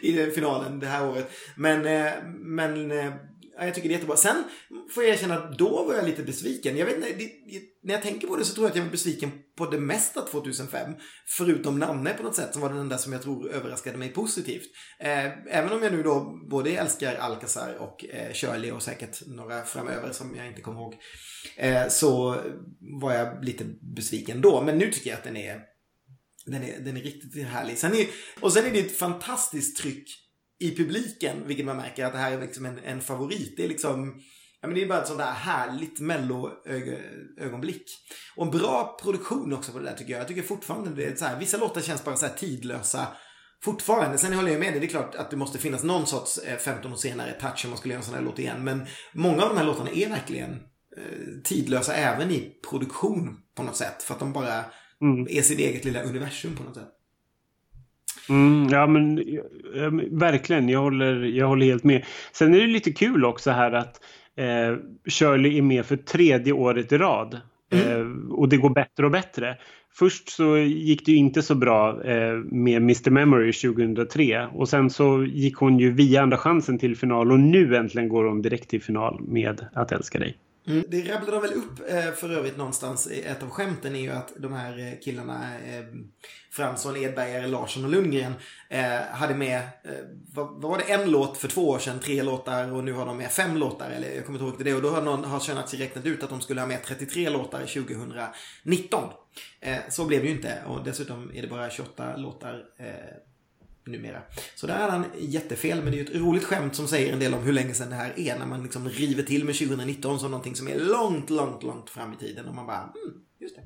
i 0.00 0.30
finalen 0.30 0.80
det 0.80 0.86
här 0.86 1.08
året. 1.08 1.30
Men, 1.56 1.86
eh, 1.86 2.12
men 2.38 2.90
eh, 2.90 3.12
Ja, 3.58 3.64
jag 3.64 3.74
tycker 3.74 3.88
det 3.88 3.92
är 3.92 3.96
jättebra. 3.96 4.16
Sen 4.16 4.44
får 4.94 5.04
jag 5.04 5.12
erkänna 5.12 5.34
att 5.34 5.58
då 5.58 5.84
var 5.84 5.94
jag 5.94 6.06
lite 6.06 6.22
besviken. 6.22 6.76
Jag 6.76 6.86
vet 6.86 6.96
inte, 6.96 7.28
när 7.82 7.94
jag 7.94 8.02
tänker 8.02 8.28
på 8.28 8.36
det 8.36 8.44
så 8.44 8.54
tror 8.54 8.64
jag 8.64 8.70
att 8.70 8.76
jag 8.76 8.84
var 8.84 8.90
besviken 8.90 9.30
på 9.56 9.66
det 9.66 9.80
mesta 9.80 10.22
2005. 10.22 10.92
Förutom 11.26 11.78
Nanne 11.78 12.14
på 12.14 12.22
något 12.22 12.36
sätt 12.36 12.52
som 12.52 12.62
var 12.62 12.68
den 12.68 12.78
enda 12.78 12.98
som 12.98 13.12
jag 13.12 13.22
tror 13.22 13.50
överraskade 13.50 13.98
mig 13.98 14.08
positivt. 14.08 14.70
Eh, 15.00 15.56
även 15.56 15.72
om 15.72 15.82
jag 15.82 15.92
nu 15.92 16.02
då 16.02 16.38
både 16.50 16.70
älskar 16.70 17.14
Alcazar 17.14 17.74
och 17.74 18.04
eh, 18.04 18.32
Shirley 18.32 18.70
och 18.70 18.82
säkert 18.82 19.26
några 19.26 19.64
framöver 19.64 20.12
som 20.12 20.36
jag 20.36 20.46
inte 20.46 20.60
kommer 20.60 20.80
ihåg. 20.80 20.94
Eh, 21.56 21.88
så 21.88 22.36
var 23.00 23.12
jag 23.12 23.44
lite 23.44 23.64
besviken 23.96 24.40
då. 24.40 24.62
Men 24.62 24.78
nu 24.78 24.92
tycker 24.92 25.10
jag 25.10 25.16
att 25.16 25.24
den 25.24 25.36
är 25.36 25.60
den 26.46 26.62
är, 26.62 26.80
den 26.80 26.96
är 26.96 27.00
riktigt 27.00 27.46
härlig. 27.46 27.78
Sen 27.78 27.94
är, 27.94 28.06
och 28.40 28.52
sen 28.52 28.66
är 28.66 28.70
det 28.70 28.80
ett 28.80 28.98
fantastiskt 28.98 29.76
tryck 29.76 30.27
i 30.60 30.76
publiken, 30.76 31.36
vilket 31.46 31.66
man 31.66 31.76
märker 31.76 32.04
att 32.04 32.12
det 32.12 32.18
här 32.18 32.32
är 32.32 32.40
liksom 32.40 32.66
en, 32.66 32.78
en 32.78 33.00
favorit. 33.00 33.54
Det 33.56 33.64
är 33.64 33.68
liksom, 33.68 34.20
ja 34.60 34.68
men 34.68 34.74
det 34.74 34.82
är 34.82 34.88
bara 34.88 35.00
ett 35.00 35.06
sånt 35.06 35.18
där 35.18 35.32
härligt 35.32 36.00
mello-ögonblick. 36.00 37.84
Och 38.36 38.44
en 38.44 38.50
bra 38.50 38.98
produktion 39.02 39.52
också 39.52 39.72
på 39.72 39.78
det 39.78 39.84
där 39.84 39.96
tycker 39.96 40.12
jag. 40.12 40.20
Jag 40.20 40.28
tycker 40.28 40.42
fortfarande 40.42 40.90
det 40.90 41.04
är 41.04 41.16
så 41.16 41.24
här, 41.24 41.38
vissa 41.38 41.56
låtar 41.56 41.80
känns 41.80 42.04
bara 42.04 42.16
så 42.16 42.26
här 42.26 42.34
tidlösa 42.34 43.06
fortfarande. 43.64 44.18
Sen 44.18 44.32
håller 44.32 44.50
jag 44.50 44.60
med 44.60 44.72
dig, 44.72 44.80
det 44.80 44.86
är 44.86 44.90
klart 44.90 45.14
att 45.14 45.30
det 45.30 45.36
måste 45.36 45.58
finnas 45.58 45.82
någon 45.82 46.06
sorts 46.06 46.40
15 46.58 46.86
eh, 46.86 46.92
år 46.92 46.96
senare 46.96 47.32
touch 47.32 47.64
om 47.64 47.70
man 47.70 47.78
skulle 47.78 47.94
göra 47.94 48.00
en 48.00 48.06
sån 48.06 48.14
här 48.14 48.22
låt 48.22 48.38
igen. 48.38 48.64
Men 48.64 48.86
många 49.12 49.42
av 49.42 49.48
de 49.48 49.58
här 49.58 49.64
låtarna 49.64 49.90
är 49.90 50.08
verkligen 50.08 50.50
eh, 50.96 51.42
tidlösa 51.44 51.94
även 51.94 52.30
i 52.30 52.60
produktion 52.70 53.36
på 53.56 53.62
något 53.62 53.76
sätt. 53.76 54.02
För 54.02 54.14
att 54.14 54.20
de 54.20 54.32
bara 54.32 54.64
mm. 55.02 55.26
är 55.30 55.42
sitt 55.42 55.58
eget 55.58 55.84
lilla 55.84 56.02
universum 56.02 56.56
på 56.56 56.62
något 56.62 56.74
sätt. 56.74 56.97
Mm, 58.28 58.68
ja 58.70 58.86
men 58.86 59.24
verkligen, 60.10 60.68
jag 60.68 60.80
håller, 60.80 61.22
jag 61.22 61.46
håller 61.46 61.66
helt 61.66 61.84
med. 61.84 62.04
Sen 62.32 62.54
är 62.54 62.60
det 62.60 62.66
lite 62.66 62.92
kul 62.92 63.24
också 63.24 63.50
här 63.50 63.72
att 63.72 64.00
eh, 64.36 64.76
Shirley 65.08 65.58
är 65.58 65.62
med 65.62 65.86
för 65.86 65.96
tredje 65.96 66.52
året 66.52 66.92
i 66.92 66.98
rad. 66.98 67.40
Mm. 67.72 67.88
Eh, 67.88 68.30
och 68.30 68.48
det 68.48 68.56
går 68.56 68.70
bättre 68.70 69.04
och 69.04 69.10
bättre. 69.10 69.56
Först 69.94 70.28
så 70.28 70.56
gick 70.58 71.06
det 71.06 71.12
ju 71.12 71.18
inte 71.18 71.42
så 71.42 71.54
bra 71.54 72.04
eh, 72.04 72.34
med 72.34 72.76
Mr 72.76 73.10
Memory 73.10 73.52
2003 73.52 74.46
och 74.52 74.68
sen 74.68 74.90
så 74.90 75.24
gick 75.24 75.56
hon 75.56 75.78
ju 75.78 75.90
via 75.90 76.22
Andra 76.22 76.36
chansen 76.36 76.78
till 76.78 76.96
final 76.96 77.32
och 77.32 77.40
nu 77.40 77.76
äntligen 77.76 78.08
går 78.08 78.24
hon 78.24 78.42
direkt 78.42 78.70
till 78.70 78.82
final 78.82 79.20
med 79.20 79.66
Att 79.72 79.92
älska 79.92 80.18
dig. 80.18 80.36
Mm, 80.68 80.84
det 80.88 81.02
rabblade 81.02 81.32
de 81.32 81.42
väl 81.42 81.52
upp 81.52 81.90
eh, 81.90 82.12
för 82.12 82.30
övrigt 82.30 82.56
någonstans. 82.56 83.06
Ett 83.06 83.42
av 83.42 83.50
skämten 83.50 83.96
är 83.96 84.00
ju 84.00 84.10
att 84.10 84.32
de 84.36 84.52
här 84.52 84.78
eh, 84.78 85.00
killarna 85.04 85.58
eh, 85.66 85.84
Fransson, 86.50 86.96
Edberger, 86.96 87.46
Larsson 87.46 87.84
och 87.84 87.90
Lundgren 87.90 88.32
hade 89.10 89.34
med, 89.34 89.62
vad, 90.32 90.62
var 90.62 90.78
det, 90.78 90.84
en 90.84 91.10
låt 91.10 91.36
för 91.36 91.48
två 91.48 91.68
år 91.68 91.78
sedan, 91.78 91.98
tre 91.98 92.22
låtar 92.22 92.72
och 92.72 92.84
nu 92.84 92.92
har 92.92 93.06
de 93.06 93.16
med 93.16 93.30
fem 93.30 93.56
låtar. 93.56 93.90
Eller 93.90 94.14
jag 94.14 94.26
kommer 94.26 94.38
inte 94.38 94.50
ihåg 94.50 94.64
det. 94.64 94.74
Och 94.74 94.82
då 94.82 94.90
har 94.90 95.02
någon 95.02 95.24
har 95.24 95.40
Shanachi 95.40 95.76
räknat 95.76 96.06
ut 96.06 96.22
att 96.22 96.30
de 96.30 96.40
skulle 96.40 96.60
ha 96.60 96.68
med 96.68 96.82
33 96.82 97.30
låtar 97.30 97.60
2019. 97.60 99.04
Så 99.88 100.04
blev 100.04 100.20
det 100.20 100.26
ju 100.26 100.34
inte 100.34 100.62
och 100.66 100.84
dessutom 100.84 101.32
är 101.34 101.42
det 101.42 101.48
bara 101.48 101.70
28 101.70 102.16
låtar 102.16 102.64
numera. 103.88 104.22
Så 104.54 104.66
där 104.66 104.78
hade 104.78 104.92
han 104.92 105.04
jättefel, 105.18 105.82
men 105.82 105.92
det 105.92 105.98
är 105.98 105.98
ju 105.98 106.04
ett 106.04 106.14
roligt 106.14 106.44
skämt 106.44 106.74
som 106.74 106.88
säger 106.88 107.12
en 107.12 107.18
del 107.18 107.34
om 107.34 107.42
hur 107.42 107.52
länge 107.52 107.74
sedan 107.74 107.90
det 107.90 107.96
här 107.96 108.12
är. 108.16 108.38
När 108.38 108.46
man 108.46 108.62
liksom 108.62 108.88
river 108.88 109.22
till 109.22 109.44
med 109.44 109.54
2019 109.58 110.18
som 110.18 110.30
någonting 110.30 110.54
som 110.54 110.68
är 110.68 110.78
långt, 110.78 111.30
långt, 111.30 111.62
långt 111.62 111.90
fram 111.90 112.12
i 112.12 112.16
tiden. 112.16 112.48
Och 112.48 112.54
man 112.54 112.66
bara, 112.66 112.78
mm, 112.78 113.20
just 113.40 113.56
det. 113.56 113.62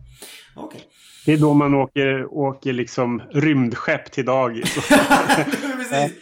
Okej. 0.57 0.77
Okay. 0.77 0.91
Det 1.27 1.33
är 1.33 1.39
då 1.39 1.55
man 1.55 1.75
åker, 1.75 2.35
åker 2.35 2.73
liksom 2.73 3.23
rymdskepp 3.31 4.13
till 4.13 4.25
dagis. 4.25 4.75
Precis. 5.77 6.13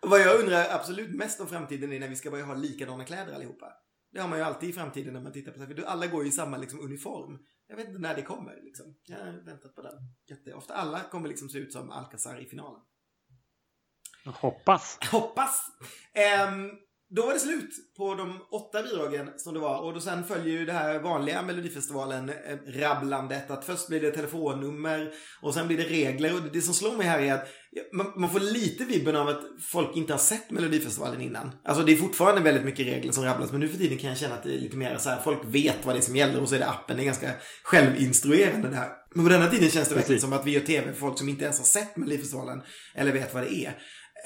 Vad 0.00 0.20
jag 0.20 0.40
undrar 0.40 0.66
absolut 0.70 1.14
mest 1.14 1.40
om 1.40 1.46
framtiden 1.46 1.92
är 1.92 2.00
när 2.00 2.08
vi 2.08 2.16
ska 2.16 2.30
börja 2.30 2.44
ha 2.44 2.54
likadana 2.54 3.04
kläder 3.04 3.34
allihopa. 3.34 3.66
Det 4.12 4.20
har 4.20 4.28
man 4.28 4.38
ju 4.38 4.44
alltid 4.44 4.68
i 4.68 4.72
framtiden 4.72 5.12
när 5.14 5.20
man 5.20 5.32
tittar 5.32 5.52
på 5.52 5.72
det. 5.74 5.86
Alla 5.86 6.06
går 6.06 6.22
ju 6.22 6.28
i 6.28 6.32
samma 6.32 6.56
liksom, 6.56 6.80
uniform. 6.80 7.38
Jag 7.68 7.76
vet 7.76 7.88
inte 7.88 8.00
när 8.00 8.14
det 8.14 8.22
kommer. 8.22 8.60
Liksom. 8.62 8.86
Jag 9.06 9.18
har 9.18 9.44
väntat 9.44 9.74
på 9.74 9.82
den 9.82 9.94
jätteofta. 10.30 10.74
Alla 10.74 11.00
kommer 11.00 11.28
liksom 11.28 11.48
se 11.48 11.58
ut 11.58 11.72
som 11.72 11.90
Alcazar 11.90 12.40
i 12.40 12.44
finalen. 12.44 12.80
Hoppas. 14.26 14.98
Hoppas. 15.10 15.62
Um, 16.48 16.70
då 17.10 17.26
var 17.26 17.32
det 17.32 17.40
slut 17.40 17.70
på 17.96 18.14
de 18.14 18.40
åtta 18.52 18.82
bidragen 18.82 19.30
som 19.36 19.54
det 19.54 19.60
var. 19.60 19.80
Och 19.80 19.94
då 19.94 20.00
sen 20.00 20.24
följer 20.24 20.58
ju 20.58 20.64
det 20.64 20.72
här 20.72 20.98
vanliga 20.98 21.42
Melodifestivalen-rabblandet. 21.42 23.50
Att 23.50 23.64
först 23.64 23.88
blir 23.88 24.00
det 24.00 24.10
telefonnummer 24.10 25.12
och 25.42 25.54
sen 25.54 25.66
blir 25.66 25.76
det 25.76 25.84
regler. 25.84 26.34
Och 26.34 26.40
det 26.52 26.60
som 26.60 26.74
slår 26.74 26.96
mig 26.96 27.06
här 27.06 27.20
är 27.20 27.34
att 27.34 27.48
man, 27.92 28.12
man, 28.16 28.30
får 28.30 28.40
lite 28.40 28.84
vibben 28.84 29.16
av 29.16 29.28
att 29.28 29.40
folk 29.60 29.96
inte 29.96 30.12
har 30.12 30.18
sett 30.18 30.50
Melodifestivalen 30.50 31.20
innan. 31.20 31.52
Alltså 31.64 31.84
det 31.84 31.92
är 31.92 31.96
fortfarande 31.96 32.40
väldigt 32.40 32.64
mycket 32.64 32.86
regler 32.86 33.12
som 33.12 33.24
rabblas. 33.24 33.52
Men 33.52 33.60
nu 33.60 33.68
för 33.68 33.78
tiden 33.78 33.98
kan 33.98 34.10
jag 34.10 34.18
känna 34.18 34.34
att 34.34 34.42
det 34.42 34.54
är 34.54 34.58
lite 34.58 34.76
mer 34.76 34.98
så 34.98 35.10
här. 35.10 35.20
Folk 35.20 35.40
vet 35.44 35.86
vad 35.86 35.94
det 35.94 35.98
är 35.98 36.02
som 36.02 36.16
gäller 36.16 36.40
och 36.40 36.48
så 36.48 36.54
är 36.54 36.58
det 36.58 36.68
appen. 36.68 36.96
Det 36.96 37.02
är 37.02 37.04
ganska 37.04 37.30
självinstruerande 37.62 38.68
det 38.68 38.76
här. 38.76 38.90
Men 39.14 39.24
på 39.24 39.30
denna 39.30 39.46
tiden 39.46 39.70
känns 39.70 39.88
det 39.88 39.94
verkligen 39.94 40.20
som 40.20 40.32
att 40.32 40.46
vi 40.46 40.50
gör 40.50 40.60
tv 40.60 40.92
för 40.92 41.00
folk 41.00 41.18
som 41.18 41.28
inte 41.28 41.44
ens 41.44 41.58
har 41.58 41.64
sett 41.64 41.96
Melodifestivalen. 41.96 42.62
Eller 42.94 43.12
vet 43.12 43.34
vad 43.34 43.42
det 43.42 43.54
är. 43.54 43.76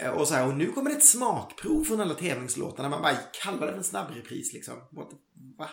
Eh, 0.03 0.11
och, 0.11 0.29
så 0.29 0.35
här, 0.35 0.47
och 0.47 0.57
nu 0.57 0.67
kommer 0.67 0.91
det 0.91 0.97
ett 0.97 1.05
smakprov 1.05 1.85
från 1.85 2.01
alla 2.01 2.15
tävlingslåtarna. 2.15 2.89
Man 2.89 3.03
bara 3.03 3.15
kallar 3.43 3.67
det 3.67 3.73
för 3.73 3.79
en 3.79 3.85
snabbrepris 3.85 4.53
liksom. 4.53 4.75
What, 4.75 5.09
Va? 5.59 5.69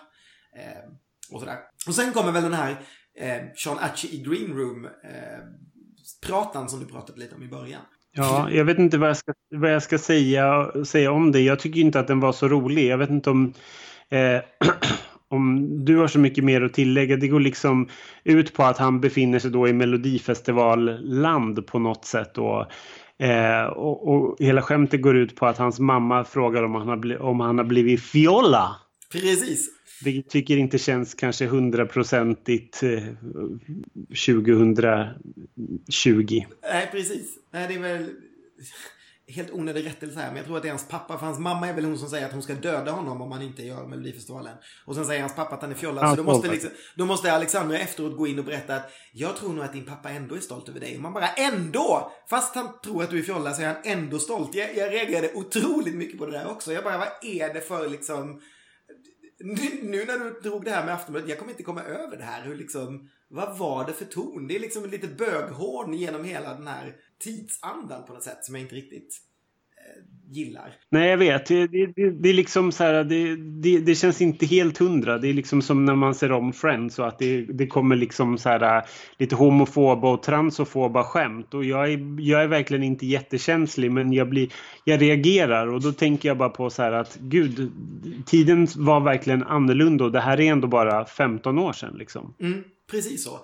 Eh, 0.55 0.91
och 1.31 1.39
sådär. 1.39 1.57
Och 1.87 1.95
sen 1.95 2.13
kommer 2.13 2.31
väl 2.31 2.43
den 2.43 2.53
här 2.53 2.71
eh, 3.19 3.41
Sean 3.55 3.77
Atchie 3.79 4.11
i 4.11 4.23
Green 4.23 4.57
Room 4.57 4.85
eh, 4.85 5.39
pratan 6.27 6.69
som 6.69 6.79
du 6.79 6.85
pratade 6.85 7.19
lite 7.19 7.35
om 7.35 7.43
i 7.43 7.47
början. 7.47 7.81
Ja, 8.11 8.51
jag 8.51 8.65
vet 8.65 8.79
inte 8.79 8.97
vad 8.97 9.09
jag 9.09 9.17
ska, 9.17 9.33
vad 9.55 9.73
jag 9.73 9.83
ska 9.83 9.97
säga, 9.97 10.71
säga 10.85 11.11
om 11.11 11.31
det. 11.31 11.41
Jag 11.41 11.59
tycker 11.59 11.79
inte 11.79 11.99
att 11.99 12.07
den 12.07 12.19
var 12.19 12.31
så 12.31 12.47
rolig. 12.47 12.87
Jag 12.87 12.97
vet 12.97 13.09
inte 13.09 13.29
om, 13.29 13.53
eh, 14.09 14.41
om 15.29 15.67
du 15.85 15.97
har 15.97 16.07
så 16.07 16.19
mycket 16.19 16.43
mer 16.43 16.61
att 16.61 16.73
tillägga. 16.73 17.17
Det 17.17 17.27
går 17.27 17.39
liksom 17.39 17.89
ut 18.23 18.53
på 18.53 18.63
att 18.63 18.77
han 18.77 19.01
befinner 19.01 19.39
sig 19.39 19.51
då 19.51 19.67
i 19.67 19.73
Melodifestivalland 19.73 21.67
på 21.67 21.79
något 21.79 22.05
sätt. 22.05 22.37
Och, 22.37 22.65
Eh, 23.19 23.63
och, 23.63 24.07
och, 24.07 24.35
hela 24.39 24.61
skämtet 24.61 25.01
går 25.01 25.17
ut 25.17 25.35
på 25.35 25.45
att 25.45 25.57
hans 25.57 25.79
mamma 25.79 26.23
frågar 26.23 26.63
om 26.63 26.75
han 26.75 26.87
har, 26.87 27.21
om 27.21 27.39
han 27.39 27.57
har 27.57 27.65
blivit 27.65 28.01
fjolla. 28.01 28.75
Precis. 29.11 29.69
Det 30.03 30.21
tycker 30.21 30.57
inte 30.57 30.77
känns 30.77 31.13
kanske 31.13 31.45
hundraprocentigt 31.45 32.83
eh, 32.83 33.03
2020. 34.09 36.43
Nej, 36.61 36.89
precis. 36.91 37.37
Nej, 37.51 37.67
det 37.67 37.73
är 37.73 37.79
väl 37.79 38.05
helt 39.27 39.51
onödig 39.51 39.85
rättelse 39.85 40.19
här, 40.19 40.27
men 40.27 40.37
jag 40.37 40.45
tror 40.45 40.57
att 40.57 40.63
det 40.63 40.69
är 40.69 40.71
hans 40.71 40.87
pappa, 40.87 41.17
för 41.17 41.25
hans 41.25 41.39
mamma 41.39 41.67
är 41.67 41.73
väl 41.73 41.85
hon 41.85 41.97
som 41.97 42.09
säger 42.09 42.25
att 42.25 42.31
hon 42.31 42.43
ska 42.43 42.53
döda 42.53 42.91
honom 42.91 43.21
om 43.21 43.31
han 43.31 43.41
inte 43.41 43.63
gör 43.63 43.87
Melodifestivalen. 43.87 44.57
Och 44.85 44.95
sen 44.95 45.05
säger 45.05 45.21
hans 45.21 45.35
pappa 45.35 45.55
att 45.55 45.61
han 45.61 45.71
är 45.71 45.75
fjolla, 45.75 46.01
ja, 46.01 46.09
så 46.09 46.15
då 46.15 46.23
måste, 46.23 46.47
liksom, 46.47 46.69
då 46.95 47.05
måste 47.05 47.33
Alexandra 47.33 47.77
efteråt 47.77 48.17
gå 48.17 48.27
in 48.27 48.39
och 48.39 48.45
berätta 48.45 48.75
att 48.75 48.91
jag 49.11 49.35
tror 49.35 49.53
nog 49.53 49.63
att 49.63 49.73
din 49.73 49.85
pappa 49.85 50.09
ändå 50.09 50.35
är 50.35 50.39
stolt 50.39 50.69
över 50.69 50.79
dig. 50.79 50.95
Och 50.95 51.01
man 51.01 51.13
bara 51.13 51.27
ändå! 51.27 52.11
Fast 52.29 52.55
han 52.55 52.67
tror 52.83 53.03
att 53.03 53.09
du 53.09 53.19
är 53.19 53.23
fjolla 53.23 53.53
så 53.53 53.61
är 53.61 53.67
han 53.67 53.75
ändå 53.83 54.19
stolt. 54.19 54.55
Jag, 54.55 54.77
jag 54.77 54.93
reagerade 54.93 55.33
otroligt 55.33 55.95
mycket 55.95 56.19
på 56.19 56.25
det 56.25 56.31
där 56.31 56.51
också. 56.51 56.73
Jag 56.73 56.83
bara, 56.83 56.97
vad 56.97 57.07
är 57.21 57.53
det 57.53 57.61
för 57.61 57.89
liksom 57.89 58.41
nu 59.39 60.05
när 60.05 60.19
du 60.19 60.39
drog 60.49 60.65
det 60.65 60.71
här 60.71 60.85
med 60.85 60.93
Aftonbladet, 60.93 61.29
jag 61.29 61.39
kommer 61.39 61.51
inte 61.51 61.63
komma 61.63 61.83
över 61.83 62.17
det 62.17 62.23
här. 62.23 62.45
Hur 62.45 62.55
liksom, 62.55 63.09
vad 63.29 63.57
var 63.57 63.85
det 63.85 63.93
för 63.93 64.05
ton? 64.05 64.47
Det 64.47 64.55
är 64.55 64.59
liksom 64.59 64.85
lite 64.85 65.07
böghorn 65.07 65.93
genom 65.93 66.23
hela 66.23 66.53
den 66.53 66.67
här 66.67 66.95
tidsandan 67.19 68.05
på 68.05 68.13
något 68.13 68.23
sätt 68.23 68.45
som 68.45 68.55
jag 68.55 68.61
inte 68.61 68.75
riktigt 68.75 69.21
gillar. 70.29 70.73
Nej, 70.89 71.09
jag 71.09 71.17
vet. 71.17 71.45
Det, 71.45 71.67
det, 71.67 72.09
det 72.11 72.29
är 72.29 72.33
liksom 72.33 72.71
så 72.71 72.83
här, 72.83 73.03
det, 73.03 73.35
det, 73.35 73.79
det, 73.79 73.95
känns 73.95 74.21
inte 74.21 74.45
helt 74.45 74.77
hundra. 74.77 75.17
Det 75.17 75.27
är 75.27 75.33
liksom 75.33 75.61
som 75.61 75.85
när 75.85 75.95
man 75.95 76.15
ser 76.15 76.31
om 76.31 76.53
Friends 76.53 76.99
och 76.99 77.07
att 77.07 77.19
det, 77.19 77.41
det 77.41 77.67
kommer 77.67 77.95
liksom 77.95 78.37
så 78.37 78.49
här 78.49 78.85
lite 79.17 79.35
homofoba 79.35 80.13
och 80.13 80.23
transofoba 80.23 81.03
skämt. 81.03 81.53
Och 81.53 81.65
jag 81.65 81.91
är, 81.91 82.21
jag 82.21 82.43
är 82.43 82.47
verkligen 82.47 82.83
inte 82.83 83.05
jättekänslig 83.05 83.91
men 83.91 84.13
jag, 84.13 84.29
blir, 84.29 84.49
jag 84.83 85.01
reagerar 85.01 85.67
och 85.67 85.81
då 85.81 85.91
tänker 85.91 86.29
jag 86.29 86.37
bara 86.37 86.49
på 86.49 86.69
så 86.69 86.81
här 86.81 86.91
att 86.91 87.17
gud, 87.21 87.71
tiden 88.25 88.67
var 88.75 88.99
verkligen 88.99 89.43
annorlunda 89.43 90.03
och 90.03 90.11
det 90.11 90.21
här 90.21 90.39
är 90.39 90.51
ändå 90.51 90.67
bara 90.67 91.05
15 91.05 91.59
år 91.59 91.73
sedan 91.73 91.95
liksom. 91.97 92.35
Mm, 92.39 92.63
precis 92.91 93.23
så. 93.23 93.39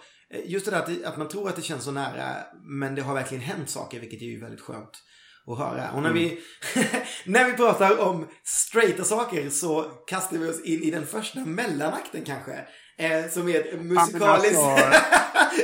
Just 0.45 0.65
det 0.65 0.72
där 0.72 0.80
att, 0.80 1.03
att 1.03 1.18
man 1.18 1.27
tror 1.27 1.49
att 1.49 1.55
det 1.55 1.61
känns 1.61 1.84
så 1.84 1.91
nära 1.91 2.35
men 2.64 2.95
det 2.95 3.01
har 3.01 3.14
verkligen 3.14 3.43
hänt 3.43 3.69
saker 3.69 3.99
vilket 3.99 4.22
är 4.22 4.26
ju 4.26 4.39
väldigt 4.39 4.61
skönt 4.61 5.03
att 5.47 5.57
höra. 5.57 5.91
Och 5.91 6.01
när, 6.01 6.10
mm. 6.10 6.23
vi, 6.23 6.39
när 7.26 7.45
vi 7.45 7.53
pratar 7.53 7.99
om 7.99 8.27
straighta 8.43 9.03
saker 9.03 9.49
så 9.49 9.84
kastar 10.07 10.38
vi 10.38 10.49
oss 10.49 10.64
in 10.64 10.84
i 10.84 10.91
den 10.91 11.07
första 11.07 11.39
mellanakten 11.39 12.23
kanske. 12.26 12.68
Eh, 12.97 13.30
som 13.30 13.49
är 13.49 13.60
ett 13.60 13.81
musikaliskt, 13.81 14.57
alltså... 14.57 14.97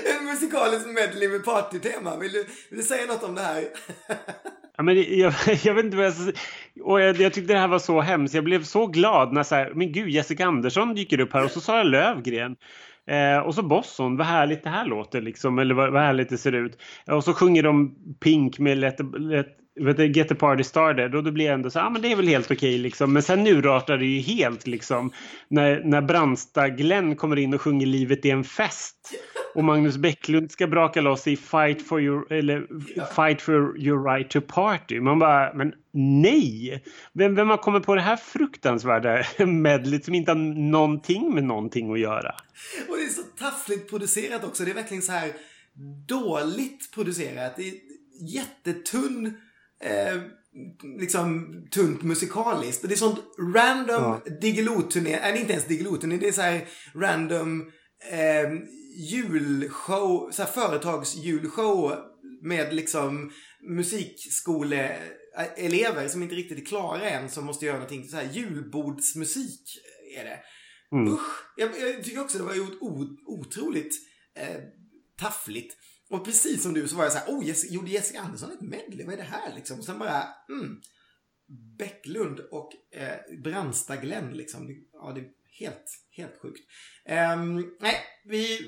en 0.19 0.25
musikalisk 0.25 0.85
medley 0.87 1.29
med 1.29 1.45
partytema. 1.45 2.17
Vill 2.17 2.31
du, 2.31 2.45
vill 2.69 2.79
du 2.79 2.83
säga 2.85 3.05
något 3.05 3.23
om 3.23 3.35
det 3.35 3.41
här? 3.41 3.63
Ja, 4.77 4.83
men 4.83 4.95
jag, 5.19 5.33
jag, 5.63 5.73
vet 5.73 5.85
inte 5.85 5.97
vad 5.97 6.05
jag 6.05 6.13
ska 6.13 6.23
säga. 6.23 6.37
Och 6.83 7.01
jag, 7.01 7.15
jag, 7.17 7.33
tyckte 7.33 7.53
det 7.53 7.59
här 7.59 7.67
var 7.67 7.79
så 7.79 8.01
hemskt. 8.01 8.33
Jag 8.33 8.43
blev 8.43 8.63
så 8.63 8.87
glad 8.87 9.33
när 9.33 9.43
så 9.43 9.55
här, 9.55 9.71
men 9.75 9.91
gud, 9.91 10.09
Jessica 10.09 10.45
Andersson 10.45 10.93
dyker 10.93 11.19
upp 11.19 11.33
här 11.33 11.43
och 11.43 11.51
så 11.51 11.61
Sara 11.61 11.83
Lövgren. 11.83 12.55
Eh, 13.09 13.37
och 13.37 13.55
så 13.55 13.61
Bosson. 13.61 14.17
vad 14.17 14.27
härligt 14.27 14.63
det 14.63 14.69
här 14.69 14.85
låter 14.85 15.21
liksom, 15.21 15.59
eller 15.59 15.75
vad, 15.75 15.91
vad 15.91 16.01
härligt 16.01 16.29
det 16.29 16.37
ser 16.37 16.51
ut. 16.51 16.81
Och 17.07 17.23
så 17.23 17.33
sjunger 17.33 17.63
de 17.63 17.95
Pink 18.19 18.59
med 18.59 18.77
Let, 18.77 18.99
let, 19.19 19.47
vet 19.79 19.97
du, 19.97 20.11
Get 20.11 20.27
the 20.27 20.35
party 20.35 20.63
started 20.63 21.15
och 21.15 21.23
då 21.23 21.31
blir 21.31 21.45
jag 21.45 21.53
ändå 21.53 21.69
så 21.69 21.79
ja 21.79 21.85
ah, 21.85 21.89
men 21.89 22.01
det 22.01 22.11
är 22.11 22.15
väl 22.15 22.27
helt 22.27 22.51
okej 22.51 22.69
okay, 22.69 22.77
liksom. 22.77 23.13
Men 23.13 23.23
sen 23.23 23.43
nu 23.43 23.61
ratar 23.61 23.97
det 23.97 24.05
ju 24.05 24.19
helt 24.19 24.67
liksom. 24.67 25.11
När, 25.47 25.83
när 25.83 26.01
Brandsta-Glenn 26.01 27.15
kommer 27.15 27.39
in 27.39 27.53
och 27.53 27.61
sjunger 27.61 27.85
Livet 27.85 28.25
är 28.25 28.33
en 28.33 28.43
fest. 28.43 29.13
Och 29.55 29.63
Magnus 29.63 29.97
Bäcklund 29.97 30.51
ska 30.51 30.67
braka 30.67 31.01
loss 31.01 31.27
i 31.27 31.37
Fight 31.37 31.87
for 31.87 32.01
your, 32.01 32.33
eller, 32.33 32.67
fight 33.15 33.41
for 33.41 33.79
your 33.79 34.03
right 34.03 34.29
to 34.29 34.41
party. 34.41 34.99
Man 34.99 35.19
bara, 35.19 35.53
men 35.53 35.73
nej! 35.93 36.83
Vem, 37.13 37.35
vem 37.35 37.49
har 37.49 37.57
kommit 37.57 37.83
på 37.83 37.95
det 37.95 38.01
här 38.01 38.15
fruktansvärda 38.15 39.25
medlet 39.45 40.05
som 40.05 40.13
inte 40.13 40.31
har 40.31 40.37
någonting 40.71 41.33
med 41.33 41.43
någonting 41.43 41.93
att 41.93 41.99
göra? 41.99 42.35
Och 42.89 42.97
det 42.97 43.03
är 43.03 43.07
så 43.07 43.21
taffligt 43.21 43.89
producerat 43.89 44.43
också. 44.43 44.63
Det 44.63 44.71
är 44.71 44.75
verkligen 44.75 45.03
så 45.03 45.11
här 45.11 45.31
dåligt 46.07 46.91
producerat. 46.93 47.55
Det 47.55 47.67
är 47.67 47.73
jättetunn 48.21 49.33
eh, 49.83 50.21
liksom 50.99 51.53
tunt 51.71 52.03
musikaliskt. 52.03 52.87
Det 52.87 52.93
är 52.93 52.97
sånt 52.97 53.19
random 53.55 54.03
ja. 54.03 54.21
Diggiloo-turné, 54.41 55.19
nej 55.21 55.39
inte 55.39 55.53
ens 55.53 55.65
Diggiloo-turné, 55.65 56.17
det 56.17 56.27
är 56.27 56.31
så 56.31 56.41
här 56.41 56.67
random 56.95 57.71
eh, 58.11 58.51
julshow, 59.11 60.31
så 60.31 60.43
här 60.43 60.51
företagsjulshow 60.51 61.95
med 62.41 62.73
liksom 62.73 63.31
musikskoleelever 63.69 66.07
som 66.07 66.23
inte 66.23 66.35
riktigt 66.35 66.59
är 66.59 66.65
klara 66.65 67.09
än 67.09 67.29
som 67.29 67.45
måste 67.45 67.65
göra 67.65 67.75
någonting. 67.75 68.07
Så 68.07 68.17
här 68.17 68.29
julbordsmusik 68.31 69.79
är 70.17 70.23
det. 70.23 70.39
Mm. 70.91 71.13
Usch! 71.13 71.43
Jag, 71.55 71.69
jag, 71.81 72.03
tycker 72.03 72.21
också 72.21 72.37
det 72.37 72.43
var 72.43 72.55
otroligt 73.25 73.95
eh, 74.35 74.57
taffligt. 75.19 75.75
Och 76.09 76.25
precis 76.25 76.63
som 76.63 76.73
du 76.73 76.87
så 76.87 76.95
var 76.95 77.03
jag 77.03 77.13
så 77.13 77.19
här, 77.19 77.27
oh, 77.27 77.45
Jessica, 77.45 77.73
gjorde 77.73 77.91
Jessica 77.91 78.21
Andersson 78.21 78.51
ett 78.51 78.61
medley? 78.61 79.05
Vad 79.05 79.13
är 79.13 79.17
det 79.17 79.23
här 79.23 79.55
liksom? 79.55 79.79
Och 79.79 79.85
sen 79.85 79.99
bara, 79.99 80.23
mm. 80.49 80.81
Bäcklund 81.77 82.39
och 82.39 82.71
eh, 82.91 83.37
Brandsta 83.43 83.95
Glenn 83.95 84.33
liksom. 84.33 84.85
Ja, 84.93 85.11
det 85.15 85.21
är 85.21 85.29
helt, 85.59 85.91
helt 86.11 86.41
sjukt. 86.41 86.61
Um, 87.35 87.75
nej, 87.79 87.95
vi, 88.25 88.59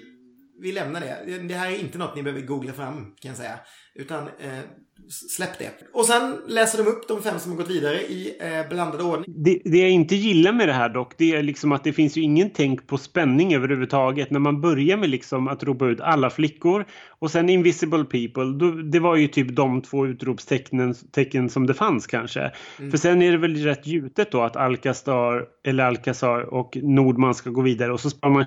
vi 0.59 0.71
lämnar 0.71 1.01
det. 1.01 1.37
Det 1.47 1.53
här 1.53 1.71
är 1.71 1.79
inte 1.79 1.97
något 1.97 2.15
ni 2.15 2.23
behöver 2.23 2.41
googla 2.41 2.73
fram 2.73 3.15
kan 3.19 3.29
jag 3.29 3.37
säga. 3.37 3.59
Utan 3.95 4.27
eh, 4.27 4.63
släpp 5.09 5.59
det. 5.59 5.71
Och 5.93 6.05
sen 6.05 6.37
läser 6.47 6.83
de 6.83 6.89
upp 6.89 7.07
de 7.07 7.23
fem 7.23 7.39
som 7.39 7.51
har 7.51 7.57
gått 7.57 7.69
vidare 7.69 8.01
i 8.01 8.37
eh, 8.39 8.69
blandad 8.69 9.01
ordning. 9.01 9.43
Det, 9.43 9.61
det, 9.65 9.77
jag 9.77 9.89
inte 9.89 10.15
gillar 10.15 10.53
med 10.53 10.67
det 10.67 10.73
här 10.73 10.89
dock, 10.89 11.13
det 11.17 11.35
är 11.35 11.43
liksom 11.43 11.71
att 11.71 11.83
det 11.83 11.93
finns 11.93 12.17
ju 12.17 12.21
ingen 12.21 12.49
tänk 12.49 12.87
på 12.87 12.97
spänning 12.97 13.53
överhuvudtaget. 13.53 14.31
När 14.31 14.39
man 14.39 14.61
börjar 14.61 14.97
med 14.97 15.09
liksom 15.09 15.47
att 15.47 15.63
ropa 15.63 15.85
ut 15.85 16.01
alla 16.01 16.29
flickor 16.29 16.85
och 17.19 17.31
sen 17.31 17.49
Invisible 17.49 18.03
People, 18.03 18.57
då, 18.59 18.71
det 18.71 18.99
var 18.99 19.15
ju 19.15 19.27
typ 19.27 19.55
de 19.55 19.81
två 19.81 20.07
utropstecknen 20.07 20.93
tecken 20.93 21.49
som 21.49 21.67
det 21.67 21.73
fanns 21.73 22.07
kanske. 22.07 22.51
Mm. 22.79 22.91
För 22.91 22.97
sen 22.97 23.21
är 23.21 23.31
det 23.31 23.37
väl 23.37 23.55
rätt 23.55 23.87
gjutet 23.87 24.31
då 24.31 24.41
att 24.41 24.55
Alcastar, 24.55 25.45
eller 25.63 25.83
Alcazar 25.83 26.53
och 26.53 26.77
Nordman 26.81 27.35
ska 27.35 27.49
gå 27.49 27.61
vidare 27.61 27.93
och 27.93 27.99
så 27.99 28.09
sparar 28.09 28.33
man 28.33 28.45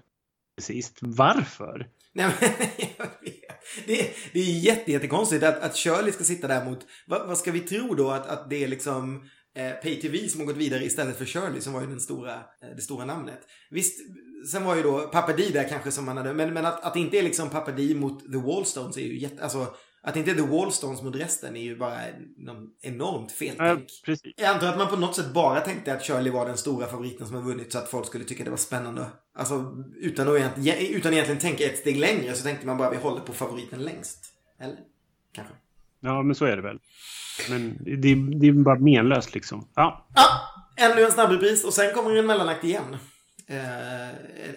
sist. 0.60 0.98
Varför? 1.01 1.86
Nej, 2.12 2.26
men, 2.40 2.51
det, 3.86 4.01
är, 4.01 4.11
det 4.32 4.41
är 4.41 4.45
jätte, 4.45 4.93
jättekonstigt 4.93 5.45
att, 5.45 5.61
att 5.61 5.77
Shirley 5.77 6.12
ska 6.12 6.24
sitta 6.24 6.49
där 6.49 6.65
mot... 6.65 6.86
Vad, 7.07 7.27
vad 7.27 7.39
ska 7.39 7.53
vi 7.53 7.61
tro 7.61 7.95
då? 7.95 8.11
Att, 8.11 8.27
att 8.27 8.51
det 8.51 8.65
är 8.65 8.69
liksom 8.69 9.28
eh, 9.57 9.70
PayTV 9.70 10.28
som 10.28 10.41
har 10.41 10.47
gått 10.47 10.57
vidare 10.57 10.85
istället 10.85 11.19
för 11.19 11.24
Shirley 11.24 11.61
som 11.61 11.73
var 11.73 11.81
ju 11.81 11.86
den 11.86 12.01
stora, 12.01 12.35
eh, 12.35 12.77
det 12.77 12.82
stora 12.82 13.05
namnet. 13.05 13.41
Visst, 13.70 14.01
sen 14.51 14.65
var 14.65 14.77
ju 14.77 14.82
då 14.82 14.99
Pappa 15.01 15.32
D 15.32 15.45
där 15.53 15.69
kanske 15.69 15.91
som 15.91 16.05
man 16.05 16.16
hade... 16.16 16.35
Men, 16.35 16.55
men 16.55 16.66
att, 16.66 16.85
att 16.85 16.95
det 16.95 17.01
inte 17.01 17.19
är 17.19 17.23
liksom 17.23 17.51
Pappa 17.51 17.73
D 17.73 17.95
mot 17.95 18.32
The 18.32 18.39
Wallstones 18.39 18.97
är 18.97 19.01
ju 19.01 19.19
jätte... 19.19 19.43
Alltså, 19.43 19.74
att 20.06 20.14
det 20.14 20.20
inte 20.20 20.31
är 20.31 20.35
The 20.35 20.43
Wallstones 20.43 21.02
mot 21.02 21.16
resten 21.16 21.56
är 21.56 21.60
ju 21.60 21.76
bara 21.76 21.98
någon 22.36 22.70
enormt 22.82 23.32
feltänk. 23.32 23.89
Ja, 24.06 24.16
jag 24.36 24.55
antar 24.55 24.68
att 24.68 24.78
man 24.78 24.89
på 24.89 24.97
något 24.97 25.16
sätt 25.16 25.35
bara 25.35 25.60
tänkte 25.60 25.94
att 25.94 26.02
Shirley 26.02 26.32
var 26.32 26.47
den 26.47 26.56
stora 26.56 26.86
favoriten 26.86 27.26
som 27.26 27.36
har 27.36 27.43
vunnit 27.43 27.72
så 27.72 27.78
att 27.78 27.89
folk 27.89 28.06
skulle 28.06 28.24
tycka 28.24 28.44
det 28.44 28.51
var 28.51 28.56
spännande. 28.56 29.06
Alltså 29.35 29.74
utan 29.97 30.28
att 30.28 30.36
egentligen, 30.36 30.97
utan 30.97 31.12
egentligen 31.12 31.40
tänka 31.40 31.64
ett 31.64 31.78
steg 31.78 31.97
längre 31.97 32.35
så 32.35 32.43
tänkte 32.43 32.66
man 32.66 32.78
bara 32.78 32.90
vi 32.90 32.97
håller 32.97 33.20
på 33.20 33.32
favoriten 33.32 33.82
längst. 33.82 34.24
Eller? 34.60 34.78
Kanske. 35.32 35.55
Ja, 36.01 36.22
men 36.22 36.35
så 36.35 36.44
är 36.44 36.56
det 36.56 36.62
väl. 36.62 36.78
Men 37.51 37.78
det, 37.85 38.14
det 38.40 38.48
är 38.48 38.52
bara 38.52 38.78
menlöst 38.78 39.35
liksom. 39.35 39.68
Ja. 39.74 40.06
ja. 40.14 40.24
Ännu 40.76 41.05
en 41.05 41.12
snabbrepris 41.12 41.64
och 41.64 41.72
sen 41.74 41.94
kommer 41.94 42.16
en 42.16 42.26
mellanakt 42.26 42.64
igen 42.64 42.97
eh, 43.47 44.09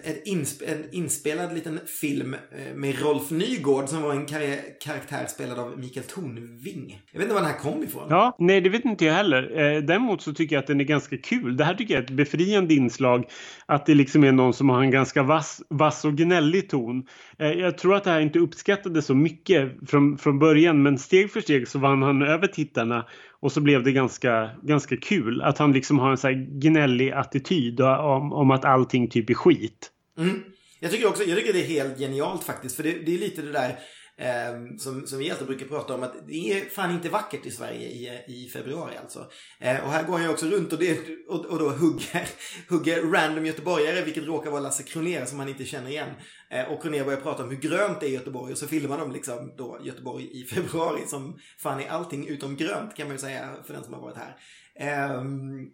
en, 0.04 0.16
insp 0.24 0.62
en, 0.66 0.84
inspelad 0.92 1.54
liten 1.54 1.80
film 2.00 2.34
eh, 2.34 2.74
med 2.74 3.02
Rolf 3.02 3.30
Nygård 3.30 3.88
som 3.88 4.02
var 4.02 4.12
en 4.12 4.26
kar 4.26 4.80
karaktär 4.80 5.26
spelad 5.26 5.58
av 5.58 5.78
Mikael 5.78 6.06
Tornving. 6.06 7.00
Jag 7.12 7.18
vet 7.18 7.24
inte 7.24 7.34
var 7.34 7.42
den 7.42 7.50
här 7.50 7.58
kom 7.58 7.82
ifrån. 7.82 8.06
Ja, 8.10 8.36
nej 8.38 8.60
det 8.60 8.68
vet 8.68 8.84
inte 8.84 9.04
jag 9.04 9.14
heller. 9.14 9.42
Eh, 9.58 9.82
däremot 9.82 10.22
så 10.22 10.32
tycker 10.32 10.56
jag 10.56 10.60
att 10.60 10.66
den 10.66 10.80
är 10.80 10.84
ganska 10.84 11.16
kul. 11.16 11.56
Det 11.56 11.64
här 11.64 11.74
tycker 11.74 11.94
jag 11.94 12.00
är 12.00 12.04
ett 12.04 12.10
befriande 12.10 12.74
inslag. 12.74 13.24
Att 13.66 13.86
det 13.86 13.94
liksom 13.94 14.24
är 14.24 14.32
någon 14.32 14.54
som 14.54 14.68
har 14.68 14.82
en 14.82 14.90
ganska 14.90 15.22
vass, 15.22 15.62
vass 15.70 16.04
och 16.04 16.16
gnällig 16.16 16.70
ton. 16.70 17.06
Eh, 17.38 17.52
jag 17.52 17.78
tror 17.78 17.96
att 17.96 18.04
det 18.04 18.10
här 18.10 18.20
inte 18.20 18.38
uppskattades 18.38 19.06
så 19.06 19.14
mycket 19.14 19.72
från, 19.90 20.18
från 20.18 20.38
början 20.38 20.82
men 20.82 20.98
steg 20.98 21.32
för 21.32 21.40
steg 21.40 21.68
så 21.68 21.78
vann 21.78 22.02
han 22.02 22.22
över 22.22 22.46
tittarna 22.46 23.04
och 23.40 23.52
så 23.52 23.60
blev 23.60 23.82
det 23.82 23.92
ganska, 23.92 24.50
ganska 24.62 24.96
kul 24.96 25.42
att 25.42 25.58
han 25.58 25.72
liksom 25.72 25.98
har 25.98 26.10
en 26.10 26.16
så 26.16 26.28
här 26.28 26.60
gnällig 26.60 27.10
attityd 27.10 27.80
om, 27.80 28.32
om 28.32 28.50
att 28.50 28.64
allting 28.78 29.10
typ 29.10 29.30
är 29.30 29.34
skit. 29.34 29.90
Mm. 30.18 30.42
Jag 30.80 30.90
tycker 30.90 31.06
också, 31.06 31.24
jag 31.24 31.38
tycker 31.38 31.52
det 31.52 31.60
är 31.60 31.66
helt 31.66 31.98
genialt 31.98 32.44
faktiskt. 32.44 32.76
För 32.76 32.82
det, 32.82 32.92
det 32.92 33.14
är 33.14 33.18
lite 33.18 33.42
det 33.42 33.52
där 33.52 33.78
Eh, 34.20 34.76
som, 34.78 35.06
som 35.06 35.18
vi 35.18 35.30
alltid 35.30 35.46
brukar 35.46 35.66
prata 35.66 35.94
om 35.94 36.02
att 36.02 36.26
det 36.26 36.52
är 36.52 36.64
fan 36.64 36.90
inte 36.90 37.08
vackert 37.08 37.46
i 37.46 37.50
Sverige 37.50 37.88
i, 37.88 38.22
i 38.26 38.48
februari 38.48 38.96
alltså. 38.96 39.30
Eh, 39.60 39.84
och 39.84 39.92
här 39.92 40.04
går 40.04 40.20
jag 40.20 40.30
också 40.30 40.46
runt 40.46 40.72
och, 40.72 40.78
det, 40.78 40.98
och, 41.28 41.46
och 41.46 41.58
då 41.58 41.68
hugger, 41.68 42.28
hugger 42.68 43.02
random 43.02 43.46
göteborgare, 43.46 44.04
vilket 44.04 44.24
råkar 44.24 44.50
vara 44.50 44.60
Lasse 44.60 44.82
Kronér 44.82 45.24
som 45.24 45.38
han 45.38 45.48
inte 45.48 45.64
känner 45.64 45.90
igen. 45.90 46.08
Eh, 46.50 46.72
och 46.72 46.82
Kronér 46.82 47.04
börjar 47.04 47.20
prata 47.20 47.42
om 47.42 47.50
hur 47.50 47.56
grönt 47.56 48.00
det 48.00 48.06
är 48.06 48.10
i 48.10 48.14
Göteborg 48.14 48.52
och 48.52 48.58
så 48.58 48.66
filmar 48.66 48.98
de 48.98 49.12
liksom 49.12 49.54
då 49.56 49.78
Göteborg 49.82 50.40
i 50.40 50.44
februari 50.54 51.06
som 51.06 51.38
fan 51.58 51.80
är 51.80 51.88
allting 51.88 52.28
utom 52.28 52.56
grönt 52.56 52.96
kan 52.96 53.06
man 53.06 53.14
ju 53.14 53.20
säga 53.20 53.56
för 53.66 53.74
den 53.74 53.84
som 53.84 53.94
har 53.94 54.00
varit 54.00 54.16
här. 54.16 54.36
Ehm, 54.80 55.70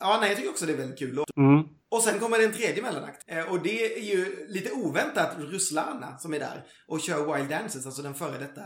Ja, 0.00 0.18
nej, 0.20 0.28
jag 0.28 0.36
tycker 0.36 0.50
också 0.50 0.66
det 0.66 0.72
är 0.72 0.76
väldigt 0.76 0.98
kul 0.98 1.14
låt. 1.14 1.36
Mm. 1.36 1.64
Och 1.90 2.02
sen 2.02 2.18
kommer 2.18 2.38
det 2.38 2.44
en 2.44 2.52
tredje 2.52 2.82
mellanakt. 2.82 3.24
Eh, 3.26 3.52
och 3.52 3.62
det 3.62 3.98
är 3.98 4.02
ju 4.02 4.46
lite 4.48 4.72
oväntat 4.72 5.36
Ruslana 5.38 6.18
som 6.18 6.34
är 6.34 6.38
där 6.38 6.64
och 6.88 7.00
kör 7.00 7.34
Wild 7.34 7.50
Dances, 7.50 7.86
alltså 7.86 8.02
den 8.02 8.14
före 8.14 8.38
detta 8.38 8.62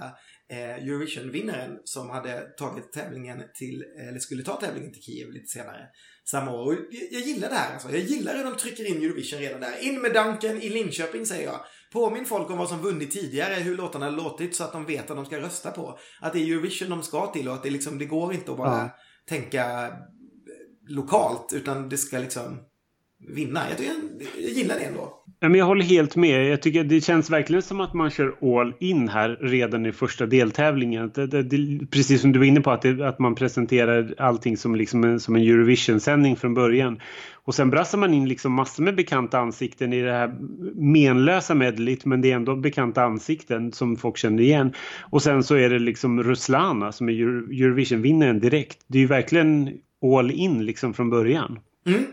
eh, 0.53 0.75
Eurovision-vinnaren 0.87 1.79
som 1.85 2.11
hade 2.11 2.41
tagit 2.41 2.93
tävlingen 2.93 3.43
till, 3.55 3.85
eller 4.09 4.19
skulle 4.19 4.43
ta 4.43 4.61
tävlingen 4.61 4.93
till 4.93 5.03
Kiev 5.03 5.31
lite 5.31 5.47
senare 5.47 5.87
samma 6.25 6.53
år. 6.53 6.73
Och 6.73 6.79
jag, 7.11 7.21
gillar 7.23 7.49
det 7.49 7.55
här 7.55 7.73
alltså. 7.73 7.91
Jag 7.91 8.01
gillar 8.01 8.37
hur 8.37 8.45
de 8.45 8.57
trycker 8.57 8.85
in 8.91 9.03
Eurovision 9.03 9.41
redan 9.41 9.61
där. 9.61 9.85
In 9.89 10.01
med 10.01 10.13
Duncan 10.13 10.63
i 10.63 10.69
Linköping 10.69 11.27
säger 11.27 11.47
jag. 11.47 11.61
Påminn 11.93 12.25
folk 12.27 12.51
om 12.51 12.59
vad 12.59 12.69
som 12.69 12.79
vunnit 12.83 13.11
tidigare, 13.11 13.55
hur 13.55 13.77
låtarna 13.77 14.05
har 14.05 14.13
låtit 14.13 14.57
så 14.57 14.65
att 14.65 14.73
de 14.73 14.87
vet 14.87 15.11
att 15.11 15.17
de 15.17 15.27
ska 15.27 15.41
rösta 15.41 15.71
på. 15.71 15.99
Att 16.21 16.33
det 16.33 16.39
är 16.39 16.47
Eurovision 16.47 16.91
de 16.91 17.03
ska 17.03 17.27
till 17.33 17.49
och 17.49 17.55
att 17.55 17.63
det 17.63 17.71
liksom, 17.71 17.99
det 17.99 18.05
går 18.05 18.35
inte 18.35 18.51
att 18.51 18.57
bara 18.57 18.71
Ja. 18.77 18.97
tänka 19.29 19.93
lokalt 20.91 21.53
utan 21.55 21.89
det 21.89 21.97
ska 21.97 22.19
liksom 22.19 22.43
vinna. 23.29 23.61
Jag, 23.69 23.79
tycker, 23.79 23.95
jag 24.41 24.51
gillar 24.51 24.75
det 24.75 24.85
ändå. 24.85 25.17
Ja, 25.41 25.49
men 25.49 25.59
jag 25.59 25.67
håller 25.67 25.85
helt 25.85 26.17
med. 26.17 26.49
Jag 26.49 26.63
tycker 26.63 26.85
det 26.85 27.01
känns 27.01 27.31
verkligen 27.31 27.63
som 27.63 27.81
att 27.81 27.95
man 27.95 28.11
kör 28.11 28.61
all 28.61 28.75
in 28.81 29.09
här 29.09 29.39
redan 29.41 29.87
i 29.87 29.93
första 29.93 30.27
deltävlingen. 30.27 31.11
Det, 31.15 31.27
det, 31.27 31.43
det, 31.43 31.87
precis 31.87 32.21
som 32.21 32.33
du 32.33 32.39
var 32.39 32.47
inne 32.47 32.61
på, 32.61 32.71
att, 32.71 32.83
det, 32.83 33.09
att 33.09 33.19
man 33.19 33.35
presenterar 33.35 34.15
allting 34.19 34.57
som, 34.57 34.75
liksom 34.75 35.05
en, 35.05 35.21
som 35.21 35.37
en 35.37 35.43
Eurovision-sändning 35.43 36.37
från 36.37 36.55
början. 36.55 37.01
Och 37.33 37.55
sen 37.55 37.71
brassar 37.71 37.99
man 37.99 38.15
in 38.15 38.29
liksom 38.29 38.53
massor 38.53 38.83
med 38.83 38.97
bekanta 38.97 39.39
ansikten 39.39 39.93
i 39.93 40.03
det 40.03 40.13
här 40.13 40.35
menlösa 40.75 41.55
medlet 41.55 42.05
men 42.05 42.21
det 42.21 42.33
är 42.33 42.37
ändå 42.37 42.57
bekanta 42.57 43.03
ansikten 43.03 43.73
som 43.73 43.97
folk 43.97 44.17
känner 44.17 44.43
igen. 44.43 44.73
Och 45.01 45.23
sen 45.23 45.43
så 45.43 45.55
är 45.55 45.71
det 45.71 45.79
liksom 45.79 46.23
Ruslana 46.23 46.93
som 46.93 47.09
är 47.09 47.13
Euro- 47.13 47.65
Eurovision-vinnaren 47.65 48.41
direkt. 48.41 48.79
Det 48.87 48.99
är 48.99 49.03
ju 49.03 49.07
verkligen 49.07 49.71
all 50.03 50.31
in 50.31 50.67
liksom 50.67 50.95
från 50.95 51.11
början. 51.11 51.59
Mm. 51.87 52.07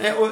Eh, 0.00 0.14
och, 0.20 0.26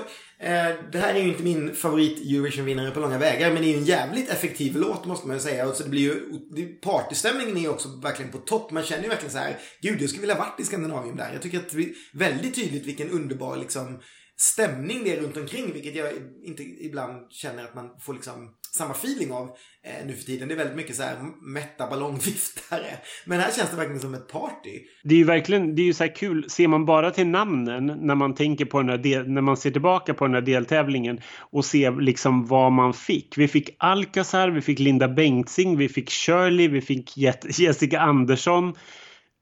eh, 0.46 0.74
det 0.92 0.98
här 0.98 1.14
är 1.14 1.22
ju 1.22 1.28
inte 1.28 1.42
min 1.42 1.74
favorit 1.74 2.20
Eurovision-vinnare 2.20 2.90
på 2.90 3.00
långa 3.00 3.18
vägar, 3.18 3.52
men 3.52 3.62
det 3.62 3.68
är 3.68 3.72
ju 3.72 3.78
en 3.78 3.84
jävligt 3.84 4.30
effektiv 4.30 4.76
låt 4.76 5.06
måste 5.06 5.26
man 5.26 5.36
ju 5.36 5.40
säga. 5.40 5.68
Och 5.68 5.76
så 5.76 5.82
det 5.82 5.90
blir 5.90 6.02
ju, 6.02 6.68
partystämningen 6.68 7.56
är 7.56 7.60
ju 7.60 7.68
också 7.68 7.88
verkligen 8.02 8.32
på 8.32 8.38
topp. 8.38 8.70
Man 8.70 8.82
känner 8.82 9.02
ju 9.02 9.08
verkligen 9.08 9.32
så 9.32 9.38
här, 9.38 9.58
gud 9.80 10.02
jag 10.02 10.08
skulle 10.08 10.20
vilja 10.20 10.38
varit 10.38 10.60
i 10.60 10.64
Skandinavien 10.64 11.16
där. 11.16 11.32
Jag 11.32 11.42
tycker 11.42 11.58
att 11.58 11.70
det 11.70 11.78
är 11.78 11.92
väldigt 12.12 12.54
tydligt 12.54 12.86
vilken 12.86 13.10
underbar 13.10 13.56
liksom 13.56 14.00
stämning 14.36 15.04
det 15.04 15.16
är 15.16 15.20
runt 15.20 15.36
omkring, 15.36 15.72
vilket 15.72 15.94
jag 15.94 16.12
inte 16.42 16.62
ibland 16.62 17.32
känner 17.32 17.64
att 17.64 17.74
man 17.74 17.90
får 18.00 18.14
liksom 18.14 18.55
samma 18.76 18.94
feeling 18.94 19.32
av 19.32 19.50
eh, 19.82 20.06
nu 20.06 20.12
för 20.12 20.24
tiden. 20.24 20.48
Det 20.48 20.54
är 20.54 20.56
väldigt 20.56 20.76
mycket 20.76 20.96
så 20.96 21.02
här 21.02 21.16
mätta 21.42 21.86
ballongviftare. 21.86 22.86
Men 23.24 23.40
här 23.40 23.52
känns 23.52 23.70
det 23.70 23.76
verkligen 23.76 24.00
som 24.00 24.14
ett 24.14 24.28
party. 24.28 24.80
Det 25.04 25.14
är 25.14 25.18
ju 25.18 25.24
verkligen 25.24 25.74
det 25.74 25.82
är 25.82 25.86
ju 25.86 25.92
så 25.92 26.04
här 26.04 26.14
kul. 26.14 26.50
Ser 26.50 26.68
man 26.68 26.84
bara 26.84 27.10
till 27.10 27.26
namnen 27.26 27.86
när 27.86 28.14
man 28.14 28.34
tänker 28.34 28.64
på 28.64 28.80
den 28.80 28.88
här 28.88 28.98
del, 28.98 29.30
när 29.30 29.40
man 29.40 29.56
ser 29.56 29.70
tillbaka 29.70 30.14
på 30.14 30.24
den 30.24 30.34
här 30.34 30.40
deltävlingen 30.40 31.20
och 31.38 31.64
ser 31.64 32.00
liksom 32.00 32.46
vad 32.46 32.72
man 32.72 32.94
fick. 32.94 33.38
Vi 33.38 33.48
fick 33.48 33.76
Alcazar, 33.78 34.48
vi 34.48 34.60
fick 34.60 34.78
Linda 34.78 35.08
Bengtzing, 35.08 35.76
vi 35.76 35.88
fick 35.88 36.10
Shirley, 36.10 36.68
vi 36.68 36.80
fick 36.80 37.16
Jessica 37.58 38.00
Andersson, 38.00 38.74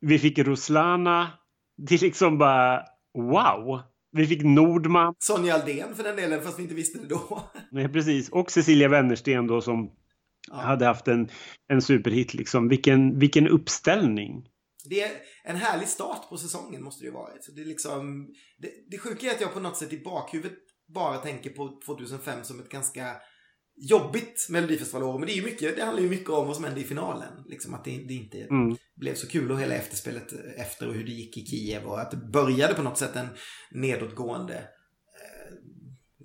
vi 0.00 0.18
fick 0.18 0.38
Ruslana. 0.38 1.28
Det 1.76 1.94
är 1.94 1.98
liksom 1.98 2.38
bara 2.38 2.82
wow. 3.14 3.93
Vi 4.14 4.26
fick 4.26 4.42
Nordman. 4.42 5.14
Sonja 5.18 5.54
Aldén 5.54 5.94
för 5.94 6.02
den 6.02 6.16
delen, 6.16 6.42
fast 6.42 6.58
vi 6.58 6.62
inte 6.62 6.74
visste 6.74 6.98
det 6.98 7.06
då. 7.08 7.50
Nej, 7.70 7.88
precis. 7.88 8.28
Och 8.28 8.50
Cecilia 8.50 8.88
Wennersten 8.88 9.46
då 9.46 9.60
som 9.60 9.90
Ja. 10.48 10.56
hade 10.56 10.86
haft 10.86 11.08
en, 11.08 11.28
en 11.68 11.82
superhit. 11.82 12.34
Liksom. 12.34 12.68
Vilken, 12.68 13.18
vilken 13.18 13.48
uppställning. 13.48 14.48
Det 14.88 15.00
är 15.02 15.10
en 15.44 15.56
härlig 15.56 15.88
start 15.88 16.28
på 16.28 16.36
säsongen 16.36 16.84
måste 16.84 17.04
det 17.04 17.06
ju 17.06 17.12
varit. 17.12 17.44
Så 17.44 17.52
det, 17.52 17.60
är 17.60 17.66
liksom, 17.66 18.28
det, 18.58 18.70
det 18.90 18.98
sjuka 18.98 19.26
är 19.26 19.30
att 19.34 19.40
jag 19.40 19.54
på 19.54 19.60
något 19.60 19.76
sätt 19.76 19.92
i 19.92 20.02
bakhuvudet 20.04 20.58
bara 20.94 21.16
tänker 21.18 21.50
på 21.50 21.80
2005 21.86 22.38
som 22.44 22.60
ett 22.60 22.68
ganska 22.68 23.16
jobbigt 23.76 24.46
melodifestivalår. 24.50 25.18
Men 25.18 25.26
det, 25.26 25.32
är 25.32 25.36
ju 25.36 25.42
mycket, 25.44 25.76
det 25.76 25.84
handlar 25.84 26.02
ju 26.02 26.08
mycket 26.08 26.30
om 26.30 26.46
vad 26.46 26.56
som 26.56 26.64
hände 26.64 26.80
i 26.80 26.84
finalen. 26.84 27.32
Liksom 27.46 27.74
att 27.74 27.84
det, 27.84 27.90
det 28.08 28.14
inte 28.14 28.38
Mm. 28.40 28.76
blev 28.96 29.14
så 29.14 29.28
kul 29.28 29.50
och 29.52 29.60
hela 29.60 29.74
efterspelet 29.74 30.32
efter 30.56 30.88
och 30.88 30.94
hur 30.94 31.04
det 31.04 31.12
gick 31.12 31.36
i 31.36 31.46
Kiev. 31.46 31.84
Och 31.84 32.00
att 32.00 32.10
det 32.10 32.16
började 32.16 32.74
på 32.74 32.82
något 32.82 32.98
sätt 32.98 33.16
en 33.16 33.26
nedåtgående 33.70 34.54
eh, 34.54 35.54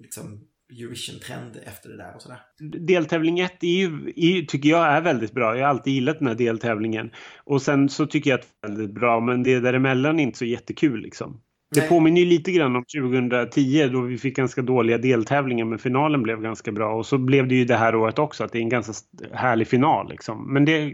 liksom 0.01 0.45
Eurovision-trend 0.79 1.57
efter 1.65 1.89
det 1.89 1.97
där 1.97 2.15
och 2.15 2.21
sådär. 2.21 2.39
deltävling 2.87 3.39
1 3.39 3.63
är 3.63 3.67
ju, 3.67 4.13
är, 4.15 4.35
ju- 4.35 4.45
tycker 4.45 4.69
jag 4.69 4.87
är 4.87 5.01
väldigt 5.01 5.31
bra. 5.31 5.57
Jag 5.57 5.63
har 5.63 5.69
alltid 5.69 5.93
gillat 5.93 6.19
den 6.19 6.27
här 6.27 6.35
deltävlingen. 6.35 7.11
Och 7.43 7.61
sen 7.61 7.89
så 7.89 8.05
tycker 8.07 8.29
jag 8.29 8.39
att 8.39 8.47
det 8.61 8.67
är 8.67 8.71
väldigt 8.71 8.95
bra 8.95 9.19
men 9.19 9.43
det 9.43 9.59
däremellan 9.59 10.19
är 10.19 10.23
inte 10.23 10.37
så 10.37 10.45
jättekul 10.45 11.01
liksom. 11.01 11.41
Det 11.71 11.79
Nej. 11.79 11.89
påminner 11.89 12.21
ju 12.21 12.27
lite 12.27 12.51
grann 12.51 12.75
om 12.75 12.85
2010 12.85 13.87
då 13.87 14.01
vi 14.01 14.17
fick 14.17 14.35
ganska 14.35 14.61
dåliga 14.61 14.97
deltävlingar 14.97 15.65
men 15.65 15.79
finalen 15.79 16.23
blev 16.23 16.41
ganska 16.41 16.71
bra. 16.71 16.95
Och 16.95 17.05
så 17.05 17.17
blev 17.17 17.47
det 17.47 17.55
ju 17.55 17.65
det 17.65 17.75
här 17.75 17.95
året 17.95 18.19
också 18.19 18.43
att 18.43 18.51
det 18.51 18.57
är 18.57 18.61
en 18.61 18.69
ganska 18.69 18.93
härlig 19.33 19.67
final 19.67 20.09
liksom. 20.09 20.53
Men 20.53 20.65
det, 20.65 20.93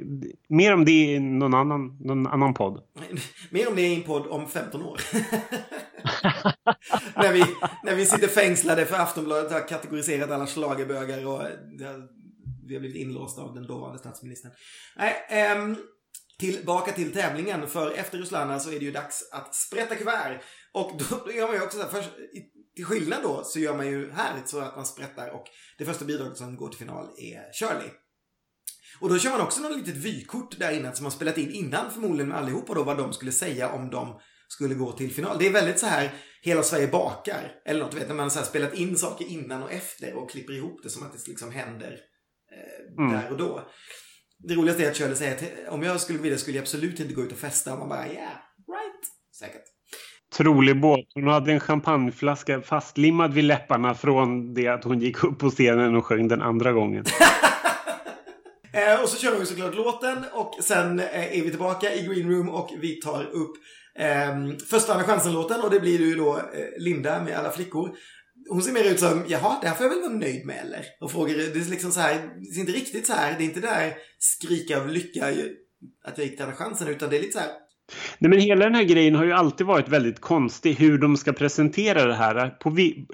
mer 0.50 0.74
om 0.74 0.86
det 0.86 0.92
i 0.92 1.20
någon 1.20 1.54
annan, 1.54 1.98
någon 2.00 2.28
annan 2.28 2.54
podd. 2.54 2.82
Mer 3.50 3.70
om 3.70 3.76
det 3.76 3.82
i 3.82 3.96
en 3.96 4.04
podd 4.04 4.28
om 4.28 4.48
15 4.48 4.82
år. 4.82 5.02
när, 7.16 7.34
vi, 7.34 7.44
när 7.84 7.96
vi 7.96 8.06
sitter 8.06 8.28
fängslade 8.28 8.86
för 8.86 8.96
Aftonbladet 8.96 9.52
har 9.52 9.68
kategoriserat 9.68 10.32
alla 10.32 10.48
schlagerbögar 10.48 11.28
och 11.28 11.42
vi 12.68 12.74
har 12.74 12.80
blivit 12.80 12.96
inlåsta 12.96 13.42
av 13.42 13.54
den 13.54 13.68
dåvarande 13.68 14.00
statsministern. 14.00 14.52
Nej, 14.98 15.14
ehm, 15.30 15.76
tillbaka 16.40 16.92
till 16.92 17.14
tävlingen. 17.14 17.68
För 17.68 17.92
efter 17.92 18.18
Ruslana 18.18 18.60
så 18.60 18.70
är 18.72 18.80
det 18.80 18.86
ju 18.86 18.92
dags 18.92 19.30
att 19.32 19.56
sprätta 19.56 19.96
kuvert. 19.96 20.42
Och 20.74 20.92
då, 20.98 21.24
då 21.26 21.32
gör 21.32 21.48
man 21.48 21.56
ju 21.56 21.62
också 21.62 21.78
så 21.78 21.84
här, 21.84 21.90
först, 21.92 22.10
till 22.76 22.86
skillnad 22.86 23.24
då 23.24 23.44
så 23.44 23.60
gör 23.60 23.76
man 23.78 23.88
ju 23.88 24.12
här 24.12 24.42
så 24.46 24.60
att 24.60 24.76
man 24.76 24.86
sprättar 24.86 25.30
och 25.30 25.46
det 25.78 25.86
första 25.86 26.06
bidraget 26.06 26.38
som 26.38 26.56
går 26.56 26.70
till 26.70 26.80
final 26.80 27.06
är 27.18 27.54
Shirley. 27.54 27.90
Och 29.00 29.10
då 29.10 29.20
kör 29.20 29.32
man 29.32 29.42
också 29.42 29.62
något 29.62 29.78
litet 29.78 29.96
vykort 29.96 30.60
där 30.60 30.72
innan 30.72 30.96
som 30.96 31.04
man 31.04 31.12
spelat 31.12 31.38
in 31.38 31.52
innan 31.52 31.92
förmodligen 31.92 32.30
med 32.30 32.38
allihopa 32.38 32.74
då 32.74 32.84
vad 32.84 32.98
de 32.98 33.14
skulle 33.14 33.32
säga 33.32 33.70
om 33.72 33.90
de 33.90 34.20
skulle 34.48 34.76
gå 34.76 34.92
till 34.92 35.14
final. 35.14 35.38
Det 35.40 35.48
är 35.48 35.52
väldigt 35.52 35.80
så 35.80 35.86
här 35.86 36.14
Hela 36.42 36.64
Sverige 36.64 36.88
bakar. 36.88 37.52
Eller 37.66 37.80
något, 37.80 37.94
vet 37.94 38.08
när 38.08 38.16
man 38.16 38.32
så 38.32 38.40
här 38.40 38.46
spelat 38.46 38.74
in 38.74 38.98
saker 38.98 39.26
innan 39.26 39.64
och 39.64 39.72
efter 39.72 40.14
och 40.14 40.30
klipper 40.32 40.54
ihop 40.54 40.84
det 40.84 40.90
som 40.90 41.04
att 41.04 41.14
det 41.14 41.28
liksom 41.28 41.52
händer 41.52 42.00
eh, 42.52 43.04
Mm. 43.06 43.12
där 43.14 43.32
och 43.32 43.38
då. 43.38 43.70
Det 44.48 44.56
roligaste 44.56 44.86
är 44.86 44.92
att 44.92 44.98
Shirley 44.98 45.16
säger 45.16 45.34
att 45.34 45.74
om 45.74 45.84
jag 45.84 46.02
skulle 46.02 46.20
vilja 46.20 46.38
skulle 46.38 46.58
jag 46.58 46.62
absolut 46.62 47.00
inte 47.00 47.14
gå 47.14 47.22
ut 47.22 47.32
och 47.32 47.38
festa. 47.38 47.74
Och 47.74 47.80
man 47.80 47.90
bara 47.90 48.08
yeah, 48.08 48.30
right. 48.68 49.02
Säkert. 49.40 49.64
Trolig 50.38 50.82
båt. 50.82 51.06
Hon 51.14 51.28
hade 51.28 51.52
en 51.52 51.60
champagneflaska 51.60 52.62
fastlimmad 52.62 53.34
vid 53.34 53.44
läpparna 53.44 53.96
från 53.96 54.54
det 54.54 54.68
att 54.68 54.84
hon 54.84 55.00
gick 55.00 55.24
upp 55.24 55.40
på 55.40 55.50
scenen 55.50 55.96
och 55.96 56.06
sjöng 56.06 56.28
den 56.28 56.42
andra 56.42 56.72
gången. 56.72 57.06
Eh, 58.74 59.02
och 59.02 59.10
så 59.10 59.18
kör 59.18 59.40
vi 59.40 59.46
såklart 59.46 59.76
låten 59.76 60.18
och 60.34 60.58
sen 60.62 61.00
eh, 61.00 61.38
är 61.40 61.44
vi 61.44 61.50
tillbaka 61.50 61.94
i 61.94 62.06
Green 62.06 62.32
Room 62.32 62.50
och 62.50 62.70
vi 62.82 62.96
tar 62.96 63.24
upp 63.24 63.52
eh, 64.00 64.58
första 64.70 64.94
andra 64.94 65.06
chansen-låten 65.06 65.62
och 65.62 65.70
det 65.70 65.80
blir 65.80 66.00
ju 66.00 66.16
då 66.16 66.38
eh, 66.38 66.44
Linda 66.78 67.24
med 67.24 67.38
alla 67.38 67.52
flickor. 67.52 67.96
Hon 68.50 68.62
ser 68.62 68.72
mer 68.72 68.84
ut 68.84 69.00
som, 69.00 69.26
jaha, 69.28 69.58
det 69.62 69.68
här 69.68 69.76
får 69.76 69.86
jag 69.86 69.94
väl 69.94 70.02
vara 70.02 70.14
nöjd 70.14 70.46
med 70.46 70.58
eller? 70.58 70.86
Och 71.02 71.12
frågar, 71.12 71.36
det 71.36 71.44
är 71.44 71.70
liksom 71.70 71.92
så 71.92 72.00
här, 72.00 72.16
det 72.54 72.58
är 72.58 72.60
inte 72.60 72.72
riktigt 72.72 73.08
så 73.08 73.14
här, 73.14 73.36
det 73.38 73.44
är 73.44 73.46
inte 73.46 73.60
där 73.60 73.94
skrika 74.20 74.82
av 74.82 74.90
lycka 74.90 75.28
att 76.06 76.18
jag 76.18 76.28
gick 76.28 76.36
till 76.36 76.46
andra 76.46 76.56
chansen 76.56 76.88
utan 76.88 77.10
det 77.10 77.18
är 77.18 77.22
lite 77.22 77.34
så 77.34 77.40
här, 77.40 77.50
Nej, 78.20 78.30
men 78.30 78.40
hela 78.40 78.66
den 78.66 78.76
här 78.76 78.84
grejen 78.84 79.16
har 79.16 79.26
ju 79.26 79.32
alltid 79.32 79.68
varit 79.68 79.90
väldigt 79.90 80.22
konstig 80.22 80.74
hur 80.74 80.98
de 80.98 81.18
ska 81.18 81.34
presentera 81.34 82.06
det 82.06 82.16
här. 82.16 82.50
På 82.50 82.70
vi, 82.70 83.08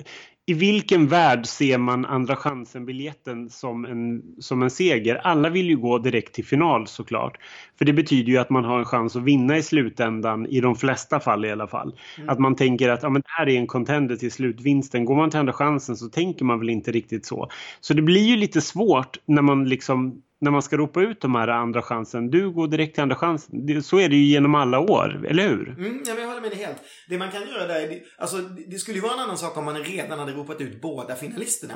i 0.46 0.54
vilken 0.54 1.08
värld 1.08 1.46
ser 1.46 1.78
man 1.78 2.06
andra 2.06 2.36
chansen-biljetten 2.36 3.50
som 3.50 3.86
en, 3.86 4.22
som 4.40 4.64
en 4.64 4.70
seger? 4.70 5.16
Alla 5.16 5.50
vill 5.50 5.70
ju 5.70 5.78
gå 5.78 5.98
direkt 5.98 6.36
till 6.36 6.46
final 6.46 6.88
såklart. 6.88 7.38
För 7.78 7.86
det 7.86 7.94
betyder 7.94 8.32
ju 8.32 8.38
att 8.38 8.50
man 8.50 8.66
har 8.66 8.80
en 8.80 8.86
chans 8.86 9.16
att 9.16 9.24
vinna 9.24 9.58
i 9.58 9.64
slutändan, 9.64 10.46
i 10.46 10.62
de 10.62 10.76
flesta 10.76 11.20
fall 11.20 11.46
i 11.46 11.52
alla 11.52 11.68
fall. 11.68 11.96
Att 12.28 12.40
man 12.40 12.56
tänker 12.56 12.90
att 12.90 13.04
ja, 13.04 13.10
men 13.10 13.22
det 13.22 13.28
här 13.38 13.50
är 13.50 13.58
en 13.58 13.68
contender 13.68 14.16
till 14.16 14.32
slutvinsten. 14.32 15.06
Går 15.06 15.16
man 15.16 15.30
till 15.30 15.40
andra 15.40 15.54
chansen 15.54 15.96
så 15.96 16.10
tänker 16.10 16.46
man 16.46 16.60
väl 16.60 16.70
inte 16.70 16.92
riktigt 16.92 17.26
så. 17.26 17.50
Så 17.82 17.94
det 17.94 18.02
blir 18.02 18.26
ju 18.26 18.36
lite 18.36 18.62
svårt 18.62 19.18
när 19.26 19.42
man 19.42 19.70
liksom 19.70 20.22
när 20.42 20.52
man 20.52 20.62
ska 20.62 20.78
ropa 20.78 21.02
ut 21.02 21.22
de 21.22 21.36
här 21.36 21.48
andra 21.48 21.82
chansen. 21.82 22.30
Du 22.30 22.52
går 22.52 22.68
direkt 22.68 22.94
till 22.94 23.02
andra 23.04 23.16
chansen. 23.16 23.84
Så 23.84 24.00
är 24.00 24.10
det 24.10 24.16
ju 24.16 24.26
genom 24.26 24.56
alla 24.56 24.80
år, 24.80 25.26
eller 25.30 25.48
hur? 25.50 25.70
Mm, 25.70 26.04
ja, 26.06 26.14
men 26.14 26.22
jag 26.22 26.28
håller 26.30 26.42
med 26.42 26.52
dig 26.52 26.60
helt. 26.60 26.78
Det 27.10 27.18
man 27.18 27.32
kan 27.32 27.42
göra 27.48 27.68
där, 27.68 27.88
det, 27.88 28.02
alltså, 28.18 28.38
det 28.68 28.78
skulle 28.80 28.98
ju 28.98 29.02
vara 29.02 29.14
en 29.14 29.20
annan 29.20 29.38
sak 29.38 29.58
om 29.58 29.66
man 29.66 29.78
redan 29.78 30.20
hade 30.20 30.32
ropat 30.32 30.62
ut 30.62 30.82
båda 30.82 31.16
finalisterna. 31.16 31.76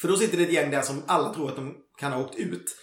För 0.00 0.08
då 0.08 0.16
sitter 0.16 0.36
det 0.36 0.42
ett 0.42 0.52
gäng 0.52 0.70
där 0.70 0.82
som 0.82 1.02
alla 1.06 1.34
tror 1.34 1.48
att 1.48 1.56
de 1.56 1.74
kan 2.00 2.12
ha 2.12 2.20
åkt 2.20 2.36
ut. 2.38 2.76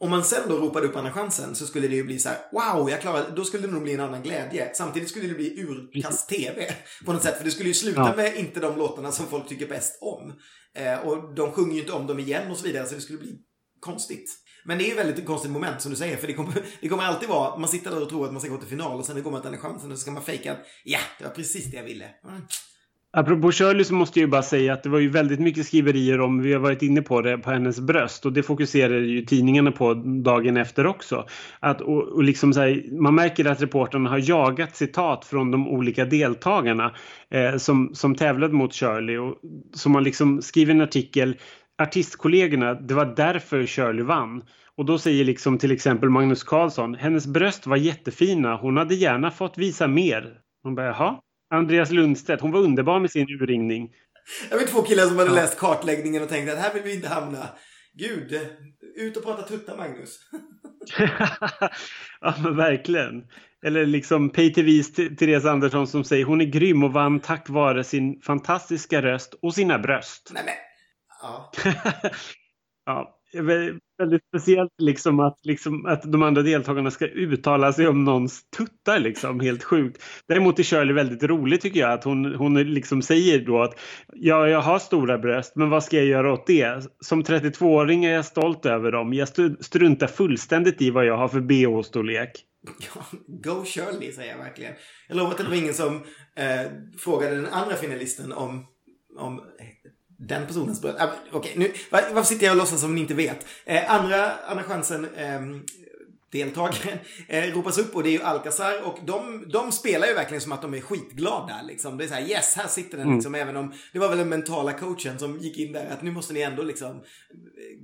Om 0.00 0.10
man 0.10 0.24
sen 0.24 0.42
då 0.48 0.56
ropade 0.56 0.86
upp 0.86 0.96
andra 0.96 1.12
chansen 1.12 1.54
så 1.54 1.66
skulle 1.66 1.88
det 1.88 1.94
ju 1.96 2.04
bli 2.04 2.18
så 2.18 2.28
här: 2.28 2.38
wow, 2.52 2.90
jag 2.90 3.00
klarade 3.00 3.26
Då 3.36 3.44
skulle 3.44 3.66
det 3.66 3.72
nog 3.72 3.82
bli 3.82 3.94
en 3.94 4.00
annan 4.00 4.22
glädje. 4.22 4.70
Samtidigt 4.74 5.08
skulle 5.08 5.28
det 5.28 5.34
bli 5.34 5.60
urkast-tv 5.60 6.72
på 7.06 7.12
något 7.12 7.22
sätt. 7.22 7.36
För 7.36 7.44
det 7.44 7.50
skulle 7.50 7.68
ju 7.68 7.74
sluta 7.74 8.00
Ja. 8.00 8.14
med 8.16 8.36
inte 8.36 8.60
de 8.60 8.76
låtarna 8.78 9.12
som 9.12 9.26
folk 9.26 9.48
tycker 9.48 9.66
bäst 9.68 9.98
om. 10.02 10.32
Eh, 10.74 10.98
och 11.08 11.34
de 11.34 11.52
sjunger 11.52 11.74
ju 11.74 11.80
inte 11.80 11.92
om 11.92 12.06
dem 12.06 12.18
igen 12.18 12.50
och 12.50 12.56
så 12.56 12.66
vidare, 12.66 12.86
så 12.86 12.94
det 12.94 13.00
skulle 13.00 13.18
bli 13.18 13.38
konstigt. 13.80 14.30
Men 14.64 14.78
det 14.78 14.84
är 14.84 14.88
ju 14.88 14.94
väldigt 14.94 15.26
konstigt 15.26 15.50
moment 15.50 15.80
som 15.80 15.90
du 15.90 15.96
säger, 15.96 16.16
för 16.16 16.26
det 16.26 16.32
kommer, 16.32 16.54
det 16.80 16.88
kommer 16.88 17.02
alltid 17.02 17.28
vara, 17.28 17.56
man 17.56 17.68
sitter 17.68 17.90
där 17.90 18.02
och 18.02 18.08
tror 18.08 18.26
att 18.26 18.32
man 18.32 18.40
ska 18.40 18.50
gå 18.50 18.56
till 18.56 18.68
final 18.68 18.98
och 18.98 19.04
sen 19.04 19.16
det 19.16 19.22
kommer 19.22 19.38
att 19.38 19.44
den 19.44 19.58
chansen 19.58 19.92
och 19.92 19.98
så 19.98 20.02
ska 20.02 20.10
man 20.10 20.22
fejka 20.22 20.52
att 20.52 20.58
ja, 20.84 20.98
det 21.18 21.24
var 21.24 21.30
precis 21.30 21.70
det 21.70 21.76
jag 21.76 21.84
ville. 21.84 22.04
Mm. 22.28 22.42
Apropå 23.14 23.52
Shirley 23.52 23.84
så 23.84 23.94
måste 23.94 24.20
jag 24.20 24.26
ju 24.26 24.30
bara 24.30 24.42
säga 24.42 24.72
att 24.72 24.82
det 24.82 24.88
var 24.88 24.98
ju 24.98 25.08
väldigt 25.08 25.40
mycket 25.40 25.66
skriverier 25.66 26.20
om, 26.20 26.42
vi 26.42 26.52
har 26.52 26.60
varit 26.60 26.82
inne 26.82 27.02
på 27.02 27.20
det, 27.20 27.38
på 27.38 27.50
hennes 27.50 27.80
bröst 27.80 28.26
och 28.26 28.32
det 28.32 28.42
fokuserar 28.42 28.98
ju 28.98 29.24
tidningarna 29.24 29.72
på 29.72 29.94
dagen 30.24 30.56
efter 30.56 30.86
också. 30.86 31.26
Att, 31.60 31.80
och, 31.80 32.02
och 32.02 32.22
liksom 32.22 32.52
så 32.52 32.60
här, 32.60 33.00
man 33.00 33.14
märker 33.14 33.44
att 33.44 33.62
reportrarna 33.62 34.10
har 34.10 34.28
jagat 34.28 34.76
citat 34.76 35.24
från 35.24 35.50
de 35.50 35.68
olika 35.68 36.04
deltagarna 36.04 36.94
eh, 37.30 37.56
som, 37.56 37.94
som 37.94 38.14
tävlade 38.14 38.54
mot 38.54 38.74
Shirley 38.74 39.18
och 39.18 39.34
som 39.74 39.92
man 39.92 40.04
liksom 40.04 40.42
skriver 40.42 40.74
en 40.74 40.80
artikel 40.80 41.36
artistkollegorna, 41.82 42.74
det 42.74 42.94
var 42.94 43.06
därför 43.06 43.66
Shirley 43.66 44.04
vann. 44.04 44.44
Och 44.76 44.84
då 44.84 44.98
säger 44.98 45.24
liksom 45.24 45.58
till 45.58 45.72
exempel 45.72 46.10
Magnus 46.10 46.44
Carlsson, 46.44 46.94
hennes 46.94 47.26
bröst 47.26 47.66
var 47.66 47.76
jättefina, 47.76 48.56
hon 48.56 48.76
hade 48.76 48.94
gärna 48.94 49.30
fått 49.30 49.58
visa 49.58 49.86
mer. 49.86 50.38
Hon 50.62 50.74
bara, 50.74 50.86
jaha? 50.86 51.20
Andreas 51.50 51.90
Lundstedt, 51.90 52.42
hon 52.42 52.52
var 52.52 52.60
underbar 52.60 53.00
med 53.00 53.10
sin 53.10 53.28
urringning. 53.28 53.90
Jag 54.50 54.58
vet 54.58 54.68
två 54.68 54.82
killar 54.82 55.04
som 55.04 55.18
hade 55.18 55.30
ja. 55.30 55.34
läst 55.34 55.58
kartläggningen 55.58 56.22
och 56.22 56.28
tänkt 56.28 56.52
att 56.52 56.58
här 56.58 56.74
vill 56.74 56.82
vi 56.82 56.94
inte 56.94 57.08
hamna. 57.08 57.48
Gud, 57.94 58.40
ut 58.96 59.16
och 59.16 59.24
prata 59.24 59.42
tuttar 59.42 59.76
Magnus. 59.76 60.18
ja 62.20 62.34
men 62.42 62.56
verkligen. 62.56 63.26
Eller 63.64 63.86
liksom 63.86 64.30
PayTVs 64.30 64.92
Therese 64.92 65.44
Andersson 65.44 65.86
som 65.86 66.04
säger 66.04 66.24
hon 66.24 66.40
är 66.40 66.44
grym 66.44 66.82
och 66.84 66.92
vann 66.92 67.20
tack 67.20 67.48
vare 67.48 67.84
sin 67.84 68.20
fantastiska 68.20 69.02
röst 69.02 69.34
och 69.42 69.54
sina 69.54 69.78
bröst. 69.78 70.30
Nej 70.34 70.42
men, 70.46 70.54
ja. 71.22 71.52
ja 72.86 73.18
väldigt 73.98 74.22
speciellt 74.28 74.72
liksom 74.78 75.20
att, 75.20 75.38
liksom 75.42 75.86
att 75.86 76.12
de 76.12 76.22
andra 76.22 76.42
deltagarna 76.42 76.90
ska 76.90 77.06
uttala 77.06 77.72
sig 77.72 77.88
om 77.88 78.04
någons 78.04 78.50
tuttar 78.56 78.98
liksom. 78.98 79.40
Helt 79.40 79.64
sjukt. 79.64 80.02
Däremot 80.28 80.58
är 80.58 80.62
Shirley 80.62 80.94
väldigt 80.94 81.22
rolig 81.22 81.60
tycker 81.60 81.80
jag. 81.80 81.92
Att 81.92 82.04
hon, 82.04 82.34
hon 82.34 82.54
liksom 82.54 83.02
säger 83.02 83.46
då 83.46 83.62
att 83.62 83.80
ja, 84.12 84.48
jag 84.48 84.60
har 84.60 84.78
stora 84.78 85.18
bröst 85.18 85.56
men 85.56 85.70
vad 85.70 85.84
ska 85.84 85.96
jag 85.96 86.06
göra 86.06 86.32
åt 86.32 86.46
det? 86.46 86.90
Som 87.00 87.22
32-åring 87.22 88.04
är 88.04 88.14
jag 88.14 88.24
stolt 88.24 88.66
över 88.66 88.92
dem. 88.92 89.12
Jag 89.12 89.28
struntar 89.60 90.06
fullständigt 90.06 90.82
i 90.82 90.90
vad 90.90 91.06
jag 91.06 91.16
har 91.16 91.28
för 91.28 91.40
bh-storlek. 91.40 92.30
Ja, 92.94 93.18
go 93.26 93.64
Shirley 93.64 94.12
säger 94.12 94.30
jag 94.30 94.38
verkligen. 94.38 94.72
Jag 95.08 95.16
lovar 95.16 95.30
att 95.30 95.38
det 95.38 95.44
var 95.44 95.54
ingen 95.54 95.74
som 95.74 95.96
eh, 96.36 96.70
frågade 96.98 97.36
den 97.36 97.46
andra 97.46 97.76
finalisten 97.76 98.32
om, 98.32 98.66
om 99.18 99.40
den 100.28 100.46
personens 100.46 100.80
bröst. 100.80 101.00
Äh, 101.00 101.08
Okej, 101.32 101.56
okay, 101.56 101.72
varför 101.90 102.22
sitter 102.22 102.46
jag 102.46 102.52
och 102.52 102.58
låtsas 102.58 102.80
som 102.80 102.94
ni 102.94 103.00
inte 103.00 103.14
vet? 103.14 103.46
Eh, 103.64 103.94
andra, 103.94 104.32
andra 104.32 104.64
chansen 104.64 105.04
eh, 105.14 105.40
deltagaren 106.32 106.98
eh, 107.28 107.54
ropas 107.54 107.78
upp 107.78 107.96
och 107.96 108.02
det 108.02 108.08
är 108.08 108.12
ju 108.12 108.22
Alcazar 108.22 108.82
och 108.86 108.98
de, 109.06 109.44
de 109.52 109.72
spelar 109.72 110.06
ju 110.06 110.14
verkligen 110.14 110.40
som 110.40 110.52
att 110.52 110.62
de 110.62 110.74
är 110.74 110.80
skitglada 110.80 111.62
liksom. 111.62 111.98
Det 111.98 112.04
är 112.04 112.08
så 112.08 112.14
här, 112.14 112.28
yes, 112.28 112.54
här 112.56 112.68
sitter 112.68 112.96
den 112.98 113.06
mm. 113.06 113.16
liksom, 113.16 113.34
mm. 113.34 113.48
även 113.48 113.60
om 113.60 113.72
det 113.92 113.98
var 113.98 114.08
väl 114.08 114.18
den 114.18 114.28
mentala 114.28 114.72
coachen 114.72 115.18
som 115.18 115.38
gick 115.38 115.58
in 115.58 115.72
där 115.72 115.86
att 115.90 116.02
nu 116.02 116.10
måste 116.10 116.34
ni 116.34 116.40
ändå 116.40 116.62
liksom 116.62 117.02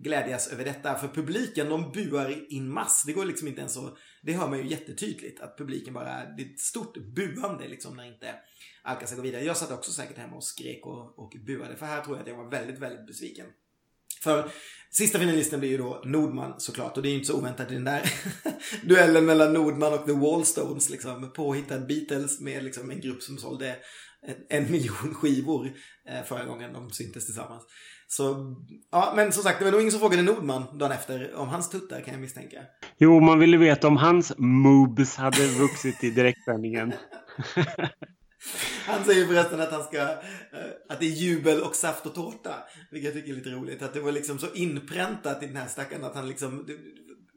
glädjas 0.02 0.48
över 0.48 0.64
detta. 0.64 0.94
För 0.94 1.08
publiken, 1.08 1.68
de 1.68 1.92
buar 1.92 2.52
in 2.52 2.72
mass. 2.72 3.02
Det 3.06 3.12
går 3.12 3.24
liksom 3.24 3.48
inte 3.48 3.60
ens 3.60 3.74
så, 3.74 3.96
det 4.22 4.32
hör 4.32 4.48
man 4.48 4.58
ju 4.58 4.66
jättetydligt 4.66 5.40
att 5.40 5.58
publiken 5.58 5.94
bara, 5.94 6.24
det 6.36 6.42
är 6.42 6.46
ett 6.46 6.60
stort 6.60 6.96
buande 6.96 7.68
liksom 7.68 7.96
när 7.96 8.04
inte 8.04 8.34
Alcazar 8.88 9.16
går 9.16 9.22
vidare. 9.22 9.44
Jag 9.44 9.56
satt 9.56 9.70
också 9.70 9.92
säkert 9.92 10.18
hemma 10.18 10.36
och 10.36 10.44
skrek 10.44 10.86
och, 10.86 11.18
och 11.18 11.32
buade. 11.46 11.76
För 11.76 11.86
här 11.86 12.00
tror 12.00 12.16
jag 12.16 12.22
att 12.22 12.28
jag 12.28 12.36
var 12.36 12.50
väldigt, 12.50 12.78
väldigt 12.78 13.06
besviken. 13.06 13.46
För 14.22 14.50
sista 14.90 15.18
finalisten 15.18 15.60
blir 15.60 15.70
ju 15.70 15.78
då 15.78 16.02
Nordman 16.04 16.60
såklart. 16.60 16.96
Och 16.96 17.02
det 17.02 17.08
är 17.08 17.10
ju 17.10 17.16
inte 17.16 17.26
så 17.26 17.38
oväntat 17.38 17.70
i 17.70 17.74
den 17.74 17.84
där 17.84 18.12
duellen 18.82 19.24
mellan 19.24 19.52
Nordman 19.52 19.92
och 19.92 20.06
The 20.06 20.12
Wallstones. 20.12 20.90
Liksom, 20.90 21.32
påhittad 21.32 21.80
Beatles 21.80 22.40
med 22.40 22.64
liksom, 22.64 22.90
en 22.90 23.00
grupp 23.00 23.22
som 23.22 23.38
sålde 23.38 23.76
en, 24.22 24.62
en 24.62 24.72
miljon 24.72 25.14
skivor 25.14 25.72
eh, 26.08 26.24
förra 26.24 26.44
gången 26.44 26.72
de 26.72 26.90
syntes 26.90 27.24
tillsammans. 27.26 27.62
Så, 28.10 28.56
ja, 28.90 29.12
men 29.16 29.32
som 29.32 29.42
sagt, 29.42 29.58
det 29.58 29.64
var 29.64 29.72
nog 29.72 29.80
ingen 29.80 29.92
som 29.92 30.00
frågade 30.00 30.22
Nordman 30.22 30.78
dagen 30.78 30.92
efter 30.92 31.34
om 31.34 31.48
hans 31.48 31.70
tuttar 31.70 32.00
kan 32.00 32.14
jag 32.14 32.20
misstänka. 32.20 32.62
Jo, 32.98 33.20
man 33.20 33.38
ville 33.38 33.56
veta 33.56 33.88
om 33.88 33.96
hans 33.96 34.32
moobs 34.38 35.16
hade 35.16 35.46
vuxit 35.46 36.04
i 36.04 36.10
direktsändningen. 36.10 36.92
Han 38.86 39.04
säger 39.04 39.26
förresten 39.26 39.60
att 39.60 39.72
han 39.72 39.84
ska, 39.84 39.98
eh, 39.98 40.70
att 40.88 41.00
det 41.00 41.06
är 41.06 41.10
jubel 41.10 41.62
och 41.62 41.74
saft 41.74 42.06
och 42.06 42.14
tårta. 42.14 42.54
Vilket 42.90 43.14
jag 43.14 43.14
tycker 43.14 43.32
är 43.32 43.36
lite 43.36 43.50
roligt. 43.50 43.82
Att 43.82 43.94
det 43.94 44.00
var 44.00 44.12
liksom 44.12 44.38
så 44.38 44.54
inpräntat 44.54 45.42
i 45.42 45.46
den 45.46 45.56
här 45.56 45.68
stackaren 45.68 46.04
att 46.04 46.14
han 46.14 46.28
liksom, 46.28 46.66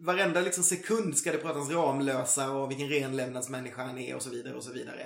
varenda 0.06 0.42
liksom 0.42 0.64
sekund 0.64 1.18
ska 1.18 1.32
det 1.32 1.38
pratas 1.38 1.70
Ramlösa 1.70 2.52
och 2.52 2.72
vilken 2.72 2.90
renlevnadsmänniska 2.90 3.84
han 3.84 3.98
är 3.98 4.16
och 4.16 4.22
så 4.22 4.30
vidare 4.30 4.56
och 4.56 4.64
så 4.64 4.74
vidare. 4.74 5.02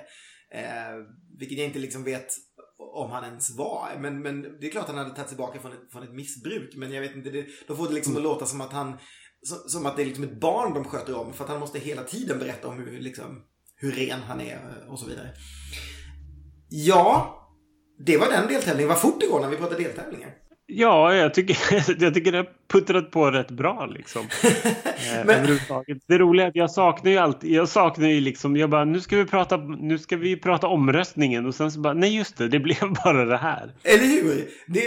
Eh, 0.52 0.96
vilket 1.40 1.58
jag 1.58 1.68
inte 1.68 1.80
liksom 1.80 2.04
vet 2.04 2.28
om 2.78 3.12
han 3.12 3.24
ens 3.24 3.58
var. 3.58 3.90
Men, 4.00 4.22
men 4.22 4.42
det 4.42 4.68
är 4.68 4.72
klart 4.72 4.88
han 4.88 4.98
hade 4.98 5.16
tagit 5.16 5.28
tillbaka 5.28 5.60
från 5.60 5.72
ett, 5.72 5.92
från 5.92 6.04
ett 6.04 6.14
missbruk. 6.14 6.76
Men 6.76 6.92
jag 6.92 7.02
vet 7.02 7.16
inte, 7.16 7.30
det, 7.30 7.46
då 7.68 7.76
får 7.76 7.88
det 7.88 7.94
liksom 7.94 8.14
mm. 8.14 8.26
att 8.26 8.32
låta 8.32 8.46
som 8.46 8.62
att 8.62 8.74
han, 8.74 8.98
som 9.68 9.86
att 9.86 9.96
det 9.96 10.04
är 10.04 10.06
liksom 10.06 10.24
ett 10.24 10.40
barn 10.40 10.74
de 10.74 10.84
sköter 10.84 11.16
om. 11.16 11.34
För 11.34 11.44
att 11.44 11.50
han 11.50 11.60
måste 11.60 11.80
hela 11.80 12.04
tiden 12.04 12.40
berätta 12.40 12.68
om 12.68 12.78
hur 12.78 13.00
liksom, 13.00 13.44
hur 13.76 13.92
ren 13.92 14.20
han 14.20 14.42
är 14.42 14.56
eh, 14.56 14.92
och 14.92 15.00
så 15.00 15.06
vidare. 15.06 15.30
Ja, 16.70 17.42
det 18.06 18.18
var 18.18 18.28
den 18.28 18.48
deltävlingen. 18.48 18.90
Vad 18.90 19.02
fort 19.02 19.20
det 19.20 19.28
går 19.28 19.40
när 19.40 19.50
vi 19.50 19.58
pratar 19.58 19.78
deltävlingar. 19.78 20.45
Ja, 20.68 21.16
jag 21.16 21.34
tycker, 21.34 21.58
jag 22.04 22.14
tycker 22.14 22.32
det 22.32 22.38
har 22.38 22.50
puttrat 22.68 23.12
på 23.12 23.32
rätt 23.32 23.52
bra 23.52 23.86
liksom. 23.86 24.28
Eh, 25.14 25.26
Men... 25.26 25.60
Det 26.08 26.18
roliga 26.18 26.46
är 26.46 26.50
att 26.50 26.56
jag 26.56 26.72
saknar 26.72 27.12
ju 27.12 27.18
alltid, 27.18 27.52
jag 27.52 27.70
saknar 27.70 28.08
ju 28.08 28.22
liksom, 28.22 28.58
jag 28.58 28.70
bara 28.70 28.86
nu 28.86 29.02
ska 29.02 29.18
vi 29.18 29.26
prata, 29.26 29.58
nu 29.58 29.98
ska 30.00 30.18
vi 30.18 30.36
prata 30.36 30.68
omröstningen 30.68 31.46
och 31.46 31.56
sen 31.56 31.72
så 31.72 31.80
bara, 31.80 31.94
nej 31.94 32.16
just 32.16 32.38
det, 32.38 32.48
det 32.48 32.60
blev 32.60 32.94
bara 33.04 33.26
det 33.26 33.38
här. 33.38 33.76
Eller 33.84 34.06
hur? 34.06 34.50
Det, 34.68 34.82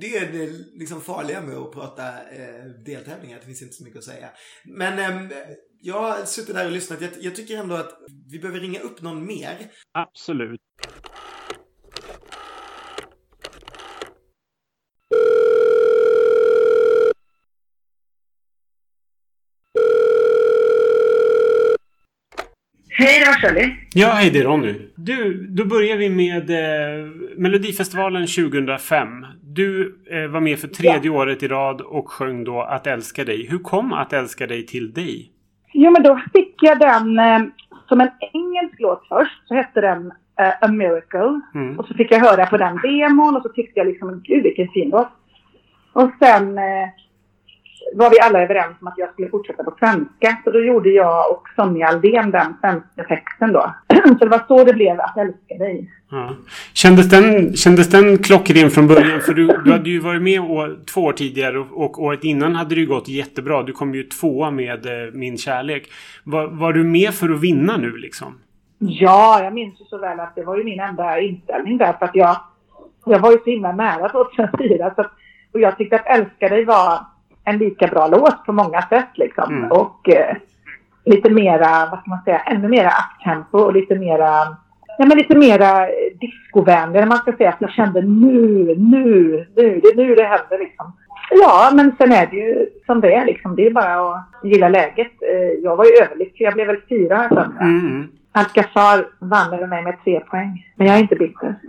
det 0.00 0.16
är 0.16 0.32
det 0.32 0.46
liksom 0.78 1.00
farliga 1.00 1.40
med 1.40 1.56
att 1.56 1.72
prata 1.72 2.06
eh, 2.08 2.64
deltävlingar, 2.84 3.38
det 3.40 3.46
finns 3.46 3.62
inte 3.62 3.74
så 3.74 3.84
mycket 3.84 3.98
att 3.98 4.04
säga. 4.04 4.28
Men 4.64 4.98
eh, 4.98 5.38
jag 5.80 6.00
har 6.00 6.24
suttit 6.24 6.54
där 6.54 6.66
och 6.66 6.72
lyssnat, 6.72 7.00
jag, 7.00 7.10
jag 7.20 7.36
tycker 7.36 7.56
ändå 7.56 7.74
att 7.74 7.98
vi 8.30 8.38
behöver 8.38 8.60
ringa 8.60 8.80
upp 8.80 9.02
någon 9.02 9.26
mer. 9.26 9.56
Absolut. 9.92 10.60
Hej, 22.98 23.20
det 23.20 23.26
var 23.26 23.34
Shirley. 23.34 23.76
Ja, 23.94 24.08
hej, 24.08 24.30
det 24.30 24.38
är 24.38 24.44
Ronny. 24.44 24.74
Du, 24.94 25.46
då 25.48 25.64
börjar 25.64 25.96
vi 25.96 26.10
med 26.10 26.50
eh, 26.50 27.06
Melodifestivalen 27.36 28.26
2005. 28.26 29.26
Du 29.42 29.98
eh, 30.10 30.30
var 30.30 30.40
med 30.40 30.58
för 30.58 30.68
tredje 30.68 31.10
ja. 31.10 31.12
året 31.12 31.42
i 31.42 31.48
rad 31.48 31.80
och 31.80 32.10
sjöng 32.10 32.44
då 32.44 32.62
Att 32.62 32.86
älska 32.86 33.24
dig. 33.24 33.46
Hur 33.50 33.58
kom 33.58 33.92
Att 33.92 34.12
älska 34.12 34.46
dig 34.46 34.66
till 34.66 34.92
dig? 34.92 35.30
Jo, 35.72 35.90
men 35.90 36.02
då 36.02 36.20
fick 36.32 36.54
jag 36.62 36.78
den 36.78 37.18
eh, 37.18 37.38
som 37.88 38.00
en 38.00 38.10
engelsk 38.32 38.74
låt 38.78 39.08
först. 39.08 39.48
Så 39.48 39.54
hette 39.54 39.80
den 39.80 40.06
uh, 40.40 40.52
A 40.60 40.68
Miracle. 40.68 41.40
Mm. 41.54 41.78
Och 41.78 41.86
så 41.86 41.94
fick 41.94 42.12
jag 42.12 42.20
höra 42.20 42.46
på 42.46 42.56
den 42.56 42.76
demon 42.76 43.36
och 43.36 43.42
så 43.42 43.48
tyckte 43.48 43.80
jag 43.80 43.86
liksom, 43.86 44.22
gud 44.24 44.42
vilken 44.42 44.68
fin 44.68 44.90
låt. 44.90 45.08
Och 45.92 46.10
sen 46.18 46.58
eh, 46.58 46.88
var 47.94 48.10
vi 48.10 48.20
alla 48.20 48.42
överens 48.42 48.76
om 48.80 48.86
att 48.86 48.94
jag 48.96 49.12
skulle 49.12 49.28
fortsätta 49.28 49.64
på 49.64 49.74
svenska. 49.78 50.38
Så 50.44 50.50
då 50.50 50.60
gjorde 50.60 50.90
jag 50.90 51.30
och 51.30 51.42
Sonja 51.56 51.88
Aldén 51.88 52.30
den 52.30 52.54
svenska 52.60 53.04
texten 53.08 53.52
då. 53.52 53.74
så 54.18 54.24
det 54.24 54.28
var 54.28 54.44
så 54.48 54.64
det 54.64 54.72
blev 54.72 55.00
Att 55.00 55.16
älska 55.16 55.54
dig. 55.58 55.90
Ja. 56.10 56.36
Kändes, 56.74 57.10
den, 57.10 57.56
kändes 57.56 57.88
den 57.88 58.18
klockren 58.18 58.70
från 58.70 58.86
början? 58.86 59.20
För 59.20 59.34
du, 59.34 59.46
du 59.64 59.72
hade 59.72 59.90
ju 59.90 60.00
varit 60.00 60.22
med 60.22 60.40
år, 60.40 60.78
två 60.94 61.04
år 61.04 61.12
tidigare 61.12 61.58
och, 61.58 61.84
och 61.84 62.02
året 62.02 62.24
innan 62.24 62.54
hade 62.54 62.74
det 62.74 62.80
ju 62.80 62.86
gått 62.86 63.08
jättebra. 63.08 63.62
Du 63.62 63.72
kom 63.72 63.94
ju 63.94 64.02
tvåa 64.02 64.50
med 64.50 64.86
eh, 64.86 65.12
Min 65.12 65.38
kärlek. 65.38 65.90
Var, 66.24 66.46
var 66.46 66.72
du 66.72 66.84
med 66.84 67.14
för 67.14 67.28
att 67.28 67.40
vinna 67.40 67.76
nu 67.76 67.96
liksom? 67.96 68.38
Ja, 68.78 69.44
jag 69.44 69.54
minns 69.54 69.80
ju 69.80 69.84
så 69.84 69.98
väl 69.98 70.20
att 70.20 70.34
det 70.34 70.44
var 70.44 70.56
ju 70.56 70.64
min 70.64 70.80
enda 70.80 71.20
inställning 71.20 71.78
där. 71.78 71.92
För 71.92 72.06
att 72.06 72.14
jag, 72.14 72.36
jag 73.04 73.18
var 73.18 73.32
ju 73.32 73.38
så 73.38 73.50
himla 73.50 73.72
nära 73.72 74.08
2004. 74.08 74.90
Så 74.94 75.00
att, 75.00 75.12
och 75.52 75.60
jag 75.60 75.78
tyckte 75.78 75.96
att 75.96 76.06
Älska 76.06 76.48
dig 76.48 76.64
var 76.64 76.98
en 77.46 77.58
lika 77.58 77.86
bra 77.86 78.06
låt 78.06 78.44
på 78.46 78.52
många 78.52 78.82
sätt 78.82 79.08
liksom. 79.14 79.54
Mm. 79.54 79.72
Och 79.72 80.08
eh, 80.08 80.36
lite 81.04 81.30
mera, 81.30 81.88
vad 81.90 82.00
ska 82.00 82.10
man 82.10 82.22
säga, 82.24 82.38
ännu 82.38 82.68
mera 82.68 82.90
uptempo 82.90 83.58
och 83.58 83.72
lite 83.72 83.94
mera 83.94 84.56
Ja, 84.98 85.06
men 85.06 85.18
lite 85.18 85.36
mera 85.36 85.88
discovänlig, 86.20 87.06
man 87.06 87.18
ska 87.18 87.32
säga 87.32 87.48
att 87.48 87.60
jag 87.60 87.70
kände 87.70 88.02
nu, 88.02 88.74
nu, 88.78 89.46
nu, 89.56 89.80
det 89.82 89.88
är 89.88 89.96
nu 89.96 90.14
det 90.14 90.24
händer 90.24 90.58
liksom. 90.58 90.92
Ja, 91.30 91.70
men 91.74 91.96
sen 91.98 92.12
är 92.12 92.26
det 92.26 92.36
ju 92.36 92.66
som 92.86 93.00
det 93.00 93.14
är 93.14 93.24
liksom. 93.24 93.56
Det 93.56 93.66
är 93.66 93.70
bara 93.70 94.14
att 94.14 94.24
gilla 94.42 94.68
läget. 94.68 95.12
Eh, 95.22 95.52
jag 95.62 95.76
var 95.76 95.84
ju 95.84 95.90
överlycklig. 95.90 96.46
Jag 96.46 96.54
blev 96.54 96.66
väl 96.66 96.80
fyra 96.88 97.16
här 97.16 97.28
för 97.28 97.50
mm. 97.60 98.08
Alcazar 98.32 99.06
vann 99.18 99.54
över 99.54 99.66
mig 99.66 99.82
med 99.82 99.96
tre 100.04 100.20
poäng. 100.20 100.66
Men 100.76 100.86
jag 100.86 100.96
är 100.96 101.00
inte 101.00 101.16
bitter. 101.16 101.54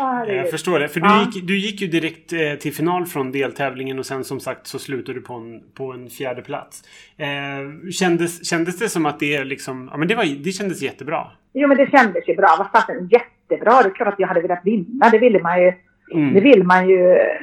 Ah, 0.00 0.24
jag 0.24 0.50
förstår 0.50 0.78
det. 0.78 0.88
För 0.88 1.00
du, 1.00 1.08
gick, 1.24 1.46
du 1.46 1.58
gick 1.58 1.80
ju 1.80 1.86
direkt 1.86 2.32
eh, 2.32 2.54
till 2.54 2.74
final 2.74 3.06
från 3.06 3.32
deltävlingen 3.32 3.98
och 3.98 4.06
sen 4.06 4.24
som 4.24 4.40
sagt 4.40 4.66
så 4.66 4.78
slutade 4.78 5.18
du 5.18 5.22
på 5.22 5.34
en, 5.34 5.62
på 5.74 5.92
en 5.92 6.10
fjärde 6.10 6.42
plats. 6.42 6.82
Eh, 7.16 7.90
kändes, 7.90 8.48
kändes 8.48 8.78
det 8.78 8.88
som 8.88 9.06
att 9.06 9.20
det 9.20 9.44
liksom... 9.44 9.88
Ja 9.92 9.96
men 9.96 10.08
det, 10.08 10.14
var, 10.14 10.44
det 10.44 10.52
kändes 10.52 10.82
jättebra. 10.82 11.26
Jo 11.52 11.68
men 11.68 11.76
det 11.76 11.90
kändes 11.90 12.28
ju 12.28 12.34
bra. 12.34 12.56
Vad 12.58 12.70
fasen 12.70 13.08
jättebra. 13.08 13.82
Det 13.82 13.88
är 13.88 13.94
klart 13.94 14.08
att 14.14 14.20
jag 14.20 14.28
hade 14.28 14.40
velat 14.40 14.64
vinna. 14.64 15.10
Det 15.10 15.18
ville 15.18 15.42
man 15.42 15.62
ju. 15.62 15.72
Mm. 16.14 16.34
Det 16.34 16.40
vill 16.40 16.64
man 16.64 16.88
ju 16.88 17.12
eh, 17.12 17.40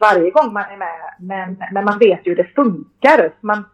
varje 0.00 0.30
gång 0.30 0.52
man 0.52 0.64
är 0.64 0.76
med. 0.76 1.14
Men, 1.20 1.56
men 1.72 1.84
man 1.84 1.98
vet 1.98 2.26
ju 2.26 2.30
hur 2.30 2.36
det 2.36 2.54
funkar. 2.54 3.30
Man, 3.40 3.64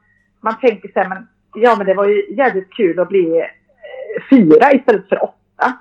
man 0.40 0.60
tänker 0.60 0.88
så 0.92 1.00
här, 1.00 1.08
men, 1.08 1.26
ja 1.54 1.74
men 1.76 1.86
det 1.86 1.94
var 1.94 2.08
ju 2.08 2.34
jävligt 2.34 2.72
kul 2.72 3.00
att 3.00 3.08
bli 3.08 3.38
eh, 3.38 4.22
fyra 4.30 4.72
istället 4.72 5.08
för 5.08 5.22
åtta. 5.22 5.78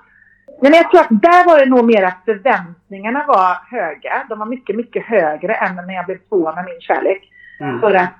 Men 0.62 0.72
jag 0.72 0.90
tror 0.90 1.00
att 1.00 1.22
där 1.22 1.46
var 1.46 1.58
det 1.58 1.66
nog 1.66 1.84
mer 1.84 2.02
att 2.02 2.18
förväntningarna 2.24 3.24
var 3.28 3.76
höga. 3.76 4.26
De 4.28 4.38
var 4.38 4.46
mycket, 4.46 4.76
mycket 4.76 5.04
högre 5.04 5.54
än 5.54 5.76
när 5.76 5.94
jag 5.94 6.06
blev 6.06 6.18
tvåa 6.18 6.54
med 6.54 6.64
min 6.64 6.80
kärlek. 6.80 7.22
Mm. 7.60 7.80
För 7.80 7.94
att 7.94 8.14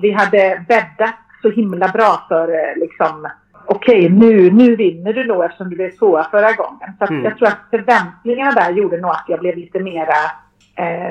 vi 0.00 0.10
hade 0.12 0.64
bäddat 0.68 1.14
så 1.42 1.50
himla 1.50 1.88
bra 1.88 2.24
för 2.28 2.48
eh, 2.48 2.76
liksom 2.76 3.28
okej, 3.66 4.06
okay, 4.06 4.08
nu, 4.08 4.50
nu 4.50 4.76
vinner 4.76 5.12
du 5.12 5.26
nog 5.26 5.44
eftersom 5.44 5.70
du 5.70 5.76
blev 5.76 5.90
tvåa 5.90 6.24
förra 6.30 6.52
gången. 6.52 6.92
Så 6.98 7.04
mm. 7.04 7.24
jag 7.24 7.38
tror 7.38 7.48
att 7.48 7.70
förväntningarna 7.70 8.50
där 8.50 8.70
gjorde 8.70 9.00
nog 9.00 9.10
att 9.10 9.24
jag 9.28 9.40
blev 9.40 9.56
lite 9.56 9.80
mera 9.80 10.18
eh, 10.76 11.10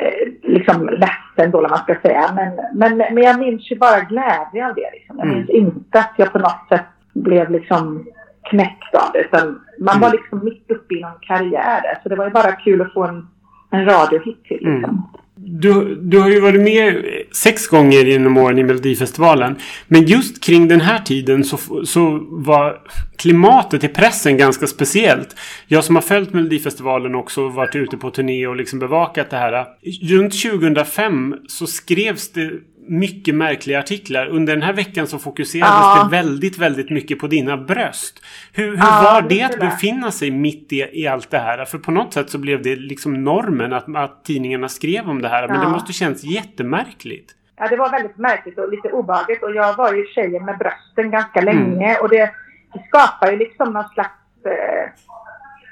eh, 0.00 0.28
liksom 0.42 0.88
ledsen 0.88 1.50
då, 1.50 1.60
man 1.60 1.78
ska 1.78 1.94
säga. 2.02 2.30
Men, 2.34 2.60
men, 2.74 3.14
men 3.14 3.22
jag 3.22 3.38
minns 3.38 3.72
ju 3.72 3.78
bara 3.78 4.00
glädje 4.00 4.68
av 4.68 4.74
det. 4.74 4.90
Liksom. 4.92 5.18
Jag 5.18 5.28
minns 5.28 5.50
mm. 5.50 5.66
inte 5.66 5.98
att 5.98 6.12
jag 6.16 6.32
på 6.32 6.38
något 6.38 6.68
sätt 6.68 6.84
blev 7.12 7.50
liksom 7.50 8.06
knäckt 8.50 8.94
av 8.94 9.12
det. 9.12 9.20
Utan 9.20 9.60
man 9.80 9.96
mm. 9.96 10.00
var 10.00 10.10
liksom 10.12 10.44
mitt 10.44 10.70
uppe 10.70 10.94
i 10.94 11.00
någon 11.00 11.20
karriär 11.20 11.82
där. 11.82 11.98
Så 12.02 12.08
det 12.08 12.16
var 12.16 12.24
ju 12.24 12.30
bara 12.30 12.52
kul 12.52 12.82
att 12.82 12.92
få 12.92 13.04
en, 13.04 13.28
en 13.70 13.84
radiohit 13.84 14.44
till. 14.44 14.56
Liksom. 14.56 14.84
Mm. 14.84 15.02
Du, 15.36 15.94
du 15.94 16.20
har 16.20 16.28
ju 16.28 16.40
varit 16.40 16.60
med 16.60 17.04
sex 17.32 17.68
gånger 17.68 18.04
genom 18.04 18.36
åren 18.36 18.58
i 18.58 18.64
Melodifestivalen. 18.64 19.56
Men 19.88 20.04
just 20.04 20.44
kring 20.44 20.68
den 20.68 20.80
här 20.80 20.98
tiden 20.98 21.44
så, 21.44 21.84
så 21.84 22.26
var 22.30 22.80
klimatet 23.16 23.84
i 23.84 23.88
pressen 23.88 24.36
ganska 24.36 24.66
speciellt. 24.66 25.36
Jag 25.66 25.84
som 25.84 25.94
har 25.94 26.02
följt 26.02 26.32
Melodifestivalen 26.32 27.14
också 27.14 27.48
varit 27.48 27.76
ute 27.76 27.96
på 27.96 28.10
turné 28.10 28.46
och 28.46 28.56
liksom 28.56 28.78
bevakat 28.78 29.30
det 29.30 29.36
här. 29.36 29.66
Runt 30.02 30.42
2005 30.42 31.34
så 31.48 31.66
skrevs 31.66 32.32
det 32.32 32.50
mycket 32.88 33.34
märkliga 33.34 33.78
artiklar. 33.78 34.26
Under 34.26 34.52
den 34.54 34.62
här 34.62 34.72
veckan 34.72 35.06
så 35.06 35.18
fokuserades 35.18 35.72
ja. 35.72 36.04
det 36.04 36.16
väldigt, 36.16 36.58
väldigt 36.58 36.90
mycket 36.90 37.18
på 37.18 37.26
dina 37.26 37.56
bröst. 37.56 38.22
Hur, 38.52 38.66
hur 38.66 38.76
ja, 38.76 39.10
var 39.12 39.28
det 39.28 39.42
att 39.42 39.58
befinna 39.60 40.10
sig 40.10 40.30
mitt 40.30 40.72
i, 40.72 40.90
i 40.92 41.06
allt 41.06 41.30
det 41.30 41.38
här? 41.38 41.64
För 41.64 41.78
på 41.78 41.90
något 41.90 42.12
sätt 42.12 42.30
så 42.30 42.38
blev 42.38 42.62
det 42.62 42.76
liksom 42.76 43.24
normen 43.24 43.72
att, 43.72 43.96
att 43.96 44.24
tidningarna 44.24 44.68
skrev 44.68 45.10
om 45.10 45.22
det 45.22 45.28
här. 45.28 45.48
Men 45.48 45.56
ja. 45.56 45.62
det 45.62 45.70
måste 45.70 45.92
känns 45.92 46.24
jättemärkligt. 46.24 47.34
Ja, 47.56 47.68
det 47.68 47.76
var 47.76 47.90
väldigt 47.90 48.18
märkligt 48.18 48.58
och 48.58 48.70
lite 48.70 48.88
obehagligt. 48.88 49.42
Och 49.42 49.54
jag 49.54 49.76
var 49.76 49.92
ju 49.92 50.06
tjejen 50.06 50.44
med 50.44 50.58
brösten 50.58 51.10
ganska 51.10 51.40
mm. 51.40 51.54
länge. 51.54 51.98
Och 51.98 52.08
det, 52.08 52.30
det 52.72 52.82
skapar 52.88 53.30
ju 53.30 53.38
liksom 53.38 53.72
någon 53.72 53.88
slags... 53.88 54.46
Eh, 54.46 54.90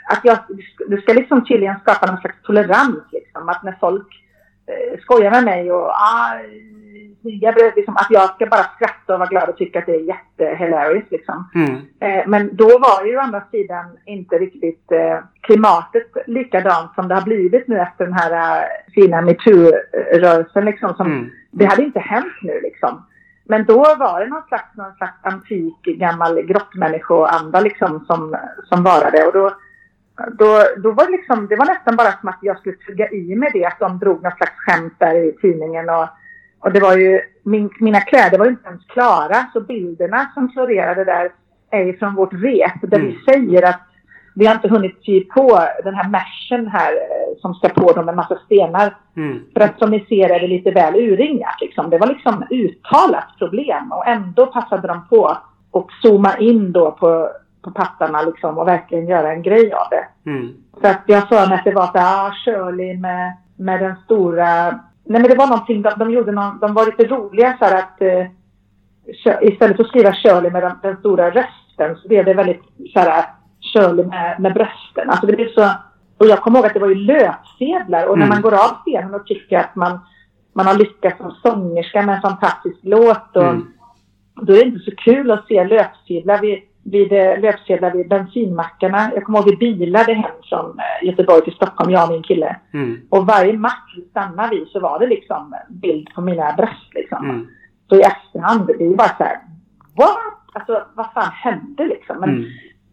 att 0.05 0.21
jag, 0.23 0.39
du 0.89 1.01
ska 1.01 1.13
liksom 1.13 1.45
tydligen 1.45 1.81
skapa 1.81 2.07
någon 2.07 2.21
slags 2.21 2.37
tolerans 2.43 3.05
liksom. 3.13 3.49
Att 3.49 3.63
när 3.63 3.77
folk 3.81 4.09
eh, 4.67 5.01
skojar 5.01 5.31
med 5.31 5.45
mig 5.45 5.73
och 5.73 5.89
ah, 5.89 6.39
snygga 7.23 7.53
bröd, 7.53 7.73
liksom, 7.77 7.97
att 7.97 8.07
jag 8.11 8.35
ska 8.35 8.47
bara 8.47 8.63
skratta 8.77 9.13
och 9.13 9.19
vara 9.19 9.29
glad 9.29 9.49
och 9.49 9.57
tycka 9.57 9.79
att 9.79 9.87
det 9.87 9.95
är 9.95 10.09
jättehilarious 10.15 11.05
liksom. 11.11 11.51
Mm. 11.55 11.75
Eh, 12.01 12.27
men 12.27 12.57
då 12.57 12.79
var 12.79 13.07
ju 13.07 13.17
å 13.17 13.21
andra 13.21 13.43
sidan 13.51 13.87
inte 14.07 14.39
riktigt 14.39 14.93
eh, 14.93 15.19
klimatet 15.41 16.07
likadant 16.27 16.95
som 16.95 17.09
det 17.09 17.15
har 17.15 17.23
blivit 17.23 17.69
nu 17.69 17.81
efter 17.81 18.05
den 18.05 18.15
här 18.15 18.63
eh, 18.63 18.93
fina 18.95 19.21
metoo-rörelsen 19.21 20.65
liksom. 20.65 20.95
Som, 20.95 21.07
mm. 21.07 21.31
Det 21.51 21.65
hade 21.65 21.85
inte 21.85 22.01
hänt 22.01 22.39
nu 22.43 22.61
liksom. 22.63 23.07
Men 23.45 23.65
då 23.65 23.79
var 23.79 24.21
det 24.21 24.27
någon 24.27 24.49
slags, 24.49 24.77
någon 24.77 24.95
slags 24.95 25.19
antik 25.23 25.83
gammal 25.83 26.43
grottmänniskoanda 26.43 27.61
liksom 27.61 28.05
som, 28.07 28.37
som 28.65 28.83
varade. 28.83 29.27
Och 29.27 29.33
då, 29.33 29.51
då, 30.39 30.63
då 30.77 30.93
var 30.93 31.05
det 31.05 31.13
liksom, 31.13 31.47
det 31.47 31.57
var 31.57 31.67
nästan 31.67 31.97
bara 31.97 32.13
som 32.13 32.29
att 32.29 32.39
jag 32.43 32.59
skulle 32.59 32.77
tugga 32.77 33.11
i 33.11 33.35
med 33.35 33.51
det, 33.53 33.65
att 33.65 33.79
de 33.79 33.99
drog 33.99 34.23
någon 34.23 34.33
slags 34.33 34.53
skämt 34.57 34.95
där 34.99 35.15
i 35.15 35.33
tidningen 35.33 35.89
och 35.89 36.09
och 36.63 36.73
det 36.73 36.81
var 36.81 36.97
ju, 36.97 37.21
min, 37.43 37.71
mina 37.81 38.01
kläder 38.01 38.39
var 38.39 38.45
ju 38.45 38.51
inte 38.51 38.69
ens 38.69 38.87
klara, 38.87 39.47
så 39.53 39.61
bilderna 39.61 40.31
som 40.35 40.49
florerade 40.49 41.05
där 41.05 41.33
är 41.71 41.85
ju 41.85 41.99
från 41.99 42.15
vårt 42.15 42.33
rep, 42.33 42.81
där 42.83 42.99
mm. 42.99 43.09
vi 43.09 43.33
säger 43.33 43.63
att 43.69 43.81
vi 44.35 44.47
har 44.47 44.55
inte 44.55 44.69
hunnit 44.69 45.05
sy 45.05 45.25
på 45.25 45.69
den 45.85 45.95
här 45.95 46.09
meshen 46.09 46.67
här 46.67 46.93
eh, 46.93 47.41
som 47.41 47.55
ska 47.55 47.69
på 47.69 47.93
dem 47.93 48.07
med 48.07 48.17
massa 48.17 48.39
stenar. 48.45 48.97
Mm. 49.17 49.41
För 49.53 49.61
att 49.61 49.79
som 49.79 49.91
ni 49.91 50.01
ser 50.01 50.31
är 50.31 50.41
det 50.41 50.47
lite 50.47 50.71
väl 50.71 50.95
urringat 50.95 51.61
liksom. 51.61 51.91
Det 51.91 51.99
var 51.99 52.07
liksom 52.07 52.45
uttalat 52.51 53.39
problem 53.39 53.93
och 53.93 54.07
ändå 54.07 54.47
passade 54.47 54.89
de 54.89 55.09
på 55.09 55.39
och 55.71 55.91
zooma 56.03 56.39
in 56.39 56.73
då 56.73 56.91
på, 56.91 57.31
på 57.63 57.71
pattarna 57.71 58.23
liksom 58.23 58.59
och 58.59 58.69
verkligen 58.69 59.07
göra 59.07 59.33
en 59.33 59.43
grej 59.43 59.73
av 59.73 59.87
det. 59.91 60.31
Mm. 60.31 60.55
Så 60.81 60.87
att 60.89 61.03
jag 61.07 61.29
sa 61.29 61.43
att 61.43 61.65
det 61.65 61.73
var 61.73 61.87
så 61.87 61.99
här, 61.99 62.27
ah, 62.27 62.33
Shirley 62.45 62.99
med, 62.99 63.37
med 63.57 63.81
den 63.81 63.97
stora 64.05 64.81
Nej 65.05 65.21
men 65.21 65.31
det 65.31 65.37
var 65.37 65.47
någonting, 65.47 65.83
de, 65.83 65.93
de 65.97 66.11
gjorde 66.11 66.33
någon, 66.33 66.59
de 66.59 66.75
var 66.75 66.87
lite 66.87 67.07
roliga 67.07 67.57
så 67.59 67.65
att 67.65 68.03
eh, 68.03 68.27
istället 69.41 69.77
för 69.77 69.85
att 69.85 69.89
skriva 69.89 70.13
Shirley 70.13 70.51
med 70.51 70.63
den, 70.63 70.79
den, 70.83 70.97
stora 70.97 71.31
rösten 71.31 71.97
så 71.97 72.09
blev 72.09 72.25
det 72.25 72.35
väldigt 72.35 72.63
så 72.93 73.01
här 73.01 73.25
Shirley 73.61 74.07
med, 74.07 74.41
med 74.41 74.55
brösten. 74.55 75.11
Alltså 75.11 75.27
det 75.27 75.37
blev 75.37 75.49
så, 75.49 75.71
och 76.19 76.27
jag 76.27 76.39
kommer 76.41 76.59
ihåg 76.59 76.67
att 76.67 76.75
det 76.75 76.81
var 76.81 76.89
ju 76.89 76.95
löpsedlar 76.95 78.07
och 78.07 78.17
mm. 78.17 78.19
när 78.19 78.35
man 78.35 78.43
går 78.43 78.55
av 78.55 78.77
scenen 78.85 79.15
och 79.15 79.27
tycker 79.27 79.59
att 79.59 79.77
man, 79.77 80.01
man 80.53 80.67
har 80.67 80.75
lyckats 80.75 81.19
som 81.19 81.31
sångerska 81.43 82.03
med 82.03 82.15
en 82.15 82.23
fantastisk 82.23 82.79
låt 82.83 83.37
och 83.37 83.43
mm. 83.43 83.73
då 84.35 84.53
är 84.53 84.59
det 84.59 84.71
inte 84.71 84.91
så 84.91 84.97
kul 84.97 85.31
att 85.31 85.47
se 85.47 85.65
löpsedlar 85.65 86.41
vid 86.41 86.63
vid 86.85 87.13
eh, 87.13 87.41
löpsedlar 87.41 87.91
vid 87.91 88.09
bensinmackarna. 88.09 89.11
Jag 89.15 89.25
kommer 89.25 89.39
ihåg 89.39 89.51
vi 89.51 89.57
bilade 89.57 90.15
hem 90.15 90.31
från 90.49 90.79
eh, 90.79 91.09
Göteborg 91.09 91.45
till 91.45 91.53
Stockholm, 91.53 91.91
jag 91.91 92.05
och 92.05 92.13
min 92.13 92.23
kille. 92.23 92.57
Mm. 92.75 93.01
Och 93.09 93.27
varje 93.27 93.53
mack 93.53 93.93
vi 93.97 94.03
stannade 94.03 94.57
vid 94.57 94.69
så 94.69 94.81
var 94.81 94.99
det 94.99 95.07
liksom 95.07 95.55
bild 95.69 96.15
på 96.15 96.21
mina 96.21 96.53
bröst 96.53 96.95
liksom. 96.95 97.31
Mm. 97.31 97.47
Så 97.89 97.97
i 97.97 98.01
efterhand, 98.01 98.67
det 98.79 98.85
är 98.85 98.97
bara 98.97 99.17
så 99.19 99.25
här, 99.25 99.39
what? 99.97 100.19
Alltså 100.53 100.85
vad 100.95 101.13
fan 101.13 101.33
hände 101.33 101.85
liksom? 101.85 102.17
Men 102.21 102.31
mm. 102.31 102.45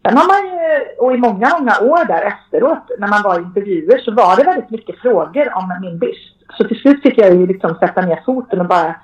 sen 0.04 0.16
har 0.16 0.26
man 0.26 0.50
ju, 0.50 0.84
och 0.98 1.14
i 1.14 1.16
många, 1.16 1.48
många 1.58 1.92
år 1.92 2.04
där 2.04 2.22
efteråt, 2.22 2.90
när 2.98 3.08
man 3.08 3.22
var 3.22 3.40
i 3.40 3.42
intervjuer 3.42 3.98
så 3.98 4.14
var 4.14 4.36
det 4.36 4.44
väldigt 4.44 4.70
mycket 4.70 4.98
frågor 4.98 5.56
om 5.56 5.78
min 5.80 5.98
byst. 5.98 6.36
Så 6.58 6.68
till 6.68 6.80
slut 6.80 7.02
fick 7.02 7.18
jag 7.18 7.34
ju 7.34 7.46
liksom 7.46 7.74
sätta 7.74 8.00
ner 8.00 8.22
foten 8.26 8.60
och 8.60 8.66
bara 8.66 8.94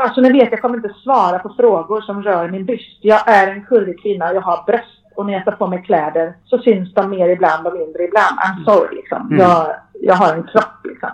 Ja, 0.00 0.12
så 0.14 0.20
ni 0.20 0.32
vet, 0.32 0.50
jag 0.50 0.62
kommer 0.62 0.76
inte 0.76 0.94
svara 1.04 1.38
på 1.38 1.48
frågor 1.48 2.00
som 2.00 2.22
rör 2.22 2.48
min 2.48 2.64
byst. 2.64 2.98
Jag 3.00 3.28
är 3.28 3.52
en 3.52 3.64
kurvig 3.64 4.02
kvinna, 4.02 4.32
jag 4.32 4.40
har 4.40 4.64
bröst. 4.66 5.04
Och 5.14 5.26
när 5.26 5.32
jag 5.32 5.44
tar 5.44 5.52
på 5.52 5.66
mig 5.66 5.82
kläder 5.82 6.34
så 6.44 6.58
syns 6.58 6.94
de 6.94 7.10
mer 7.10 7.28
ibland 7.28 7.66
och 7.66 7.72
mindre 7.72 8.02
ibland. 8.04 8.38
I'm 8.38 8.64
sorry 8.64 8.96
liksom. 8.96 9.26
Mm. 9.26 9.38
Jag, 9.38 9.76
jag 10.00 10.14
har 10.14 10.34
en 10.34 10.42
kropp 10.42 10.84
liksom. 10.84 11.10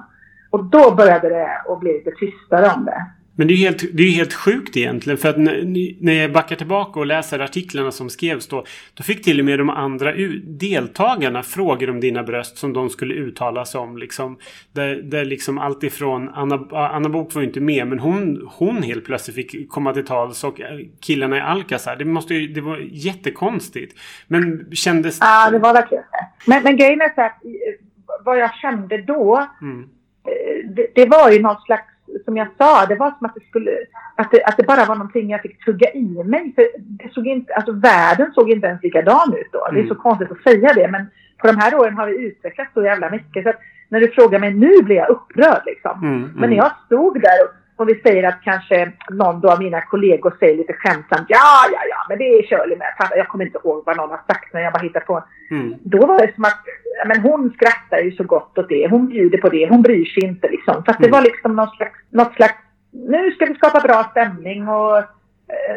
Och 0.51 0.65
då 0.65 0.95
började 0.95 1.29
det 1.29 1.63
att 1.69 1.81
bli 1.81 1.93
lite 1.93 2.11
tystare 2.11 2.71
om 2.77 2.85
det. 2.85 3.07
Men 3.37 3.47
det 3.47 3.55
är 3.55 3.57
ju 3.57 3.65
helt, 3.65 3.85
det 3.93 4.03
är 4.03 4.11
helt 4.11 4.33
sjukt 4.33 4.77
egentligen. 4.77 5.19
För 5.19 5.29
att 5.29 5.39
när 6.01 6.13
jag 6.13 6.33
backar 6.33 6.57
tillbaka 6.57 7.01
och 7.01 7.07
läser 7.07 7.39
artiklarna 7.39 7.91
som 7.91 8.11
skrevs 8.11 8.49
då. 8.49 8.65
Då 8.95 9.03
fick 9.03 9.25
till 9.25 9.39
och 9.39 9.45
med 9.45 9.59
de 9.59 9.71
andra 9.71 10.13
deltagarna 10.45 11.43
frågor 11.43 11.91
om 11.91 12.01
dina 12.01 12.23
bröst 12.23 12.59
som 12.59 12.73
de 12.73 12.91
skulle 12.91 13.15
uttala 13.15 13.65
sig 13.65 13.81
om. 13.81 13.99
Liksom, 13.99 14.39
där, 14.73 14.97
där 14.97 15.25
liksom 15.25 15.59
allt 15.59 15.83
ifrån 15.83 16.29
Anna, 16.35 16.67
Anna 16.71 17.09
Bok 17.09 17.35
var 17.35 17.43
ju 17.43 17.49
inte 17.49 17.61
med 17.61 17.87
men 17.87 17.99
hon, 17.99 18.49
hon 18.53 18.83
helt 18.83 19.05
plötsligt 19.05 19.37
fick 19.37 19.69
komma 19.69 19.93
till 19.93 20.07
tals 20.07 20.45
och 20.45 20.61
eh, 20.61 20.79
killarna 21.01 21.37
i 21.37 21.41
Alcazar. 21.41 21.97
Det, 21.97 22.05
måste 22.05 22.35
ju, 22.35 22.49
det 22.49 22.61
var 22.61 22.79
jättekonstigt. 22.91 23.99
Men 24.27 24.67
kändes... 24.73 25.19
Ja, 25.21 25.51
det 25.51 25.59
var 25.59 25.75
verkligen 25.75 26.05
det. 26.13 26.51
Men, 26.51 26.63
men 26.63 26.77
grejen 26.77 27.01
är 27.01 27.15
så 27.15 27.21
att 27.21 27.43
vad 28.25 28.39
jag 28.39 28.55
kände 28.55 29.03
då. 29.03 29.49
Mm. 29.63 29.83
Eh, 29.83 30.71
det, 30.77 30.87
det 30.95 31.07
var 31.07 31.31
ju 31.31 31.43
något 31.43 31.63
slags 31.63 31.94
som 32.25 32.37
jag 32.37 32.49
sa, 32.59 32.87
det 32.87 32.95
var 32.95 33.11
som 33.19 33.27
att 33.27 33.35
det 33.35 33.45
skulle, 33.49 33.71
att 34.17 34.31
det, 34.31 34.45
att 34.45 34.57
det 34.57 34.67
bara 34.67 34.85
var 34.85 34.95
någonting 34.95 35.31
jag 35.31 35.43
fick 35.43 35.65
tugga 35.65 35.91
i 35.93 36.25
mig. 36.25 36.53
För 36.55 36.67
det 36.79 37.13
såg 37.13 37.27
inte, 37.27 37.55
alltså 37.55 37.73
världen 37.73 38.33
såg 38.35 38.51
inte 38.51 38.67
ens 38.67 38.83
likadan 38.83 39.35
ut 39.35 39.53
då. 39.53 39.69
Det 39.73 39.81
är 39.81 39.87
så 39.87 39.95
mm. 39.95 40.03
konstigt 40.03 40.31
att 40.31 40.43
säga 40.43 40.73
det, 40.75 40.89
men 40.89 41.07
på 41.39 41.47
de 41.47 41.57
här 41.57 41.75
åren 41.75 41.97
har 41.97 42.07
vi 42.07 42.27
utvecklats 42.27 42.71
så 42.75 42.85
jävla 42.85 43.11
mycket. 43.11 43.45
Så 43.45 43.53
när 43.89 44.01
du 44.01 44.09
frågar 44.09 44.39
mig 44.39 44.55
nu 44.55 44.83
blir 44.83 44.97
jag 44.97 45.11
upprörd 45.11 45.63
liksom. 45.67 45.99
Mm, 46.03 46.17
mm. 46.17 46.31
Men 46.35 46.51
när 46.51 46.57
jag 46.57 46.73
stod 46.87 47.21
där 47.21 47.39
och, 47.45 47.83
och 47.83 47.89
vi 47.89 48.01
säger 48.01 48.29
att 48.29 48.43
kanske 48.43 48.93
någon 49.11 49.49
av 49.49 49.59
mina 49.59 49.81
kollegor 49.81 50.35
säger 50.39 50.57
lite 50.57 50.73
skämtsamt 50.73 51.27
ja, 51.29 51.69
ja, 51.73 51.81
ja, 51.91 52.07
men 52.09 52.19
det 52.19 52.25
är 52.25 52.43
Shirley 52.43 52.79
med. 52.79 52.93
Jag 53.17 53.29
kommer 53.29 53.45
inte 53.45 53.59
ihåg 53.65 53.83
vad 53.87 53.97
någon 53.97 54.11
har 54.11 54.21
sagt 54.27 54.53
när 54.53 54.61
jag 54.61 54.73
bara 54.73 54.83
hittar 54.83 55.01
på. 55.01 55.25
Mm. 55.51 55.75
Då 55.83 56.07
var 56.07 56.27
det 56.27 56.35
som 56.35 56.45
att 56.45 56.65
men 57.07 57.21
hon 57.21 57.53
skrattar 57.57 57.99
ju 57.99 58.13
så 58.13 58.25
gott 58.25 58.59
åt 58.59 58.69
det. 58.69 58.89
Hon 58.91 59.09
bjuder 59.09 59.39
på 59.39 59.49
det. 59.49 59.69
Hon 59.69 59.83
bryr 59.83 60.05
sig 60.05 60.25
inte 60.25 60.49
liksom. 60.49 60.85
Fast 60.87 60.99
det 60.99 61.07
mm. 61.07 61.19
var 61.19 61.23
liksom 61.23 61.57
något 61.57 61.77
slags, 61.77 61.99
något 62.11 62.35
slags, 62.35 62.55
nu 62.93 63.31
ska 63.31 63.47
vi 63.47 63.55
skapa 63.55 63.81
bra 63.81 64.05
stämning 64.11 64.69
och 64.69 65.03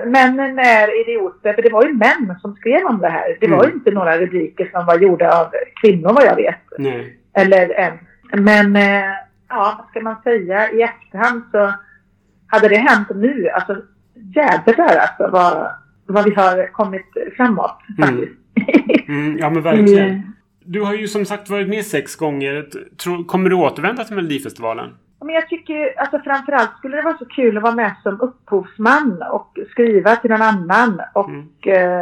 männen 0.05 0.59
är 0.59 1.01
idioter, 1.01 1.53
för 1.53 1.61
det 1.61 1.69
var 1.73 1.85
ju 1.85 1.93
män 1.93 2.35
som 2.41 2.55
skrev 2.55 2.85
om 2.85 2.99
det 2.99 3.09
här. 3.09 3.37
Det 3.39 3.47
var 3.47 3.63
ju 3.63 3.69
Mm. 3.69 3.77
inte 3.77 3.91
några 3.91 4.17
rubriker 4.17 4.69
som 4.71 4.85
var 4.85 4.99
gjorda 4.99 5.41
av 5.41 5.47
kvinnor 5.81 6.13
vad 6.13 6.25
jag 6.25 6.35
vet. 6.35 6.61
Nej. 6.77 7.17
Eller 7.33 7.69
en. 7.73 7.97
Men 8.43 8.75
eh, 8.75 9.11
ja, 9.49 9.75
vad 9.77 9.87
ska 9.89 9.99
man 9.99 10.21
säga? 10.23 10.71
I 10.71 10.81
efterhand 10.81 11.43
så 11.51 11.73
hade 12.47 12.67
det 12.67 12.77
hänt 12.77 13.07
nu, 13.15 13.49
alltså 13.49 13.75
jädrar 14.35 14.97
alltså 14.97 15.27
vad, 15.31 15.67
vad 16.05 16.25
vi 16.25 16.33
har 16.33 16.67
kommit 16.71 17.05
framåt 17.37 17.79
Mm. 17.97 18.09
faktiskt. 18.09 18.39
Mm, 19.07 19.37
ja 19.37 19.49
men 19.49 19.63
verkligen. 19.63 20.33
Du 20.67 20.81
har 20.81 20.93
ju 20.93 21.07
som 21.07 21.25
sagt 21.25 21.49
varit 21.49 21.69
med 21.69 21.85
sex 21.85 22.15
gånger. 22.15 22.65
Kommer 23.27 23.49
du 23.49 23.55
återvända 23.55 24.03
till 24.03 24.15
Melodifestivalen? 24.15 24.89
Men 25.25 25.35
jag 25.35 25.49
tycker, 25.49 25.99
alltså 25.99 26.19
framförallt 26.19 26.77
skulle 26.77 26.97
det 26.97 27.03
vara 27.03 27.17
så 27.17 27.25
kul 27.25 27.57
att 27.57 27.63
vara 27.63 27.75
med 27.75 27.95
som 28.03 28.21
upphovsman 28.21 29.23
och 29.31 29.57
skriva 29.71 30.15
till 30.15 30.29
någon 30.29 30.41
annan. 30.41 31.01
Och, 31.13 31.29
Mm. 31.29 31.47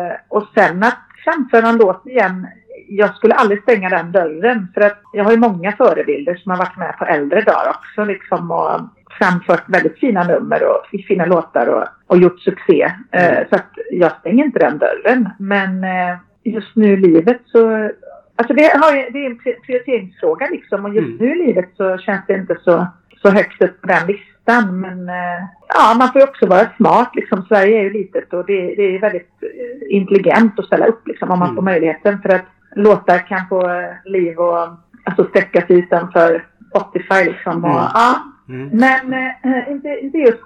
eh, 0.08 0.14
och 0.30 0.48
sen 0.56 0.84
att 0.84 0.98
framföra 1.24 1.68
en 1.68 1.78
låt 1.78 2.08
igen. 2.08 2.48
Jag 2.88 3.16
skulle 3.16 3.34
aldrig 3.34 3.62
stänga 3.62 3.90
den 3.90 4.12
dörren. 4.12 4.68
För 4.74 4.82
att 4.82 5.02
jag 5.14 5.24
har 5.24 5.32
ju 5.32 5.38
många 5.38 5.72
förebilder 5.72 6.36
som 6.36 6.50
har 6.52 6.58
varit 6.58 6.78
med 6.78 6.98
på 6.98 7.06
äldre 7.06 7.42
dagar 7.42 7.70
också. 7.70 8.04
Liksom, 8.04 8.52
och 8.52 8.82
framfört 9.20 9.64
väldigt 9.70 10.00
fina 10.00 10.24
nummer 10.24 10.64
och 10.68 11.00
fina 11.08 11.26
låtar 11.26 11.68
och, 11.68 11.86
och 12.08 12.18
gjort 12.18 12.40
succé. 12.40 12.92
Eh, 13.12 13.26
Mm. 13.34 13.46
så 13.50 13.56
att 13.56 13.72
jag 13.92 14.12
stänger 14.12 14.46
inte 14.46 14.60
den 14.60 14.78
dörren. 14.78 15.30
Men 15.40 15.84
eh, 15.84 16.18
just 16.44 16.76
nu 16.76 16.94
i 16.94 16.98
livet 16.98 17.42
så 17.46 17.90
Alltså 18.36 18.54
det, 18.54 18.72
har, 18.82 18.96
ju- 18.96 19.10
det 19.10 19.20
är 19.26 19.30
en 19.30 19.38
pri- 19.40 19.62
prioriteringsfråga 19.66 20.48
liksom 20.52 20.86
och 20.86 20.94
just 20.96 21.08
Mm. 21.08 21.18
nu 21.18 21.32
i 21.32 21.48
livet 21.48 21.70
så 21.78 21.98
känns 21.98 22.22
det 22.28 22.34
inte 22.34 22.56
så, 22.64 22.88
så 23.22 23.30
högt 23.30 23.62
upp 23.62 23.82
på 23.82 23.88
den 23.88 24.08
listan. 24.08 24.80
Men 24.80 25.10
eh, 25.10 25.44
ja, 25.68 25.96
man 26.00 26.12
får 26.12 26.22
ju 26.22 26.28
också 26.28 26.46
vara 26.46 26.70
smart 26.78 27.12
liksom. 27.16 27.46
Sverige 27.48 27.80
är 27.80 27.84
ju 27.84 27.94
litet 27.94 28.34
och 28.34 28.46
det, 28.46 28.76
det 28.76 28.96
är 28.96 29.00
väldigt 29.00 29.30
eh, 29.42 29.96
intelligent 29.96 30.60
att 30.60 30.66
ställa 30.66 30.86
upp 30.86 31.08
liksom 31.08 31.32
om 31.32 31.40
man 31.40 31.48
Mm. 31.48 31.56
får 31.56 31.62
möjligheten. 31.64 32.22
För 32.22 32.30
att 32.30 32.46
låtar 32.76 33.28
kan 33.28 33.48
få 33.50 33.70
eh, 33.70 33.90
liv 34.06 34.38
och 34.38 34.68
alltså 35.04 35.24
sträcka 35.30 35.62
sig 35.68 35.80
utanför 35.80 36.46
Spotify 36.70 37.24
liksom. 37.24 37.64
Och, 37.64 37.70
Mm. 37.70 37.84
ja, 37.94 38.16
Mm. 38.50 38.70
men 38.72 39.14
eh, 39.14 39.72
inte, 39.72 40.00
inte 40.02 40.18
just 40.18 40.44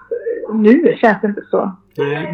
nu 0.53 0.97
känns 1.01 1.21
det 1.21 1.27
inte 1.27 1.41
så. 1.51 1.75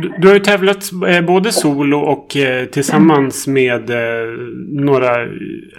Du, 0.01 0.13
du 0.17 0.27
har 0.27 0.33
ju 0.33 0.39
tävlat 0.39 0.91
eh, 1.07 1.21
både 1.21 1.51
solo 1.51 1.99
och 1.99 2.37
eh, 2.37 2.65
tillsammans 2.65 3.47
med 3.47 3.89
eh, 3.89 4.29
några 4.69 5.09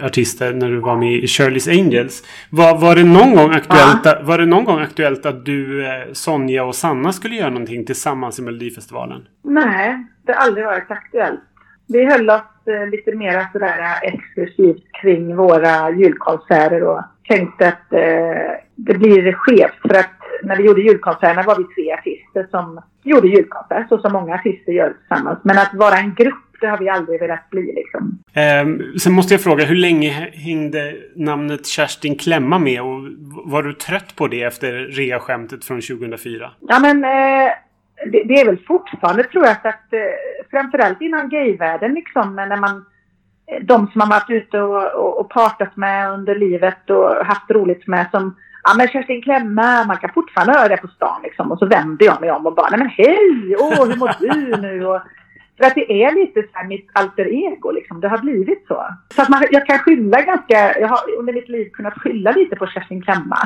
artister 0.01 0.53
när 0.53 0.69
du 0.69 0.79
var 0.79 0.95
med 0.95 1.13
i 1.13 1.25
Shirley's 1.25 1.79
Angels. 1.79 2.23
Var, 2.49 2.77
var, 2.77 2.95
det 2.95 3.03
någon 3.03 3.35
gång 3.35 3.51
aktuellt, 3.51 4.27
var 4.27 4.37
det 4.37 4.45
någon 4.45 4.65
gång 4.65 4.79
aktuellt 4.79 5.25
att 5.25 5.45
du, 5.45 5.85
Sonja 6.13 6.63
och 6.63 6.75
Sanna 6.75 7.13
skulle 7.13 7.35
göra 7.35 7.49
någonting 7.49 7.85
tillsammans 7.85 8.39
i 8.39 8.41
Melodifestivalen? 8.41 9.21
Nej, 9.43 10.05
det 10.25 10.31
har 10.31 10.39
aldrig 10.47 10.65
varit 10.65 10.91
aktuellt. 10.91 11.41
Vi 11.87 12.05
höll 12.05 12.29
oss 12.29 12.41
eh, 12.67 12.89
lite 12.89 13.15
mer 13.15 13.47
sådär 13.51 13.79
eh, 13.79 14.13
exklusivt 14.13 14.83
kring 15.01 15.35
våra 15.35 15.91
julkonserter 15.91 16.83
och 16.83 17.01
tänkte 17.27 17.67
att 17.67 17.93
eh, 17.93 18.51
det 18.75 18.93
blir 18.93 19.33
skevt 19.33 19.81
för 19.81 19.99
att 19.99 20.17
när 20.43 20.55
vi 20.55 20.63
gjorde 20.63 20.81
julkonserterna 20.81 21.43
var 21.43 21.55
vi 21.55 21.63
tre 21.63 21.93
artister 21.93 22.47
som 22.51 22.81
gjorde 23.03 23.27
julkonsert 23.27 23.89
så 23.89 23.97
som 23.97 24.13
många 24.13 24.35
artister 24.35 24.71
gör 24.71 24.93
tillsammans. 24.93 25.39
Men 25.43 25.57
att 25.57 25.73
vara 25.73 25.95
en 25.95 26.13
grupp, 26.13 26.43
det 26.61 26.67
har 26.67 26.77
vi 26.77 26.89
aldrig 26.89 27.19
velat 27.19 27.49
bli 27.49 27.73
liksom. 27.75 28.19
Eh, 28.33 28.97
sen 28.99 29.13
måste 29.13 29.33
jag 29.33 29.41
fråga, 29.41 29.65
hur 29.65 29.75
länge 29.75 30.09
hängde 30.33 30.95
namnet 31.15 31.65
Kerstin 31.65 32.15
Klemma 32.15 32.59
med 32.59 32.81
och 32.81 33.01
var 33.45 33.63
du 33.63 33.73
trött 33.73 34.15
på 34.15 34.27
det 34.27 34.43
efter 34.43 34.71
rea-skämtet 34.73 35.65
från 35.65 35.81
2004? 35.81 36.51
Ja 36.59 36.79
men 36.79 37.03
eh, 37.03 37.51
det, 38.05 38.23
det 38.23 38.41
är 38.41 38.45
väl 38.45 38.65
fortfarande 38.67 39.23
tror 39.23 39.45
jag 39.45 39.51
att 39.51 39.93
eh, 39.93 39.99
framförallt 40.51 41.01
inom 41.01 41.29
gayvärlden 41.29 41.93
liksom 41.93 42.35
när 42.35 42.57
man 42.57 42.85
eh, 43.51 43.63
de 43.63 43.87
som 43.87 44.01
har 44.01 44.07
varit 44.07 44.29
ute 44.29 44.61
och, 44.61 44.93
och, 44.93 45.19
och 45.19 45.29
partat 45.29 45.75
med 45.75 46.11
under 46.11 46.35
livet 46.35 46.89
och 46.89 47.25
haft 47.25 47.51
roligt 47.51 47.87
med 47.87 48.07
som 48.11 48.35
Ja 48.63 48.73
men 48.77 48.87
Kerstin 48.87 49.21
Klemme, 49.21 49.85
man 49.87 49.97
kan 49.97 50.13
fortfarande 50.13 50.53
höra 50.53 50.67
det 50.67 50.77
på 50.77 50.87
stan 50.87 51.21
liksom. 51.23 51.51
Och 51.51 51.59
så 51.59 51.65
vänder 51.65 52.05
jag 52.05 52.21
mig 52.21 52.31
om 52.31 52.45
och 52.45 52.55
bara, 52.55 52.69
nej 52.69 52.79
men 52.79 52.89
hej, 52.89 53.55
åh 53.59 53.87
hur 53.87 53.95
mår 53.95 54.11
du 54.19 54.61
nu? 54.61 54.85
Och, 54.85 55.01
för 55.57 55.65
att 55.65 55.75
det 55.75 56.03
är 56.03 56.15
lite 56.15 56.41
så 56.41 56.47
här 56.53 56.67
mitt 56.67 56.89
alter 56.93 57.25
ego 57.25 57.71
liksom. 57.71 58.01
Det 58.01 58.07
har 58.07 58.17
blivit 58.17 58.65
så. 58.67 58.87
Så 59.15 59.21
att 59.21 59.29
man, 59.29 59.43
jag 59.51 59.65
kan 59.65 59.79
skylla 59.79 60.21
ganska, 60.21 60.79
jag 60.79 60.87
har 60.87 60.99
under 61.19 61.33
mitt 61.33 61.49
liv 61.49 61.69
kunnat 61.69 61.93
skylla 61.93 62.31
lite 62.31 62.55
på 62.55 62.67
Kerstin 62.67 63.01
Klemma. 63.01 63.37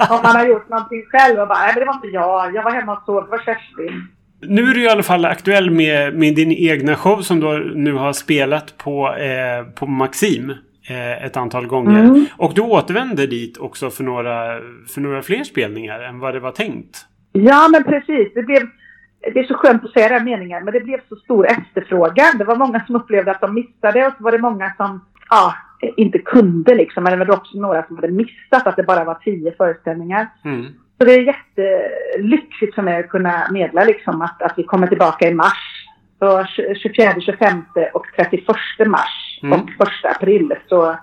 om 0.10 0.20
man 0.22 0.36
har 0.36 0.46
gjort 0.46 0.68
någonting 0.68 1.04
själv 1.10 1.40
och 1.40 1.48
bara, 1.48 1.58
nej 1.58 1.72
men 1.74 1.80
det 1.80 1.86
var 1.86 1.94
inte 1.94 2.06
jag, 2.06 2.54
jag 2.54 2.62
var 2.62 2.70
hemma 2.70 2.96
och 2.96 3.02
sov, 3.06 3.24
det 3.24 3.30
var 3.30 3.38
Kerstin. 3.38 4.08
Nu 4.48 4.62
är 4.62 4.74
du 4.74 4.82
i 4.82 4.88
alla 4.88 5.02
fall 5.02 5.24
aktuell 5.24 5.70
med, 5.70 6.14
med 6.14 6.34
din 6.34 6.52
egna 6.52 6.96
show 6.96 7.20
som 7.20 7.40
du 7.40 7.74
nu 7.74 7.92
har 7.92 8.12
spelat 8.12 8.78
på, 8.78 9.14
eh, 9.14 9.64
på 9.74 9.86
Maxim 9.86 10.50
eh, 10.88 11.24
ett 11.24 11.36
antal 11.36 11.66
gånger. 11.66 12.00
Mm. 12.00 12.26
Och 12.36 12.54
du 12.54 12.60
återvänder 12.60 13.26
dit 13.26 13.58
också 13.58 13.90
för 13.90 14.04
några, 14.04 14.60
för 14.94 15.00
några 15.00 15.22
fler 15.22 15.44
spelningar 15.44 16.00
än 16.00 16.18
vad 16.18 16.34
det 16.34 16.40
var 16.40 16.52
tänkt. 16.52 17.06
Ja, 17.32 17.68
men 17.72 17.84
precis. 17.84 18.34
Det, 18.34 18.42
blev, 18.42 18.62
det 19.34 19.40
är 19.40 19.44
så 19.44 19.54
skönt 19.54 19.84
att 19.84 19.92
säga 19.92 20.08
den 20.08 20.24
meningen, 20.24 20.64
men 20.64 20.74
det 20.74 20.80
blev 20.80 21.00
så 21.08 21.16
stor 21.16 21.46
efterfrågan. 21.46 22.38
Det 22.38 22.44
var 22.44 22.56
många 22.56 22.86
som 22.86 22.96
upplevde 22.96 23.30
att 23.30 23.40
de 23.40 23.54
missade 23.54 24.06
och 24.06 24.12
så 24.18 24.24
var 24.24 24.32
det 24.32 24.38
många 24.38 24.74
som 24.76 25.04
ja, 25.30 25.54
inte 25.96 26.18
kunde 26.18 26.74
liksom. 26.74 27.04
Men 27.04 27.18
det 27.18 27.24
var 27.24 27.36
också 27.36 27.58
några 27.58 27.86
som 27.86 27.96
hade 27.96 28.12
missat 28.12 28.66
att 28.66 28.76
det 28.76 28.82
bara 28.82 29.04
var 29.04 29.14
tio 29.14 29.54
föreställningar. 29.56 30.28
Mm. 30.44 30.66
Så 30.98 31.04
det 31.04 31.12
är 31.12 31.20
jättelyxigt 31.20 32.74
för 32.74 32.82
mig 32.82 33.00
att 33.00 33.08
kunna 33.08 33.48
medla 33.50 33.84
liksom 33.84 34.22
att, 34.22 34.42
att 34.42 34.58
vi 34.58 34.62
kommer 34.62 34.86
tillbaka 34.86 35.28
i 35.28 35.34
mars. 35.34 35.86
Så 36.18 36.44
24, 36.82 37.20
25 37.20 37.64
och 37.92 38.06
31 38.16 38.46
mars 38.86 39.24
Mm. 39.44 39.60
och 39.60 39.88
1 39.88 40.16
april 40.16 40.54
så, 40.68 40.96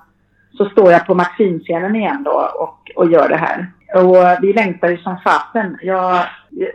så 0.57 0.65
står 0.65 0.91
jag 0.91 1.07
på 1.07 1.15
Maxinscenen 1.15 1.95
igen 1.95 2.23
då 2.23 2.51
och, 2.59 2.91
och 2.95 3.11
gör 3.11 3.29
det 3.29 3.35
här. 3.35 3.67
Och 3.95 4.17
vi 4.41 4.53
längtar 4.53 4.89
ju 4.89 4.97
som 4.97 5.17
fasen. 5.23 5.77
Jag, 5.81 6.25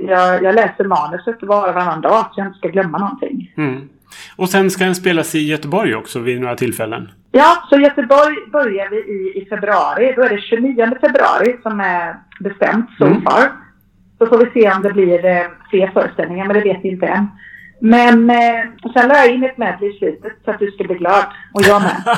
jag, 0.01 0.43
jag 0.43 0.55
läser 0.55 0.85
manuset 0.85 1.37
var 1.41 1.69
och 1.69 1.75
varannan 1.75 2.01
dag 2.01 2.27
så 2.33 2.41
jag 2.41 2.47
inte 2.47 2.59
ska 2.59 2.69
glömma 2.69 2.99
någonting. 2.99 3.53
Mm. 3.57 3.89
Och 4.37 4.49
sen 4.49 4.71
ska 4.71 4.85
den 4.85 4.95
spelas 4.95 5.35
i 5.35 5.39
Göteborg 5.51 5.95
också 5.95 6.19
vid 6.19 6.41
några 6.41 6.57
tillfällen. 6.57 7.11
Ja, 7.33 7.57
så 7.71 7.79
Göteborg 7.79 8.37
börjar 8.53 8.89
vi 8.91 8.97
i, 8.97 9.43
i 9.43 9.47
februari. 9.49 10.13
Då 10.17 10.23
är 10.23 10.29
det 10.29 10.41
29 10.41 10.91
februari 11.01 11.57
som 11.63 11.81
är 11.81 12.17
bestämt 12.41 12.91
so 12.99 13.05
Mm. 13.05 13.23
far. 13.23 13.53
Så 14.19 14.27
får 14.27 14.39
vi 14.39 14.61
se 14.61 14.73
om 14.73 14.83
det 14.83 14.93
blir 14.93 15.25
eh, 15.25 15.47
fler 15.71 15.91
föreställningar, 15.91 16.47
men 16.47 16.55
det 16.57 16.63
vet 16.63 16.81
vi 16.85 16.89
inte 16.89 17.07
än. 17.07 17.27
Men 17.81 18.31
eh, 18.31 18.65
sen 18.95 19.09
la 19.09 19.15
jag 19.15 19.35
in 19.35 19.45
ett 19.45 19.59
medley 19.59 19.95
i 19.95 19.99
slutet 19.99 20.33
så 20.45 20.51
att 20.51 20.59
du 20.59 20.71
ska 20.71 20.85
bli 20.85 20.95
glad. 20.95 21.25
Och 21.53 21.63
jag 21.63 21.83
med. 21.83 21.97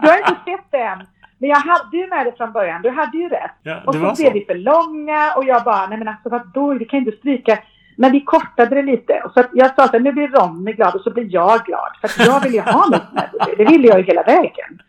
du 0.00 0.08
har 0.08 0.18
inte 0.18 0.40
sett 0.44 0.70
det 0.70 0.78
än. 0.82 0.98
Men 1.38 1.50
jag 1.50 1.56
hade 1.56 1.96
ju 1.96 2.06
med 2.06 2.26
det 2.26 2.36
från 2.36 2.52
början. 2.52 2.82
Du 2.82 2.90
hade 2.90 3.18
ju 3.18 3.28
rätt. 3.28 3.50
Ja, 3.62 3.80
och 3.86 3.92
det 3.92 3.98
så 3.98 4.04
var 4.04 4.16
blev 4.16 4.26
så. 4.26 4.32
vi 4.32 4.44
för 4.44 4.54
långa 4.54 5.32
och 5.36 5.44
jag 5.44 5.64
bara, 5.64 5.86
nej 5.86 5.98
men 5.98 6.08
alltså 6.08 6.28
vadå, 6.28 6.74
vi 6.74 6.84
kan 6.84 6.98
inte 6.98 7.16
stryka. 7.16 7.58
Men 7.96 8.12
vi 8.12 8.20
kortade 8.20 8.74
det 8.74 8.82
lite. 8.82 9.22
Och 9.24 9.32
så 9.32 9.44
jag 9.52 9.74
sa 9.74 9.84
att 9.84 10.02
nu 10.02 10.12
blir 10.12 10.28
Ronny 10.28 10.72
glad 10.72 10.94
och 10.94 11.00
så 11.00 11.10
blir 11.10 11.34
jag 11.34 11.64
glad. 11.64 11.90
För 12.00 12.26
jag 12.26 12.40
vill 12.40 12.54
ju 12.54 12.60
ha 12.60 12.86
mitt 12.90 13.12
medley. 13.12 13.56
Det 13.56 13.64
ville 13.64 13.88
jag 13.88 13.98
ju 13.98 14.04
hela 14.04 14.22
vägen. 14.22 14.80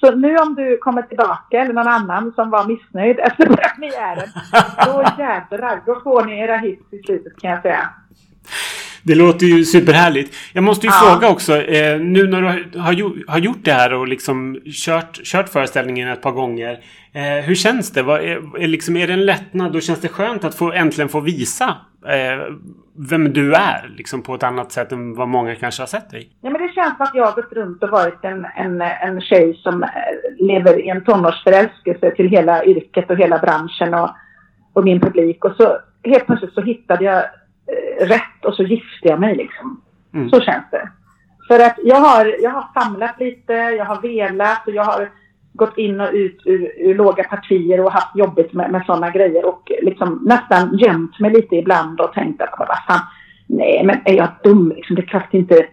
Så 0.00 0.10
nu 0.10 0.36
om 0.36 0.54
du 0.54 0.76
kommer 0.76 1.02
tillbaka 1.02 1.60
eller 1.60 1.72
någon 1.72 1.88
annan 1.88 2.32
som 2.32 2.50
var 2.50 2.64
missnöjd 2.64 3.18
efter 3.18 3.46
premiären. 3.46 4.28
Då 4.86 5.04
jädrar, 5.18 5.80
då 5.86 6.00
får 6.00 6.24
ni 6.24 6.40
era 6.40 6.56
hits 6.56 6.92
i 6.92 7.02
slutet 7.02 7.40
kan 7.40 7.50
jag 7.50 7.62
säga. 7.62 7.88
Det 9.06 9.14
låter 9.14 9.46
ju 9.46 9.64
superhärligt. 9.64 10.34
Jag 10.52 10.64
måste 10.64 10.86
ju 10.86 10.92
Ja. 10.92 11.10
fråga 11.10 11.32
också. 11.32 11.56
Eh, 11.62 12.00
nu 12.00 12.26
när 12.26 12.40
du 12.40 12.46
har, 12.46 12.80
har, 12.82 12.92
gjo- 12.92 13.24
har 13.28 13.38
gjort 13.38 13.64
det 13.64 13.72
här 13.72 13.94
och 13.94 14.08
liksom 14.08 14.58
kört, 14.86 15.20
kört 15.24 15.48
föreställningen 15.48 16.08
ett 16.08 16.22
par 16.22 16.30
gånger. 16.32 16.78
Eh, 17.12 17.44
hur 17.44 17.54
känns 17.54 17.92
det? 17.92 18.02
Vad 18.02 18.20
är, 18.20 18.62
är, 18.62 18.68
liksom, 18.68 18.96
är 18.96 19.06
det 19.06 19.12
en 19.12 19.24
lättnad? 19.26 19.76
Och 19.76 19.82
känns 19.82 20.00
det 20.00 20.08
skönt 20.08 20.44
att 20.44 20.54
få, 20.54 20.72
äntligen 20.72 21.08
få 21.08 21.20
visa 21.20 21.76
eh, 22.06 22.54
vem 23.10 23.32
du 23.32 23.54
är? 23.54 23.90
Liksom 23.96 24.22
på 24.22 24.34
ett 24.34 24.42
annat 24.42 24.72
sätt 24.72 24.92
än 24.92 25.14
vad 25.14 25.28
många 25.28 25.54
kanske 25.54 25.82
har 25.82 25.86
sett 25.86 26.10
dig. 26.10 26.28
Ja, 26.42 26.50
men 26.50 26.62
det 26.66 26.72
känns 26.74 26.96
som 26.96 27.06
att 27.06 27.14
jag 27.14 27.24
har 27.26 27.32
gått 27.42 27.52
runt 27.52 27.82
och 27.82 27.88
varit 27.90 28.24
en, 28.24 28.46
en, 28.56 28.80
en 28.80 29.20
tjej 29.20 29.54
som 29.62 29.82
eh, 29.82 29.88
lever 30.46 30.84
i 30.86 30.88
en 30.88 31.04
tonårsförälskelse 31.04 32.10
till 32.16 32.28
hela 32.28 32.64
yrket 32.64 33.10
och 33.10 33.16
hela 33.16 33.38
branschen 33.38 33.94
och, 33.94 34.10
och 34.72 34.84
min 34.84 35.00
publik. 35.00 35.44
Och 35.44 35.52
så 35.56 35.78
helt 36.04 36.26
plötsligt 36.26 36.54
så 36.54 36.60
hittade 36.62 37.04
jag 37.04 37.24
rätt 38.00 38.44
och 38.44 38.54
så 38.54 38.62
gifte 38.62 39.08
jag 39.08 39.20
mig 39.20 39.36
liksom. 39.36 39.80
Mm. 40.14 40.30
Så 40.30 40.40
känns 40.40 40.64
det. 40.70 40.88
För 41.48 41.60
att 41.60 41.78
jag 41.84 41.96
har, 41.96 42.36
jag 42.42 42.50
har 42.50 42.82
famlat 42.82 43.20
lite, 43.20 43.52
jag 43.52 43.84
har 43.84 44.02
velat 44.02 44.66
och 44.68 44.74
jag 44.74 44.84
har 44.84 45.10
gått 45.52 45.78
in 45.78 46.00
och 46.00 46.10
ut 46.12 46.42
ur, 46.44 46.72
ur 46.76 46.94
låga 46.94 47.24
partier 47.24 47.80
och 47.80 47.92
haft 47.92 48.16
jobbigt 48.16 48.52
med, 48.52 48.72
med 48.72 48.82
sådana 48.86 49.10
grejer 49.10 49.44
och 49.44 49.72
liksom 49.82 50.20
nästan 50.24 50.78
gömt 50.78 51.20
mig 51.20 51.30
lite 51.30 51.56
ibland 51.56 52.00
och 52.00 52.12
tänkt 52.12 52.42
att 52.42 52.54
vad 52.58 52.68
fan, 52.86 53.00
nej 53.46 53.84
men 53.84 53.98
är 54.04 54.14
jag 54.14 54.28
dum 54.42 54.72
liksom, 54.76 54.96
det 54.96 55.02
är 55.02 55.06
klart 55.06 55.34
inte 55.34 55.66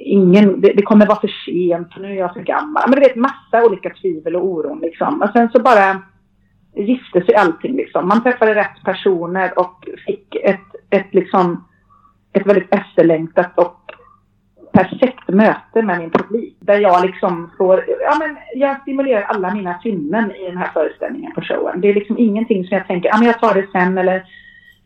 ingen, 0.00 0.60
det, 0.60 0.72
det 0.72 0.82
kommer 0.82 1.06
vara 1.06 1.20
för 1.20 1.30
sent, 1.46 1.88
nu 1.98 2.10
är 2.10 2.16
jag 2.16 2.34
för 2.34 2.40
gammal. 2.40 2.82
Men 2.86 3.00
du 3.00 3.00
vet 3.00 3.16
massa 3.16 3.64
olika 3.66 3.90
tvivel 3.90 4.36
och 4.36 4.44
oron 4.44 4.80
liksom. 4.80 5.22
Och 5.22 5.30
sen 5.32 5.50
så 5.50 5.62
bara 5.62 6.02
gifte 6.76 7.20
sig 7.20 7.34
allting 7.34 7.76
liksom. 7.76 8.08
Man 8.08 8.22
träffade 8.22 8.54
rätt 8.54 8.84
personer 8.84 9.58
och 9.58 9.88
fick 10.06 10.34
ett, 10.34 10.74
ett 10.90 11.14
liksom 11.14 11.64
ett 12.32 12.46
väldigt 12.46 12.74
efterlängtat 12.74 13.58
och 13.58 13.76
perfekt 14.72 15.28
möte 15.28 15.82
med 15.82 15.98
min 15.98 16.10
publik. 16.10 16.56
Där 16.60 16.78
jag 16.78 17.06
liksom 17.06 17.50
får, 17.58 17.84
ja 18.00 18.16
men 18.18 18.36
jag 18.54 18.80
stimulerar 18.80 19.22
alla 19.22 19.54
mina 19.54 19.78
sinnen 19.78 20.30
i 20.30 20.46
den 20.46 20.56
här 20.56 20.70
föreställningen 20.72 21.32
på 21.32 21.40
showen. 21.40 21.80
Det 21.80 21.88
är 21.88 21.94
liksom 21.94 22.18
ingenting 22.18 22.64
som 22.64 22.76
jag 22.76 22.86
tänker, 22.86 23.08
ja 23.08 23.18
men 23.18 23.26
jag 23.26 23.40
tar 23.40 23.54
det 23.54 23.66
sen 23.72 23.98
eller 23.98 24.24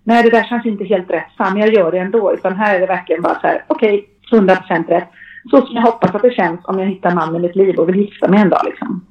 nej 0.05 0.22
det 0.22 0.31
där 0.31 0.44
känns 0.44 0.66
inte 0.66 0.85
helt 0.85 1.10
rätt, 1.10 1.36
fan 1.39 1.59
jag 1.59 1.74
gör 1.74 1.93
det 1.93 1.98
ändå. 1.98 2.35
Utan 2.35 2.56
här 2.56 2.74
är 2.74 2.81
det 2.81 2.86
verkligen 2.86 3.22
bara 3.22 3.40
så 3.40 3.47
här, 3.47 3.64
okej, 3.68 4.06
okay, 4.31 4.40
100% 4.40 4.89
rätt. 4.89 5.09
Så 5.51 5.66
som 5.66 5.76
jag 5.76 5.82
hoppas 5.82 6.14
att 6.14 6.22
det 6.22 6.35
känns 6.35 6.60
om 6.64 6.78
jag 6.78 6.86
hittar 6.86 7.14
mannen 7.14 7.36
i 7.36 7.47
mitt 7.47 7.56
liv 7.56 7.76
och 7.76 7.89
vill 7.89 7.97
gifta 7.97 8.28
mig 8.28 8.40
en 8.40 8.48
dag 8.48 8.62
liksom. 8.64 9.06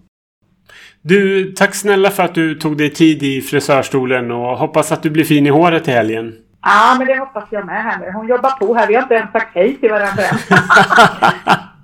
Du, 1.02 1.52
tack 1.52 1.76
snälla 1.76 2.10
för 2.10 2.24
att 2.24 2.36
du 2.36 2.56
tog 2.56 2.78
dig 2.78 2.90
tid 2.90 3.24
i 3.24 3.42
frisörstolen 3.42 4.32
och 4.32 4.58
hoppas 4.58 4.92
att 4.92 5.04
du 5.04 5.10
blir 5.10 5.24
fin 5.24 5.48
i 5.48 5.50
håret 5.50 5.88
i 5.88 5.92
helgen. 5.92 6.34
Ja, 6.64 6.96
men 6.98 7.08
det 7.08 7.20
hoppas 7.20 7.44
jag 7.50 7.66
med 7.66 7.84
här 7.84 8.00
nu. 8.00 8.12
Hon 8.12 8.28
jobbar 8.28 8.50
på 8.50 8.74
här. 8.76 8.88
Vi 8.88 8.96
har 8.96 9.02
inte 9.02 9.14
ens 9.16 9.32
sagt 9.32 9.56
hej 9.56 9.78
till 9.78 9.90
varandra 9.90 10.24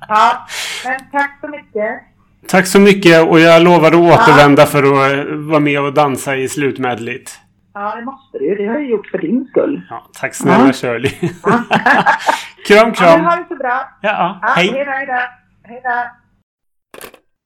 ja, 0.08 0.48
men 0.86 1.00
tack 1.12 1.38
så 1.42 1.48
mycket. 1.48 2.02
Tack 2.48 2.68
så 2.68 2.80
mycket 2.80 3.28
och 3.28 3.40
jag 3.40 3.62
lovar 3.62 3.88
att 3.88 3.94
återvända 3.94 4.62
ja. 4.62 4.66
för 4.66 4.84
att 4.84 5.12
eh, 5.12 5.36
vara 5.36 5.60
med 5.60 5.82
och 5.82 5.94
dansa 5.94 6.36
i 6.36 6.50
slutmedligt. 6.50 7.40
Ja, 7.74 7.96
det 7.96 8.06
måste 8.06 8.38
du. 8.38 8.56
Det 8.56 8.68
har 8.68 8.74
jag 8.74 8.86
gjort 8.86 9.08
för 9.08 9.18
din 9.18 9.46
skull. 9.46 9.82
Ja, 9.90 10.08
tack 10.14 10.36
snälla 10.36 10.66
ja. 10.66 10.74
Shirley. 10.74 11.12
kram, 12.68 12.92
kram. 12.94 13.24
Ja, 13.24 13.30
ha 13.30 13.36
det 13.36 13.46
så 13.48 13.56
bra. 13.56 13.90
Ja, 14.02 14.40
ja. 14.42 14.54
hej. 14.56 14.68
Hej 14.68 14.86
då, 14.86 14.92
hej 14.92 15.06
då. 15.06 15.14
Hej 15.64 15.82
då. 15.84 16.19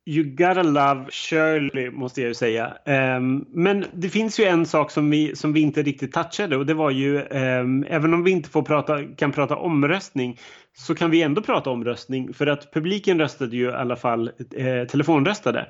You 0.06 0.24
gotta 0.24 0.64
love 0.64 1.06
Shirley, 1.12 1.92
måste 1.92 2.22
jag 2.22 2.28
ju 2.28 2.34
säga. 2.34 2.78
Um, 2.86 3.46
men 3.52 3.86
det 3.94 4.10
finns 4.10 4.40
ju 4.40 4.44
en 4.44 4.66
sak 4.66 4.92
som 4.92 5.10
vi, 5.10 5.36
som 5.36 5.54
vi 5.54 5.62
inte 5.62 5.82
riktigt 5.82 6.12
touchade 6.12 6.58
och 6.58 6.66
det 6.66 6.74
var 6.74 6.92
ju, 6.92 7.20
um, 7.20 7.86
även 7.90 8.14
om 8.14 8.24
vi 8.24 8.32
inte 8.32 8.50
får 8.50 8.62
prata, 8.62 9.04
kan 9.04 9.32
prata 9.32 9.56
omröstning, 9.56 10.40
så 10.78 10.96
kan 10.96 11.12
vi 11.12 11.22
ändå 11.22 11.42
prata 11.42 11.70
omröstning 11.70 12.34
för 12.34 12.48
att 12.48 12.74
publiken 12.74 13.20
röstade 13.20 13.56
ju 13.56 13.70
i 13.70 13.74
alla 13.74 13.96
fall 13.96 14.32
eh, 14.56 14.88
telefonröstade. 14.88 15.68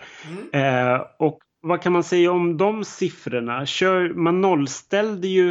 Mm. 0.51 0.95
Uh, 0.95 1.01
och 1.19 1.39
vad 1.61 1.81
kan 1.81 1.93
man 1.93 2.03
säga 2.03 2.31
om 2.31 2.57
de 2.57 2.83
siffrorna? 2.83 3.65
Kör, 3.65 4.13
man 4.13 4.41
nollställde 4.41 5.27
ju 5.27 5.49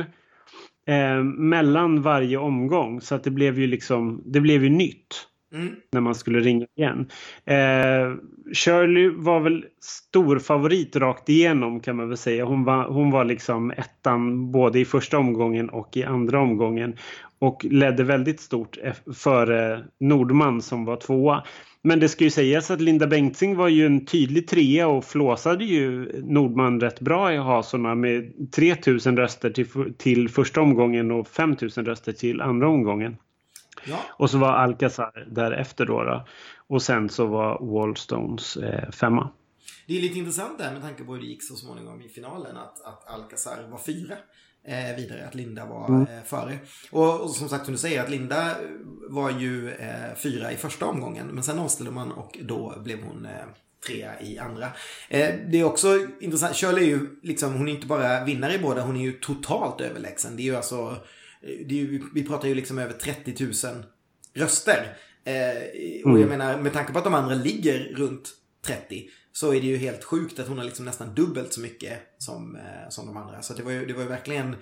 eh, 0.86 1.22
mellan 1.22 2.02
varje 2.02 2.36
omgång 2.36 3.00
så 3.00 3.14
att 3.14 3.24
det 3.24 3.30
blev 3.30 3.58
ju 3.58 3.66
liksom, 3.66 4.22
det 4.26 4.40
blev 4.40 4.64
ju 4.64 4.70
nytt. 4.70 5.28
Mm. 5.52 5.74
När 5.92 6.00
man 6.00 6.14
skulle 6.14 6.40
ringa 6.40 6.66
igen. 6.76 7.06
Eh, 7.44 8.14
Shirley 8.52 9.08
var 9.08 9.40
väl 9.40 9.64
stor 9.80 10.38
favorit 10.38 10.96
rakt 10.96 11.28
igenom 11.28 11.80
kan 11.80 11.96
man 11.96 12.08
väl 12.08 12.18
säga. 12.18 12.44
Hon 12.44 12.64
var, 12.64 12.88
hon 12.88 13.10
var 13.10 13.24
liksom 13.24 13.70
ettan 13.70 14.52
både 14.52 14.80
i 14.80 14.84
första 14.84 15.18
omgången 15.18 15.68
och 15.68 15.96
i 15.96 16.04
andra 16.04 16.40
omgången. 16.40 16.96
Och 17.38 17.64
ledde 17.64 18.04
väldigt 18.04 18.40
stort 18.40 18.78
eh, 18.82 18.92
före 19.14 19.84
Nordman 20.00 20.62
som 20.62 20.84
var 20.84 20.96
tvåa. 20.96 21.44
Men 21.84 22.00
det 22.00 22.08
ska 22.08 22.24
ju 22.24 22.30
sägas 22.30 22.70
att 22.70 22.80
Linda 22.80 23.06
Bengtzing 23.06 23.56
var 23.56 23.68
ju 23.68 23.86
en 23.86 24.06
tydlig 24.06 24.48
trea 24.48 24.88
och 24.88 25.04
flåsade 25.04 25.64
ju 25.64 26.12
Nordman 26.24 26.80
rätt 26.80 27.00
bra 27.00 27.34
i 27.34 27.36
hasorna 27.36 27.94
med 27.94 28.32
3000 28.52 29.16
röster 29.16 29.50
till, 29.50 29.94
till 29.98 30.28
första 30.28 30.60
omgången 30.60 31.10
och 31.10 31.28
5000 31.28 31.84
röster 31.84 32.12
till 32.12 32.40
andra 32.40 32.68
omgången. 32.68 33.16
Ja. 33.84 33.98
Och 34.10 34.30
så 34.30 34.38
var 34.38 34.52
Alcazar 34.52 35.28
därefter 35.30 35.86
då, 35.86 36.04
då. 36.04 36.26
Och 36.66 36.82
sen 36.82 37.08
så 37.08 37.26
var 37.26 37.58
Wallstones 37.72 38.56
eh, 38.56 38.90
femma. 38.90 39.30
Det 39.86 39.98
är 39.98 40.00
lite 40.00 40.18
intressant 40.18 40.58
där 40.58 40.72
med 40.72 40.82
tanke 40.82 41.04
på 41.04 41.12
hur 41.12 41.20
det 41.20 41.26
gick 41.26 41.42
så 41.42 41.56
småningom 41.56 42.02
i 42.02 42.08
finalen 42.08 42.56
att, 42.56 42.84
att 42.84 43.08
Alcazar 43.08 43.68
var 43.70 43.78
fyra 43.78 44.14
eh, 44.64 44.96
vidare, 44.96 45.26
att 45.26 45.34
Linda 45.34 45.66
var 45.66 45.88
mm. 45.88 46.02
eh, 46.02 46.22
före. 46.24 46.58
Och, 46.90 47.20
och, 47.20 47.30
som 47.30 47.48
sagt 47.48 47.64
som 47.64 47.74
du 47.74 47.78
säger 47.78 48.02
att 48.02 48.10
Linda 48.10 48.54
var 49.08 49.30
ju 49.30 49.70
eh, 49.70 50.14
fyra 50.16 50.52
i 50.52 50.56
första 50.56 50.86
omgången 50.86 51.26
men 51.26 51.42
sen 51.42 51.58
avställde 51.58 51.92
man 51.92 52.12
och 52.12 52.38
då 52.42 52.74
blev 52.84 53.02
hon 53.02 53.26
eh, 53.26 53.44
trea 53.86 54.20
i 54.20 54.38
andra. 54.38 54.66
Eh, 55.08 55.34
det 55.48 55.60
är 55.60 55.64
också 55.64 56.06
intressant, 56.20 56.56
Shirley 56.56 56.84
är 56.84 56.88
ju 56.88 57.20
liksom, 57.22 57.52
hon 57.54 57.68
är 57.68 57.72
inte 57.72 57.86
bara 57.86 58.24
vinnare 58.24 58.54
i 58.54 58.58
båda, 58.58 58.82
hon 58.82 58.96
är 58.96 59.02
ju 59.02 59.12
totalt 59.12 59.80
överlägsen. 59.80 60.36
Det 60.36 60.42
är 60.42 60.44
ju 60.44 60.56
alltså 60.56 60.96
ju, 61.42 62.02
vi 62.14 62.24
pratar 62.24 62.48
ju 62.48 62.54
liksom 62.54 62.78
över 62.78 62.92
30 62.92 63.44
000 63.44 63.84
röster. 64.34 64.96
Eh, 65.24 65.34
och 66.04 66.10
jag 66.10 66.22
mm. 66.22 66.28
menar, 66.28 66.58
med 66.58 66.72
tanke 66.72 66.92
på 66.92 66.98
att 66.98 67.04
de 67.04 67.14
andra 67.14 67.34
ligger 67.34 67.78
runt 67.78 68.30
30 68.66 69.08
så 69.32 69.54
är 69.54 69.60
det 69.60 69.66
ju 69.66 69.76
helt 69.76 70.04
sjukt 70.04 70.38
att 70.38 70.48
hon 70.48 70.58
har 70.58 70.64
liksom 70.64 70.84
nästan 70.84 71.14
dubbelt 71.14 71.52
så 71.52 71.60
mycket 71.60 71.98
som, 72.18 72.56
eh, 72.56 72.88
som 72.88 73.06
de 73.06 73.16
andra. 73.16 73.42
Så 73.42 73.54
det 73.54 73.62
var 73.62 73.72
ju, 73.72 73.86
det 73.86 73.92
var 73.92 74.02
ju 74.02 74.08
verkligen 74.08 74.56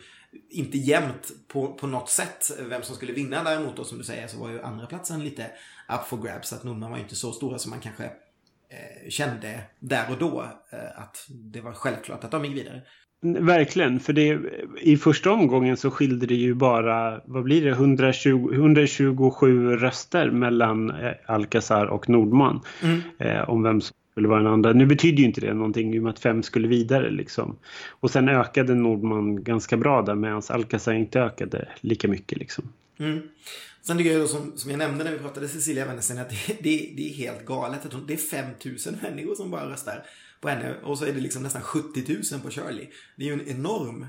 inte 0.50 0.78
jämnt 0.78 1.32
på, 1.48 1.74
på 1.74 1.86
något 1.86 2.10
sätt 2.10 2.50
vem 2.58 2.82
som 2.82 2.96
skulle 2.96 3.12
vinna. 3.12 3.44
Däremot 3.44 3.76
då 3.76 3.84
som 3.84 3.98
du 3.98 4.04
säger 4.04 4.28
så 4.28 4.38
var 4.38 4.50
ju 4.50 4.62
andra 4.62 4.86
platsen 4.86 5.24
lite 5.24 5.50
up 5.88 6.06
for 6.06 6.22
grabs. 6.22 6.48
Så 6.48 6.54
att 6.54 6.64
Nordman 6.64 6.90
var 6.90 6.98
ju 6.98 7.02
inte 7.02 7.16
så 7.16 7.32
stora 7.32 7.58
som 7.58 7.70
man 7.70 7.80
kanske 7.80 8.04
eh, 8.04 9.08
kände 9.08 9.60
där 9.78 10.10
och 10.10 10.18
då. 10.18 10.42
Eh, 10.70 11.00
att 11.02 11.26
det 11.28 11.60
var 11.60 11.72
självklart 11.72 12.24
att 12.24 12.30
de 12.30 12.44
gick 12.44 12.56
vidare. 12.56 12.82
Verkligen, 13.22 14.00
för 14.00 14.12
det, 14.12 14.38
i 14.80 14.96
första 14.96 15.30
omgången 15.30 15.76
så 15.76 15.90
skilde 15.90 16.26
det 16.26 16.34
ju 16.34 16.54
bara, 16.54 17.20
vad 17.24 17.42
blir 17.42 17.64
det, 17.64 17.70
120, 17.70 18.50
127 18.52 19.76
röster 19.76 20.30
mellan 20.30 20.90
eh, 20.90 21.12
Alcazar 21.26 21.86
och 21.86 22.08
Nordman. 22.08 22.60
Mm. 22.82 23.00
Eh, 23.18 23.50
om 23.50 23.62
vem 23.62 23.80
som 23.80 23.96
skulle 24.12 24.28
vara 24.28 24.42
den 24.42 24.52
andra. 24.52 24.72
Nu 24.72 24.86
betyder 24.86 25.18
ju 25.18 25.24
inte 25.24 25.40
det 25.40 25.54
någonting 25.54 25.94
i 25.94 25.98
och 25.98 26.02
med 26.02 26.10
att 26.10 26.18
fem 26.18 26.42
skulle 26.42 26.68
vidare 26.68 27.10
liksom. 27.10 27.56
Och 27.90 28.10
sen 28.10 28.28
ökade 28.28 28.74
Nordman 28.74 29.44
ganska 29.44 29.76
bra 29.76 30.02
där 30.02 30.14
medan 30.14 30.42
Alcazar 30.48 30.92
inte 30.92 31.20
ökade 31.20 31.68
lika 31.80 32.08
mycket 32.08 32.38
liksom. 32.38 32.64
Mm. 32.98 33.20
Sen 33.82 33.98
tycker 33.98 34.18
jag 34.18 34.28
som, 34.28 34.52
som 34.56 34.70
jag 34.70 34.78
nämnde 34.78 35.04
när 35.04 35.12
vi 35.12 35.18
pratade 35.18 35.48
Cecilia 35.48 35.86
Wennersen 35.86 36.18
att 36.18 36.30
det, 36.30 36.56
det, 36.62 36.92
det 36.96 37.08
är 37.08 37.14
helt 37.14 37.46
galet. 37.46 37.86
Att 37.86 38.08
det 38.08 38.14
är 38.14 38.16
5000 38.16 38.96
människor 39.02 39.34
som 39.34 39.50
bara 39.50 39.70
röstar 39.70 40.02
på 40.40 40.48
henne. 40.48 40.74
Och 40.74 40.98
så 40.98 41.04
är 41.04 41.12
det 41.12 41.20
liksom 41.20 41.42
nästan 41.42 41.62
70 41.62 42.22
000 42.32 42.40
på 42.40 42.50
Shirley. 42.50 42.88
Det 43.16 43.24
är 43.24 43.26
ju 43.26 43.32
en 43.32 43.48
enorm 43.48 44.06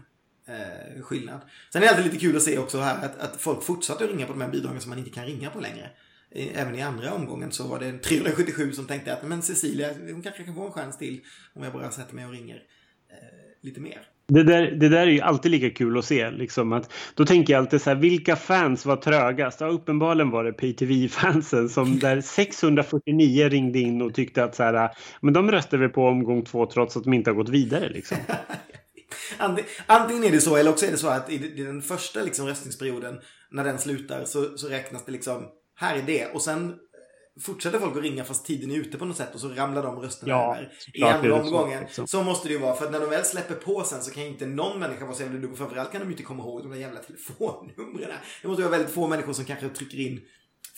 eh, 0.48 1.02
skillnad. 1.02 1.42
Sen 1.74 1.82
är 1.82 1.86
det 1.86 1.90
alltid 1.92 2.06
lite 2.06 2.18
kul 2.18 2.38
att 2.38 2.44
se 2.44 2.58
också 2.58 2.80
här 2.80 3.06
att, 3.06 3.20
att 3.20 3.42
folk 3.42 3.64
fortsatte 3.64 4.04
att 4.04 4.10
ringa 4.10 4.26
på 4.26 4.34
de 4.34 4.42
här 4.42 4.52
bidragen 4.52 4.82
som 4.82 4.90
man 4.90 5.00
inte 5.00 5.12
kan 5.12 5.26
ringa 5.26 5.50
på 5.50 5.60
längre. 5.60 5.90
Även 6.34 6.76
i 6.76 6.82
andra 6.82 7.14
omgången 7.14 7.52
så 7.52 7.68
var 7.68 7.80
det 7.80 7.98
377 7.98 8.74
som 8.74 8.86
tänkte 8.86 9.14
att 9.14 9.28
men 9.28 9.42
Cecilia, 9.42 9.94
hon 9.94 10.22
kanske 10.22 10.44
kan 10.44 10.56
få 10.56 10.66
en 10.66 10.72
chans 10.72 10.98
till 10.98 11.22
om 11.54 11.64
jag 11.64 11.74
bara 11.74 11.92
sätter 11.92 12.16
mig 12.16 12.26
och 12.26 12.32
ringer 12.32 12.64
eh, 13.10 13.18
lite 13.62 13.80
mer. 13.80 14.08
Det 14.34 14.44
där, 14.44 14.72
det 14.72 14.90
där 14.90 15.08
är 15.08 15.12
ju 15.12 15.22
alltid 15.22 15.52
lika 15.52 15.70
kul 15.70 15.98
att 15.98 16.06
se. 16.06 16.32
Liksom, 16.32 16.74
att, 16.74 16.92
då 17.16 17.26
tänker 17.26 17.54
jag 17.54 17.60
alltid 17.60 17.82
så 17.82 17.90
här, 17.90 17.98
vilka 17.98 18.36
fans 18.36 18.86
var 18.86 18.96
trögast? 18.96 19.62
Ja, 19.62 19.68
uppenbarligen 19.68 20.30
var 20.30 20.44
det 20.44 20.54
PTV-fansen 20.54 21.70
som 21.70 22.00
där 22.00 22.22
649 22.22 23.50
ringde 23.50 23.80
in 23.80 24.02
och 24.02 24.14
tyckte 24.14 24.44
att 24.44 24.56
så 24.56 24.64
här, 24.64 24.90
men 25.22 25.34
de 25.34 25.52
röstade 25.52 25.88
vi 25.88 25.94
på 25.94 26.08
omgång 26.08 26.46
två 26.46 26.66
trots 26.66 26.98
att 26.98 27.04
de 27.04 27.14
inte 27.14 27.30
har 27.30 27.36
gått 27.36 27.50
vidare. 27.50 27.90
Liksom. 27.90 28.18
Antingen 29.86 30.24
är 30.24 30.32
det 30.32 30.42
så 30.42 30.56
eller 30.56 30.72
också 30.72 30.86
är 30.86 30.92
det 30.92 30.98
så 30.98 31.08
att 31.08 31.30
i 31.30 31.64
den 31.64 31.82
första 31.82 32.24
liksom, 32.24 32.48
röstningsperioden 32.48 33.20
när 33.52 33.64
den 33.64 33.80
slutar 33.80 34.26
så, 34.26 34.58
så 34.58 34.68
räknas 34.68 35.06
det 35.06 35.12
liksom, 35.12 35.44
här 35.76 35.98
är 35.98 36.02
det 36.02 36.26
och 36.26 36.42
sen 36.42 36.76
fortsätter 37.40 37.80
folk 37.80 37.98
att 37.98 38.04
ringa 38.04 38.24
fast 38.24 38.46
tiden 38.46 38.72
är 38.72 38.76
ute 38.76 38.98
på 38.98 39.06
något 39.06 39.18
sätt 39.18 39.34
och 39.34 39.40
så 39.40 39.50
ramlar 39.50 39.84
de 39.84 40.00
rösterna 40.00 40.32
ja, 40.32 40.56
över 40.56 40.72
i 40.94 41.04
andra 41.04 41.42
omgången. 41.42 41.80
Så, 41.80 41.86
liksom. 41.86 42.08
så, 42.08 42.24
måste 42.24 42.48
det 42.48 42.54
ju 42.54 42.60
vara. 42.60 42.76
För 42.76 42.86
att 42.86 42.92
när 42.92 43.00
de 43.00 43.10
väl 43.10 43.26
släpper 43.26 43.56
på 43.56 43.84
sen 43.84 44.02
så 44.02 44.12
kan 44.12 44.24
inte 44.24 44.46
någon 44.46 44.80
människa 44.80 45.06
vara 45.06 45.16
så 45.16 45.24
jävla 45.24 45.40
dum. 45.40 45.56
Framförallt 45.56 45.92
kan 45.92 46.02
de 46.02 46.06
ju 46.06 46.12
inte 46.12 46.24
komma 46.24 46.44
ihåg 46.44 46.62
de 46.62 46.72
där 46.72 46.78
jävla 46.78 47.00
telefonnumren. 47.00 48.12
Det 48.42 48.48
måste 48.48 48.64
vara 48.64 48.72
väldigt 48.72 48.94
få 48.94 49.08
människor 49.08 49.34
som 49.34 49.46
kanske 49.46 49.70
trycker 49.70 50.00
in 50.00 50.22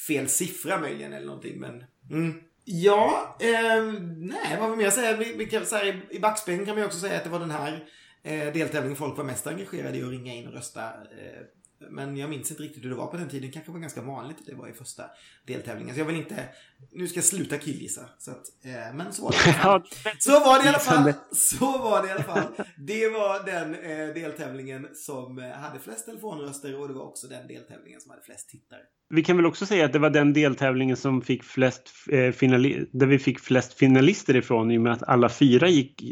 fel 0.07 0.29
siffra 0.29 0.79
möjligen 0.79 1.13
eller 1.13 1.25
någonting. 1.25 1.59
Men, 1.59 1.83
mm. 2.11 2.33
Ja, 2.65 3.37
eh, 3.39 3.83
nej 4.17 4.57
vad 4.59 4.69
vill 4.69 4.77
mer 4.77 4.89
säga? 4.89 5.17
Vi, 5.17 5.33
vi 5.33 5.45
kan, 5.45 5.65
så 5.65 5.75
här, 5.75 6.05
I 6.09 6.19
backspegeln 6.19 6.65
kan 6.65 6.75
man 6.75 6.81
ju 6.81 6.85
också 6.85 6.99
säga 6.99 7.17
att 7.17 7.23
det 7.23 7.29
var 7.29 7.39
den 7.39 7.51
här 7.51 7.87
eh, 8.23 8.53
deltävlingen 8.53 8.95
folk 8.95 9.17
var 9.17 9.23
mest 9.23 9.47
engagerade 9.47 9.97
i 9.97 10.03
att 10.03 10.09
ringa 10.09 10.33
in 10.33 10.47
och 10.47 10.53
rösta. 10.53 10.83
Eh, 10.83 11.41
men 11.89 12.17
jag 12.17 12.29
minns 12.29 12.51
inte 12.51 12.63
riktigt 12.63 12.83
hur 12.83 12.89
det 12.89 12.95
var 12.95 13.07
på 13.07 13.17
den 13.17 13.29
tiden. 13.29 13.47
Det 13.47 13.53
kanske 13.53 13.71
var 13.71 13.79
ganska 13.79 14.01
vanligt 14.01 14.39
att 14.39 14.45
det 14.45 14.55
var 14.55 14.67
i 14.67 14.73
första 14.73 15.03
deltävlingen. 15.45 15.95
Så 15.95 16.01
jag 16.01 16.05
vill 16.05 16.15
inte, 16.15 16.49
nu 16.91 17.07
ska 17.07 17.17
jag 17.17 17.25
sluta 17.25 17.57
killgissa. 17.57 18.09
Så 18.19 18.31
att, 18.31 18.45
eh, 18.61 18.93
men 18.93 19.13
så 19.13 19.23
var 19.23 19.31
det 19.31 19.49
i 19.49 19.53
alla 19.53 19.79
fall. 19.79 19.83
Så 20.19 20.39
var 20.39 20.59
det 20.59 20.65
i 20.65 20.69
alla 20.69 20.79
fall. 20.79 21.13
Så 21.31 21.77
var 21.77 22.01
det 22.01 22.07
i 22.07 22.11
alla 22.11 22.23
fall. 22.23 22.65
Det 22.77 23.09
var 23.09 23.45
den 23.45 23.75
eh, 23.75 24.13
deltävlingen 24.13 24.87
som 24.93 25.39
eh, 25.39 25.49
hade 25.51 25.79
flest 25.79 26.05
telefonröster 26.05 26.79
och 26.79 26.87
det 26.87 26.93
var 26.93 27.03
också 27.03 27.27
den 27.27 27.47
deltävlingen 27.47 28.01
som 28.01 28.11
hade 28.11 28.23
flest 28.23 28.49
tittare. 28.49 28.81
Vi 29.09 29.23
kan 29.23 29.37
väl 29.37 29.45
också 29.45 29.65
säga 29.65 29.85
att 29.85 29.93
det 29.93 29.99
var 29.99 30.09
den 30.09 30.33
deltävlingen 30.33 30.97
som 30.97 31.21
fick 31.21 31.43
flest 31.43 31.81
eh, 32.09 32.31
finali- 32.31 32.85
där 32.91 33.07
vi 33.07 33.19
fick 33.19 33.39
flest 33.39 33.73
finalister 33.73 34.35
ifrån 34.35 34.71
i 34.71 34.77
och 34.77 34.81
med 34.81 34.93
att 34.93 35.03
alla 35.03 35.29
fyra 35.29 35.67
gick 35.67 36.03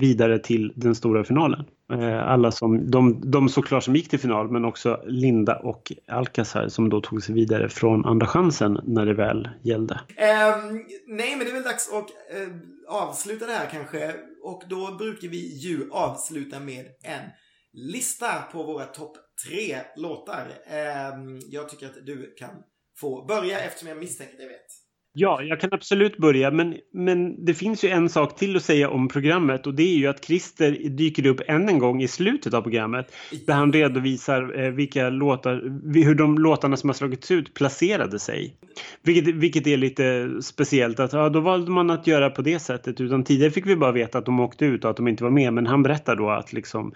vidare 0.00 0.38
till 0.38 0.72
den 0.76 0.94
stora 0.94 1.24
finalen. 1.24 1.64
Eh, 1.92 2.28
alla 2.28 2.52
som, 2.52 2.90
de, 2.90 3.30
de 3.30 3.48
såklart 3.48 3.84
som 3.84 3.96
gick 3.96 4.08
till 4.08 4.18
final 4.18 4.50
men 4.50 4.64
också 4.64 5.02
Linda 5.06 5.56
och 5.56 5.92
Alcazar 6.08 6.68
som 6.68 6.88
då 6.88 7.00
tog 7.00 7.22
sig 7.22 7.34
vidare 7.34 7.68
från 7.68 8.04
andra 8.04 8.26
chansen 8.26 8.80
när 8.84 9.06
det 9.06 9.14
väl 9.14 9.48
gällde. 9.62 9.94
Um, 9.94 10.84
nej 11.06 11.36
men 11.36 11.38
det 11.38 11.50
är 11.50 11.54
väl 11.54 11.62
dags 11.62 11.92
att 11.92 12.08
uh, 12.40 12.54
avsluta 12.88 13.46
det 13.46 13.52
här 13.52 13.68
kanske. 13.70 14.14
och 14.42 14.62
då 14.68 14.96
brukar 14.98 15.28
vi 15.28 15.58
ju 15.58 15.90
avsluta 15.90 16.60
med 16.60 16.84
en 17.02 17.30
lista 17.72 18.42
på 18.52 18.62
våra 18.62 18.84
topp 18.84 19.16
tre 19.46 19.76
låtar. 19.96 20.46
Ehm, 20.66 21.40
jag 21.50 21.68
tycker 21.68 21.86
att 21.86 22.06
du 22.06 22.34
kan 22.38 22.62
få 23.00 23.24
börja 23.24 23.60
eftersom 23.60 23.88
jag 23.88 23.98
misstänker 23.98 24.34
att 24.34 24.42
jag 24.42 24.48
vet. 24.48 24.88
Ja, 25.12 25.42
jag 25.42 25.60
kan 25.60 25.72
absolut 25.72 26.16
börja, 26.16 26.50
men, 26.50 26.74
men 26.92 27.44
det 27.44 27.54
finns 27.54 27.84
ju 27.84 27.88
en 27.88 28.08
sak 28.08 28.36
till 28.36 28.56
att 28.56 28.62
säga 28.62 28.90
om 28.90 29.08
programmet 29.08 29.66
och 29.66 29.74
det 29.74 29.82
är 29.82 29.96
ju 29.96 30.06
att 30.06 30.24
Christer 30.24 30.70
dyker 30.88 31.26
upp 31.26 31.40
än 31.46 31.68
en 31.68 31.78
gång 31.78 32.02
i 32.02 32.08
slutet 32.08 32.54
av 32.54 32.62
programmet 32.62 33.12
där 33.46 33.54
han 33.54 33.72
redovisar 33.72 34.60
eh, 34.60 34.70
vilka 34.70 35.10
låtar, 35.10 35.54
hur 35.94 36.14
de 36.14 36.38
låtarna 36.38 36.76
som 36.76 36.88
har 36.88 36.94
slagits 36.94 37.30
ut 37.30 37.54
placerade 37.54 38.18
sig. 38.18 38.54
Vilket, 39.02 39.34
vilket 39.34 39.66
är 39.66 39.76
lite 39.76 40.30
speciellt 40.42 41.00
att 41.00 41.12
ja, 41.12 41.28
då 41.28 41.40
valde 41.40 41.70
man 41.70 41.90
att 41.90 42.06
göra 42.06 42.30
på 42.30 42.42
det 42.42 42.58
sättet 42.58 43.00
utan 43.00 43.24
tidigare 43.24 43.50
fick 43.50 43.66
vi 43.66 43.76
bara 43.76 43.92
veta 43.92 44.18
att 44.18 44.26
de 44.26 44.40
åkte 44.40 44.64
ut 44.64 44.84
och 44.84 44.90
att 44.90 44.96
de 44.96 45.08
inte 45.08 45.24
var 45.24 45.30
med 45.30 45.52
men 45.52 45.66
han 45.66 45.82
berättar 45.82 46.16
då 46.16 46.30
att 46.30 46.52
liksom 46.52 46.92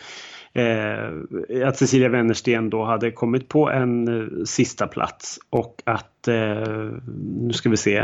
eh, 0.54 1.68
att 1.68 1.76
Cecilia 1.76 2.08
Wennersten 2.08 2.70
då 2.70 2.84
hade 2.84 3.10
kommit 3.10 3.48
på 3.48 3.70
en 3.70 4.08
eh, 4.08 4.44
sista 4.44 4.86
plats 4.86 5.38
och 5.50 5.82
att 5.84 6.28
eh, 6.28 6.34
nu 7.40 7.52
ska 7.52 7.70
vi 7.70 7.76
se 7.76 7.96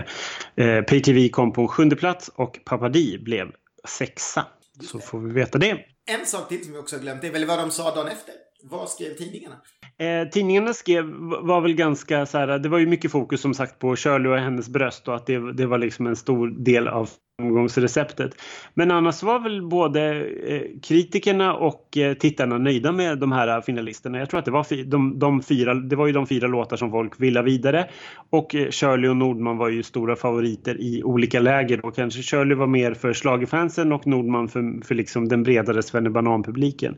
eh, 0.57 0.83
PayTV 0.83 1.29
kom 1.29 1.53
på 1.53 1.63
en 1.63 1.69
sjunde 1.69 1.97
plats 1.97 2.31
och 2.35 2.59
Papadi 2.65 3.19
blev 3.19 3.53
sexa. 3.89 4.47
Så 4.81 4.99
får 4.99 5.21
vi 5.21 5.33
veta 5.33 5.59
det. 5.59 5.79
En 6.11 6.27
sak 6.27 6.49
till 6.49 6.65
som 6.65 6.73
vi 6.73 6.79
också 6.79 6.97
har 6.97 7.03
glömt 7.03 7.25
är 7.25 7.31
väl 7.31 7.45
vad 7.47 7.59
de 7.59 7.71
sa 7.71 7.95
dagen 7.95 8.09
efter. 8.09 8.35
Vad 8.63 8.89
skrev 8.89 9.15
tidningarna? 9.15 9.55
Eh, 9.99 10.29
tidningarna 10.29 10.75
skrev, 10.75 11.05
var 11.43 11.61
väl 11.61 11.75
ganska 11.75 12.27
så 12.27 12.39
här, 12.39 12.59
det 12.59 12.69
var 12.69 12.79
ju 12.79 12.87
mycket 12.87 13.13
fokus 13.13 13.41
som 13.41 13.55
sagt 13.55 13.79
på 13.79 13.97
Shirley 13.97 14.33
och 14.33 14.39
hennes 14.39 14.69
bröst 14.69 15.09
och 15.09 15.15
att 15.15 15.27
det, 15.27 15.53
det 15.53 15.67
var 15.67 15.79
liksom 15.79 16.07
en 16.07 16.17
stor 16.17 16.49
del 16.49 16.89
av 16.89 17.11
framgångsreceptet. 17.39 18.35
Men 18.75 18.91
annars 18.91 19.23
var 19.23 19.41
väl 19.41 19.63
både 19.63 20.27
eh, 20.47 20.63
kritikerna 20.83 21.55
och 21.55 21.97
eh, 21.97 22.15
tittarna 22.15 22.59
nöjda 22.59 22.93
med 22.93 23.19
de 23.19 23.33
här 23.33 23.61
finalisterna. 23.61 24.19
Jag 24.19 24.31
tror 24.31 24.39
att 24.39 24.45
det 24.45 24.51
var, 24.51 24.85
de, 24.85 25.19
de 25.19 25.43
fyra, 25.43 25.75
det 25.75 25.97
var 25.97 26.07
ju 26.07 26.13
de 26.13 26.27
fyra 26.27 26.47
låtar 26.47 26.77
som 26.77 26.91
folk 26.91 27.21
ville 27.21 27.43
vidare. 27.43 27.89
Och 28.31 28.55
eh, 28.55 28.71
Shirley 28.71 29.11
och 29.11 29.17
Nordman 29.17 29.57
var 29.57 29.69
ju 29.69 29.83
stora 29.83 30.17
favoriter 30.17 30.81
i 30.81 31.03
olika 31.05 31.41
läger. 31.41 31.87
Och 31.87 31.97
kanske 31.97 32.23
Shirley 32.23 32.57
var 32.57 32.67
mer 32.67 32.95
för 32.95 33.13
slagerfansen 33.13 33.93
och 33.93 34.07
Nordman 34.07 34.49
för, 34.49 34.85
för 34.85 34.95
liksom 34.95 35.29
den 35.29 35.43
bredare 35.43 35.83
Svennebanan-publiken. 35.83 36.97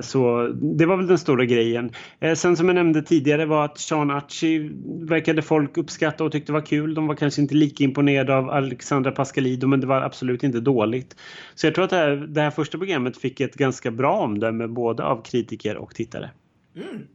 Så 0.00 0.48
det 0.78 0.86
var 0.86 0.96
väl 0.96 1.06
den 1.06 1.18
stora 1.18 1.44
grejen. 1.44 1.90
Sen 2.34 2.56
som 2.56 2.66
jag 2.66 2.74
nämnde 2.74 3.02
tidigare 3.02 3.46
var 3.46 3.64
att 3.64 3.78
Sean 3.78 4.10
Archie 4.10 4.70
verkade 5.08 5.42
folk 5.42 5.78
uppskatta 5.78 6.24
och 6.24 6.32
tyckte 6.32 6.52
var 6.52 6.66
kul. 6.66 6.94
De 6.94 7.06
var 7.06 7.14
kanske 7.14 7.40
inte 7.40 7.54
lika 7.54 7.84
imponerade 7.84 8.36
av 8.36 8.50
Alexandra 8.50 9.12
Pascalini 9.12 9.49
Lido 9.50 9.66
men 9.66 9.80
det 9.80 9.86
var 9.86 10.02
absolut 10.02 10.42
inte 10.42 10.60
dåligt. 10.60 11.16
Så 11.54 11.66
jag 11.66 11.74
tror 11.74 11.84
att 11.84 11.90
det 11.90 11.96
här, 11.96 12.16
det 12.16 12.40
här 12.40 12.50
första 12.50 12.78
programmet 12.78 13.16
fick 13.16 13.40
ett 13.40 13.54
ganska 13.54 13.90
bra 13.90 14.16
omdöme 14.16 14.66
både 14.66 15.04
av 15.04 15.22
kritiker 15.22 15.76
och 15.76 15.94
tittare. 15.94 16.30
Mm. 16.76 17.06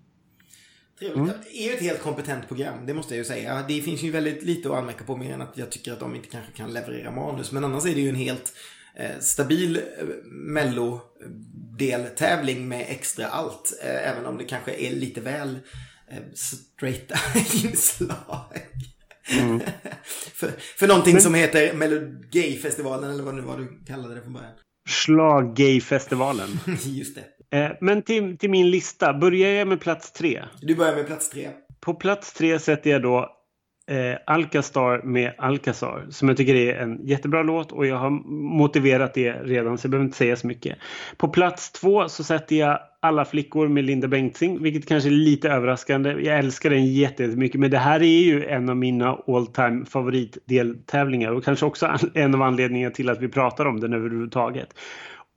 Trevligt. 1.00 1.18
Mm. 1.18 1.32
Det 1.44 1.58
är 1.58 1.68
ju 1.68 1.74
ett 1.74 1.82
helt 1.82 2.02
kompetent 2.02 2.48
program, 2.48 2.86
det 2.86 2.94
måste 2.94 3.14
jag 3.14 3.18
ju 3.18 3.26
säga. 3.26 3.66
Det 3.68 3.82
finns 3.82 4.04
ju 4.04 4.12
väldigt 4.12 4.44
lite 4.44 4.70
att 4.70 4.76
anmärka 4.76 5.04
på 5.04 5.18
mer 5.18 5.34
än 5.34 5.42
att 5.42 5.58
jag 5.58 5.70
tycker 5.70 5.94
att 5.94 6.00
de 6.00 6.16
inte 6.16 6.30
kanske 6.30 6.52
kan 6.52 6.74
leverera 6.74 7.12
manus. 7.12 7.52
Men 7.52 7.64
annars 7.64 7.86
är 7.86 7.96
det 7.96 8.02
ju 8.02 8.10
en 8.10 8.16
helt 8.16 8.54
eh, 8.96 9.20
stabil 9.20 9.78
eh, 9.78 9.82
mello-deltävling 10.26 12.68
med 12.68 12.86
extra 12.90 13.28
allt. 13.28 13.80
Eh, 13.84 14.12
även 14.12 14.26
om 14.26 14.38
det 14.38 14.44
kanske 14.44 14.74
är 14.74 14.96
lite 14.96 15.22
väl 15.22 15.60
eh, 16.08 16.18
straighta 16.34 17.16
inslag. 17.64 18.46
Mm. 19.32 19.60
för, 20.34 20.52
för 20.78 20.88
någonting 20.88 21.14
Men... 21.14 21.22
som 21.22 21.34
heter 21.34 21.74
Melodifestivalen 21.74 23.12
eller 23.12 23.24
vad 23.24 23.36
nu 23.36 23.42
var 23.42 23.58
du 23.58 23.84
kallade 23.88 24.16
det 24.16 24.22
från 24.22 24.34
början. 24.34 24.52
Schlaggayfestivalen. 24.90 26.50
Just 26.84 27.16
det. 27.16 27.58
Eh, 27.58 27.72
men 27.82 28.02
till, 28.02 28.38
till 28.38 28.50
min 28.50 28.72
lista, 28.72 29.14
börjar 29.14 29.50
jag 29.50 29.68
med 29.68 29.82
plats 29.82 30.12
tre? 30.12 30.44
Du 30.62 30.76
börjar 30.76 30.96
med 30.96 31.08
plats 31.08 31.30
tre. 31.30 31.50
På 31.80 31.94
plats 31.94 32.34
tre 32.34 32.60
sätter 32.60 32.90
jag 32.90 33.02
då 33.02 33.32
eh, 33.88 34.18
Alcastar 34.26 35.02
med 35.02 35.34
Alcazar 35.38 36.06
som 36.10 36.28
jag 36.28 36.38
tycker 36.38 36.56
är 36.56 36.78
en 36.78 37.00
jättebra 37.04 37.44
låt 37.44 37.72
och 37.72 37.86
jag 37.86 37.96
har 37.96 38.10
motiverat 38.58 39.14
det 39.14 39.32
redan 39.32 39.78
så 39.78 39.86
jag 39.86 39.92
behöver 39.92 40.06
inte 40.06 40.18
säga 40.18 40.36
så 40.36 40.48
mycket. 40.48 40.78
På 41.18 41.28
plats 41.28 41.72
två 41.72 42.10
så 42.10 42.24
sätter 42.24 42.56
jag 42.56 42.80
Alla 43.00 43.26
flickor 43.26 43.68
med 43.68 43.84
Linda 43.84 44.08
Bengtzing 44.08 44.64
vilket 44.64 44.88
kanske 44.88 45.10
är 45.10 45.12
lite 45.12 45.50
överraskande. 45.50 46.10
Jag 46.10 46.40
älskar 46.40 46.70
den 46.70 46.86
jättemycket 46.86 47.60
men 47.60 47.72
det 47.72 47.78
här 47.78 48.00
är 48.00 48.22
ju 48.22 48.46
en 48.46 48.70
av 48.70 48.78
mina 48.78 49.18
all 49.28 49.48
time 49.48 49.86
favoritdeltävlingar 49.86 51.32
och 51.32 51.44
kanske 51.44 51.66
också 51.66 51.98
en 52.14 52.36
av 52.36 52.42
anledningarna 52.42 52.94
till 52.94 53.10
att 53.10 53.22
vi 53.22 53.28
pratar 53.28 53.66
om 53.66 53.80
den 53.80 53.94
överhuvudtaget. 53.94 54.70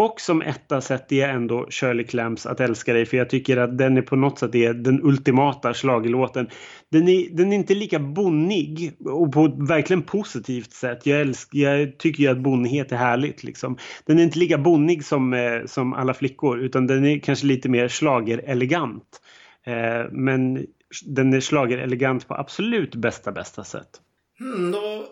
Och 0.01 0.20
som 0.20 0.43
etta 0.43 0.81
sätter 0.81 1.16
jag 1.16 1.31
ändå 1.31 1.66
Shirley 1.70 2.07
Clamps 2.07 2.47
Att 2.47 2.61
älska 2.61 2.93
dig 2.93 3.07
för 3.07 3.16
jag 3.16 3.31
tycker 3.31 3.57
att 3.57 3.79
den 3.79 3.97
är 3.97 4.03
på 4.03 4.16
något 4.16 4.39
sätt 4.39 4.55
är 4.55 4.75
den 4.75 5.03
ultimata 5.03 5.75
slagelåten. 5.75 6.49
Den 6.89 7.09
är, 7.09 7.31
den 7.31 7.53
är 7.53 7.57
inte 7.57 7.75
lika 7.75 7.99
bonnig 7.99 8.97
och 9.05 9.33
på 9.33 9.45
ett 9.45 9.69
verkligen 9.69 10.03
positivt 10.03 10.73
sätt. 10.73 11.07
Jag, 11.07 11.20
älskar, 11.20 11.59
jag 11.59 11.99
tycker 11.99 12.23
ju 12.23 12.29
att 12.29 12.39
bonnighet 12.39 12.93
är 12.93 12.97
härligt. 12.97 13.45
Liksom. 13.45 13.79
Den 14.05 14.19
är 14.19 14.23
inte 14.23 14.39
lika 14.39 14.59
bonnig 14.59 15.05
som, 15.05 15.35
eh, 15.35 15.65
som 15.66 15.93
alla 15.93 16.15
flickor 16.15 16.61
utan 16.61 16.87
den 16.87 17.05
är 17.05 17.19
kanske 17.19 17.47
lite 17.47 17.69
mer 17.69 17.89
slagerelegant. 17.89 19.20
Eh, 19.66 20.12
men 20.12 20.66
den 21.05 21.33
är 21.33 21.41
slagerelegant 21.41 22.29
på 22.29 22.35
absolut 22.35 22.95
bästa 22.95 23.33
bästa 23.33 23.65
sätt. 23.65 23.91
Hmm, 24.39 24.70
då 24.70 25.05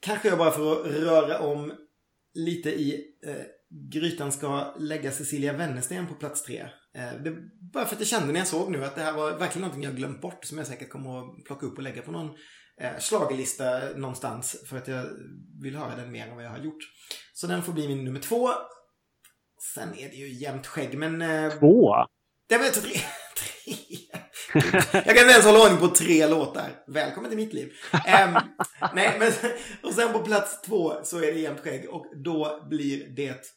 kanske 0.00 0.28
jag 0.28 0.38
bara 0.38 0.50
får 0.50 0.74
röra 0.74 1.38
om 1.38 1.72
lite 2.34 2.70
i 2.70 3.04
eh 3.26 3.55
Grytan 3.92 4.32
ska 4.32 4.74
lägga 4.78 5.10
Cecilia 5.10 5.52
Wennersten 5.52 6.06
på 6.06 6.14
plats 6.14 6.42
tre. 6.42 6.60
Eh, 6.94 7.22
det, 7.24 7.36
bara 7.72 7.84
för 7.84 7.94
att 7.94 8.00
jag 8.00 8.08
kände 8.08 8.32
när 8.32 8.40
jag 8.40 8.48
såg 8.48 8.70
nu 8.70 8.84
att 8.84 8.94
det 8.94 9.02
här 9.02 9.12
var 9.12 9.30
verkligen 9.30 9.60
någonting 9.60 9.82
jag 9.82 9.96
glömt 9.96 10.20
bort 10.20 10.44
som 10.44 10.58
jag 10.58 10.66
säkert 10.66 10.90
kommer 10.90 11.18
att 11.18 11.44
plocka 11.44 11.66
upp 11.66 11.76
och 11.76 11.82
lägga 11.82 12.02
på 12.02 12.12
någon 12.12 12.30
eh, 12.80 12.98
slagelista 12.98 13.80
någonstans 13.96 14.56
för 14.68 14.76
att 14.76 14.88
jag 14.88 15.06
vill 15.62 15.76
höra 15.76 15.96
den 15.96 16.12
mer 16.12 16.26
än 16.26 16.34
vad 16.34 16.44
jag 16.44 16.50
har 16.50 16.58
gjort. 16.58 16.82
Så 17.34 17.46
den 17.46 17.62
får 17.62 17.72
bli 17.72 17.88
min 17.88 18.04
nummer 18.04 18.20
två. 18.20 18.48
Sen 19.74 19.98
är 19.98 20.08
det 20.08 20.16
ju 20.16 20.32
jämnt 20.32 20.66
skägg 20.66 20.98
men... 20.98 21.22
Eh, 21.22 21.50
två? 21.58 21.94
Det 22.48 22.58
var 22.58 22.64
tre. 22.64 22.90
tre. 23.36 23.76
jag 24.92 25.04
kan 25.04 25.18
inte 25.18 25.32
ens 25.32 25.44
hålla 25.44 25.64
ordning 25.64 25.80
på 25.80 25.88
tre 25.88 26.26
låtar. 26.26 26.84
Välkommen 26.86 27.30
till 27.30 27.38
mitt 27.38 27.52
liv. 27.52 27.72
Um, 27.92 28.38
nej, 28.94 29.16
men 29.18 29.32
och 29.82 29.92
sen 29.92 30.12
på 30.12 30.18
plats 30.18 30.62
två 30.62 30.92
så 31.04 31.18
är 31.18 31.32
det 31.32 31.40
jämnt 31.40 31.60
skägg 31.60 31.90
och 31.90 32.06
då 32.24 32.66
blir 32.70 33.08
det 33.16 33.55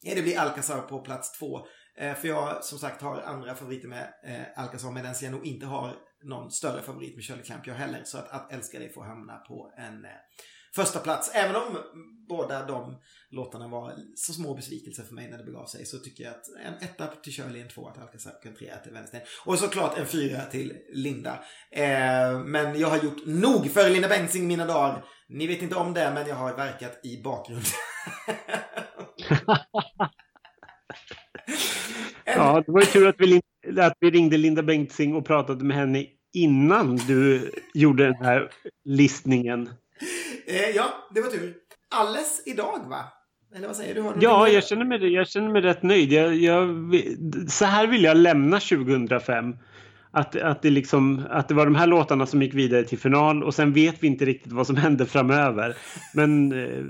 Ja, 0.00 0.14
det 0.14 0.22
blir 0.22 0.38
Alcazar 0.38 0.80
på 0.80 0.98
plats 0.98 1.38
två. 1.38 1.66
Eh, 1.98 2.14
för 2.14 2.28
jag 2.28 2.64
som 2.64 2.78
sagt 2.78 3.02
har 3.02 3.20
andra 3.20 3.54
favoriter 3.54 3.88
med 3.88 4.12
eh, 4.24 4.62
Alcazar 4.62 4.90
medan 4.90 5.14
jag 5.22 5.32
nog 5.32 5.46
inte 5.46 5.66
har 5.66 5.96
någon 6.22 6.50
större 6.50 6.82
favorit 6.82 7.14
med 7.14 7.24
Shirley 7.24 7.44
Clamp 7.44 7.66
jag 7.66 7.74
heller. 7.74 8.02
Så 8.04 8.18
att, 8.18 8.30
att 8.30 8.52
älska 8.52 8.78
dig 8.78 8.92
får 8.92 9.04
hamna 9.04 9.36
på 9.36 9.72
en 9.76 10.04
eh, 10.04 10.10
första 10.74 10.98
plats. 10.98 11.30
Även 11.34 11.56
om 11.56 11.78
båda 12.28 12.66
de 12.66 13.00
låtarna 13.30 13.68
var 13.68 13.94
så 14.14 14.32
små 14.32 14.54
besvikelser 14.54 15.02
för 15.02 15.14
mig 15.14 15.30
när 15.30 15.38
det 15.38 15.44
begav 15.44 15.66
sig 15.66 15.86
så 15.86 15.98
tycker 15.98 16.24
jag 16.24 16.30
att 16.30 16.48
en 16.64 16.88
etta 16.88 17.06
till 17.06 17.32
Shirley, 17.32 17.62
en 17.62 17.68
tvåa 17.68 17.92
till 17.92 18.02
Alcazar 18.02 18.32
och 18.32 18.46
en 18.46 18.56
trea 18.56 18.76
till 18.76 18.92
Wennersten. 18.92 19.20
Och 19.44 19.58
såklart 19.58 19.98
en 19.98 20.06
fyra 20.06 20.44
till 20.44 20.76
Linda. 20.92 21.44
Eh, 21.70 22.40
men 22.44 22.78
jag 22.80 22.88
har 22.88 22.98
gjort 22.98 23.26
nog 23.26 23.70
för 23.70 23.90
Linda 23.90 24.08
Bengtzing 24.08 24.46
mina 24.46 24.66
dagar. 24.66 25.04
Ni 25.28 25.46
vet 25.46 25.62
inte 25.62 25.76
om 25.76 25.94
det 25.94 26.10
men 26.14 26.28
jag 26.28 26.36
har 26.36 26.56
verkat 26.56 27.00
i 27.04 27.22
bakgrunden. 27.22 27.72
ja, 32.24 32.62
det 32.66 32.72
var 32.72 32.80
ju 32.80 32.86
tur 32.86 33.08
att 33.08 33.16
vi, 33.18 33.40
att 33.80 33.96
vi 34.00 34.10
ringde 34.10 34.36
Linda 34.36 34.62
Bengtzing 34.62 35.14
och 35.14 35.26
pratade 35.26 35.64
med 35.64 35.76
henne 35.76 36.06
innan 36.32 36.96
du 36.96 37.50
gjorde 37.74 38.04
den 38.04 38.14
här 38.14 38.50
listningen. 38.84 39.70
Eh, 40.46 40.70
ja, 40.76 41.08
det 41.14 41.20
var 41.20 41.28
tur. 41.28 41.54
Alles 41.94 42.42
idag, 42.46 42.80
va? 42.88 43.04
Eller 43.54 43.66
vad 43.66 43.76
säger 43.76 43.94
du? 43.94 44.12
ja, 44.20 44.48
jag 44.48 44.64
känner, 44.64 44.84
mig, 44.84 45.12
jag 45.12 45.28
känner 45.28 45.48
mig 45.48 45.62
rätt 45.62 45.82
nöjd. 45.82 46.12
Jag, 46.12 46.34
jag, 46.34 46.68
så 47.48 47.64
här 47.64 47.86
vill 47.86 48.04
jag 48.04 48.16
lämna 48.16 48.60
2005. 48.60 49.56
Att, 50.10 50.36
att, 50.36 50.62
det 50.62 50.70
liksom, 50.70 51.26
att 51.30 51.48
det 51.48 51.54
var 51.54 51.64
de 51.64 51.74
här 51.74 51.86
låtarna 51.86 52.26
som 52.26 52.42
gick 52.42 52.54
vidare 52.54 52.84
till 52.84 52.98
final 52.98 53.44
och 53.44 53.54
sen 53.54 53.72
vet 53.72 54.02
vi 54.02 54.06
inte 54.06 54.24
riktigt 54.24 54.52
vad 54.52 54.66
som 54.66 54.76
händer 54.76 55.04
framöver. 55.04 55.76
Men 56.14 56.52
eh, 56.52 56.84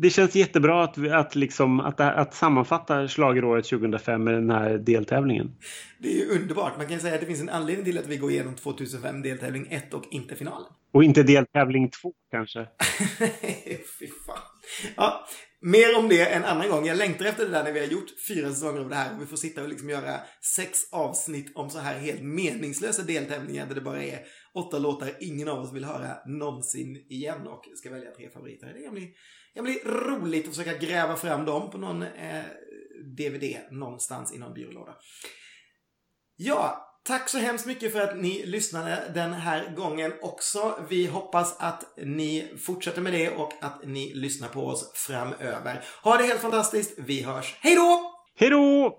det 0.00 0.10
känns 0.10 0.34
jättebra 0.34 0.84
att, 0.84 1.08
att, 1.08 1.34
liksom, 1.34 1.80
att, 1.80 2.00
att 2.00 2.34
sammanfatta 2.34 3.08
slageråret 3.08 3.64
2005 3.64 4.24
med 4.24 4.34
den 4.34 4.50
här 4.50 4.78
deltävlingen. 4.78 5.52
Det 5.98 6.08
är 6.08 6.26
ju 6.26 6.40
underbart. 6.40 6.76
Man 6.76 6.88
kan 6.88 7.00
säga 7.00 7.14
att 7.14 7.20
det 7.20 7.26
finns 7.26 7.40
en 7.40 7.48
anledning 7.48 7.84
till 7.84 7.98
att 7.98 8.06
vi 8.06 8.16
går 8.16 8.30
igenom 8.30 8.54
2005 8.54 9.22
deltävling 9.22 9.66
1 9.70 9.94
och 9.94 10.04
inte 10.10 10.36
finalen. 10.36 10.66
Och 10.92 11.04
inte 11.04 11.22
deltävling 11.22 11.90
2 11.90 12.12
kanske. 12.30 12.60
Fy 13.98 14.06
fan. 14.26 14.38
Ja, 14.96 15.26
Mer 15.66 15.98
om 15.98 16.08
det 16.08 16.26
en 16.26 16.44
annan 16.44 16.68
gång. 16.68 16.86
Jag 16.86 16.96
längtar 16.96 17.24
efter 17.24 17.44
det 17.44 17.50
där 17.50 17.64
när 17.64 17.72
vi 17.72 17.80
har 17.80 17.86
gjort 17.86 18.10
fyra 18.28 18.50
säsonger 18.50 18.80
av 18.80 18.88
det 18.88 18.94
här 18.94 19.14
och 19.14 19.22
vi 19.22 19.26
får 19.26 19.36
sitta 19.36 19.62
och 19.62 19.68
liksom 19.68 19.90
göra 19.90 20.20
sex 20.56 20.78
avsnitt 20.92 21.56
om 21.56 21.70
så 21.70 21.78
här 21.78 21.98
helt 21.98 22.22
meningslösa 22.22 23.02
deltävlingar 23.02 23.66
där 23.66 23.74
det 23.74 23.80
bara 23.80 24.02
är 24.02 24.26
åtta 24.54 24.78
låtar 24.78 25.16
ingen 25.20 25.48
av 25.48 25.58
oss 25.58 25.72
vill 25.72 25.84
höra 25.84 26.16
någonsin 26.26 26.96
igen 26.96 27.46
och 27.46 27.64
ska 27.74 27.90
välja 27.90 28.10
tre 28.10 28.30
favoriter. 28.30 28.74
Det 28.74 28.82
kan 28.82 28.94
bli, 28.94 29.14
kan 29.54 29.64
bli 29.64 29.80
roligt 29.84 30.48
att 30.48 30.56
försöka 30.56 30.78
gräva 30.78 31.16
fram 31.16 31.44
dem 31.44 31.70
på 31.70 31.78
någon 31.78 32.02
eh, 32.02 32.44
DVD 33.16 33.56
någonstans 33.70 34.34
i 34.34 34.38
någon 34.38 34.54
byrålåda. 34.54 34.96
Ja, 36.36 36.93
Tack 37.06 37.28
så 37.28 37.38
hemskt 37.38 37.66
mycket 37.66 37.92
för 37.92 38.00
att 38.00 38.16
ni 38.16 38.46
lyssnade 38.46 39.10
den 39.14 39.32
här 39.32 39.74
gången 39.76 40.12
också. 40.22 40.74
Vi 40.88 41.06
hoppas 41.06 41.56
att 41.58 41.84
ni 41.96 42.52
fortsätter 42.66 43.00
med 43.00 43.12
det 43.12 43.30
och 43.30 43.52
att 43.60 43.80
ni 43.86 44.14
lyssnar 44.14 44.48
på 44.48 44.66
oss 44.66 44.92
framöver. 44.94 45.84
Ha 46.02 46.16
det 46.16 46.24
helt 46.24 46.40
fantastiskt. 46.40 46.94
Vi 46.96 47.22
hörs. 47.22 47.56
Hej 47.60 47.74
då! 47.74 48.12
Hej 48.38 48.50
då! 48.50 48.98